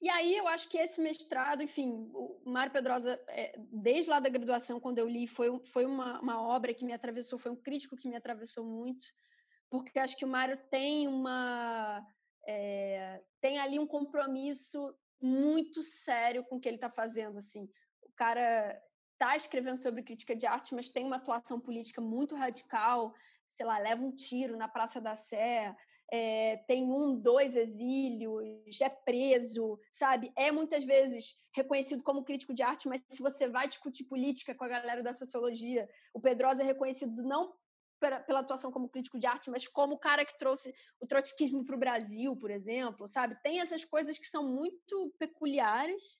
E 0.00 0.08
aí 0.08 0.36
eu 0.36 0.48
acho 0.48 0.68
que 0.68 0.78
esse 0.78 1.00
mestrado, 1.00 1.62
enfim, 1.62 2.10
o 2.14 2.40
Mário 2.46 2.72
Pedrosa, 2.72 3.22
é, 3.28 3.54
desde 3.70 4.08
lá 4.08 4.18
da 4.18 4.30
graduação, 4.30 4.80
quando 4.80 4.98
eu 4.98 5.06
li, 5.06 5.26
foi, 5.26 5.60
foi 5.66 5.84
uma, 5.84 6.18
uma 6.20 6.40
obra 6.40 6.72
que 6.72 6.86
me 6.86 6.92
atravessou, 6.94 7.38
foi 7.38 7.52
um 7.52 7.56
crítico 7.56 7.96
que 7.96 8.08
me 8.08 8.16
atravessou 8.16 8.64
muito, 8.64 9.06
porque 9.68 9.98
acho 9.98 10.16
que 10.16 10.24
o 10.24 10.28
Mário 10.28 10.58
tem 10.70 11.06
uma 11.06 12.02
é, 12.46 13.22
tem 13.40 13.58
ali 13.58 13.78
um 13.78 13.86
compromisso 13.86 14.94
muito 15.20 15.82
sério 15.82 16.44
com 16.44 16.56
o 16.56 16.60
que 16.60 16.68
ele 16.68 16.76
está 16.76 16.90
fazendo, 16.90 17.38
assim. 17.38 17.68
O 18.02 18.12
cara 18.16 18.80
está 19.12 19.36
escrevendo 19.36 19.76
sobre 19.76 20.02
crítica 20.02 20.34
de 20.34 20.46
arte, 20.46 20.74
mas 20.74 20.88
tem 20.88 21.04
uma 21.04 21.16
atuação 21.16 21.60
política 21.60 22.00
muito 22.00 22.34
radical, 22.34 23.14
sei 23.52 23.66
lá, 23.66 23.78
leva 23.78 24.02
um 24.02 24.14
tiro 24.14 24.56
na 24.56 24.66
Praça 24.66 25.00
da 25.00 25.14
Sé, 25.14 25.76
é, 26.12 26.56
tem 26.66 26.84
um, 26.84 27.18
dois 27.18 27.56
exílios, 27.56 28.80
é 28.80 28.88
preso, 28.88 29.78
sabe? 29.92 30.32
É 30.36 30.50
muitas 30.50 30.84
vezes 30.84 31.36
reconhecido 31.54 32.02
como 32.02 32.24
crítico 32.24 32.52
de 32.52 32.62
arte, 32.62 32.88
mas 32.88 33.02
se 33.08 33.22
você 33.22 33.48
vai 33.48 33.68
discutir 33.68 34.04
política 34.04 34.54
com 34.54 34.64
a 34.64 34.68
galera 34.68 35.02
da 35.02 35.14
sociologia, 35.14 35.88
o 36.12 36.20
Pedrosa 36.20 36.62
é 36.62 36.66
reconhecido 36.66 37.22
não 37.22 37.54
pela, 38.00 38.40
atuação 38.40 38.72
como 38.72 38.88
crítico 38.88 39.18
de 39.18 39.26
arte, 39.26 39.50
mas 39.50 39.68
como 39.68 39.94
o 39.94 39.98
cara 39.98 40.24
que 40.24 40.36
trouxe 40.38 40.74
o 40.98 41.06
trotskismo 41.06 41.64
para 41.64 41.76
o 41.76 41.78
Brasil, 41.78 42.34
por 42.36 42.50
exemplo, 42.50 43.06
sabe? 43.06 43.40
Tem 43.42 43.60
essas 43.60 43.84
coisas 43.84 44.18
que 44.18 44.26
são 44.26 44.48
muito 44.48 45.14
peculiares 45.18 46.18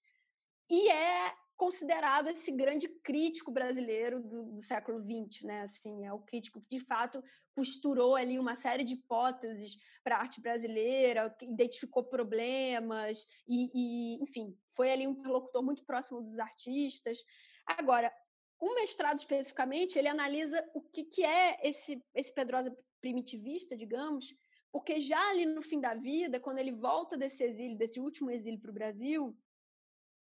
e 0.71 0.91
é 0.91 1.35
considerado 1.61 2.29
esse 2.29 2.51
grande 2.51 2.89
crítico 2.89 3.53
brasileiro 3.53 4.19
do, 4.19 4.45
do, 4.47 4.63
século 4.63 4.99
XX, 4.99 5.43
né? 5.43 5.61
Assim, 5.61 6.07
é 6.07 6.11
o 6.11 6.19
crítico 6.19 6.59
que 6.59 6.79
de 6.79 6.81
fato 6.83 7.23
costurou 7.55 8.17
ali 8.17 8.39
uma 8.39 8.57
série 8.57 8.83
de 8.83 8.95
hipóteses 8.95 9.77
para 10.03 10.17
a 10.17 10.21
arte 10.21 10.41
brasileira, 10.41 11.37
identificou 11.43 12.03
problemas 12.03 13.27
e, 13.47 13.71
e, 13.75 14.23
enfim, 14.23 14.57
foi 14.75 14.91
ali 14.91 15.07
um 15.07 15.11
interlocutor 15.11 15.63
muito 15.63 15.85
próximo 15.85 16.23
dos 16.23 16.39
artistas. 16.39 17.19
Agora, 17.67 18.11
o 18.59 18.75
mestrado 18.77 19.19
especificamente 19.19 19.99
ele 19.99 20.09
analisa 20.09 20.67
o 20.73 20.81
que, 20.81 21.05
que 21.05 21.23
é 21.23 21.61
esse 21.63 22.03
esse 22.15 22.33
Pedrosa 22.33 22.75
primitivista, 23.03 23.77
digamos, 23.77 24.35
porque 24.73 24.99
já 24.99 25.29
ali 25.29 25.45
no 25.45 25.61
fim 25.61 25.79
da 25.79 25.93
vida, 25.93 26.41
quando 26.41 26.57
ele 26.57 26.73
volta 26.73 27.19
desse 27.19 27.45
exílio, 27.45 27.77
desse 27.77 28.01
último 28.01 28.31
exílio 28.31 28.59
para 28.59 28.71
o 28.71 28.75
Brasil, 28.81 29.37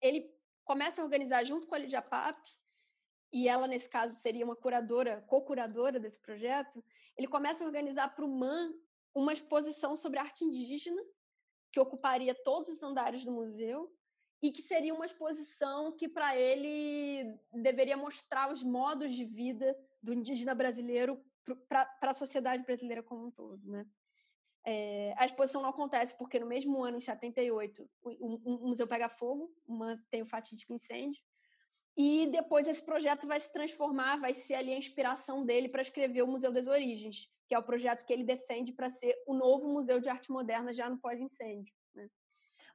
ele 0.02 0.30
começa 0.64 1.02
a 1.02 1.06
organizar 1.06 1.44
junto 1.44 1.68
com 1.68 1.76
a 1.76 1.78
Lidia 1.78 2.02
Pape, 2.02 2.50
e 3.32 3.48
ela, 3.48 3.68
nesse 3.68 3.90
caso, 3.90 4.14
seria 4.16 4.46
uma 4.46 4.56
curadora, 4.56 5.22
co-curadora 5.28 6.00
desse 6.00 6.20
projeto, 6.20 6.84
ele 7.18 7.28
começa 7.28 7.64
a 7.64 7.68
organizar 7.68 8.16
para 8.16 8.24
o 8.24 8.28
MAN 8.28 8.72
uma 9.14 9.34
exposição 9.34 9.96
sobre 9.98 10.20
arte 10.20 10.44
indígena, 10.44 11.02
que 11.72 11.80
ocuparia 11.80 12.36
todos 12.36 12.70
os 12.70 12.84
andares 12.84 13.26
do 13.26 13.32
museu, 13.32 13.92
e 14.44 14.52
que 14.52 14.62
seria 14.62 14.94
uma 14.94 15.06
exposição 15.06 15.96
que, 15.96 16.08
para 16.08 16.38
ele, 16.38 17.40
deveria 17.54 17.96
mostrar 17.96 18.52
os 18.52 18.62
modos 18.62 19.14
de 19.14 19.26
vida 19.26 19.76
do 20.02 20.14
indígena 20.14 20.54
brasileiro 20.54 21.24
para 21.68 21.88
a 22.02 22.14
sociedade 22.14 22.64
brasileira 22.64 23.02
como 23.02 23.28
um 23.28 23.32
todo. 23.32 23.66
Né? 23.66 23.86
É, 24.66 25.14
a 25.18 25.26
exposição 25.26 25.62
não 25.62 25.70
acontece 25.70 26.18
porque 26.18 26.40
no 26.40 26.46
mesmo 26.46 26.84
ano, 26.84 26.98
em 26.98 27.02
78, 27.02 27.90
o, 28.02 28.36
o, 28.46 28.68
museu 28.70 28.88
pega 28.88 29.10
fogo, 29.10 29.54
uma, 29.68 30.02
tem 30.10 30.22
o 30.22 30.26
fatídico 30.26 30.74
incêndio, 30.74 31.22
e 31.96 32.28
depois 32.32 32.68
esse 32.68 32.82
projeto 32.82 33.28
vai 33.28 33.40
se 33.40 33.52
transformar, 33.52 34.18
vai 34.18 34.34
ser 34.34 34.56
ali 34.56 34.74
a 34.74 34.78
inspiração 34.78 35.46
dele 35.46 35.70
para 35.70 35.82
escrever 35.82 36.24
o 36.24 36.28
Museu 36.28 36.52
das 36.52 36.68
Origens, 36.68 37.30
que 37.48 37.54
é 37.54 37.60
o 37.60 37.64
projeto 37.64 38.06
que 38.06 38.12
ele 38.12 38.24
defende 38.24 38.74
para 38.74 38.90
ser 38.90 39.16
o 39.28 39.34
novo 39.34 39.68
Museu 39.68 40.00
de 40.00 40.10
Arte 40.10 40.32
Moderna 40.32 40.74
já 40.74 40.90
no 40.90 40.98
pós-incêndio. 40.98 41.72
Né? 41.94 42.10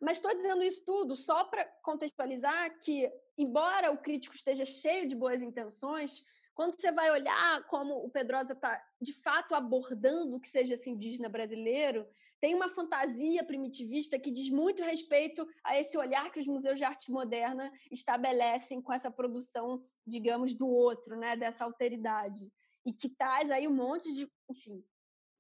Mas 0.01 0.19
estou 0.19 0.33
dizendo 0.35 0.63
isso 0.63 0.85
tudo 0.85 1.17
só 1.17 1.45
para 1.45 1.65
contextualizar 1.83 2.79
que, 2.79 3.11
embora 3.37 3.91
o 3.91 3.99
crítico 3.99 4.37
esteja 4.37 4.65
cheio 4.65 5.09
de 5.09 5.17
boas 5.17 5.43
intenções, 5.43 6.23
quando 6.59 6.75
você 6.75 6.91
vai 6.91 7.09
olhar 7.13 7.65
como 7.69 8.05
o 8.05 8.11
Pedrosa 8.11 8.53
está, 8.53 8.85
de 9.01 9.13
fato, 9.13 9.55
abordando 9.55 10.37
o 10.37 10.41
que 10.41 10.49
seja 10.49 10.75
esse 10.75 10.91
indígena 10.91 11.29
brasileiro, 11.29 12.05
tem 12.41 12.53
uma 12.53 12.69
fantasia 12.69 13.45
primitivista 13.45 14.19
que 14.19 14.33
diz 14.33 14.51
muito 14.51 14.83
respeito 14.83 15.47
a 15.63 15.79
esse 15.79 15.97
olhar 15.97 16.33
que 16.33 16.41
os 16.41 16.49
museus 16.49 16.77
de 16.77 16.83
arte 16.83 17.13
moderna 17.13 17.73
estabelecem 17.93 18.83
com 18.83 18.93
essa 18.93 19.09
produção, 19.09 19.81
digamos, 20.05 20.53
do 20.53 20.67
outro, 20.67 21.17
né, 21.17 21.37
dessa 21.37 21.65
alteridade, 21.65 22.53
e 22.85 22.93
que 22.93 23.09
traz 23.09 23.53
aí 23.53 23.69
um 23.69 23.77
monte 23.77 24.13
de, 24.13 24.29
enfim, 24.51 24.85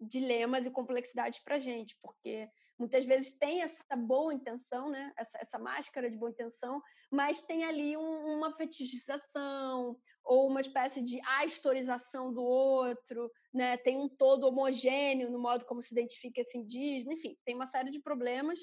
dilemas 0.00 0.66
e 0.66 0.70
complexidades 0.70 1.40
para 1.40 1.56
a 1.56 1.58
gente, 1.58 1.98
porque 2.00 2.48
muitas 2.78 3.04
vezes 3.04 3.36
tem 3.36 3.62
essa 3.62 3.96
boa 3.96 4.32
intenção, 4.32 4.88
né? 4.88 5.12
essa, 5.16 5.38
essa 5.38 5.58
máscara 5.58 6.08
de 6.08 6.16
boa 6.16 6.30
intenção, 6.30 6.80
mas 7.10 7.42
tem 7.42 7.64
ali 7.64 7.96
um, 7.96 8.36
uma 8.36 8.52
fetichização 8.56 9.98
ou 10.24 10.48
uma 10.48 10.60
espécie 10.60 11.02
de 11.02 11.20
historização 11.44 12.32
do 12.32 12.42
outro, 12.42 13.30
né? 13.52 13.76
tem 13.76 13.96
um 13.96 14.08
todo 14.08 14.46
homogêneo 14.46 15.30
no 15.30 15.40
modo 15.40 15.64
como 15.64 15.82
se 15.82 15.92
identifica 15.92 16.40
esse 16.40 16.56
indígena, 16.56 17.14
enfim, 17.14 17.36
tem 17.44 17.54
uma 17.54 17.66
série 17.66 17.90
de 17.90 18.00
problemas. 18.00 18.58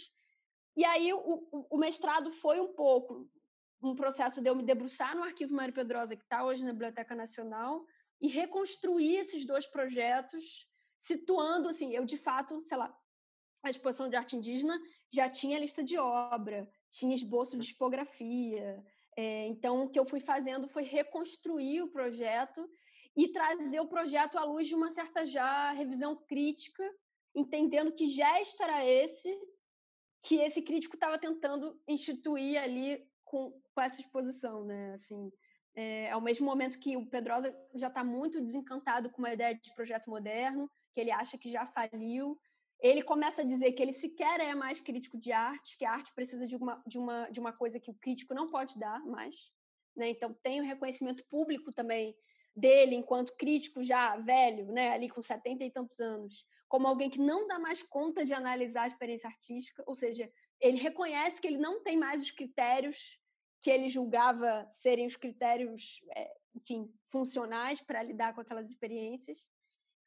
E 0.78 0.86
aí 0.86 1.12
o, 1.14 1.20
o, 1.52 1.68
o 1.72 1.78
mestrado 1.78 2.32
foi 2.32 2.60
um 2.60 2.74
pouco 2.74 3.30
um 3.84 3.96
processo 3.96 4.42
de 4.42 4.50
eu 4.50 4.56
me 4.56 4.64
debruçar 4.64 5.16
no 5.16 5.24
Arquivo 5.24 5.54
Mário 5.54 5.74
Pedrosa, 5.74 6.16
que 6.16 6.24
está 6.24 6.44
hoje 6.44 6.64
na 6.64 6.72
Biblioteca 6.72 7.14
Nacional, 7.14 7.86
e 8.22 8.28
reconstruir 8.28 9.18
esses 9.18 9.46
dois 9.46 9.66
projetos, 9.68 10.68
situando, 11.00 11.70
assim, 11.70 11.94
eu 11.94 12.06
de 12.06 12.18
fato, 12.18 12.62
sei 12.64 12.78
lá, 12.78 12.96
a 13.66 13.70
exposição 13.72 14.08
de 14.08 14.16
arte 14.16 14.36
indígena 14.36 14.80
já 15.10 15.28
tinha 15.28 15.60
lista 15.60 15.84
de 15.84 15.98
obra, 15.98 16.70
tinha 16.92 17.16
esboço 17.16 17.58
de 17.58 17.66
tipografia. 17.66 18.84
É, 19.18 19.48
então, 19.48 19.84
o 19.84 19.90
que 19.90 20.00
eu 20.00 20.06
fui 20.06 20.20
fazendo 20.20 20.68
foi 20.68 20.84
reconstruir 20.84 21.82
o 21.82 21.92
projeto 21.92 22.70
e 23.18 23.30
trazer 23.30 23.80
o 23.80 23.88
projeto 23.88 24.38
à 24.38 24.44
luz 24.44 24.68
de 24.68 24.76
uma 24.76 24.92
certa 24.92 25.26
já 25.26 25.72
revisão 25.72 26.16
crítica, 26.16 26.84
entendendo 27.34 27.92
que 27.92 28.08
gesto 28.08 28.62
era 28.62 28.86
esse 28.86 29.36
que 30.22 30.36
esse 30.38 30.62
crítico 30.62 30.96
estava 30.96 31.18
tentando 31.18 31.80
instituir 31.88 32.60
ali 32.60 33.04
com, 33.24 33.52
com, 33.74 33.82
essa 33.82 34.02
exposição, 34.02 34.64
né? 34.64 34.94
Assim, 34.94 35.32
é, 35.76 36.10
ao 36.12 36.22
mesmo 36.22 36.46
momento 36.46 36.80
que 36.80 36.98
o 36.98 37.06
Pedrosa 37.06 37.56
já 37.76 37.88
está 37.88 38.04
muito 38.04 38.42
desencantado 38.42 39.10
com 39.10 39.20
uma 39.20 39.34
ideia 39.34 39.54
de 39.56 39.74
projeto 39.76 40.10
moderno, 40.10 40.70
que 40.94 41.00
ele 41.00 41.12
acha 41.12 41.38
que 41.38 41.50
já 41.52 41.66
faliu, 41.66 42.40
ele 42.80 43.02
começa 43.02 43.41
a 43.41 43.45
dizer 43.45 43.72
que 43.72 43.81
ele 43.81 43.93
sequer 43.93 44.39
é 44.39 44.53
mais 44.53 44.80
crítico 44.80 45.18
de 45.18 45.31
arte, 45.31 45.77
que 45.77 45.85
a 45.85 45.91
arte 45.91 46.14
precisa 46.14 46.45
de 46.45 46.56
uma, 46.56 46.84
de 46.85 46.97
uma, 46.97 47.30
de 47.30 47.39
uma 47.39 47.53
coisa 47.53 47.80
que 47.80 47.89
o 47.89 47.95
crítico 47.95 48.34
não 48.34 48.49
pode 48.49 48.77
dar 48.80 48.99
mais. 49.06 49.35
Né? 49.95 50.10
Então, 50.10 50.34
tem 50.43 50.60
o 50.60 50.65
reconhecimento 50.65 51.26
público 51.27 51.72
também 51.72 52.15
dele, 52.56 52.95
enquanto 52.95 53.35
crítico 53.35 53.81
já 53.81 54.18
velho, 54.18 54.72
né? 54.72 54.91
ali 54.91 55.10
com 55.10 55.22
70 55.22 55.64
e 55.64 55.72
tantos 55.72 55.99
anos, 55.99 56.45
como 56.68 56.88
alguém 56.88 57.10
que 57.10 57.19
não 57.19 57.47
dá 57.47 57.60
mais 57.60 57.81
conta 57.81 58.26
de 58.26 58.34
analisar 58.34 58.84
a 58.84 58.88
experiência 58.88 59.27
artística, 59.27 59.84
ou 59.85 59.95
seja, 59.95 60.31
ele 60.60 60.77
reconhece 60.77 61.39
que 61.39 61.47
ele 61.47 61.57
não 61.57 61.84
tem 61.84 61.97
mais 61.97 62.22
os 62.22 62.31
critérios 62.31 63.19
que 63.61 63.69
ele 63.69 63.89
julgava 63.89 64.68
serem 64.69 65.07
os 65.07 65.15
critérios, 65.15 65.99
é, 66.15 66.31
enfim, 66.53 66.93
funcionais 67.11 67.81
para 67.81 68.03
lidar 68.03 68.34
com 68.34 68.41
aquelas 68.41 68.69
experiências. 68.69 69.49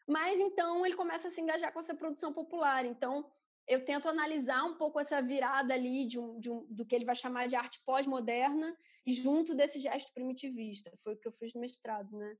Mas 0.09 0.41
então 0.41 0.87
ele 0.87 0.97
começa 0.97 1.29
a 1.29 1.31
se 1.31 1.41
engajar 1.41 1.73
com 1.73 1.81
essa 1.81 1.95
produção 1.95 2.33
popular. 2.33 2.87
Então 2.87 3.31
eu 3.69 3.85
tento 3.85 4.09
analisar 4.09 4.65
um 4.65 4.79
pouco 4.79 4.99
essa 4.99 5.21
virada 5.21 5.75
ali 5.75 6.07
de 6.07 6.19
um, 6.19 6.41
de 6.41 6.51
um, 6.51 6.67
do 6.71 6.87
que 6.87 6.95
ele 6.95 7.05
vai 7.05 7.15
chamar 7.15 7.47
de 7.47 7.55
arte 7.55 7.83
pós-moderna 7.85 8.75
junto 9.07 9.55
desse 9.55 9.79
gesto 9.79 10.13
primitivista. 10.15 10.91
Foi 11.05 11.15
o 11.15 11.19
que 11.19 11.29
eu 11.29 11.33
fiz 11.33 11.53
no 11.53 11.61
mestrado, 11.61 12.17
né? 12.17 12.37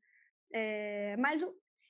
É, 0.51 1.17
mas, 1.19 1.45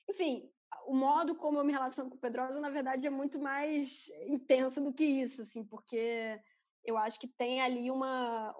enfim, 0.09 0.51
o 0.85 0.93
modo 0.93 1.35
como 1.35 1.57
eu 1.57 1.63
me 1.63 1.71
relaciono 1.71 2.09
com 2.09 2.17
o 2.17 2.19
Pedrosa, 2.19 2.59
na 2.59 2.69
verdade, 2.69 3.07
é 3.07 3.09
muito 3.09 3.39
mais 3.39 4.09
intenso 4.27 4.81
do 4.81 4.93
que 4.93 5.05
isso, 5.05 5.43
assim, 5.43 5.63
porque 5.63 6.37
eu 6.83 6.97
acho 6.97 7.17
que 7.17 7.27
tem 7.27 7.61
ali 7.61 7.89
uma 7.89 8.53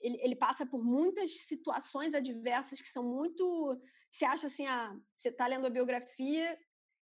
ele, 0.00 0.18
ele, 0.22 0.36
passa 0.36 0.66
por 0.66 0.82
muitas 0.82 1.30
situações 1.46 2.14
adversas 2.14 2.80
que 2.80 2.88
são 2.88 3.04
muito. 3.04 3.80
Você 4.10 4.24
acha 4.24 4.46
assim, 4.46 4.66
ah, 4.66 4.96
você 5.14 5.28
está 5.28 5.46
lendo 5.46 5.66
a 5.66 5.70
biografia, 5.70 6.58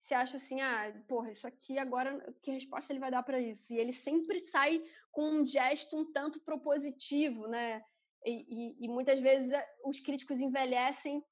você 0.01 0.13
acha 0.13 0.37
assim, 0.37 0.61
ah, 0.61 0.93
porra, 1.07 1.31
isso 1.31 1.47
aqui 1.47 1.79
agora, 1.79 2.33
que 2.41 2.51
resposta 2.51 2.93
ele 2.93 2.99
vai 2.99 3.09
dar 3.09 3.23
para 3.23 3.39
isso? 3.39 3.73
E 3.73 3.77
ele 3.77 3.91
sempre 3.91 4.39
sai 4.39 4.83
com 5.11 5.29
um 5.29 5.45
gesto 5.45 5.97
um 5.97 6.11
tanto 6.11 6.39
propositivo, 6.41 7.47
né? 7.47 7.83
E, 8.23 8.45
e, 8.81 8.85
e 8.85 8.87
muitas 8.87 9.19
vezes 9.19 9.51
eh, 9.51 9.67
os 9.83 9.99
críticos 9.99 10.39
envelhecem 10.39 11.23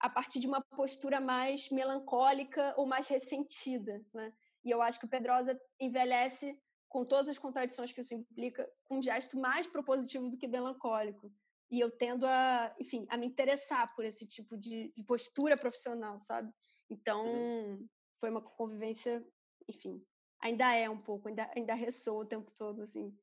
a 0.00 0.08
partir 0.08 0.40
de 0.40 0.46
uma 0.46 0.60
postura 0.60 1.20
mais 1.20 1.70
melancólica 1.70 2.74
ou 2.76 2.86
mais 2.86 3.06
ressentida, 3.06 4.04
né? 4.14 4.32
E 4.64 4.70
eu 4.70 4.82
acho 4.82 4.98
que 4.98 5.06
o 5.06 5.08
Pedrosa 5.08 5.58
envelhece 5.80 6.58
com 6.88 7.04
todas 7.04 7.28
as 7.28 7.38
contradições 7.38 7.92
que 7.92 8.00
isso 8.00 8.14
implica, 8.14 8.68
um 8.90 9.00
gesto 9.00 9.38
mais 9.38 9.66
propositivo 9.66 10.28
do 10.28 10.38
que 10.38 10.48
melancólico. 10.48 11.30
E 11.70 11.80
eu 11.80 11.90
tendo 11.90 12.26
a, 12.26 12.74
enfim, 12.80 13.06
a 13.10 13.16
me 13.16 13.26
interessar 13.26 13.94
por 13.94 14.04
esse 14.04 14.26
tipo 14.26 14.56
de, 14.56 14.90
de 14.96 15.02
postura 15.02 15.56
profissional, 15.56 16.18
sabe? 16.18 16.50
Então, 16.88 17.26
uhum. 17.26 17.88
foi 18.18 18.30
uma 18.30 18.40
convivência, 18.40 19.22
enfim, 19.68 20.02
ainda 20.40 20.74
é 20.74 20.88
um 20.88 21.00
pouco, 21.00 21.28
ainda, 21.28 21.50
ainda 21.54 21.74
ressoa 21.74 22.22
o 22.22 22.28
tempo 22.28 22.50
todo, 22.52 22.80
assim. 22.82 23.14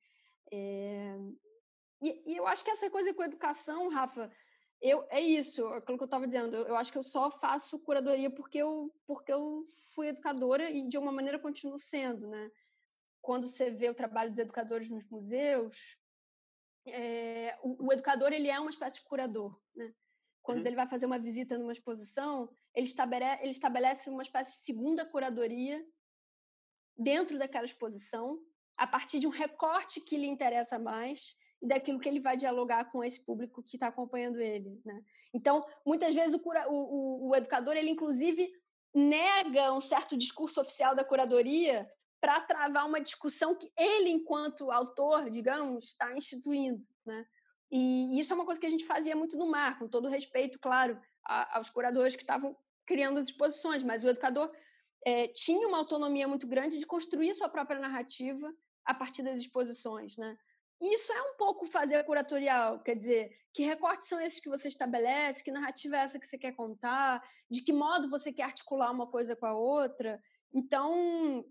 É... 0.51 1.17
E, 2.01 2.33
e, 2.33 2.37
eu 2.37 2.45
acho 2.45 2.63
que 2.63 2.69
essa 2.69 2.89
coisa 2.89 3.13
com 3.15 3.23
a 3.23 3.25
educação, 3.25 3.89
Rafa, 3.89 4.31
eu, 4.79 5.07
é 5.09 5.19
isso, 5.19 5.65
aquilo 5.67 5.97
que 5.97 6.03
eu 6.03 6.05
estava 6.05 6.27
dizendo, 6.27 6.55
eu, 6.55 6.67
eu, 6.67 6.75
acho 6.75 6.91
que 6.91 6.97
eu 6.99 7.03
só 7.03 7.31
faço 7.31 7.79
curadoria 7.79 8.29
porque 8.29 8.59
eu, 8.59 8.93
porque 9.07 9.33
eu 9.33 9.63
fui 9.95 10.09
educadora 10.09 10.69
e, 10.69 10.87
de 10.87 10.99
uma 10.99 11.11
maneira, 11.11 11.39
continuo 11.39 11.79
sendo, 11.79 12.27
né? 12.27 12.51
Quando 13.25 13.49
você 13.49 13.71
vê 13.71 13.89
o 13.89 13.95
trabalho 13.95 14.29
dos 14.29 14.37
educadores 14.37 14.87
nos 14.87 15.03
museus, 15.09 15.97
é, 16.85 17.57
o, 17.63 17.87
o, 17.87 17.91
educador 17.91 18.31
ele 18.31 18.49
é 18.51 18.59
uma 18.59 18.69
espécie 18.69 18.99
de 18.99 19.03
curador. 19.03 19.59
Né? 19.75 19.91
Quando 20.43 20.59
uhum. 20.59 20.67
ele 20.67 20.75
vai 20.75 20.87
fazer 20.87 21.07
uma 21.07 21.17
visita 21.17 21.57
numa 21.57 21.73
exposição, 21.73 22.55
ele 22.75 22.85
estabelece, 22.85 23.41
ele 23.41 23.51
estabelece 23.51 24.11
uma 24.11 24.21
espécie 24.21 24.51
de 24.51 24.63
segunda 24.63 25.09
curadoria 25.09 25.83
dentro 26.95 27.39
daquela 27.39 27.65
exposição, 27.65 28.39
a 28.77 28.85
partir 28.85 29.17
de 29.17 29.25
um 29.25 29.31
recorte 29.31 29.99
que 29.99 30.17
lhe 30.17 30.27
interessa 30.27 30.77
mais 30.77 31.35
e 31.63 31.67
daquilo 31.67 31.99
que 31.99 32.07
ele 32.07 32.19
vai 32.19 32.37
dialogar 32.37 32.91
com 32.91 33.03
esse 33.03 33.25
público 33.25 33.63
que 33.63 33.75
está 33.75 33.87
acompanhando 33.87 34.39
ele. 34.39 34.79
Né? 34.85 35.03
Então, 35.33 35.65
muitas 35.83 36.13
vezes 36.13 36.35
o, 36.35 36.39
cura, 36.39 36.69
o, 36.69 36.75
o, 36.75 37.29
o 37.29 37.35
educador, 37.35 37.75
ele 37.75 37.89
inclusive 37.89 38.53
nega 38.93 39.73
um 39.73 39.81
certo 39.81 40.15
discurso 40.15 40.61
oficial 40.61 40.93
da 40.93 41.03
curadoria 41.03 41.89
para 42.25 42.41
travar 42.41 42.87
uma 42.87 42.99
discussão 42.99 43.53
que 43.53 43.71
ele, 43.77 44.09
enquanto 44.09 44.71
autor, 44.71 45.29
digamos, 45.29 45.89
está 45.89 46.11
instituindo. 46.17 46.83
Né? 47.05 47.23
E 47.71 48.19
isso 48.19 48.33
é 48.33 48.35
uma 48.35 48.45
coisa 48.45 48.59
que 48.59 48.65
a 48.65 48.69
gente 48.69 48.83
fazia 48.83 49.15
muito 49.15 49.37
no 49.37 49.45
mar, 49.45 49.77
com 49.77 49.87
todo 49.87 50.09
respeito, 50.09 50.59
claro, 50.59 50.99
aos 51.23 51.69
curadores 51.69 52.15
que 52.15 52.23
estavam 52.23 52.57
criando 52.83 53.19
as 53.19 53.25
exposições, 53.25 53.83
mas 53.83 54.03
o 54.03 54.09
educador 54.09 54.51
é, 55.05 55.27
tinha 55.27 55.67
uma 55.67 55.77
autonomia 55.77 56.27
muito 56.27 56.47
grande 56.47 56.79
de 56.79 56.85
construir 56.87 57.31
sua 57.35 57.47
própria 57.47 57.79
narrativa 57.79 58.51
a 58.83 58.95
partir 58.95 59.21
das 59.21 59.37
exposições. 59.37 60.17
Né? 60.17 60.35
Isso 60.81 61.13
é 61.13 61.21
um 61.21 61.37
pouco 61.37 61.67
fazer 61.67 62.03
curatorial, 62.05 62.81
quer 62.81 62.95
dizer, 62.95 63.37
que 63.53 63.61
recortes 63.61 64.07
são 64.07 64.19
esses 64.19 64.39
que 64.39 64.49
você 64.49 64.67
estabelece, 64.67 65.43
que 65.43 65.51
narrativa 65.51 65.95
é 65.95 65.99
essa 65.99 66.19
que 66.19 66.25
você 66.25 66.39
quer 66.39 66.53
contar, 66.53 67.21
de 67.51 67.61
que 67.61 67.71
modo 67.71 68.09
você 68.09 68.33
quer 68.33 68.45
articular 68.45 68.89
uma 68.89 69.05
coisa 69.05 69.35
com 69.35 69.45
a 69.45 69.53
outra, 69.53 70.19
Então, 70.51 71.45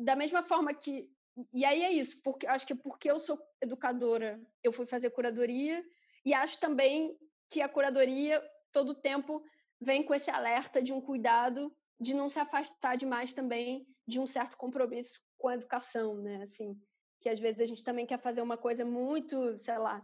da 0.00 0.16
mesma 0.16 0.42
forma 0.42 0.72
que 0.74 1.10
e 1.54 1.64
aí 1.64 1.82
é 1.82 1.92
isso, 1.92 2.20
porque 2.22 2.46
acho 2.46 2.66
que 2.66 2.74
porque 2.74 3.10
eu 3.10 3.18
sou 3.18 3.38
educadora, 3.62 4.40
eu 4.62 4.72
fui 4.72 4.86
fazer 4.86 5.10
curadoria 5.10 5.84
e 6.24 6.34
acho 6.34 6.58
também 6.58 7.16
que 7.48 7.60
a 7.60 7.68
curadoria 7.68 8.42
todo 8.72 8.94
tempo 8.94 9.42
vem 9.80 10.02
com 10.02 10.14
esse 10.14 10.30
alerta 10.30 10.82
de 10.82 10.92
um 10.92 11.00
cuidado 11.00 11.74
de 11.98 12.14
não 12.14 12.28
se 12.28 12.38
afastar 12.38 12.96
demais 12.96 13.32
também 13.32 13.86
de 14.06 14.18
um 14.18 14.26
certo 14.26 14.56
compromisso 14.56 15.20
com 15.38 15.48
a 15.48 15.54
educação, 15.54 16.14
né? 16.16 16.42
Assim, 16.42 16.78
que 17.20 17.28
às 17.28 17.38
vezes 17.38 17.60
a 17.60 17.66
gente 17.66 17.84
também 17.84 18.06
quer 18.06 18.18
fazer 18.18 18.42
uma 18.42 18.56
coisa 18.56 18.84
muito, 18.84 19.56
sei 19.58 19.78
lá, 19.78 20.02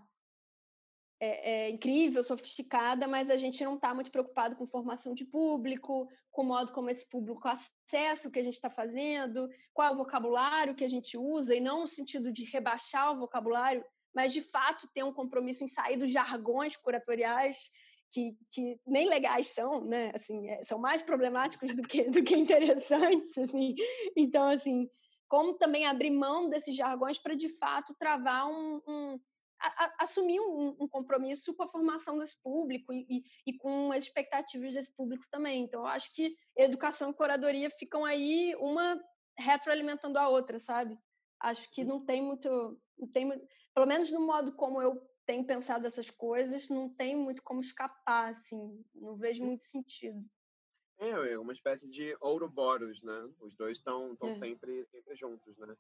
é, 1.19 1.67
é 1.67 1.71
incrível, 1.71 2.23
sofisticada, 2.23 3.07
mas 3.09 3.31
a 3.31 3.37
gente 3.37 3.65
não 3.65 3.75
está 3.77 3.95
muito 3.95 4.11
preocupado 4.11 4.57
com 4.57 4.67
formação 4.67 5.15
de 5.15 5.25
público, 5.25 6.09
com 6.31 6.43
o 6.43 6.47
modo 6.47 6.73
como 6.73 6.91
esse 6.91 7.09
público 7.09 7.49
acessa 7.49 8.29
o 8.29 8.31
que 8.31 8.39
a 8.39 8.45
gente 8.45 8.55
está 8.55 8.69
fazendo, 8.69 9.49
qual 9.73 9.89
é 9.89 9.93
o 9.93 9.97
vocabulário 9.97 10.75
que 10.75 10.85
a 10.85 10.89
gente 10.89 11.17
usa, 11.17 11.55
e 11.55 11.61
não 11.61 11.81
no 11.81 11.87
sentido 11.87 12.33
de 12.33 12.45
rebaixar 12.45 13.13
o 13.13 13.19
vocabulário, 13.19 13.85
mas 14.15 14.33
de 14.33 14.41
fato 14.41 14.89
ter 14.95 15.05
um 15.05 15.13
compromisso 15.13 15.65
em 15.65 15.69
sair 15.69 15.97
dos 15.97 16.11
jargões 16.11 16.77
curatoriais 16.77 17.71
que, 18.11 18.37
que 18.51 18.81
nem 18.87 19.09
legais 19.09 19.49
são, 19.49 19.85
né? 19.85 20.13
Assim, 20.15 20.49
é, 20.49 20.63
são 20.63 20.79
mais 20.79 21.03
problemáticos 21.03 21.75
do 21.75 21.83
que, 21.83 22.05
do 22.05 22.23
que 22.23 22.37
interessantes, 22.37 23.37
assim. 23.39 23.75
Então, 24.17 24.47
assim, 24.49 24.89
como 25.29 25.55
também 25.55 25.87
abrir 25.87 26.11
mão 26.11 26.49
desses 26.49 26.75
jargões 26.75 27.19
para 27.19 27.35
de 27.35 27.49
fato 27.49 27.95
travar 27.99 28.47
um, 28.49 28.81
um 28.87 29.21
a, 29.61 29.85
a, 29.85 29.95
assumir 30.01 30.41
um, 30.41 30.77
um, 30.81 30.89
compromisso 30.89 31.55
com 31.55 31.63
a 31.63 31.69
formação 31.69 32.19
desse 32.19 32.41
público 32.43 32.93
e, 32.93 33.07
e, 33.09 33.25
e, 33.47 33.57
com 33.59 33.93
as 33.93 34.05
expectativas 34.05 34.73
desse 34.73 34.95
público 34.95 35.25
também. 35.31 35.65
Então, 35.65 35.81
eu 35.81 35.87
acho 35.87 36.13
que 36.15 36.37
educação 36.57 37.11
e 37.11 37.15
curadoria 37.15 37.71
ficam 37.71 38.05
aí 38.05 38.55
uma 38.57 39.01
retroalimentando 39.39 40.19
a 40.19 40.29
outra, 40.29 40.59
sabe? 40.59 40.99
Acho 41.41 41.71
que 41.71 41.85
não 41.85 42.05
tem 42.05 42.23
muito, 42.23 42.49
não 42.99 43.09
tem, 43.09 43.31
pelo 43.75 43.87
menos 43.87 44.11
no 44.11 44.27
modo 44.27 44.53
como 44.55 44.81
eu 44.81 45.01
tenho 45.27 45.45
pensado 45.45 45.87
essas 45.87 46.11
coisas, 46.11 46.69
não 46.69 46.89
tem 46.89 47.17
muito 47.17 47.43
como 47.43 47.61
escapar, 47.61 48.31
assim, 48.31 48.83
não 48.95 49.17
vejo 49.17 49.45
muito 49.45 49.65
sentido. 49.65 50.25
É, 50.99 51.11
é 51.33 51.39
uma 51.39 51.53
espécie 51.53 51.87
de 51.89 52.17
Ouroboros, 52.21 53.03
né? 53.03 53.29
Os 53.41 53.55
dois 53.55 53.79
estão 53.79 54.17
é. 54.23 54.35
sempre, 54.35 54.87
sempre 54.87 55.15
juntos, 55.15 55.57
né? 55.59 55.77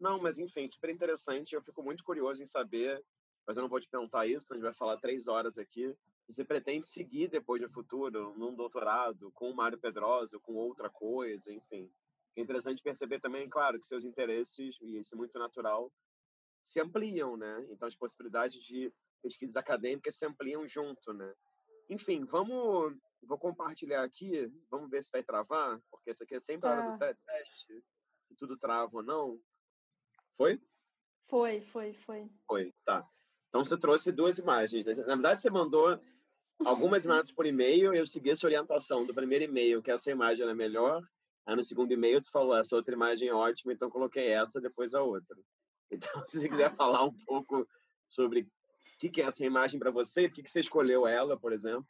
Não, 0.00 0.20
mas 0.20 0.38
enfim, 0.38 0.66
super 0.66 0.90
interessante. 0.90 1.54
Eu 1.54 1.62
fico 1.62 1.82
muito 1.82 2.02
curioso 2.02 2.42
em 2.42 2.46
saber, 2.46 3.02
mas 3.46 3.56
eu 3.56 3.62
não 3.62 3.68
vou 3.68 3.80
te 3.80 3.88
perguntar 3.88 4.26
isso, 4.26 4.44
então 4.44 4.56
a 4.56 4.58
gente 4.58 4.64
vai 4.64 4.74
falar 4.74 4.96
três 4.98 5.28
horas 5.28 5.56
aqui. 5.56 5.94
Você 6.28 6.44
pretende 6.44 6.84
seguir 6.84 7.28
depois 7.28 7.62
de 7.62 7.68
futuro, 7.68 8.34
num 8.36 8.54
doutorado, 8.54 9.30
com 9.32 9.50
o 9.50 9.54
Mário 9.54 9.78
Pedrosa, 9.78 10.40
com 10.40 10.54
outra 10.54 10.90
coisa, 10.90 11.52
enfim. 11.52 11.88
É 12.34 12.40
interessante 12.40 12.82
perceber 12.82 13.20
também, 13.20 13.48
claro, 13.48 13.78
que 13.78 13.86
seus 13.86 14.04
interesses, 14.04 14.76
e 14.82 14.98
isso 14.98 15.14
é 15.14 15.18
muito 15.18 15.38
natural, 15.38 15.92
se 16.64 16.80
ampliam, 16.80 17.36
né? 17.36 17.66
Então 17.70 17.86
as 17.86 17.94
possibilidades 17.94 18.60
de 18.62 18.92
pesquisas 19.22 19.56
acadêmicas 19.56 20.16
se 20.16 20.26
ampliam 20.26 20.66
junto, 20.66 21.12
né? 21.12 21.32
Enfim, 21.88 22.24
vamos, 22.24 22.96
vou 23.22 23.38
compartilhar 23.38 24.02
aqui, 24.02 24.52
vamos 24.68 24.90
ver 24.90 25.02
se 25.02 25.12
vai 25.12 25.22
travar, 25.22 25.80
porque 25.88 26.10
essa 26.10 26.24
aqui 26.24 26.34
é 26.34 26.40
sempre 26.40 26.68
a 26.68 26.72
hora 26.72 26.90
do 26.90 26.98
tá. 26.98 27.14
teste, 27.14 27.84
se 28.26 28.34
tudo 28.36 28.58
trava 28.58 28.96
ou 28.96 29.02
não. 29.04 29.40
Foi? 30.36 30.60
Foi, 31.26 31.60
foi, 31.60 31.94
foi. 31.94 32.28
Foi, 32.46 32.74
tá. 32.84 33.08
Então 33.56 33.64
você 33.64 33.78
trouxe 33.78 34.12
duas 34.12 34.36
imagens. 34.36 34.84
Né? 34.84 34.94
Na 34.96 35.14
verdade, 35.14 35.40
você 35.40 35.48
mandou 35.48 35.98
algumas 36.62 37.06
imagens 37.06 37.32
por 37.32 37.46
e-mail 37.46 37.94
e 37.94 37.98
eu 37.98 38.06
segui 38.06 38.28
essa 38.28 38.46
orientação 38.46 39.02
do 39.06 39.14
primeiro 39.14 39.46
e-mail, 39.46 39.82
que 39.82 39.90
essa 39.90 40.10
imagem 40.10 40.46
é 40.46 40.52
melhor. 40.52 41.02
Aí 41.46 41.56
no 41.56 41.64
segundo 41.64 41.90
e-mail 41.90 42.20
você 42.20 42.30
falou, 42.30 42.54
essa 42.54 42.76
outra 42.76 42.94
imagem 42.94 43.28
é 43.28 43.32
ótima, 43.32 43.72
então 43.72 43.88
coloquei 43.88 44.28
essa, 44.28 44.60
depois 44.60 44.94
a 44.94 45.02
outra. 45.02 45.34
Então, 45.90 46.10
se 46.28 46.38
você 46.38 46.50
quiser 46.50 46.74
falar 46.74 47.02
um 47.02 47.14
pouco 47.24 47.66
sobre 48.10 48.42
o 48.42 48.46
que 49.10 49.22
é 49.22 49.24
essa 49.24 49.42
imagem 49.42 49.80
para 49.80 49.90
você, 49.90 50.28
por 50.28 50.34
que 50.34 50.50
você 50.50 50.60
escolheu 50.60 51.06
ela, 51.06 51.34
por 51.38 51.50
exemplo? 51.50 51.86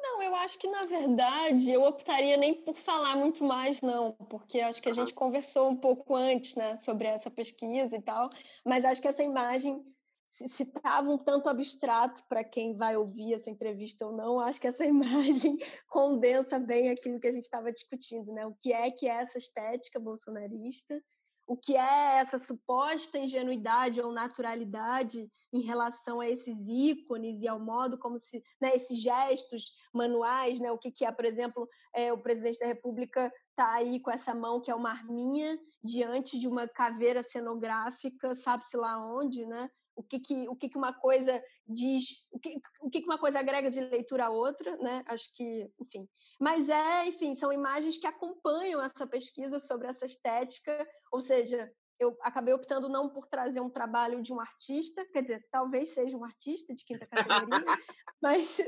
Não, 0.00 0.20
eu 0.20 0.34
acho 0.34 0.58
que, 0.58 0.68
na 0.68 0.84
verdade, 0.84 1.70
eu 1.70 1.84
optaria 1.84 2.36
nem 2.36 2.54
por 2.54 2.76
falar 2.76 3.14
muito 3.16 3.44
mais, 3.44 3.80
não, 3.80 4.14
porque 4.28 4.60
acho 4.60 4.82
que 4.82 4.88
a 4.88 4.92
gente 4.92 5.14
conversou 5.14 5.70
um 5.70 5.76
pouco 5.76 6.16
antes, 6.16 6.56
né, 6.56 6.74
sobre 6.74 7.06
essa 7.06 7.30
pesquisa 7.30 7.96
e 7.96 8.02
tal, 8.02 8.30
mas 8.64 8.84
acho 8.84 9.00
que 9.00 9.08
essa 9.08 9.22
imagem, 9.22 9.82
se 10.26 10.64
estava 10.64 11.08
um 11.08 11.18
tanto 11.18 11.48
abstrato 11.48 12.22
para 12.28 12.44
quem 12.44 12.76
vai 12.76 12.96
ouvir 12.96 13.34
essa 13.34 13.48
entrevista 13.48 14.04
ou 14.04 14.12
não, 14.12 14.40
acho 14.40 14.60
que 14.60 14.66
essa 14.66 14.84
imagem 15.46 15.56
condensa 15.88 16.58
bem 16.58 16.90
aquilo 16.90 17.20
que 17.20 17.28
a 17.28 17.32
gente 17.32 17.44
estava 17.44 17.72
discutindo, 17.72 18.32
né, 18.32 18.46
o 18.46 18.54
que 18.54 18.72
é 18.72 18.90
que 18.90 19.08
é 19.08 19.22
essa 19.22 19.38
estética 19.38 19.98
bolsonarista, 19.98 21.00
o 21.46 21.56
que 21.56 21.76
é 21.76 22.18
essa 22.18 22.38
suposta 22.38 23.18
ingenuidade 23.18 24.00
ou 24.00 24.12
naturalidade 24.12 25.30
em 25.52 25.60
relação 25.60 26.20
a 26.20 26.28
esses 26.28 26.68
ícones 26.68 27.40
e 27.42 27.48
ao 27.48 27.60
modo 27.60 27.96
como 27.96 28.18
se, 28.18 28.42
né, 28.60 28.74
esses 28.74 29.00
gestos 29.00 29.70
manuais, 29.94 30.58
né, 30.58 30.72
o 30.72 30.78
que, 30.78 30.90
que 30.90 31.04
é, 31.04 31.12
por 31.12 31.24
exemplo, 31.24 31.68
é, 31.94 32.12
o 32.12 32.18
presidente 32.18 32.58
da 32.58 32.66
República 32.66 33.32
está 33.50 33.74
aí 33.74 34.00
com 34.00 34.10
essa 34.10 34.34
mão 34.34 34.60
que 34.60 34.70
é 34.70 34.74
uma 34.74 34.90
arminha 34.90 35.56
diante 35.82 36.38
de 36.38 36.48
uma 36.48 36.66
caveira 36.66 37.22
cenográfica, 37.22 38.34
sabe-se 38.34 38.76
lá 38.76 38.98
onde, 38.98 39.46
né? 39.46 39.70
O 39.96 40.02
que, 40.02 40.20
que, 40.20 40.48
o 40.48 40.54
que, 40.54 40.68
que 40.68 40.76
uma 40.76 40.92
coisa 40.92 41.42
diz, 41.66 42.28
o 42.30 42.38
que, 42.38 42.60
o 42.82 42.90
que, 42.90 43.00
que 43.00 43.06
uma 43.06 43.18
coisa 43.18 43.40
agrega 43.40 43.70
de 43.70 43.80
leitura 43.80 44.26
a 44.26 44.30
outra, 44.30 44.76
né? 44.76 45.02
Acho 45.06 45.34
que, 45.34 45.70
enfim. 45.80 46.06
Mas 46.38 46.68
é, 46.68 47.06
enfim, 47.06 47.34
são 47.34 47.52
imagens 47.52 47.96
que 47.96 48.06
acompanham 48.06 48.82
essa 48.82 49.06
pesquisa 49.06 49.58
sobre 49.58 49.88
essa 49.88 50.04
estética, 50.04 50.86
ou 51.10 51.20
seja, 51.20 51.72
eu 51.98 52.16
acabei 52.20 52.52
optando 52.52 52.88
não 52.88 53.08
por 53.08 53.26
trazer 53.26 53.60
um 53.60 53.70
trabalho 53.70 54.22
de 54.22 54.32
um 54.32 54.40
artista, 54.40 55.04
quer 55.12 55.22
dizer, 55.22 55.46
talvez 55.50 55.94
seja 55.94 56.16
um 56.16 56.24
artista 56.24 56.74
de 56.74 56.84
quinta 56.84 57.06
categoria, 57.06 57.48
mas, 58.22 58.58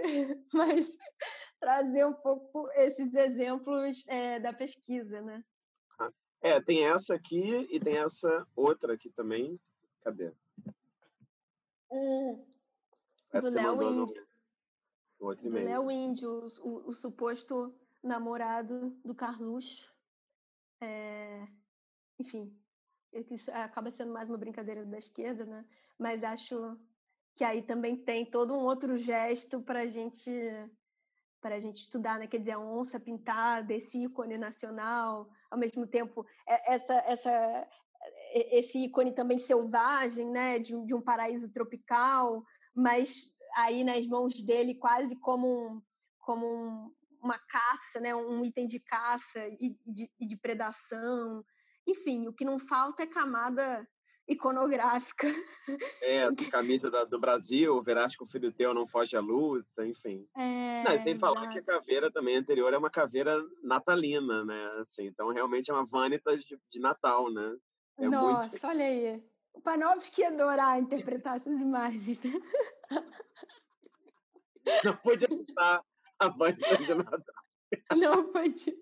mas 0.53 0.97
trazer 1.61 2.07
um 2.07 2.15
pouco 2.15 2.71
esses 2.73 3.15
exemplos 3.15 4.07
é, 4.09 4.41
da 4.41 4.53
pesquisa, 4.53 5.21
né? 5.21 5.45
É, 6.41 6.61
tem 6.61 6.87
essa 6.87 7.15
aqui 7.15 7.67
e 7.71 7.81
tem 7.81 7.99
essa 7.99 8.47
outra 8.55 8.95
aqui 8.95 9.11
também. 9.11 9.59
Cadê? 10.03 10.33
Do 11.91 13.51
Léo 13.51 13.83
Índio. 13.83 14.27
No, 15.21 15.35
do 15.35 15.49
Léo 15.51 15.91
Índio, 15.91 16.47
o, 16.63 16.91
o, 16.91 16.95
suposto 16.95 17.75
namorado 18.03 18.91
do 19.05 19.15
Carluxo. 19.15 19.93
É, 20.81 21.47
enfim, 22.19 22.57
isso 23.31 23.51
acaba 23.51 23.91
sendo 23.91 24.13
mais 24.13 24.29
uma 24.29 24.39
brincadeira 24.39 24.85
da 24.85 24.99
esquerda, 24.99 25.45
né? 25.45 25.65
Mas 25.99 26.23
acho 26.23 26.79
que 27.35 27.43
aí 27.43 27.63
também 27.63 27.97
tem 27.97 28.25
todo 28.25 28.55
um 28.55 28.65
outro 28.65 28.97
gesto 28.97 29.61
para 29.61 29.87
gente 29.87 30.31
para 31.41 31.55
a 31.55 31.61
gente 31.61 31.77
estudar, 31.77 32.19
né? 32.19 32.27
Quer 32.27 32.39
dizer, 32.39 32.53
a 32.53 32.59
onça 32.59 32.99
pintada, 32.99 33.73
esse 33.73 34.03
ícone 34.03 34.37
nacional, 34.37 35.31
ao 35.49 35.57
mesmo 35.57 35.87
tempo 35.87 36.27
é, 36.47 36.75
essa 36.75 36.95
essa 37.07 37.69
esse 38.33 38.79
ícone 38.79 39.13
também 39.13 39.39
selvagem, 39.39 40.31
né? 40.31 40.59
De, 40.59 40.73
de 40.85 40.95
um 40.95 41.01
paraíso 41.01 41.53
tropical, 41.53 42.43
mas 42.75 43.35
aí 43.57 43.85
nas 43.85 44.07
mãos 44.07 44.43
dele 44.45 44.75
quase 44.75 45.19
como 45.21 45.47
um, 45.47 45.83
como 46.19 46.47
um, 46.47 46.95
uma 47.23 47.39
caça, 47.39 48.01
né? 48.01 48.15
Um 48.15 48.45
item 48.45 48.67
de 48.67 48.81
caça 48.81 49.47
e 49.61 49.77
de, 49.87 50.11
e 50.21 50.27
de 50.27 50.37
predação 50.37 51.45
enfim, 51.89 52.29
o 52.29 52.33
que 52.33 52.45
não 52.45 52.59
falta 52.59 53.03
é 53.03 53.07
camada 53.07 53.89
iconográfica. 54.29 55.27
É, 56.03 56.17
essa 56.19 56.51
camisa 56.51 56.91
da, 56.91 57.05
do 57.05 57.19
Brasil, 57.19 57.83
verás 57.83 58.15
que 58.15 58.23
o 58.23 58.27
filho 58.27 58.53
teu 58.53 58.75
não 58.75 58.87
foge 58.87 59.17
à 59.17 59.21
luta, 59.21 59.87
enfim. 59.87 60.27
É, 60.37 60.85
não, 60.85 60.99
sem 60.99 61.19
falar 61.19 61.45
exato. 61.45 61.53
que 61.55 61.59
a 61.59 61.75
caveira 61.75 62.11
também 62.11 62.37
anterior 62.37 62.73
é 62.73 62.79
uma 62.79 62.91
caveira 62.91 63.43
natalina, 63.63 64.45
né? 64.45 64.71
Assim, 64.81 65.07
então 65.07 65.33
realmente 65.33 65.71
é 65.71 65.75
uma 65.75 65.87
vanita 65.87 66.37
de, 66.37 66.59
de 66.71 66.79
Natal, 66.79 67.33
né? 67.33 67.57
É 67.99 68.07
Nossa, 68.07 68.49
muito... 68.51 68.67
olha 68.67 68.85
aí. 68.85 69.23
O 69.55 69.61
Panofsky 69.61 70.21
ia 70.21 70.29
adorar 70.29 70.79
interpretar 70.79 71.37
essas 71.37 71.61
imagens. 71.61 72.21
Não 74.85 74.97
podia 74.97 75.29
estar 75.33 75.83
a 76.19 76.29
vanita 76.29 76.77
de 76.77 76.95
Natal. 76.95 77.21
Não 77.97 78.31
podia. 78.31 78.77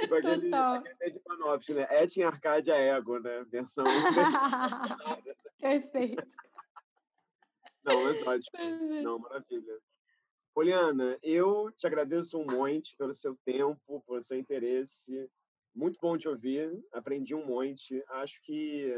Tipo 0.00 0.14
aquele, 0.14 0.50
Total. 0.50 0.74
aquele 0.76 1.10
de 1.12 1.20
Panopes, 1.20 1.68
né? 1.74 1.86
Etin 2.02 2.22
Arcadia 2.22 2.74
Ego, 2.74 3.18
né? 3.18 3.44
Versão. 3.44 3.84
Perfeito. 5.60 6.26
Não, 7.84 8.04
mas 8.04 8.22
ótimo. 8.22 9.02
Não, 9.02 9.18
maravilha. 9.18 9.78
Poliana, 10.54 11.18
eu 11.22 11.70
te 11.72 11.86
agradeço 11.86 12.38
um 12.38 12.44
monte 12.44 12.94
pelo 12.96 13.14
seu 13.14 13.36
tempo, 13.44 14.02
pelo 14.06 14.22
seu 14.22 14.38
interesse. 14.38 15.30
Muito 15.74 15.98
bom 16.00 16.18
te 16.18 16.28
ouvir, 16.28 16.70
aprendi 16.92 17.34
um 17.34 17.46
monte. 17.46 18.02
Acho 18.08 18.40
que, 18.42 18.94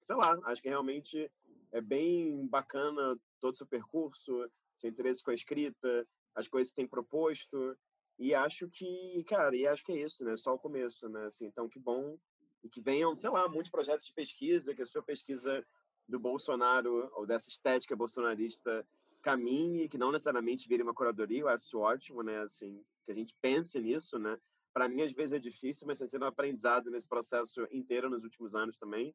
sei 0.00 0.16
lá, 0.16 0.36
acho 0.46 0.60
que 0.60 0.68
realmente 0.68 1.30
é 1.70 1.80
bem 1.80 2.46
bacana 2.46 3.16
todo 3.40 3.54
o 3.54 3.56
seu 3.56 3.66
percurso, 3.66 4.50
seu 4.76 4.90
interesse 4.90 5.22
com 5.22 5.30
a 5.30 5.34
escrita, 5.34 6.06
as 6.34 6.48
coisas 6.48 6.70
que 6.70 6.76
tem 6.76 6.88
proposto. 6.88 7.76
E 8.18 8.34
acho 8.34 8.68
que, 8.68 9.24
cara, 9.28 9.54
e 9.56 9.66
acho 9.66 9.84
que 9.84 9.92
é 9.92 10.02
isso, 10.02 10.24
né? 10.24 10.36
Só 10.36 10.54
o 10.54 10.58
começo, 10.58 11.08
né? 11.08 11.26
Assim, 11.26 11.46
então, 11.46 11.68
que 11.68 11.78
bom 11.78 12.18
e 12.62 12.68
que 12.68 12.80
venham, 12.80 13.14
sei 13.16 13.30
lá, 13.30 13.48
muitos 13.48 13.70
projetos 13.70 14.06
de 14.06 14.12
pesquisa, 14.12 14.74
que 14.74 14.82
a 14.82 14.86
sua 14.86 15.02
pesquisa 15.02 15.64
do 16.08 16.18
Bolsonaro 16.18 17.10
ou 17.14 17.26
dessa 17.26 17.48
estética 17.48 17.96
bolsonarista 17.96 18.86
caminhe, 19.22 19.88
que 19.88 19.98
não 19.98 20.12
necessariamente 20.12 20.68
vire 20.68 20.82
uma 20.82 20.94
curadoria, 20.94 21.40
eu 21.40 21.48
acho 21.48 21.78
ótimo, 21.78 22.22
né? 22.22 22.40
Assim, 22.40 22.84
que 23.04 23.12
a 23.12 23.14
gente 23.14 23.34
pense 23.40 23.80
nisso, 23.80 24.18
né? 24.18 24.38
Para 24.74 24.88
mim, 24.88 25.02
às 25.02 25.12
vezes 25.12 25.32
é 25.32 25.38
difícil, 25.38 25.86
mas 25.86 26.00
está 26.00 26.06
sendo 26.06 26.24
um 26.24 26.28
aprendizado 26.28 26.90
nesse 26.90 27.06
processo 27.06 27.66
inteiro 27.70 28.08
nos 28.08 28.24
últimos 28.24 28.54
anos 28.54 28.78
também. 28.78 29.14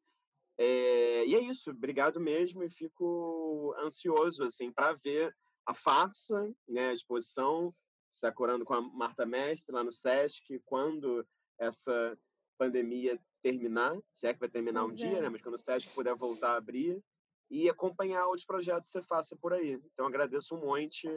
É, 0.57 1.25
e 1.25 1.35
é 1.35 1.39
isso, 1.39 1.69
obrigado 1.69 2.19
mesmo 2.19 2.63
e 2.63 2.69
fico 2.69 3.75
ansioso, 3.79 4.43
assim, 4.43 4.71
para 4.71 4.93
ver 4.93 5.35
a 5.65 5.73
farsa, 5.73 6.51
né? 6.67 6.89
A 6.89 6.93
exposição, 6.93 7.73
está 8.11 8.31
curando 8.31 8.65
com 8.65 8.73
a 8.73 8.81
Marta 8.81 9.25
Mestre 9.25 9.73
lá 9.73 9.83
no 9.83 9.91
Sesc, 9.91 10.59
quando 10.65 11.25
essa 11.59 12.17
pandemia 12.57 13.19
terminar, 13.43 13.97
se 14.13 14.27
é 14.27 14.33
que 14.33 14.39
vai 14.39 14.49
terminar 14.49 14.81
pois 14.83 14.91
um 14.91 15.05
é. 15.05 15.09
dia, 15.09 15.21
né? 15.21 15.29
Mas 15.29 15.41
quando 15.41 15.55
o 15.55 15.59
Sesc 15.59 15.93
puder 15.93 16.15
voltar 16.15 16.53
a 16.53 16.57
abrir 16.57 17.01
e 17.49 17.69
acompanhar 17.69 18.25
outros 18.25 18.45
projetos 18.45 18.89
que 18.89 18.99
você 18.99 19.01
faça 19.03 19.37
por 19.37 19.53
aí. 19.53 19.79
Então 19.93 20.05
agradeço 20.05 20.55
um 20.55 20.65
monte 20.65 21.07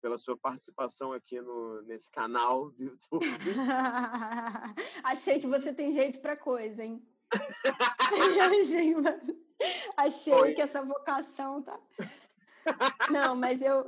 pela 0.00 0.18
sua 0.18 0.36
participação 0.36 1.12
aqui 1.12 1.40
no, 1.40 1.82
nesse 1.82 2.10
canal 2.10 2.70
do 2.70 2.84
YouTube. 2.84 3.24
Achei 5.04 5.40
que 5.40 5.46
você 5.46 5.72
tem 5.72 5.92
jeito 5.92 6.20
para 6.20 6.36
coisa, 6.36 6.84
hein? 6.84 7.02
achei, 9.96 9.96
achei 9.96 10.54
que 10.54 10.62
essa 10.62 10.82
vocação 10.82 11.62
tá. 11.62 11.78
Não, 13.10 13.36
mas 13.36 13.62
eu, 13.62 13.86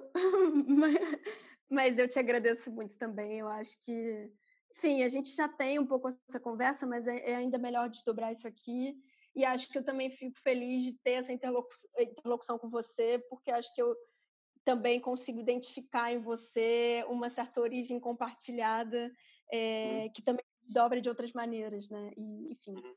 mas 1.68 1.98
eu 1.98 2.08
te 2.08 2.18
agradeço 2.18 2.70
muito 2.70 2.96
também. 2.96 3.40
Eu 3.40 3.48
acho 3.48 3.78
que 3.84 4.32
enfim, 4.74 5.02
a 5.02 5.08
gente 5.08 5.34
já 5.34 5.48
tem 5.48 5.78
um 5.78 5.86
pouco 5.86 6.08
essa 6.28 6.40
conversa, 6.40 6.86
mas 6.86 7.06
é, 7.06 7.32
é 7.32 7.36
ainda 7.36 7.58
melhor 7.58 7.88
desdobrar 7.88 8.32
isso 8.32 8.48
aqui. 8.48 8.96
E 9.34 9.44
acho 9.44 9.68
que 9.68 9.78
eu 9.78 9.84
também 9.84 10.10
fico 10.10 10.38
feliz 10.40 10.82
de 10.82 10.98
ter 10.98 11.12
essa 11.12 11.32
interlocução 11.32 12.58
com 12.58 12.68
você, 12.68 13.18
porque 13.30 13.50
acho 13.50 13.72
que 13.74 13.80
eu 13.80 13.94
também 14.64 15.00
consigo 15.00 15.40
identificar 15.40 16.12
em 16.12 16.20
você 16.20 17.04
uma 17.08 17.28
certa 17.28 17.60
origem 17.60 17.98
compartilhada, 17.98 19.12
é, 19.52 20.08
que 20.10 20.22
também 20.22 20.44
dobra 20.68 21.00
de 21.00 21.08
outras 21.08 21.32
maneiras, 21.32 21.88
né? 21.88 22.12
E, 22.16 22.52
enfim, 22.52 22.74
uhum. 22.74 22.94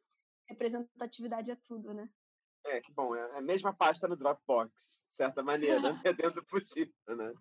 representatividade 0.47 1.51
é 1.51 1.55
tudo, 1.55 1.93
né? 1.93 2.09
É, 2.65 2.81
que 2.81 2.91
bom. 2.93 3.15
É 3.15 3.37
a 3.37 3.41
mesma 3.41 3.73
pasta 3.73 4.07
no 4.07 4.15
Dropbox, 4.15 5.03
de 5.09 5.15
certa 5.15 5.43
maneira, 5.43 5.79
né? 6.01 6.01
dentro 6.17 6.41
do 6.41 6.45
possível, 6.45 6.93
né? 7.07 7.33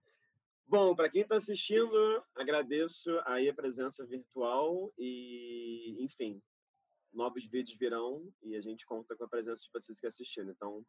Bom, 0.67 0.95
para 0.95 1.11
quem 1.11 1.23
está 1.23 1.37
assistindo, 1.37 2.25
agradeço 2.35 3.11
aí 3.27 3.49
a 3.49 3.55
presença 3.55 4.07
virtual 4.07 4.93
e, 4.97 6.03
enfim, 6.03 6.43
novos 7.13 7.47
vídeos 7.47 7.79
virão 7.79 8.33
e 8.43 8.57
a 8.57 8.63
gente 8.63 8.87
conta 8.87 9.15
com 9.15 9.25
a 9.25 9.29
presença 9.29 9.63
de 9.63 9.71
vocês 9.73 10.01
que 10.01 10.07
assistiram. 10.07 10.51
Então, 10.51 10.85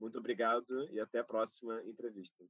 muito 0.00 0.18
obrigado 0.18 0.88
e 0.92 0.98
até 0.98 1.20
a 1.20 1.24
próxima 1.24 1.80
entrevista. 1.84 2.44